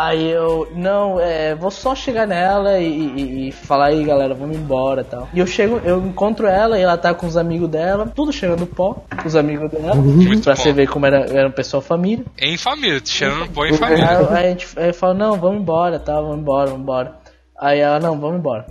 Aí 0.00 0.30
eu, 0.30 0.68
não, 0.76 1.18
é, 1.18 1.56
vou 1.56 1.70
só 1.72 1.92
chegar 1.94 2.24
nela 2.26 2.78
e, 2.78 2.86
e- 2.88 3.48
e 3.48 3.52
falar 3.52 3.86
aí, 3.86 4.04
galera, 4.04 4.32
vamos 4.32 4.56
embora 4.56 5.00
e 5.00 5.04
tal. 5.04 5.28
E 5.34 5.40
eu 5.40 5.46
chego, 5.46 5.80
eu 5.84 5.98
encontro 6.06 6.46
ela 6.46 6.78
e 6.78 6.82
ela 6.82 6.96
tá 6.96 7.12
com 7.12 7.26
os 7.26 7.36
amigos 7.36 7.68
dela, 7.68 8.06
tudo 8.14 8.32
cheirando 8.32 8.64
pó, 8.64 8.98
os 9.26 9.34
amigos 9.34 9.68
dela, 9.70 9.96
Muito 9.96 10.44
pra 10.44 10.54
bom. 10.54 10.60
você 10.62 10.72
ver 10.72 10.88
como 10.88 11.04
era, 11.06 11.20
era 11.36 11.48
um 11.48 11.50
pessoal 11.50 11.80
família. 11.82 12.24
Em 12.40 12.56
família, 12.56 13.00
cheirando 13.04 13.50
pó 13.50 13.64
em 13.64 13.70
Aí, 13.72 13.76
família. 13.76 14.12
eu- 14.12 14.30
aí 14.30 14.46
a 14.46 14.50
gente 14.50 14.68
aí 14.76 14.88
eu 14.90 14.94
falo, 14.94 15.14
não, 15.14 15.36
vamos 15.36 15.60
embora, 15.62 15.98
tá, 15.98 16.14
vamos 16.20 16.38
embora, 16.38 16.66
vamos 16.66 16.82
embora. 16.82 17.14
Aí 17.58 17.80
ela, 17.80 17.98
não, 17.98 18.18
vamos 18.20 18.38
embora. 18.38 18.66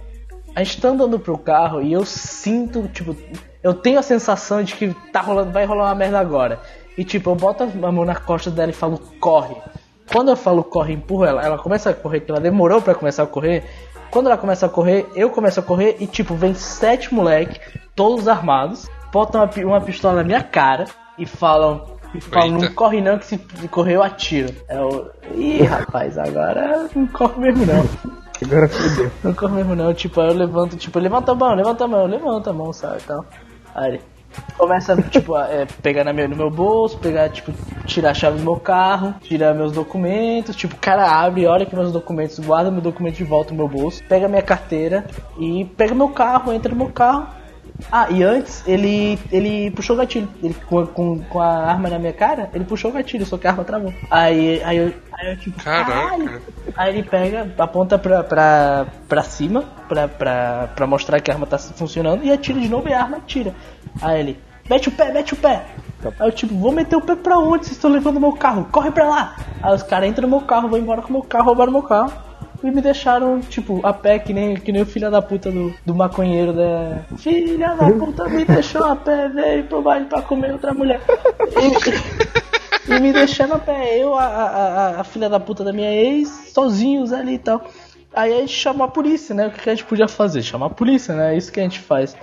A 0.56 0.64
gente 0.64 0.80
tá 0.80 0.88
andando 0.90 1.20
pro 1.20 1.38
carro 1.38 1.82
e 1.82 1.92
eu 1.92 2.06
sinto, 2.06 2.88
tipo, 2.94 3.14
eu 3.62 3.74
tenho 3.74 4.00
a 4.00 4.02
sensação 4.02 4.64
de 4.64 4.76
que 4.76 4.96
tá 5.12 5.20
rolando, 5.20 5.52
vai 5.52 5.66
rolar 5.66 5.88
uma 5.90 5.96
merda 5.96 6.20
agora. 6.20 6.60
E 6.98 7.04
tipo, 7.04 7.30
eu 7.30 7.36
boto 7.36 7.64
a 7.64 7.92
mão 7.92 8.06
na 8.06 8.16
costa 8.16 8.50
dela 8.50 8.72
e 8.72 8.74
falo, 8.74 8.98
corre. 9.20 9.56
Quando 10.12 10.30
eu 10.30 10.36
falo 10.36 10.64
corre, 10.64 10.94
empurro 10.94 11.26
ela, 11.26 11.44
ela 11.44 11.58
começa 11.58 11.90
a 11.90 11.94
correr, 11.94 12.22
que 12.22 12.32
ela 12.32 12.40
demorou 12.40 12.82
pra 12.82 12.96
começar 12.96 13.24
a 13.24 13.28
correr. 13.28 13.64
Quando 14.10 14.28
ela 14.28 14.38
começa 14.38 14.66
a 14.66 14.70
correr, 14.70 15.06
eu 15.16 15.30
começo 15.30 15.60
a 15.60 15.64
correr 15.64 15.98
e 16.00 16.08
tipo, 16.08 16.34
vem 16.34 16.54
sete 16.54 17.14
moleque, 17.14 17.60
todos 17.96 18.28
armados, 18.28 18.88
botam 19.12 19.42
uma, 19.42 19.66
uma 19.66 19.82
pistola 19.82 20.16
na 20.16 20.24
minha 20.24 20.42
cara 20.42 20.86
e 21.18 21.26
falam, 21.26 21.84
E 22.14 22.22
fala, 22.22 22.48
não 22.48 22.74
corre 22.74 23.02
não, 23.02 23.18
que 23.18 23.26
se 23.26 23.38
correr 23.70 23.96
eu 23.96 24.04
atiro. 24.04 24.54
É 24.70 24.80
o. 24.80 25.10
Ih, 25.36 25.64
rapaz, 25.64 26.18
agora 26.18 26.90
não 26.96 27.08
corre 27.08 27.40
mesmo 27.42 27.66
não. 27.66 27.86
Agora 28.44 28.70
fodeu. 28.70 29.12
Não 29.24 29.34
corre 29.34 29.56
mesmo 29.56 29.76
não. 29.76 29.94
Tipo, 29.94 30.22
aí 30.22 30.30
eu 30.30 30.36
levanto, 30.36 30.78
tipo, 30.78 31.00
levanta 31.00 31.34
a 31.34 31.36
mão, 31.36 31.54
levanta 31.54 31.84
a 31.84 31.88
mão, 31.88 32.06
levanta 32.06 32.50
a 32.52 32.54
mão, 32.54 32.72
sabe? 32.72 33.02
Então, 33.04 33.26
aí 33.76 34.00
começa, 34.58 34.96
tipo, 35.04 35.36
a 35.36 35.48
é, 35.48 35.66
pegar 35.82 36.04
na 36.04 36.12
meu, 36.12 36.28
no 36.28 36.36
meu 36.36 36.50
bolso, 36.50 36.98
pegar, 36.98 37.30
tipo, 37.30 37.54
tirar 37.86 38.12
a 38.12 38.14
chave 38.14 38.38
do 38.38 38.44
meu 38.44 38.58
carro, 38.58 39.14
tirar 39.22 39.54
meus 39.54 39.72
documentos, 39.72 40.56
tipo, 40.56 40.76
o 40.76 40.80
cara 40.80 41.10
abre, 41.10 41.46
olha 41.46 41.64
aqui 41.64 41.76
meus 41.76 41.92
documentos, 41.92 42.40
guarda 42.40 42.72
meu 42.72 42.82
documento 42.82 43.18
de 43.18 43.24
volta 43.24 43.52
no 43.52 43.58
meu 43.58 43.68
bolso, 43.68 44.04
pega 44.10 44.28
minha 44.28 44.42
carteira 44.42 45.06
e 45.40 45.66
pega 45.78 45.94
meu 45.94 46.10
carro, 46.10 46.52
entra 46.52 46.72
no 46.72 46.78
meu 46.78 46.90
carro. 46.90 47.37
Ah, 47.92 48.08
e 48.10 48.24
antes 48.24 48.64
ele 48.68 49.20
ele 49.32 49.72
puxou 49.72 49.96
o 49.96 50.00
gatilho. 50.00 50.28
Ele, 50.42 50.54
com, 50.54 50.86
com, 50.88 51.20
com 51.20 51.40
a 51.40 51.66
arma 51.66 51.90
na 51.90 52.00
minha 52.00 52.14
cara, 52.14 52.50
ele 52.54 52.66
puxou 52.66 52.90
o 52.92 52.94
gatilho, 52.94 53.26
só 53.26 53.38
que 53.38 53.48
a 53.48 53.52
arma 53.52 53.64
travou. 53.64 53.94
Aí, 54.10 54.62
aí, 54.64 54.78
eu, 54.78 54.94
aí 55.14 55.32
eu 55.32 55.38
tipo, 55.38 55.64
Caraca. 55.64 55.92
caralho. 55.92 56.42
Aí 56.76 56.90
ele 56.98 57.04
pega, 57.04 57.48
aponta 57.58 57.98
pra, 57.98 58.24
pra, 58.24 58.88
pra 59.08 59.24
cima, 59.24 59.64
pra, 59.88 60.08
pra, 60.08 60.70
pra 60.76 60.88
mostrar 60.88 61.20
que 61.20 61.30
a 61.32 61.36
arma 61.36 61.46
tá 61.46 61.58
funcionando, 61.58 62.24
e 62.24 62.32
atira 62.32 62.60
de 62.60 62.68
novo 62.68 62.90
e 62.90 62.94
a 62.94 63.02
arma 63.02 63.18
atira. 63.18 63.54
Aí 64.02 64.20
ele, 64.20 64.40
mete 64.70 64.90
o 64.90 64.92
pé, 64.92 65.14
mete 65.14 65.34
o 65.34 65.38
pé. 65.38 65.66
Aí 66.20 66.28
eu 66.28 66.32
tipo, 66.32 66.56
vou 66.56 66.72
meter 66.72 66.96
o 66.96 67.02
pé 67.02 67.16
pra 67.16 67.38
onde? 67.38 67.66
Vocês 67.66 67.78
estão 67.78 67.92
levando 67.92 68.20
meu 68.20 68.34
carro? 68.34 68.68
Corre 68.72 68.92
pra 68.92 69.08
lá! 69.08 69.36
Aí 69.62 69.74
os 69.74 69.84
caras 69.84 70.10
entram 70.10 70.28
no 70.28 70.38
meu 70.38 70.46
carro, 70.46 70.68
vão 70.68 70.80
embora 70.80 71.02
com 71.02 71.10
o 71.10 71.14
meu 71.14 71.24
carro, 71.24 71.46
roubaram 71.46 71.72
meu 71.72 71.84
carro. 71.84 72.12
E 72.64 72.72
me 72.72 72.82
deixaram, 72.82 73.40
tipo, 73.40 73.86
a 73.86 73.94
pé, 73.94 74.18
que 74.18 74.34
nem, 74.34 74.56
que 74.56 74.72
nem 74.72 74.82
o 74.82 74.86
filho 74.86 75.12
da 75.12 75.22
puta 75.22 75.52
do, 75.52 75.74
do 75.86 75.94
maconheiro 75.94 76.54
da. 76.54 77.02
Filha 77.18 77.76
da 77.76 77.92
puta 77.92 78.28
me 78.28 78.44
deixou 78.46 78.84
a 78.84 78.96
pé, 78.96 79.30
veio 79.30 79.64
pro 79.66 79.82
baile 79.82 80.06
pra 80.06 80.22
comer 80.22 80.54
outra 80.54 80.74
mulher. 80.74 81.00
E, 82.88 82.94
e 82.94 83.00
me 83.00 83.14
deixando 83.14 83.54
a 83.54 83.60
pé, 83.60 84.00
eu, 84.00 84.16
a, 84.16 84.26
a, 84.26 85.02
a, 85.02 85.04
filha 85.04 85.30
da 85.30 85.40
puta 85.40 85.64
da 85.64 85.72
minha 85.72 85.92
ex, 85.92 86.52
sozinhos 86.54 87.14
ali 87.14 87.36
e 87.36 87.40
tal. 87.40 87.64
Aí 88.14 88.34
a 88.34 88.40
gente 88.40 88.54
chamou 88.54 88.86
a 88.86 88.90
polícia, 88.90 89.36
né? 89.36 89.48
O 89.48 89.52
que 89.52 89.70
a 89.70 89.76
gente 89.76 89.86
podia 89.86 90.08
fazer? 90.08 90.42
Chamar 90.42 90.68
a 90.68 90.72
polícia, 90.72 91.14
né? 91.14 91.34
É 91.34 91.38
isso 91.38 91.52
que 91.52 91.60
a 91.60 91.64
gente 91.64 91.80
faz. 91.80 92.16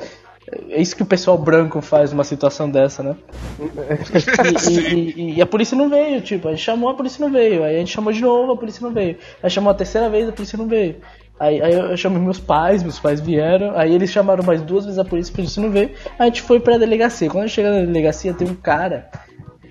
É 0.71 0.81
isso 0.81 0.95
que 0.97 1.03
o 1.03 1.07
pessoal 1.07 1.37
branco 1.39 1.81
faz 1.81 2.13
numa 2.13 2.25
situação 2.25 2.71
dessa, 2.71 3.03
né? 3.03 3.17
E, 3.59 4.73
e- 4.73 5.11
e- 5.33 5.35
e 5.37 5.43
a 5.43 5.47
polícia 5.47 5.77
não 5.77 5.89
veio, 5.89 6.21
tipo, 6.21 6.49
a 6.49 6.51
gente 6.53 6.63
chamou, 6.63 6.91
a 6.91 6.95
polícia 6.95 7.25
não 7.25 7.33
veio. 7.33 7.65
Aí 7.65 7.77
a 7.77 7.79
gente 7.79 7.93
chamou 7.93 8.13
de 8.13 8.21
novo, 8.21 8.53
a 8.53 8.57
polícia 8.57 8.83
não 8.87 8.93
veio. 8.93 9.17
Aí 9.43 9.51
chamou 9.51 9.71
a 9.71 9.75
terceira 9.75 10.09
vez, 10.11 10.29
a 10.29 10.33
polícia 10.33 10.57
não 10.59 10.67
veio. 10.69 10.97
Aí, 11.39 11.61
aí 11.61 11.73
eu, 11.75 11.97
chamei 11.97 12.21
meus 12.21 12.39
pais, 12.39 12.83
meus 12.83 12.99
pais 12.99 13.21
vieram. 13.21 13.77
Aí 13.77 13.93
eles 13.93 14.11
chamaram 14.11 14.45
mais 14.45 14.63
duas 14.63 14.85
vezes 14.85 14.99
a 14.99 15.05
polícia, 15.05 15.33
a 15.33 15.37
polícia 15.37 15.63
não 15.63 15.71
veio. 15.71 15.91
Aí 16.19 16.21
a 16.21 16.25
gente 16.27 16.43
foi 16.43 16.61
pra 16.61 16.79
delegacia. 16.79 17.29
Quando 17.29 17.45
a 17.45 17.47
gente 17.47 17.55
chega 17.57 17.71
na 17.73 17.85
delegacia, 17.87 18.33
tem 18.35 18.49
um 18.49 18.55
cara 18.55 19.09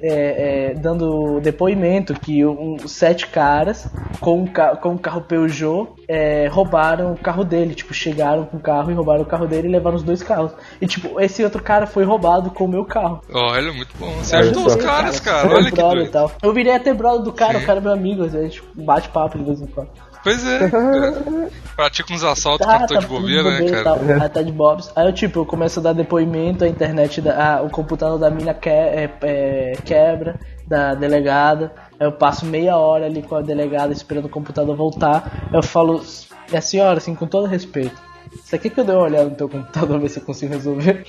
é, 0.03 0.71
é, 0.71 0.73
dando 0.73 1.39
depoimento 1.39 2.13
que 2.13 2.45
um, 2.45 2.77
sete 2.85 3.27
caras 3.27 3.87
com 4.19 4.41
um, 4.41 4.45
ca- 4.47 4.75
com 4.75 4.89
um 4.89 4.97
carro 4.97 5.21
Peugeot 5.21 5.87
é, 6.09 6.47
roubaram 6.47 7.13
o 7.13 7.17
carro 7.17 7.45
dele. 7.45 7.73
Tipo, 7.73 7.93
chegaram 7.93 8.45
com 8.45 8.57
o 8.57 8.59
carro 8.59 8.91
e 8.91 8.93
roubaram 8.93 9.21
o 9.21 9.25
carro 9.25 9.47
dele 9.47 9.69
e 9.69 9.71
levaram 9.71 9.95
os 9.95 10.03
dois 10.03 10.21
carros. 10.21 10.51
E 10.81 10.85
tipo, 10.85 11.19
esse 11.21 11.41
outro 11.43 11.63
cara 11.63 11.87
foi 11.87 12.03
roubado 12.03 12.51
com 12.51 12.65
o 12.65 12.67
meu 12.67 12.83
carro. 12.83 13.21
Olha, 13.33 13.71
muito 13.71 13.95
bom. 13.97 14.11
Você 14.15 14.35
Olha 14.35 14.45
ajudou 14.45 14.69
só. 14.69 14.77
os 14.77 14.83
caras, 14.83 15.19
cara. 15.21 15.47
Meu 15.47 15.57
Olha 15.57 15.71
que 15.71 15.81
doido. 15.81 16.11
tal. 16.11 16.31
Eu 16.43 16.51
virei 16.53 16.73
até 16.75 16.93
brother 16.93 17.21
do 17.23 17.31
cara, 17.31 17.57
Sim. 17.57 17.63
o 17.63 17.65
cara 17.67 17.79
é 17.79 17.81
meu 17.81 17.93
amigo, 17.93 18.23
a 18.23 18.27
gente 18.27 18.61
bate 18.75 19.07
papo 19.09 19.37
de 19.37 19.45
vez 19.45 19.61
em 19.61 19.67
quando. 19.67 19.89
Pois 20.23 20.45
é. 20.45 20.71
Pratica 21.75 22.13
uns 22.13 22.23
assaltos 22.23 22.65
Tá, 22.65 22.77
quando 22.77 22.87
tô 22.87 22.93
tá 22.93 22.99
de 23.01 23.07
tudo 23.07 23.19
bobeira, 23.19 23.59
né, 23.59 23.69
cara? 23.69 23.83
tal. 23.83 23.99
Aí 24.21 24.29
tá 24.29 24.41
de 24.41 24.51
bobs. 24.51 24.91
Aí 24.95 25.05
eu, 25.05 25.13
tipo, 25.13 25.39
eu 25.39 25.45
começo 25.45 25.79
a 25.79 25.83
dar 25.83 25.93
depoimento, 25.93 26.63
a 26.63 26.67
internet, 26.67 27.19
da, 27.19 27.57
ah, 27.57 27.61
o 27.61 27.69
computador 27.69 28.17
da 28.17 28.29
mina 28.29 28.53
que, 28.53 28.69
é, 28.69 29.09
é, 29.21 29.73
quebra, 29.83 30.39
da 30.65 30.93
delegada. 30.93 31.73
Aí 31.99 32.07
eu 32.07 32.11
passo 32.11 32.45
meia 32.45 32.77
hora 32.77 33.05
ali 33.05 33.21
com 33.21 33.35
a 33.35 33.41
delegada 33.41 33.91
esperando 33.91 34.25
o 34.25 34.29
computador 34.29 34.75
voltar. 34.75 35.49
Eu 35.51 35.61
falo, 35.61 36.01
minha 36.49 36.61
senhora, 36.61 36.99
assim, 36.99 37.15
com 37.15 37.27
todo 37.27 37.47
respeito. 37.47 37.99
Você 38.43 38.57
quer 38.57 38.69
que 38.69 38.79
eu 38.79 38.83
dê 38.83 38.91
uma 38.91 39.03
olhada 39.03 39.29
no 39.29 39.35
teu 39.35 39.49
computador 39.49 39.99
ver 40.01 40.09
se 40.09 40.19
eu 40.19 40.23
consigo 40.23 40.53
resolver? 40.53 41.03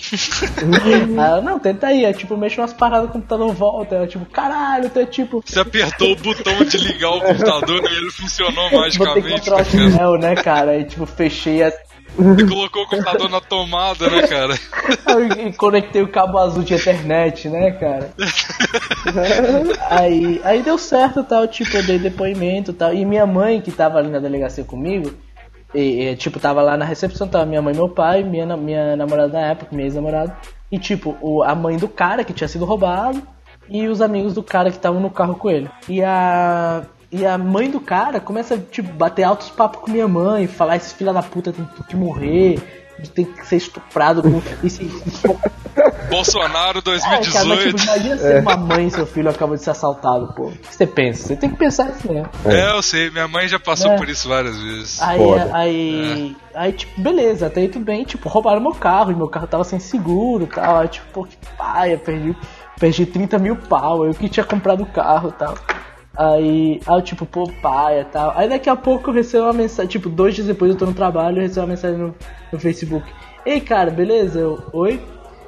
aí 0.82 1.02
ela, 1.16 1.40
não, 1.40 1.58
tenta 1.58 1.88
aí. 1.88 2.04
Aí, 2.04 2.14
tipo, 2.14 2.36
mexo 2.36 2.60
umas 2.60 2.72
paradas, 2.72 3.10
o 3.10 3.12
computador 3.12 3.52
volta. 3.52 3.96
Aí 3.96 4.02
eu, 4.02 4.08
tipo, 4.08 4.24
caralho, 4.26 4.90
tu 4.90 4.98
é 4.98 5.06
tipo. 5.06 5.42
Você 5.44 5.60
apertou 5.60 6.12
o 6.12 6.16
botão 6.16 6.64
de 6.64 6.78
ligar 6.78 7.10
o 7.10 7.20
computador 7.20 7.82
e 7.90 7.96
ele 7.96 8.10
funcionou 8.10 8.70
magicamente. 8.72 9.50
Ctrl 9.50 9.56
né, 9.56 9.64
cara? 9.64 10.02
L, 10.02 10.18
né, 10.18 10.34
cara? 10.34 10.70
Aí, 10.72 10.84
tipo, 10.84 11.06
fechei 11.06 11.62
as, 11.62 11.74
Você 12.16 12.46
colocou 12.46 12.82
o 12.82 12.86
computador 12.86 13.28
na 13.28 13.40
tomada, 13.40 14.08
né, 14.08 14.26
cara? 14.26 14.54
e 15.46 15.52
conectei 15.52 16.02
o 16.02 16.08
cabo 16.08 16.38
azul 16.38 16.62
de 16.62 16.74
internet, 16.74 17.48
né, 17.48 17.72
cara? 17.72 18.10
aí, 19.90 20.40
aí 20.44 20.62
deu 20.62 20.78
certo 20.78 21.24
tal, 21.24 21.46
tipo, 21.46 21.76
eu 21.76 21.82
dei 21.82 21.98
depoimento 21.98 22.70
e 22.70 22.74
tal. 22.74 22.94
E 22.94 23.04
minha 23.04 23.26
mãe, 23.26 23.60
que 23.60 23.72
tava 23.72 23.98
ali 23.98 24.08
na 24.08 24.18
delegacia 24.18 24.64
comigo, 24.64 25.12
e, 25.74 26.08
e, 26.08 26.16
tipo, 26.16 26.38
tava 26.38 26.62
lá 26.62 26.76
na 26.76 26.84
recepção, 26.84 27.26
tava 27.26 27.44
minha 27.44 27.60
mãe 27.60 27.74
meu 27.74 27.88
pai, 27.88 28.22
minha, 28.22 28.56
minha 28.56 28.96
namorada 28.96 29.32
na 29.32 29.46
época, 29.48 29.74
minha 29.74 29.86
ex-namorada. 29.86 30.36
E 30.70 30.78
tipo, 30.78 31.16
o, 31.20 31.42
a 31.42 31.54
mãe 31.54 31.76
do 31.76 31.88
cara 31.88 32.24
que 32.24 32.32
tinha 32.32 32.48
sido 32.48 32.64
roubado 32.64 33.22
e 33.68 33.86
os 33.86 34.00
amigos 34.00 34.34
do 34.34 34.42
cara 34.42 34.70
que 34.70 34.76
estavam 34.76 35.00
no 35.00 35.10
carro 35.10 35.34
com 35.34 35.50
ele. 35.50 35.70
E 35.88 36.02
a. 36.02 36.82
E 37.12 37.24
a 37.24 37.38
mãe 37.38 37.70
do 37.70 37.78
cara 37.78 38.18
começa 38.18 38.56
a 38.56 38.58
tipo, 38.58 38.92
bater 38.92 39.22
altos 39.22 39.48
papos 39.48 39.82
com 39.82 39.90
minha 39.90 40.08
mãe, 40.08 40.48
falar 40.48 40.74
esse 40.74 40.92
filho 40.94 41.12
da 41.12 41.22
puta 41.22 41.52
tem 41.52 41.64
que 41.88 41.94
morrer, 41.94 42.83
tem 43.14 43.24
que 43.24 43.46
ser 43.46 43.56
estuprado 43.56 44.22
com. 44.22 44.40
Esse, 44.64 44.84
Bolsonaro 46.08 46.78
é, 46.78 46.82
cara, 46.82 47.44
mas, 47.44 47.64
2018. 47.64 47.76
tipo, 47.76 47.82
imagina 47.84 48.16
ser 48.18 48.40
uma 48.40 48.56
mãe 48.56 48.86
e 48.86 48.90
seu 48.90 49.06
filho 49.06 49.28
acaba 49.28 49.56
de 49.56 49.62
ser 49.64 49.70
assaltado, 49.70 50.32
pô. 50.34 50.46
O 50.48 50.52
que 50.52 50.74
você 50.74 50.86
pensa? 50.86 51.28
Você 51.28 51.36
tem 51.36 51.50
que 51.50 51.56
pensar 51.56 51.90
isso 51.90 52.10
mesmo. 52.10 52.28
É, 52.44 52.70
eu 52.70 52.82
sei, 52.82 53.10
minha 53.10 53.26
mãe 53.26 53.48
já 53.48 53.58
passou 53.58 53.90
É. 53.92 53.96
por 53.96 54.08
isso 54.08 54.28
várias 54.28 54.56
vezes. 54.56 55.02
Aí, 55.02 55.18
Foda. 55.18 55.50
aí, 55.52 56.36
aí, 56.54 56.72
tipo, 56.72 57.00
beleza, 57.00 57.46
até 57.46 57.62
aí 57.62 57.68
tudo 57.68 57.84
bem, 57.84 58.04
tipo, 58.04 58.28
roubaram 58.28 58.60
meu 58.60 58.74
carro 58.74 59.10
e 59.10 59.14
meu 59.16 59.28
carro 59.28 59.46
tava 59.46 59.64
sem 59.64 59.78
seguro 59.80 60.44
e 60.44 60.46
tal. 60.46 60.78
Aí, 60.80 60.88
tipo, 60.88 61.06
pô, 61.12 61.24
que 61.24 61.36
paia, 61.56 61.98
perdi, 61.98 62.36
perdi 62.78 63.06
30 63.06 63.38
mil 63.38 63.56
pau, 63.56 64.04
eu 64.06 64.14
que 64.14 64.28
tinha 64.28 64.44
comprado 64.44 64.82
o 64.82 64.86
carro 64.86 65.30
e 65.30 65.32
tal. 65.32 65.54
Aí, 66.16 66.80
aí 66.86 66.96
eu, 66.96 67.02
tipo, 67.02 67.26
pô, 67.26 67.50
paia 67.60 68.02
e 68.02 68.04
tal. 68.04 68.32
Aí 68.36 68.48
daqui 68.48 68.70
a 68.70 68.76
pouco 68.76 69.10
eu 69.10 69.14
recebo 69.14 69.44
uma 69.44 69.52
mensagem, 69.52 69.90
tipo, 69.90 70.08
dois 70.08 70.34
dias 70.34 70.46
depois 70.46 70.70
eu 70.70 70.78
tô 70.78 70.86
no 70.86 70.94
trabalho, 70.94 71.38
eu 71.38 71.42
recebo 71.42 71.62
uma 71.62 71.72
mensagem 71.72 71.98
no, 71.98 72.14
no 72.52 72.60
Facebook. 72.60 73.06
Ei, 73.44 73.60
cara, 73.60 73.90
beleza? 73.90 74.38
Eu, 74.38 74.62
oi? 74.72 75.00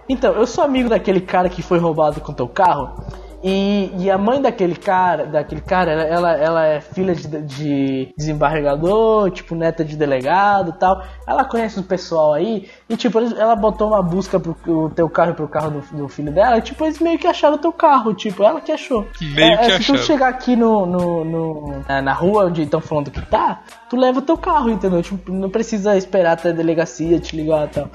Então, 0.08 0.34
eu 0.34 0.46
sou 0.46 0.64
amigo 0.64 0.88
daquele 0.88 1.20
cara 1.20 1.48
que 1.48 1.62
foi 1.62 1.78
roubado 1.78 2.20
com 2.20 2.32
teu 2.32 2.48
carro. 2.48 3.04
E, 3.48 3.92
e 3.98 4.10
a 4.10 4.18
mãe 4.18 4.42
daquele 4.42 4.74
cara, 4.74 5.24
daquele 5.24 5.60
cara, 5.60 5.92
ela, 5.92 6.32
ela, 6.32 6.66
é 6.66 6.80
filha 6.80 7.14
de, 7.14 7.28
de 7.42 8.12
desembargador, 8.18 9.30
tipo, 9.30 9.54
neta 9.54 9.84
de 9.84 9.96
delegado 9.96 10.70
e 10.70 10.72
tal. 10.72 11.00
Ela 11.28 11.44
conhece 11.44 11.78
o 11.78 11.84
pessoal 11.84 12.34
aí 12.34 12.68
e, 12.88 12.96
tipo, 12.96 13.20
ela 13.20 13.54
botou 13.54 13.88
uma 13.88 14.02
busca 14.02 14.40
pro 14.40 14.56
o 14.66 14.90
teu 14.90 15.08
carro 15.08 15.30
e 15.30 15.34
pro 15.34 15.46
carro 15.48 15.70
do, 15.70 15.96
do 15.96 16.08
filho 16.08 16.32
dela. 16.32 16.58
E, 16.58 16.62
tipo, 16.62 16.84
eles 16.84 16.98
meio 16.98 17.20
que 17.20 17.26
acharam 17.28 17.54
o 17.54 17.58
teu 17.58 17.72
carro, 17.72 18.12
tipo, 18.14 18.42
ela 18.42 18.60
que 18.60 18.72
achou. 18.72 19.06
Meio 19.20 19.52
É, 19.52 19.56
que 19.58 19.62
é, 19.72 19.78
Se 19.78 19.84
tu 19.92 19.98
chegar 19.98 20.28
aqui 20.28 20.56
no, 20.56 20.84
no, 20.84 21.24
no- 21.24 21.84
na, 21.88 22.02
na 22.02 22.12
rua 22.12 22.46
onde 22.46 22.62
estão 22.62 22.80
falando 22.80 23.12
que 23.12 23.24
tá, 23.26 23.60
tu 23.88 23.96
leva 23.96 24.18
o 24.18 24.22
teu 24.22 24.36
carro, 24.36 24.70
entendeu? 24.70 25.02
Tipo, 25.02 25.30
não 25.30 25.50
precisa 25.50 25.96
esperar 25.96 26.32
até 26.32 26.48
a 26.48 26.52
delegacia 26.52 27.20
te 27.20 27.36
ligar 27.36 27.66
e 27.66 27.70
tal. 27.70 27.88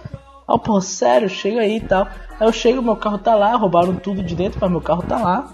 Ah, 0.53 0.57
pô, 0.57 0.81
sério, 0.81 1.29
chega 1.29 1.61
aí 1.61 1.77
e 1.77 1.81
tal. 1.81 2.07
Aí 2.39 2.47
eu 2.47 2.51
chego, 2.51 2.81
meu 2.81 2.95
carro 2.95 3.17
tá 3.17 3.35
lá, 3.35 3.55
roubaram 3.55 3.95
tudo 3.95 4.21
de 4.21 4.35
dentro, 4.35 4.59
mas 4.61 4.69
meu 4.69 4.81
carro 4.81 5.01
tá 5.03 5.17
lá. 5.17 5.53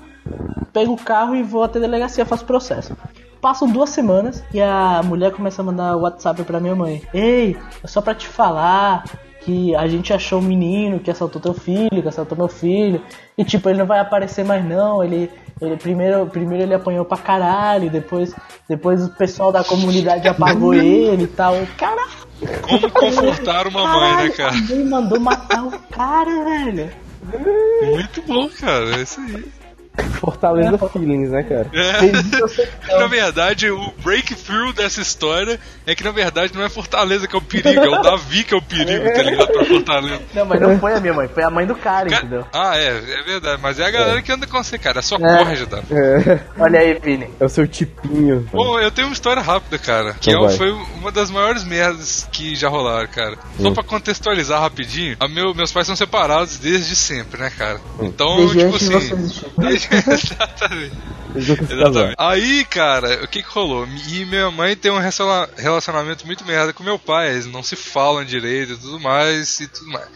Pego 0.73 0.93
o 0.93 0.97
carro 0.97 1.35
e 1.35 1.43
vou 1.43 1.63
até 1.63 1.77
a 1.77 1.81
delegacia, 1.81 2.25
faço 2.25 2.45
processo. 2.45 2.97
Passam 3.39 3.69
duas 3.69 3.91
semanas 3.91 4.43
e 4.51 4.59
a 4.59 5.01
mulher 5.03 5.31
começa 5.31 5.61
a 5.61 5.65
mandar 5.65 5.95
WhatsApp 5.95 6.43
pra 6.43 6.59
minha 6.59 6.75
mãe. 6.75 7.03
Ei, 7.13 7.55
é 7.83 7.87
só 7.87 8.01
pra 8.01 8.15
te 8.15 8.27
falar 8.27 9.03
que 9.47 9.73
a 9.73 9.87
gente 9.87 10.11
achou 10.11 10.39
um 10.39 10.41
menino 10.41 10.99
que 10.99 11.09
assaltou 11.09 11.41
teu 11.41 11.53
filho, 11.53 12.01
que 12.01 12.07
assaltou 12.09 12.37
meu 12.37 12.49
filho. 12.49 13.01
E 13.37 13.45
tipo, 13.45 13.69
ele 13.69 13.79
não 13.79 13.85
vai 13.85 13.99
aparecer 13.99 14.43
mais 14.43 14.63
não. 14.65 15.01
Ele, 15.01 15.31
ele 15.61 15.77
primeiro, 15.77 16.27
primeiro 16.27 16.65
ele 16.65 16.73
apanhou 16.73 17.05
pra 17.05 17.17
caralho, 17.17 17.89
depois, 17.89 18.35
depois 18.67 19.05
o 19.05 19.09
pessoal 19.11 19.49
da 19.49 19.63
comunidade 19.63 20.27
apagou 20.27 20.73
ele 20.75 21.23
e 21.23 21.27
tal. 21.27 21.53
Caralho! 21.77 22.27
Como 22.61 22.91
confortar 22.91 23.67
uma 23.67 23.87
mãe, 23.87 24.15
né, 24.17 24.29
cara? 24.31 24.53
Alguém 24.53 24.83
mandou 24.83 25.17
matar 25.17 25.63
o 25.63 25.71
cara, 25.91 26.43
velho. 26.43 26.91
Muito 27.83 28.21
bom, 28.23 28.49
cara. 28.49 28.97
É 28.97 29.01
isso 29.01 29.21
aí. 29.21 29.45
Fortaleza 30.19 30.77
Feelings, 30.89 31.29
né, 31.29 31.43
cara? 31.43 31.69
É. 31.73 32.97
Na 32.99 33.07
verdade, 33.07 33.69
o 33.69 33.91
Break 34.03 34.33
thrill 34.35 34.73
dessa 34.73 35.01
história 35.01 35.59
é 35.85 35.95
que 35.95 36.03
na 36.03 36.11
verdade 36.11 36.53
não 36.55 36.63
é 36.63 36.69
Fortaleza 36.69 37.27
que 37.27 37.35
é 37.35 37.39
o 37.39 37.41
perigo, 37.41 37.83
é 37.83 37.89
o 37.89 38.01
Davi 38.01 38.43
que 38.43 38.53
é 38.53 38.57
o 38.57 38.61
perigo, 38.61 39.05
tá 39.13 39.21
ligado? 39.23 39.47
Pra 39.51 39.65
Fortaleza. 39.65 40.21
Não, 40.33 40.45
mas 40.45 40.61
não 40.61 40.79
foi 40.79 40.93
a 40.93 40.99
minha 40.99 41.13
mãe, 41.13 41.27
foi 41.27 41.43
a 41.43 41.49
mãe 41.49 41.65
do 41.65 41.75
cara, 41.75 42.09
Ca- 42.09 42.17
entendeu? 42.17 42.45
Ah, 42.53 42.77
é, 42.77 42.87
é 42.97 43.23
verdade. 43.23 43.61
Mas 43.61 43.79
é 43.79 43.85
a 43.85 43.91
galera 43.91 44.21
que 44.21 44.31
anda 44.31 44.47
com 44.47 44.61
você, 44.63 44.77
cara. 44.77 44.99
É 44.99 45.01
só 45.01 45.15
É. 45.15 45.19
corre, 45.19 45.65
Davi. 45.65 45.85
É, 45.91 46.39
Olha 46.59 46.79
aí, 46.79 46.93
Vini. 46.99 47.27
é 47.39 47.45
o 47.45 47.49
seu 47.49 47.67
tipinho. 47.67 48.47
Bom, 48.51 48.79
eu 48.79 48.91
tenho 48.91 49.07
uma 49.07 49.13
história 49.13 49.41
rápida, 49.41 49.77
cara. 49.77 50.13
Que 50.19 50.29
Então 50.31 50.45
é- 50.45 50.49
foi 50.49 50.71
uma 50.71 51.11
das 51.11 51.29
maiores 51.31 51.63
merdas 51.63 52.27
que 52.31 52.55
já 52.55 52.69
rolaram, 52.69 53.07
cara. 53.07 53.37
Só 53.59 53.71
pra 53.71 53.83
contextualizar 53.83 54.61
rapidinho, 54.61 55.15
a 55.19 55.27
meu- 55.27 55.53
meus 55.53 55.71
pais 55.71 55.87
são 55.87 55.95
separados 55.95 56.57
desde 56.57 56.95
sempre, 56.95 57.39
né, 57.41 57.51
cara? 57.55 57.79
Então, 58.01 58.37
Desde 58.47 58.57
tipo 58.59 58.75
assim. 58.97 59.86
Exatamente. 60.11 60.95
Exatamente. 61.35 62.15
Aí, 62.17 62.65
cara, 62.65 63.23
o 63.23 63.27
que 63.27 63.43
que 63.43 63.49
rolou? 63.49 63.88
E 64.09 64.25
minha 64.25 64.49
mãe 64.51 64.75
tem 64.75 64.91
um 64.91 64.97
relaciona- 64.97 65.49
relacionamento 65.57 66.25
muito 66.25 66.45
merda 66.45 66.73
com 66.73 66.83
meu 66.83 66.97
pai. 66.97 67.31
Eles 67.31 67.45
não 67.45 67.61
se 67.63 67.75
falam 67.75 68.23
direito 68.25 68.73
e 68.73 68.77
tudo 68.77 68.99
mais 68.99 69.59
e 69.59 69.67
tudo 69.67 69.89
mais. 69.91 70.07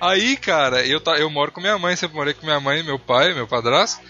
Aí, 0.00 0.36
cara, 0.36 0.84
eu, 0.86 1.00
ta- 1.00 1.16
eu 1.16 1.30
moro 1.30 1.50
com 1.52 1.60
minha 1.60 1.78
mãe, 1.78 1.96
sempre 1.96 2.16
morei 2.16 2.34
com 2.34 2.44
minha 2.44 2.60
mãe 2.60 2.82
meu 2.82 2.98
pai, 2.98 3.32
meu 3.32 3.46
padrasto. 3.46 4.00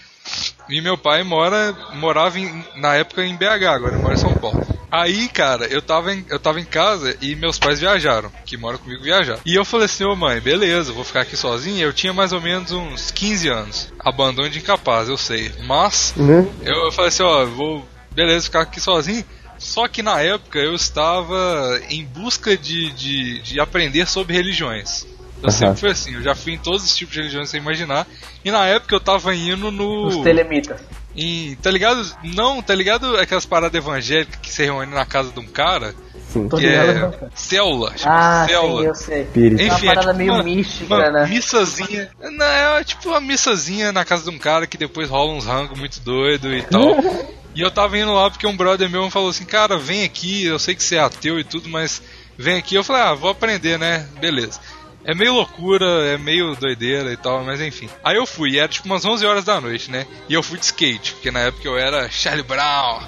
E 0.69 0.81
meu 0.81 0.97
pai 0.97 1.23
mora, 1.23 1.75
morava 1.93 2.39
em- 2.39 2.63
na 2.75 2.95
época 2.95 3.23
em 3.23 3.35
BH, 3.35 3.65
agora 3.69 3.97
mora 3.97 4.13
em 4.13 4.17
São 4.17 4.33
Paulo. 4.33 4.65
Aí, 4.91 5.27
cara, 5.29 5.65
eu 5.65 5.81
tava, 5.81 6.13
em, 6.13 6.25
eu 6.29 6.39
tava 6.39 6.59
em 6.61 6.65
casa 6.65 7.15
e 7.21 7.35
meus 7.35 7.59
pais 7.59 7.79
viajaram, 7.79 8.31
que 8.45 8.55
moram 8.57 8.77
comigo 8.77 9.03
viajaram. 9.03 9.39
E 9.45 9.53
eu 9.55 9.65
falei 9.65 9.85
assim, 9.85 10.05
ô 10.05 10.15
mãe, 10.15 10.39
beleza, 10.39 10.93
vou 10.93 11.03
ficar 11.03 11.21
aqui 11.21 11.35
sozinho. 11.35 11.81
Eu 11.81 11.91
tinha 11.93 12.13
mais 12.13 12.31
ou 12.31 12.41
menos 12.41 12.71
uns 12.71 13.11
15 13.11 13.49
anos. 13.49 13.91
Abandono 13.99 14.49
de 14.49 14.59
incapaz, 14.59 15.09
eu 15.09 15.17
sei. 15.17 15.51
Mas, 15.65 16.13
Né? 16.15 16.47
eu, 16.63 16.85
eu 16.85 16.91
falei 16.91 17.09
assim, 17.09 17.23
ó, 17.23 17.41
eu 17.41 17.51
vou, 17.51 17.87
beleza, 18.11 18.45
ficar 18.45 18.61
aqui 18.61 18.79
sozinho. 18.79 19.23
Só 19.59 19.87
que 19.87 20.01
na 20.03 20.21
época 20.21 20.59
eu 20.59 20.73
estava 20.75 21.81
em 21.89 22.05
busca 22.05 22.55
de, 22.55 22.91
de, 22.91 23.41
de 23.41 23.59
aprender 23.59 24.07
sobre 24.07 24.35
religiões. 24.35 25.05
Eu 25.41 25.49
Aham. 25.49 25.51
sempre 25.51 25.79
fui 25.79 25.89
assim, 25.91 26.13
eu 26.15 26.21
já 26.23 26.33
fui 26.33 26.53
em 26.53 26.57
todos 26.57 26.83
os 26.83 26.95
tipos 26.95 27.13
de 27.13 27.19
religiões 27.19 27.47
que 27.47 27.51
você 27.51 27.57
imaginar. 27.57 28.07
E 28.43 28.49
na 28.51 28.65
época 28.65 28.95
eu 28.95 28.99
tava 28.99 29.35
indo 29.35 29.71
no. 29.71 30.07
Os 30.07 30.17
telemitas. 30.17 30.79
Em, 31.15 31.55
tá 31.55 31.71
ligado? 31.71 32.05
Não, 32.23 32.61
tá 32.61 32.75
ligado 32.75 33.17
aquelas 33.17 33.45
paradas 33.45 33.75
evangélicas 33.77 34.35
que 34.39 34.51
se 34.51 34.63
reúnem 34.63 34.93
na 34.93 35.05
casa 35.05 35.31
de 35.31 35.39
um 35.39 35.47
cara? 35.47 35.95
Sim. 36.29 36.47
Tô 36.47 36.57
Que 36.57 36.67
ligado. 36.67 36.89
é 37.23 37.29
célula, 37.33 37.93
chama 37.97 38.15
Ah, 38.43 38.45
célula. 38.47 38.81
sim, 38.81 38.87
eu 38.87 38.95
sei. 38.95 39.21
Espírito. 39.23 39.63
Uma 39.63 39.79
parada 39.95 40.13
meio 40.13 40.33
uma, 40.33 40.43
mística, 40.43 40.93
uma 40.95 41.09
né? 41.09 41.27
missazinha. 41.27 42.09
Não, 42.21 42.45
é 42.77 42.83
tipo 42.83 43.09
uma 43.09 43.21
missazinha 43.21 43.91
na 43.91 44.03
casa 44.05 44.23
de 44.29 44.29
um 44.35 44.37
cara 44.37 44.67
que 44.67 44.77
depois 44.77 45.09
rola 45.09 45.33
uns 45.33 45.45
rangos 45.45 45.77
muito 45.79 45.99
doido 46.01 46.53
e 46.53 46.61
tal. 46.63 46.97
e 47.55 47.61
eu 47.61 47.71
tava 47.71 47.97
indo 47.97 48.13
lá 48.13 48.29
porque 48.29 48.45
um 48.45 48.55
brother 48.57 48.89
meu 48.89 49.03
me 49.05 49.11
falou 49.11 49.29
assim, 49.29 49.45
cara, 49.45 49.77
vem 49.77 50.03
aqui, 50.03 50.45
eu 50.45 50.59
sei 50.59 50.75
que 50.75 50.83
você 50.83 50.97
é 50.97 50.99
ateu 50.99 51.39
e 51.39 51.43
tudo, 51.43 51.67
mas 51.69 52.01
vem 52.37 52.57
aqui. 52.57 52.75
Eu 52.75 52.83
falei, 52.83 53.01
ah, 53.03 53.13
vou 53.15 53.31
aprender, 53.31 53.79
né? 53.79 54.05
Beleza. 54.19 54.59
É 55.07 55.15
meio 55.15 55.35
loucura, 55.35 55.85
é 56.05 56.17
meio 56.17 56.53
doideira 56.57 57.13
e 57.13 57.15
tal, 57.15 57.41
mas 57.41 57.61
enfim. 57.61 57.89
Aí 58.03 58.17
eu 58.17 58.25
fui, 58.25 58.51
e 58.51 58.59
era 58.59 58.67
tipo 58.67 58.87
umas 58.87 59.05
11 59.05 59.25
horas 59.25 59.45
da 59.45 59.61
noite, 59.61 59.89
né? 59.89 60.05
E 60.27 60.33
eu 60.33 60.43
fui 60.43 60.59
de 60.59 60.65
skate, 60.65 61.13
porque 61.13 61.31
na 61.31 61.39
época 61.39 61.65
eu 61.65 61.77
era 61.77 62.09
Charlie 62.09 62.43
Brown, 62.43 62.99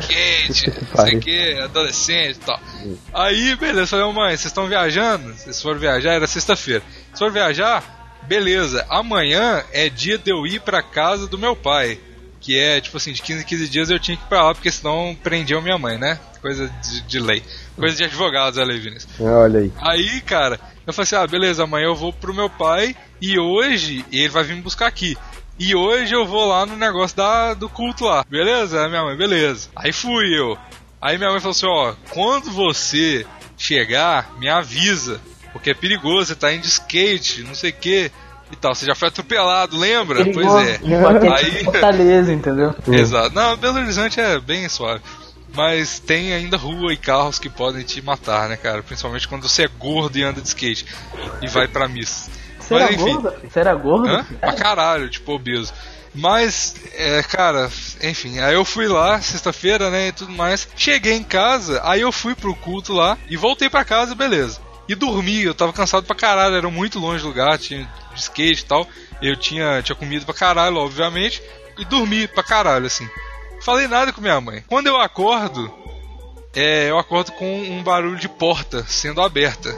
skate, 0.00 0.72
não 0.96 1.04
sei 1.04 1.16
o 1.18 1.20
que, 1.20 1.60
adolescente 1.60 2.36
e 2.36 2.46
tal. 2.46 2.58
Aí, 3.12 3.54
beleza, 3.56 3.88
falei, 3.88 4.10
mãe, 4.14 4.30
vocês 4.30 4.46
estão 4.46 4.66
viajando? 4.66 5.34
Vocês 5.34 5.60
foram 5.60 5.78
viajar? 5.78 6.14
Era 6.14 6.26
sexta-feira. 6.26 6.82
Vocês 7.08 7.18
foram 7.18 7.32
viajar? 7.34 8.16
Beleza, 8.26 8.86
amanhã 8.88 9.62
é 9.72 9.90
dia 9.90 10.16
de 10.16 10.30
eu 10.30 10.46
ir 10.46 10.58
pra 10.62 10.82
casa 10.82 11.26
do 11.26 11.36
meu 11.36 11.54
pai. 11.54 11.98
Que 12.40 12.58
é, 12.58 12.80
tipo 12.80 12.96
assim, 12.96 13.12
de 13.12 13.20
15 13.20 13.42
em 13.42 13.46
15 13.46 13.68
dias 13.68 13.90
eu 13.90 14.00
tinha 14.00 14.16
que 14.16 14.22
ir 14.24 14.26
pra 14.26 14.42
lá, 14.42 14.54
porque 14.54 14.70
senão 14.70 15.14
prendiam 15.22 15.60
minha 15.60 15.78
mãe, 15.78 15.98
né? 15.98 16.18
Coisa 16.40 16.68
de, 16.82 17.02
de 17.02 17.20
lei. 17.20 17.42
Coisa 17.76 17.94
de 17.94 18.04
advogados, 18.04 18.58
olha 18.58 18.72
aí, 18.72 18.80
Vinícius. 18.80 19.12
Olha 19.20 19.60
aí. 19.60 19.72
Aí, 19.78 20.20
cara, 20.22 20.58
eu 20.86 20.92
falei 20.92 21.04
assim: 21.04 21.16
ah, 21.16 21.26
beleza, 21.26 21.64
amanhã 21.64 21.86
eu 21.86 21.94
vou 21.94 22.12
pro 22.12 22.34
meu 22.34 22.48
pai 22.50 22.94
e 23.20 23.38
hoje 23.38 24.04
ele 24.12 24.28
vai 24.28 24.44
vir 24.44 24.56
me 24.56 24.62
buscar 24.62 24.86
aqui. 24.86 25.16
E 25.58 25.74
hoje 25.74 26.14
eu 26.14 26.26
vou 26.26 26.46
lá 26.46 26.66
no 26.66 26.76
negócio 26.76 27.16
da, 27.16 27.54
do 27.54 27.68
culto 27.68 28.04
lá, 28.04 28.24
beleza? 28.28 28.82
Aí 28.82 28.88
minha 28.88 29.04
mãe, 29.04 29.16
beleza. 29.16 29.68
Aí 29.76 29.92
fui 29.92 30.36
eu. 30.36 30.56
Aí 31.00 31.18
minha 31.18 31.30
mãe 31.30 31.40
falou 31.40 31.52
assim: 31.52 31.66
ó, 31.66 31.94
quando 32.10 32.50
você 32.50 33.26
chegar, 33.56 34.32
me 34.38 34.48
avisa, 34.48 35.20
porque 35.52 35.70
é 35.70 35.74
perigoso, 35.74 36.26
você 36.26 36.34
tá 36.34 36.52
indo 36.52 36.62
de 36.62 36.68
skate, 36.68 37.42
não 37.44 37.54
sei 37.54 37.70
o 37.70 37.74
que 37.74 38.10
e 38.50 38.56
tal. 38.56 38.74
Você 38.74 38.86
já 38.86 38.94
foi 38.94 39.08
atropelado, 39.08 39.76
lembra? 39.76 40.24
Perigoso. 40.24 40.48
Pois 40.48 40.66
é. 40.68 40.80
É 40.84 41.32
Aí- 41.32 41.64
Fortaleza, 41.64 42.32
entendeu? 42.32 42.74
Exato. 42.88 43.34
Não, 43.34 43.56
Belo 43.56 43.78
Horizonte 43.78 44.20
é 44.20 44.38
bem 44.40 44.68
suave. 44.68 45.00
Mas 45.54 45.98
tem 45.98 46.32
ainda 46.32 46.56
rua 46.56 46.92
e 46.92 46.96
carros 46.96 47.38
que 47.38 47.50
podem 47.50 47.82
te 47.82 48.00
matar, 48.00 48.48
né, 48.48 48.56
cara? 48.56 48.82
Principalmente 48.82 49.28
quando 49.28 49.48
você 49.48 49.64
é 49.64 49.68
gordo 49.68 50.16
e 50.16 50.22
anda 50.22 50.40
de 50.40 50.48
skate 50.48 50.86
e 51.42 51.48
vai 51.48 51.68
pra 51.68 51.88
missa. 51.88 52.30
Você 52.58 52.74
era 52.74 52.84
Mas 52.84 52.94
enfim. 52.94 53.14
gordo? 53.14 53.34
Você 53.50 53.60
era 53.60 53.74
gordo? 53.74 54.08
Hã? 54.08 54.24
filho? 54.24 54.38
Pra 54.38 54.52
caralho, 54.54 55.10
tipo, 55.10 55.32
obeso. 55.32 55.72
Mas, 56.14 56.74
é, 56.94 57.22
cara, 57.22 57.70
enfim, 58.02 58.38
aí 58.38 58.54
eu 58.54 58.64
fui 58.64 58.86
lá, 58.86 59.20
sexta-feira, 59.20 59.90
né, 59.90 60.08
e 60.08 60.12
tudo 60.12 60.32
mais. 60.32 60.68
Cheguei 60.76 61.14
em 61.14 61.24
casa, 61.24 61.80
aí 61.84 62.02
eu 62.02 62.12
fui 62.12 62.34
pro 62.34 62.54
culto 62.54 62.92
lá 62.92 63.16
e 63.28 63.36
voltei 63.36 63.70
pra 63.70 63.84
casa, 63.84 64.14
beleza. 64.14 64.60
E 64.88 64.94
dormi, 64.94 65.42
eu 65.42 65.54
tava 65.54 65.72
cansado 65.72 66.04
pra 66.04 66.14
caralho, 66.14 66.54
era 66.56 66.70
muito 66.70 66.98
longe 66.98 67.22
do 67.22 67.28
lugar, 67.28 67.58
tinha 67.58 67.88
de 68.14 68.20
skate 68.20 68.62
e 68.62 68.66
tal. 68.66 68.86
Eu 69.22 69.36
tinha, 69.36 69.80
tinha 69.82 69.96
comido 69.96 70.26
pra 70.26 70.34
caralho, 70.34 70.76
obviamente, 70.76 71.42
e 71.78 71.84
dormi 71.84 72.28
pra 72.28 72.42
caralho, 72.42 72.86
assim. 72.86 73.08
Falei 73.62 73.86
nada 73.86 74.12
com 74.12 74.20
minha 74.20 74.40
mãe. 74.40 74.64
Quando 74.66 74.86
eu 74.88 74.96
acordo, 75.00 75.72
é, 76.54 76.90
eu 76.90 76.98
acordo 76.98 77.32
com 77.32 77.62
um 77.62 77.82
barulho 77.82 78.16
de 78.18 78.28
porta 78.28 78.84
sendo 78.86 79.20
aberta 79.22 79.72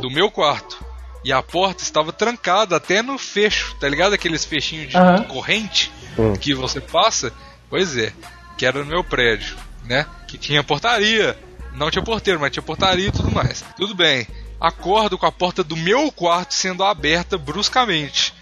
do 0.00 0.10
meu 0.10 0.30
quarto. 0.30 0.84
E 1.24 1.32
a 1.32 1.42
porta 1.42 1.82
estava 1.82 2.12
trancada 2.12 2.76
até 2.76 3.02
no 3.02 3.18
fecho, 3.18 3.74
tá 3.80 3.88
ligado? 3.88 4.12
Aqueles 4.14 4.44
fechinhos 4.44 4.90
de 4.90 4.96
Aham. 4.96 5.24
corrente 5.24 5.90
Hum. 6.18 6.34
que 6.34 6.54
você 6.54 6.80
passa. 6.80 7.32
Pois 7.68 7.96
é, 7.96 8.12
que 8.56 8.64
era 8.64 8.78
no 8.78 8.86
meu 8.86 9.02
prédio, 9.04 9.56
né? 9.84 10.06
Que 10.26 10.38
tinha 10.38 10.62
portaria. 10.64 11.36
Não 11.74 11.90
tinha 11.90 12.02
porteiro, 12.04 12.40
mas 12.40 12.50
tinha 12.52 12.62
portaria 12.62 13.08
e 13.08 13.12
tudo 13.12 13.30
mais. 13.30 13.64
Tudo 13.76 13.94
bem. 13.94 14.26
Acordo 14.60 15.16
com 15.18 15.26
a 15.26 15.32
porta 15.32 15.62
do 15.62 15.76
meu 15.76 16.10
quarto 16.10 16.54
sendo 16.54 16.82
aberta 16.82 17.36
bruscamente. 17.36 18.32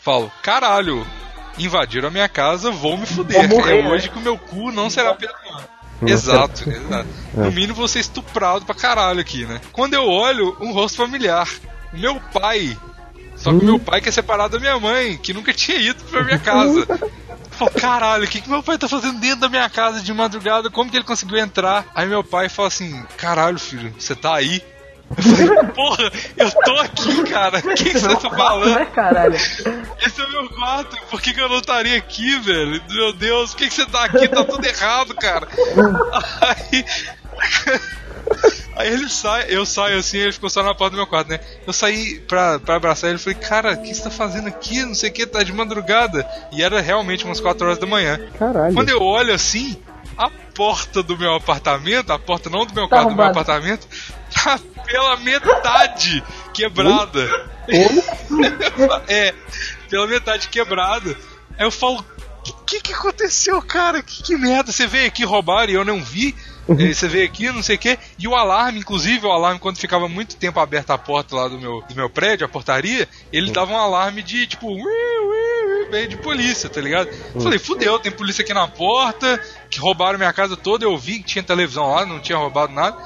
Falo, 0.00 0.30
caralho, 0.42 1.06
invadiram 1.58 2.08
a 2.08 2.10
minha 2.10 2.28
casa, 2.28 2.70
vou 2.70 2.96
me 2.96 3.06
fuder. 3.06 3.48
Vou 3.48 3.58
morrer, 3.58 3.78
é 3.78 3.82
né? 3.82 3.88
hoje 3.90 4.08
que 4.08 4.18
o 4.18 4.22
meu 4.22 4.36
cu 4.38 4.70
não 4.70 4.90
será 4.90 5.14
perdoado. 5.14 5.76
Exato, 6.04 6.68
exato. 6.68 7.08
No 7.32 7.50
mínimo 7.50 7.74
vou 7.74 7.88
ser 7.88 8.00
estuprado 8.00 8.66
pra 8.66 8.74
caralho 8.74 9.20
aqui, 9.20 9.46
né? 9.46 9.60
Quando 9.72 9.94
eu 9.94 10.04
olho, 10.04 10.56
um 10.60 10.72
rosto 10.72 10.98
familiar. 10.98 11.48
Meu 11.92 12.20
pai. 12.20 12.76
Só 13.34 13.50
que 13.50 13.58
o 13.58 13.64
meu 13.64 13.78
pai 13.78 14.00
que 14.00 14.08
é 14.08 14.12
separado 14.12 14.54
da 14.54 14.60
minha 14.60 14.78
mãe, 14.78 15.16
que 15.16 15.32
nunca 15.32 15.52
tinha 15.52 15.78
ido 15.78 16.02
pra 16.04 16.24
minha 16.24 16.38
casa. 16.38 16.86
Falei, 17.50 17.74
caralho, 17.74 18.24
o 18.24 18.28
que, 18.28 18.42
que 18.42 18.50
meu 18.50 18.62
pai 18.62 18.76
tá 18.76 18.86
fazendo 18.86 19.18
dentro 19.18 19.40
da 19.40 19.48
minha 19.48 19.68
casa 19.70 20.02
de 20.02 20.12
madrugada? 20.12 20.70
Como 20.70 20.90
que 20.90 20.96
ele 20.98 21.04
conseguiu 21.04 21.38
entrar? 21.38 21.86
Aí 21.94 22.06
meu 22.06 22.22
pai 22.22 22.50
fala 22.50 22.68
assim: 22.68 23.02
caralho, 23.16 23.58
filho, 23.58 23.94
você 23.98 24.14
tá 24.14 24.34
aí? 24.34 24.62
Eu 25.10 25.22
falei, 25.22 25.64
porra, 25.72 26.12
eu 26.36 26.50
tô 26.50 26.76
aqui, 26.80 27.22
cara. 27.30 27.58
O 27.58 27.74
que, 27.74 27.84
que 27.84 27.98
você 27.98 28.08
Meu 28.08 28.16
tá 28.16 28.30
falando? 28.30 28.74
né, 28.74 28.84
caralho? 28.86 29.34
Esse 29.34 30.20
é 30.20 30.24
o 30.24 30.30
meu 30.30 30.48
quarto, 30.50 30.96
por 31.10 31.20
que, 31.20 31.32
que 31.32 31.40
eu 31.40 31.48
não 31.48 31.58
estaria 31.58 31.96
aqui, 31.96 32.38
velho? 32.40 32.82
Meu 32.90 33.12
Deus, 33.12 33.50
por 33.52 33.58
que, 33.58 33.68
que 33.68 33.74
você 33.74 33.86
tá 33.86 34.04
aqui? 34.04 34.26
Tá 34.26 34.42
tudo 34.44 34.64
errado, 34.66 35.14
cara. 35.14 35.46
Aí. 36.40 36.84
Aí 38.74 38.92
ele 38.92 39.08
sai, 39.08 39.46
eu 39.48 39.64
saio 39.64 39.98
assim, 39.98 40.18
ele 40.18 40.32
ficou 40.32 40.50
só 40.50 40.62
na 40.62 40.74
porta 40.74 40.90
do 40.90 40.96
meu 40.96 41.06
quarto, 41.06 41.28
né? 41.28 41.40
Eu 41.66 41.72
saí 41.72 42.20
pra, 42.20 42.58
pra 42.58 42.74
abraçar 42.76 43.08
ele 43.08 43.18
e 43.18 43.22
falei, 43.22 43.38
cara, 43.38 43.72
o 43.72 43.82
que 43.82 43.94
você 43.94 44.02
tá 44.02 44.10
fazendo 44.10 44.48
aqui? 44.48 44.82
Não 44.82 44.94
sei 44.94 45.08
o 45.08 45.12
que, 45.12 45.24
tá 45.24 45.42
de 45.42 45.52
madrugada. 45.52 46.28
E 46.52 46.62
era 46.62 46.80
realmente 46.80 47.24
umas 47.24 47.40
4 47.40 47.64
horas 47.66 47.78
da 47.78 47.86
manhã. 47.86 48.18
Caralho. 48.38 48.74
Quando 48.74 48.90
eu 48.90 49.00
olho 49.00 49.32
assim, 49.32 49.80
a 50.18 50.28
porta 50.54 51.02
do 51.02 51.16
meu 51.16 51.34
apartamento, 51.34 52.12
a 52.12 52.18
porta 52.18 52.50
não 52.50 52.66
do 52.66 52.74
meu 52.74 52.84
Tá 52.88 52.96
quarto, 52.96 53.08
do 53.10 53.16
meu 53.16 53.24
apartamento, 53.24 53.86
tá 54.34 54.58
pela 54.86 55.16
metade 55.18 56.22
quebrada. 56.54 57.50
é, 59.08 59.34
pela 59.88 60.06
metade 60.06 60.48
quebrada. 60.48 61.16
Aí 61.58 61.64
eu 61.64 61.70
falo, 61.70 62.04
o 62.48 62.52
que, 62.64 62.80
que 62.80 62.92
aconteceu, 62.92 63.60
cara? 63.62 64.02
Que, 64.02 64.22
que 64.22 64.36
merda? 64.36 64.72
Você 64.72 64.86
veio 64.86 65.06
aqui 65.06 65.24
roubar 65.24 65.68
e 65.68 65.74
eu 65.74 65.84
não 65.84 66.02
vi? 66.02 66.34
Eh, 66.68 66.92
Você 66.92 67.06
veio 67.08 67.24
aqui, 67.24 67.50
não 67.50 67.62
sei 67.62 67.76
o 67.76 67.78
que. 67.78 67.98
E 68.18 68.26
o 68.26 68.34
alarme, 68.34 68.80
inclusive, 68.80 69.24
o 69.26 69.30
alarme, 69.30 69.58
quando 69.60 69.78
ficava 69.78 70.08
muito 70.08 70.36
tempo 70.36 70.58
aberta 70.58 70.94
a 70.94 70.98
porta 70.98 71.36
lá 71.36 71.48
do 71.48 71.58
meu, 71.58 71.80
do 71.88 71.94
meu 71.94 72.10
prédio, 72.10 72.44
a 72.44 72.48
portaria, 72.48 73.08
ele 73.32 73.52
dava 73.52 73.72
um 73.72 73.76
alarme 73.78 74.20
de 74.22 74.46
tipo. 74.48 74.66
"Ui, 74.68 74.82
ui, 74.82 75.82
ui", 75.84 75.90
bem 75.90 76.08
de 76.08 76.16
polícia, 76.16 76.68
tá 76.68 76.80
ligado? 76.80 77.08
Falei, 77.40 77.58
fudeu, 77.60 77.98
tem 78.00 78.10
polícia 78.10 78.42
aqui 78.42 78.52
na 78.52 78.66
porta, 78.66 79.40
que 79.70 79.78
roubaram 79.78 80.18
minha 80.18 80.32
casa 80.32 80.56
toda, 80.56 80.84
eu 80.84 80.98
vi 80.98 81.18
que 81.20 81.24
tinha 81.24 81.42
televisão 81.44 81.88
lá, 81.92 82.04
não 82.04 82.18
tinha 82.18 82.36
roubado 82.36 82.72
nada. 82.72 82.96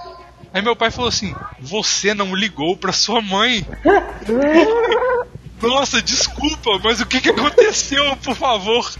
Aí 0.52 0.62
meu 0.62 0.74
pai 0.74 0.90
falou 0.90 1.08
assim: 1.08 1.34
Você 1.60 2.14
não 2.14 2.34
ligou 2.34 2.76
pra 2.76 2.92
sua 2.92 3.20
mãe? 3.20 3.64
Nossa, 5.62 6.00
desculpa, 6.00 6.80
mas 6.82 7.00
o 7.00 7.06
que, 7.06 7.20
que 7.20 7.28
aconteceu, 7.30 8.16
por 8.16 8.34
favor? 8.34 8.90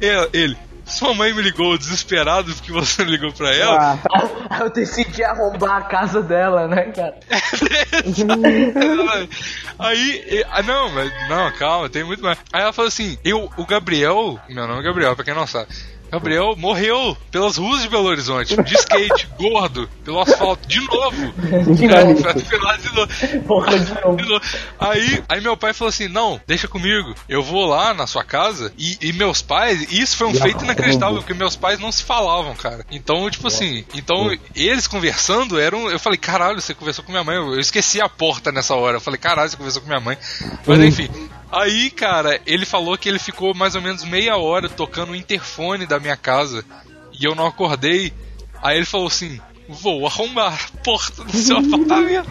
É, 0.00 0.28
Ele, 0.32 0.56
sua 0.86 1.12
mãe 1.12 1.32
me 1.34 1.42
ligou 1.42 1.76
desesperado 1.76 2.54
porque 2.54 2.72
você 2.72 3.04
não 3.04 3.10
ligou 3.10 3.32
pra 3.32 3.54
ela. 3.54 3.98
Aí 4.50 4.60
eu 4.62 4.70
decidi 4.70 5.22
arrombar 5.22 5.76
a 5.76 5.82
casa 5.82 6.22
dela, 6.22 6.66
né, 6.68 6.84
cara? 6.84 7.16
Aí, 9.78 10.24
e- 10.30 10.46
ah, 10.50 10.62
não, 10.62 10.90
mas 10.90 11.10
não, 11.28 11.50
calma, 11.52 11.88
tem 11.88 12.04
muito 12.04 12.22
mais. 12.22 12.38
Aí 12.52 12.62
ela 12.62 12.72
falou 12.72 12.88
assim: 12.88 13.18
eu, 13.24 13.50
o 13.56 13.66
Gabriel, 13.66 14.38
meu 14.48 14.66
nome 14.66 14.80
é 14.80 14.84
Gabriel, 14.84 15.14
pra 15.14 15.24
quem 15.24 15.34
não 15.34 15.46
sabe. 15.46 15.68
Gabriel 16.16 16.56
morreu 16.56 17.16
pelas 17.30 17.56
ruas 17.56 17.82
de 17.82 17.88
Belo 17.88 18.06
Horizonte, 18.06 18.56
de 18.62 18.74
skate, 18.74 19.28
gordo, 19.38 19.88
pelo 20.02 20.20
asfalto, 20.20 20.66
de 20.66 20.80
novo. 20.80 21.34
atropelado 22.30 22.82
de 22.82 22.94
novo. 22.94 23.42
Porra, 23.46 23.78
de 23.78 24.28
novo. 24.28 24.44
Aí, 24.78 25.22
aí 25.28 25.40
meu 25.40 25.56
pai 25.56 25.74
falou 25.74 25.90
assim: 25.90 26.08
Não, 26.08 26.40
deixa 26.46 26.66
comigo. 26.66 27.14
Eu 27.28 27.42
vou 27.42 27.66
lá 27.66 27.92
na 27.92 28.06
sua 28.06 28.24
casa. 28.24 28.72
E, 28.78 28.96
e 29.00 29.12
meus 29.12 29.42
pais, 29.42 29.92
e 29.92 30.00
isso 30.00 30.16
foi 30.16 30.26
um 30.26 30.34
feito 30.34 30.64
inacreditável, 30.64 31.18
porque 31.18 31.34
meus 31.34 31.54
pais 31.54 31.78
não 31.78 31.92
se 31.92 32.02
falavam, 32.02 32.54
cara. 32.54 32.84
Então, 32.90 33.28
tipo 33.30 33.46
assim, 33.46 33.84
então 33.94 34.30
eles 34.54 34.86
conversando 34.86 35.60
eram. 35.60 35.90
Eu 35.90 35.98
falei: 35.98 36.18
Caralho, 36.18 36.60
você 36.60 36.74
conversou 36.74 37.04
com 37.04 37.12
minha 37.12 37.24
mãe. 37.24 37.36
Eu, 37.36 37.52
eu 37.52 37.60
esqueci 37.60 38.00
a 38.00 38.08
porta 38.08 38.50
nessa 38.50 38.74
hora. 38.74 38.96
Eu 38.96 39.00
falei: 39.00 39.18
Caralho, 39.18 39.50
você 39.50 39.56
conversou 39.56 39.82
com 39.82 39.88
minha 39.88 40.00
mãe. 40.00 40.16
Mas 40.66 40.80
enfim. 40.80 41.10
Aí, 41.50 41.90
cara, 41.90 42.40
ele 42.46 42.66
falou 42.66 42.98
que 42.98 43.08
ele 43.08 43.18
ficou 43.18 43.54
mais 43.54 43.74
ou 43.74 43.82
menos 43.82 44.04
meia 44.04 44.36
hora 44.36 44.68
tocando 44.68 45.12
o 45.12 45.16
interfone 45.16 45.86
da 45.86 46.00
minha 46.00 46.16
casa. 46.16 46.64
E 47.18 47.24
eu 47.24 47.34
não 47.34 47.46
acordei. 47.46 48.12
Aí 48.62 48.76
ele 48.76 48.86
falou 48.86 49.06
assim: 49.06 49.40
Vou 49.68 50.06
arrombar 50.06 50.54
a 50.54 50.78
porta 50.78 51.24
do 51.24 51.36
seu 51.36 51.58
apartamento. 51.58 52.30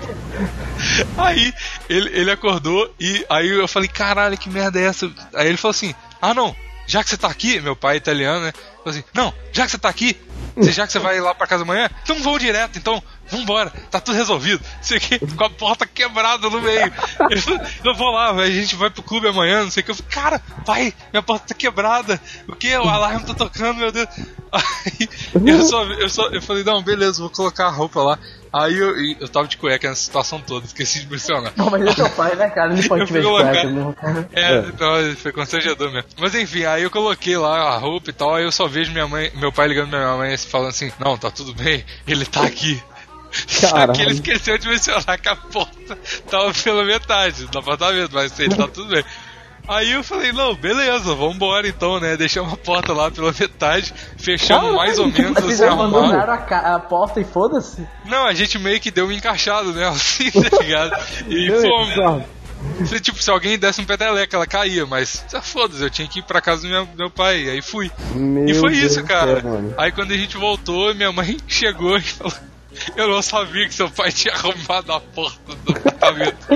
Aí 1.18 1.53
ele, 1.89 2.09
ele 2.09 2.32
acordou 2.32 2.93
e 2.99 3.26
aí 3.30 3.49
eu 3.49 3.68
falei, 3.68 3.89
caralho, 3.89 4.38
que 4.38 4.49
merda 4.49 4.80
é 4.80 4.86
essa? 4.86 5.11
Aí 5.34 5.47
ele 5.47 5.57
falou 5.57 5.72
assim, 5.72 5.93
ah 6.22 6.34
não, 6.34 6.55
já 6.88 7.03
que 7.03 7.09
você 7.09 7.18
tá 7.18 7.28
aqui, 7.28 7.59
meu 7.59 7.76
pai 7.76 7.95
é 7.95 7.97
italiano, 7.97 8.45
né? 8.45 8.53
Falou 8.78 8.89
assim, 8.97 9.03
não, 9.13 9.34
já 9.51 9.66
que 9.66 9.72
você 9.72 9.78
tá 9.78 9.89
aqui, 9.89 10.18
já 10.57 10.86
que 10.86 10.93
você 10.93 10.99
vai 10.99 11.20
lá 11.20 11.36
pra 11.36 11.47
casa 11.47 11.63
amanhã, 11.63 11.89
então 12.03 12.22
vou 12.22 12.39
direto, 12.39 12.78
então, 12.78 13.03
vambora, 13.30 13.71
tá 13.89 13.99
tudo 13.99 14.15
resolvido. 14.15 14.63
Sei 14.82 14.99
que 14.99 15.19
com 15.19 15.43
a 15.43 15.49
porta 15.49 15.86
quebrada 15.86 16.49
no 16.49 16.61
meio. 16.61 16.91
Ele 17.30 17.41
falou, 17.41 17.61
eu 17.84 17.93
vou 17.95 18.11
lá, 18.11 18.32
a 18.32 18.49
gente 18.49 18.76
vai 18.76 18.89
pro 18.89 19.03
clube 19.03 19.28
amanhã, 19.28 19.63
não 19.63 19.71
sei 19.71 19.82
o 19.82 19.86
que. 19.86 19.91
Eu 19.91 19.95
falei, 19.95 20.11
cara, 20.11 20.41
pai, 20.65 20.93
minha 21.11 21.23
porta 21.23 21.47
tá 21.49 21.55
quebrada. 21.55 22.19
O 22.47 22.55
que? 22.55 22.76
O 22.76 22.89
alarme 22.89 23.26
tá 23.26 23.34
tocando, 23.34 23.78
meu 23.78 23.91
Deus. 23.91 24.07
Aí 24.51 25.09
eu 25.45 25.61
só, 25.63 25.84
eu 25.84 26.09
só 26.09 26.28
eu 26.30 26.41
falei, 26.41 26.63
não, 26.63 26.82
beleza, 26.82 27.19
vou 27.19 27.30
colocar 27.30 27.67
a 27.67 27.71
roupa 27.71 28.01
lá. 28.01 28.19
Aí 28.53 28.78
eu, 28.78 28.97
e 28.97 29.17
eu 29.19 29.28
tava 29.28 29.49
de 29.49 29.57
cueca 29.57 29.89
nessa 29.89 30.01
situação 30.01 30.39
toda, 30.39 30.65
esqueci 30.65 31.01
de 31.01 31.11
mencionar. 31.11 31.51
Não, 31.57 31.69
mas 31.69 31.86
é 31.86 31.93
teu 31.93 32.09
pai, 32.11 32.36
né, 32.36 32.49
cara? 32.49 32.71
Ele 32.71 32.88
pode 32.88 33.01
Eu 33.01 33.07
te 33.07 33.11
ver 33.13 33.21
de 33.21 33.28
cueca, 33.28 33.93
cara. 33.95 34.30
É, 34.32 34.61
não, 34.61 35.15
foi 35.17 35.32
constrangedor 35.34 35.91
mesmo. 35.91 36.09
Mas 36.17 36.34
enfim, 36.36 36.63
aí 36.63 36.84
eu 36.84 36.89
coloquei 36.89 37.36
lá 37.36 37.76
a 37.76 37.78
roupa 37.78 38.09
e 38.09 38.13
tal, 38.13 38.36
aí 38.36 38.45
eu 38.45 38.51
só 38.53 38.65
vejo 38.65 38.93
minha 38.93 39.07
mãe, 39.07 39.30
meu 39.36 39.51
pai 39.51 39.67
ligando 39.67 39.89
pra 39.89 39.99
minha 39.99 40.15
mãe 40.15 40.34
assim, 40.34 40.47
falando 40.47 40.69
assim, 40.69 40.91
não, 40.97 41.17
tá 41.17 41.30
tudo 41.30 41.53
bem, 41.53 41.84
ele 42.07 42.26
tá 42.26 42.43
aqui. 42.43 42.82
Só 43.48 43.88
que 43.88 44.02
ele 44.02 44.14
esqueceu 44.14 44.58
de 44.58 44.68
mencionar 44.68 45.20
que 45.20 45.30
a 45.30 45.36
porta 45.36 45.98
tava 46.30 46.54
pela 46.54 46.84
metade 46.84 47.46
do 47.46 47.60
apartamento, 47.60 48.12
mas 48.14 48.40
ele 48.40 48.56
tá 48.56 48.68
tudo 48.68 48.90
bem. 48.90 49.04
Aí 49.68 49.92
eu 49.94 50.04
falei, 50.04 50.32
não, 50.32 50.54
beleza, 50.54 51.16
vambora 51.16 51.68
então, 51.68 52.00
né? 52.00 52.16
Deixamos 52.16 52.54
a 52.54 52.58
porta 52.58 52.94
lá 52.94 53.10
pela 53.10 53.34
metade, 53.38 53.94
fechamos 54.18 54.76
mais 54.76 55.00
ou 55.00 55.08
menos 55.08 55.32
Mas 55.32 55.44
vocês 55.44 55.62
assim, 55.62 55.74
abandonaram 55.74 56.34
a, 56.34 56.76
a 56.76 56.80
porta 56.80 57.20
e 57.20 57.24
foda-se? 57.24 57.86
Não, 58.06 58.28
a 58.28 58.34
gente 58.34 58.60
meio 58.60 58.80
que 58.80 58.92
deu 58.92 59.08
um 59.08 59.12
encaixado, 59.12 59.74
né? 59.74 59.88
Assim, 59.90 60.30
tá 60.30 60.62
ligado? 60.62 60.96
E 61.28 61.50
fomos. 61.62 62.26
Se, 62.86 63.00
tipo, 63.00 63.22
se 63.22 63.30
alguém 63.30 63.58
desse 63.58 63.82
um 63.82 63.86
peteleco, 63.86 64.36
ela 64.36 64.48
caía, 64.48 64.86
mas 64.86 65.26
ah, 65.34 65.42
foda-se, 65.42 65.84
eu 65.84 65.90
tinha 65.90 66.08
que 66.08 66.20
ir 66.20 66.24
pra 66.24 66.42
casa 66.42 66.64
do 66.64 66.68
meu, 66.68 66.88
meu 66.96 67.10
pai, 67.10 67.50
aí 67.50 67.62
fui. 67.62 67.92
Meu 68.14 68.46
e 68.46 68.54
foi 68.54 68.72
Deus 68.72 68.92
isso, 68.92 69.04
cara. 69.04 69.42
céu, 69.42 69.74
aí 69.78 69.92
quando 69.92 70.12
a 70.12 70.18
gente 70.18 70.38
voltou, 70.38 70.94
minha 70.94 71.12
mãe 71.12 71.38
chegou 71.48 71.98
e 71.98 72.02
falou: 72.02 72.34
Eu 72.95 73.07
não 73.07 73.21
sabia 73.21 73.67
que 73.67 73.73
seu 73.73 73.89
pai 73.89 74.11
tinha 74.11 74.34
arrumado 74.34 74.91
a 74.91 74.99
porta 74.99 75.55
do 75.63 75.71
apartamento. 75.71 76.47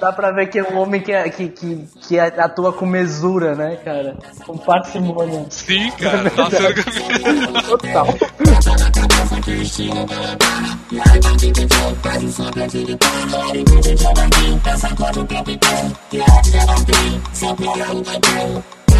Dá 0.00 0.12
pra 0.12 0.32
ver 0.32 0.48
que 0.48 0.58
é 0.58 0.62
um 0.62 0.78
homem 0.78 1.00
que, 1.00 1.12
que, 1.30 1.48
que, 1.48 1.88
que 2.08 2.18
atua 2.18 2.72
com 2.72 2.86
mesura, 2.86 3.54
né, 3.54 3.76
cara? 3.76 4.16
Com 4.46 4.56
parcimônia. 4.58 5.46
Sim, 5.50 5.90
cara, 5.92 6.30
tá 6.30 6.50
sendo 6.50 6.74
que 6.74 7.62
Total. 7.68 8.06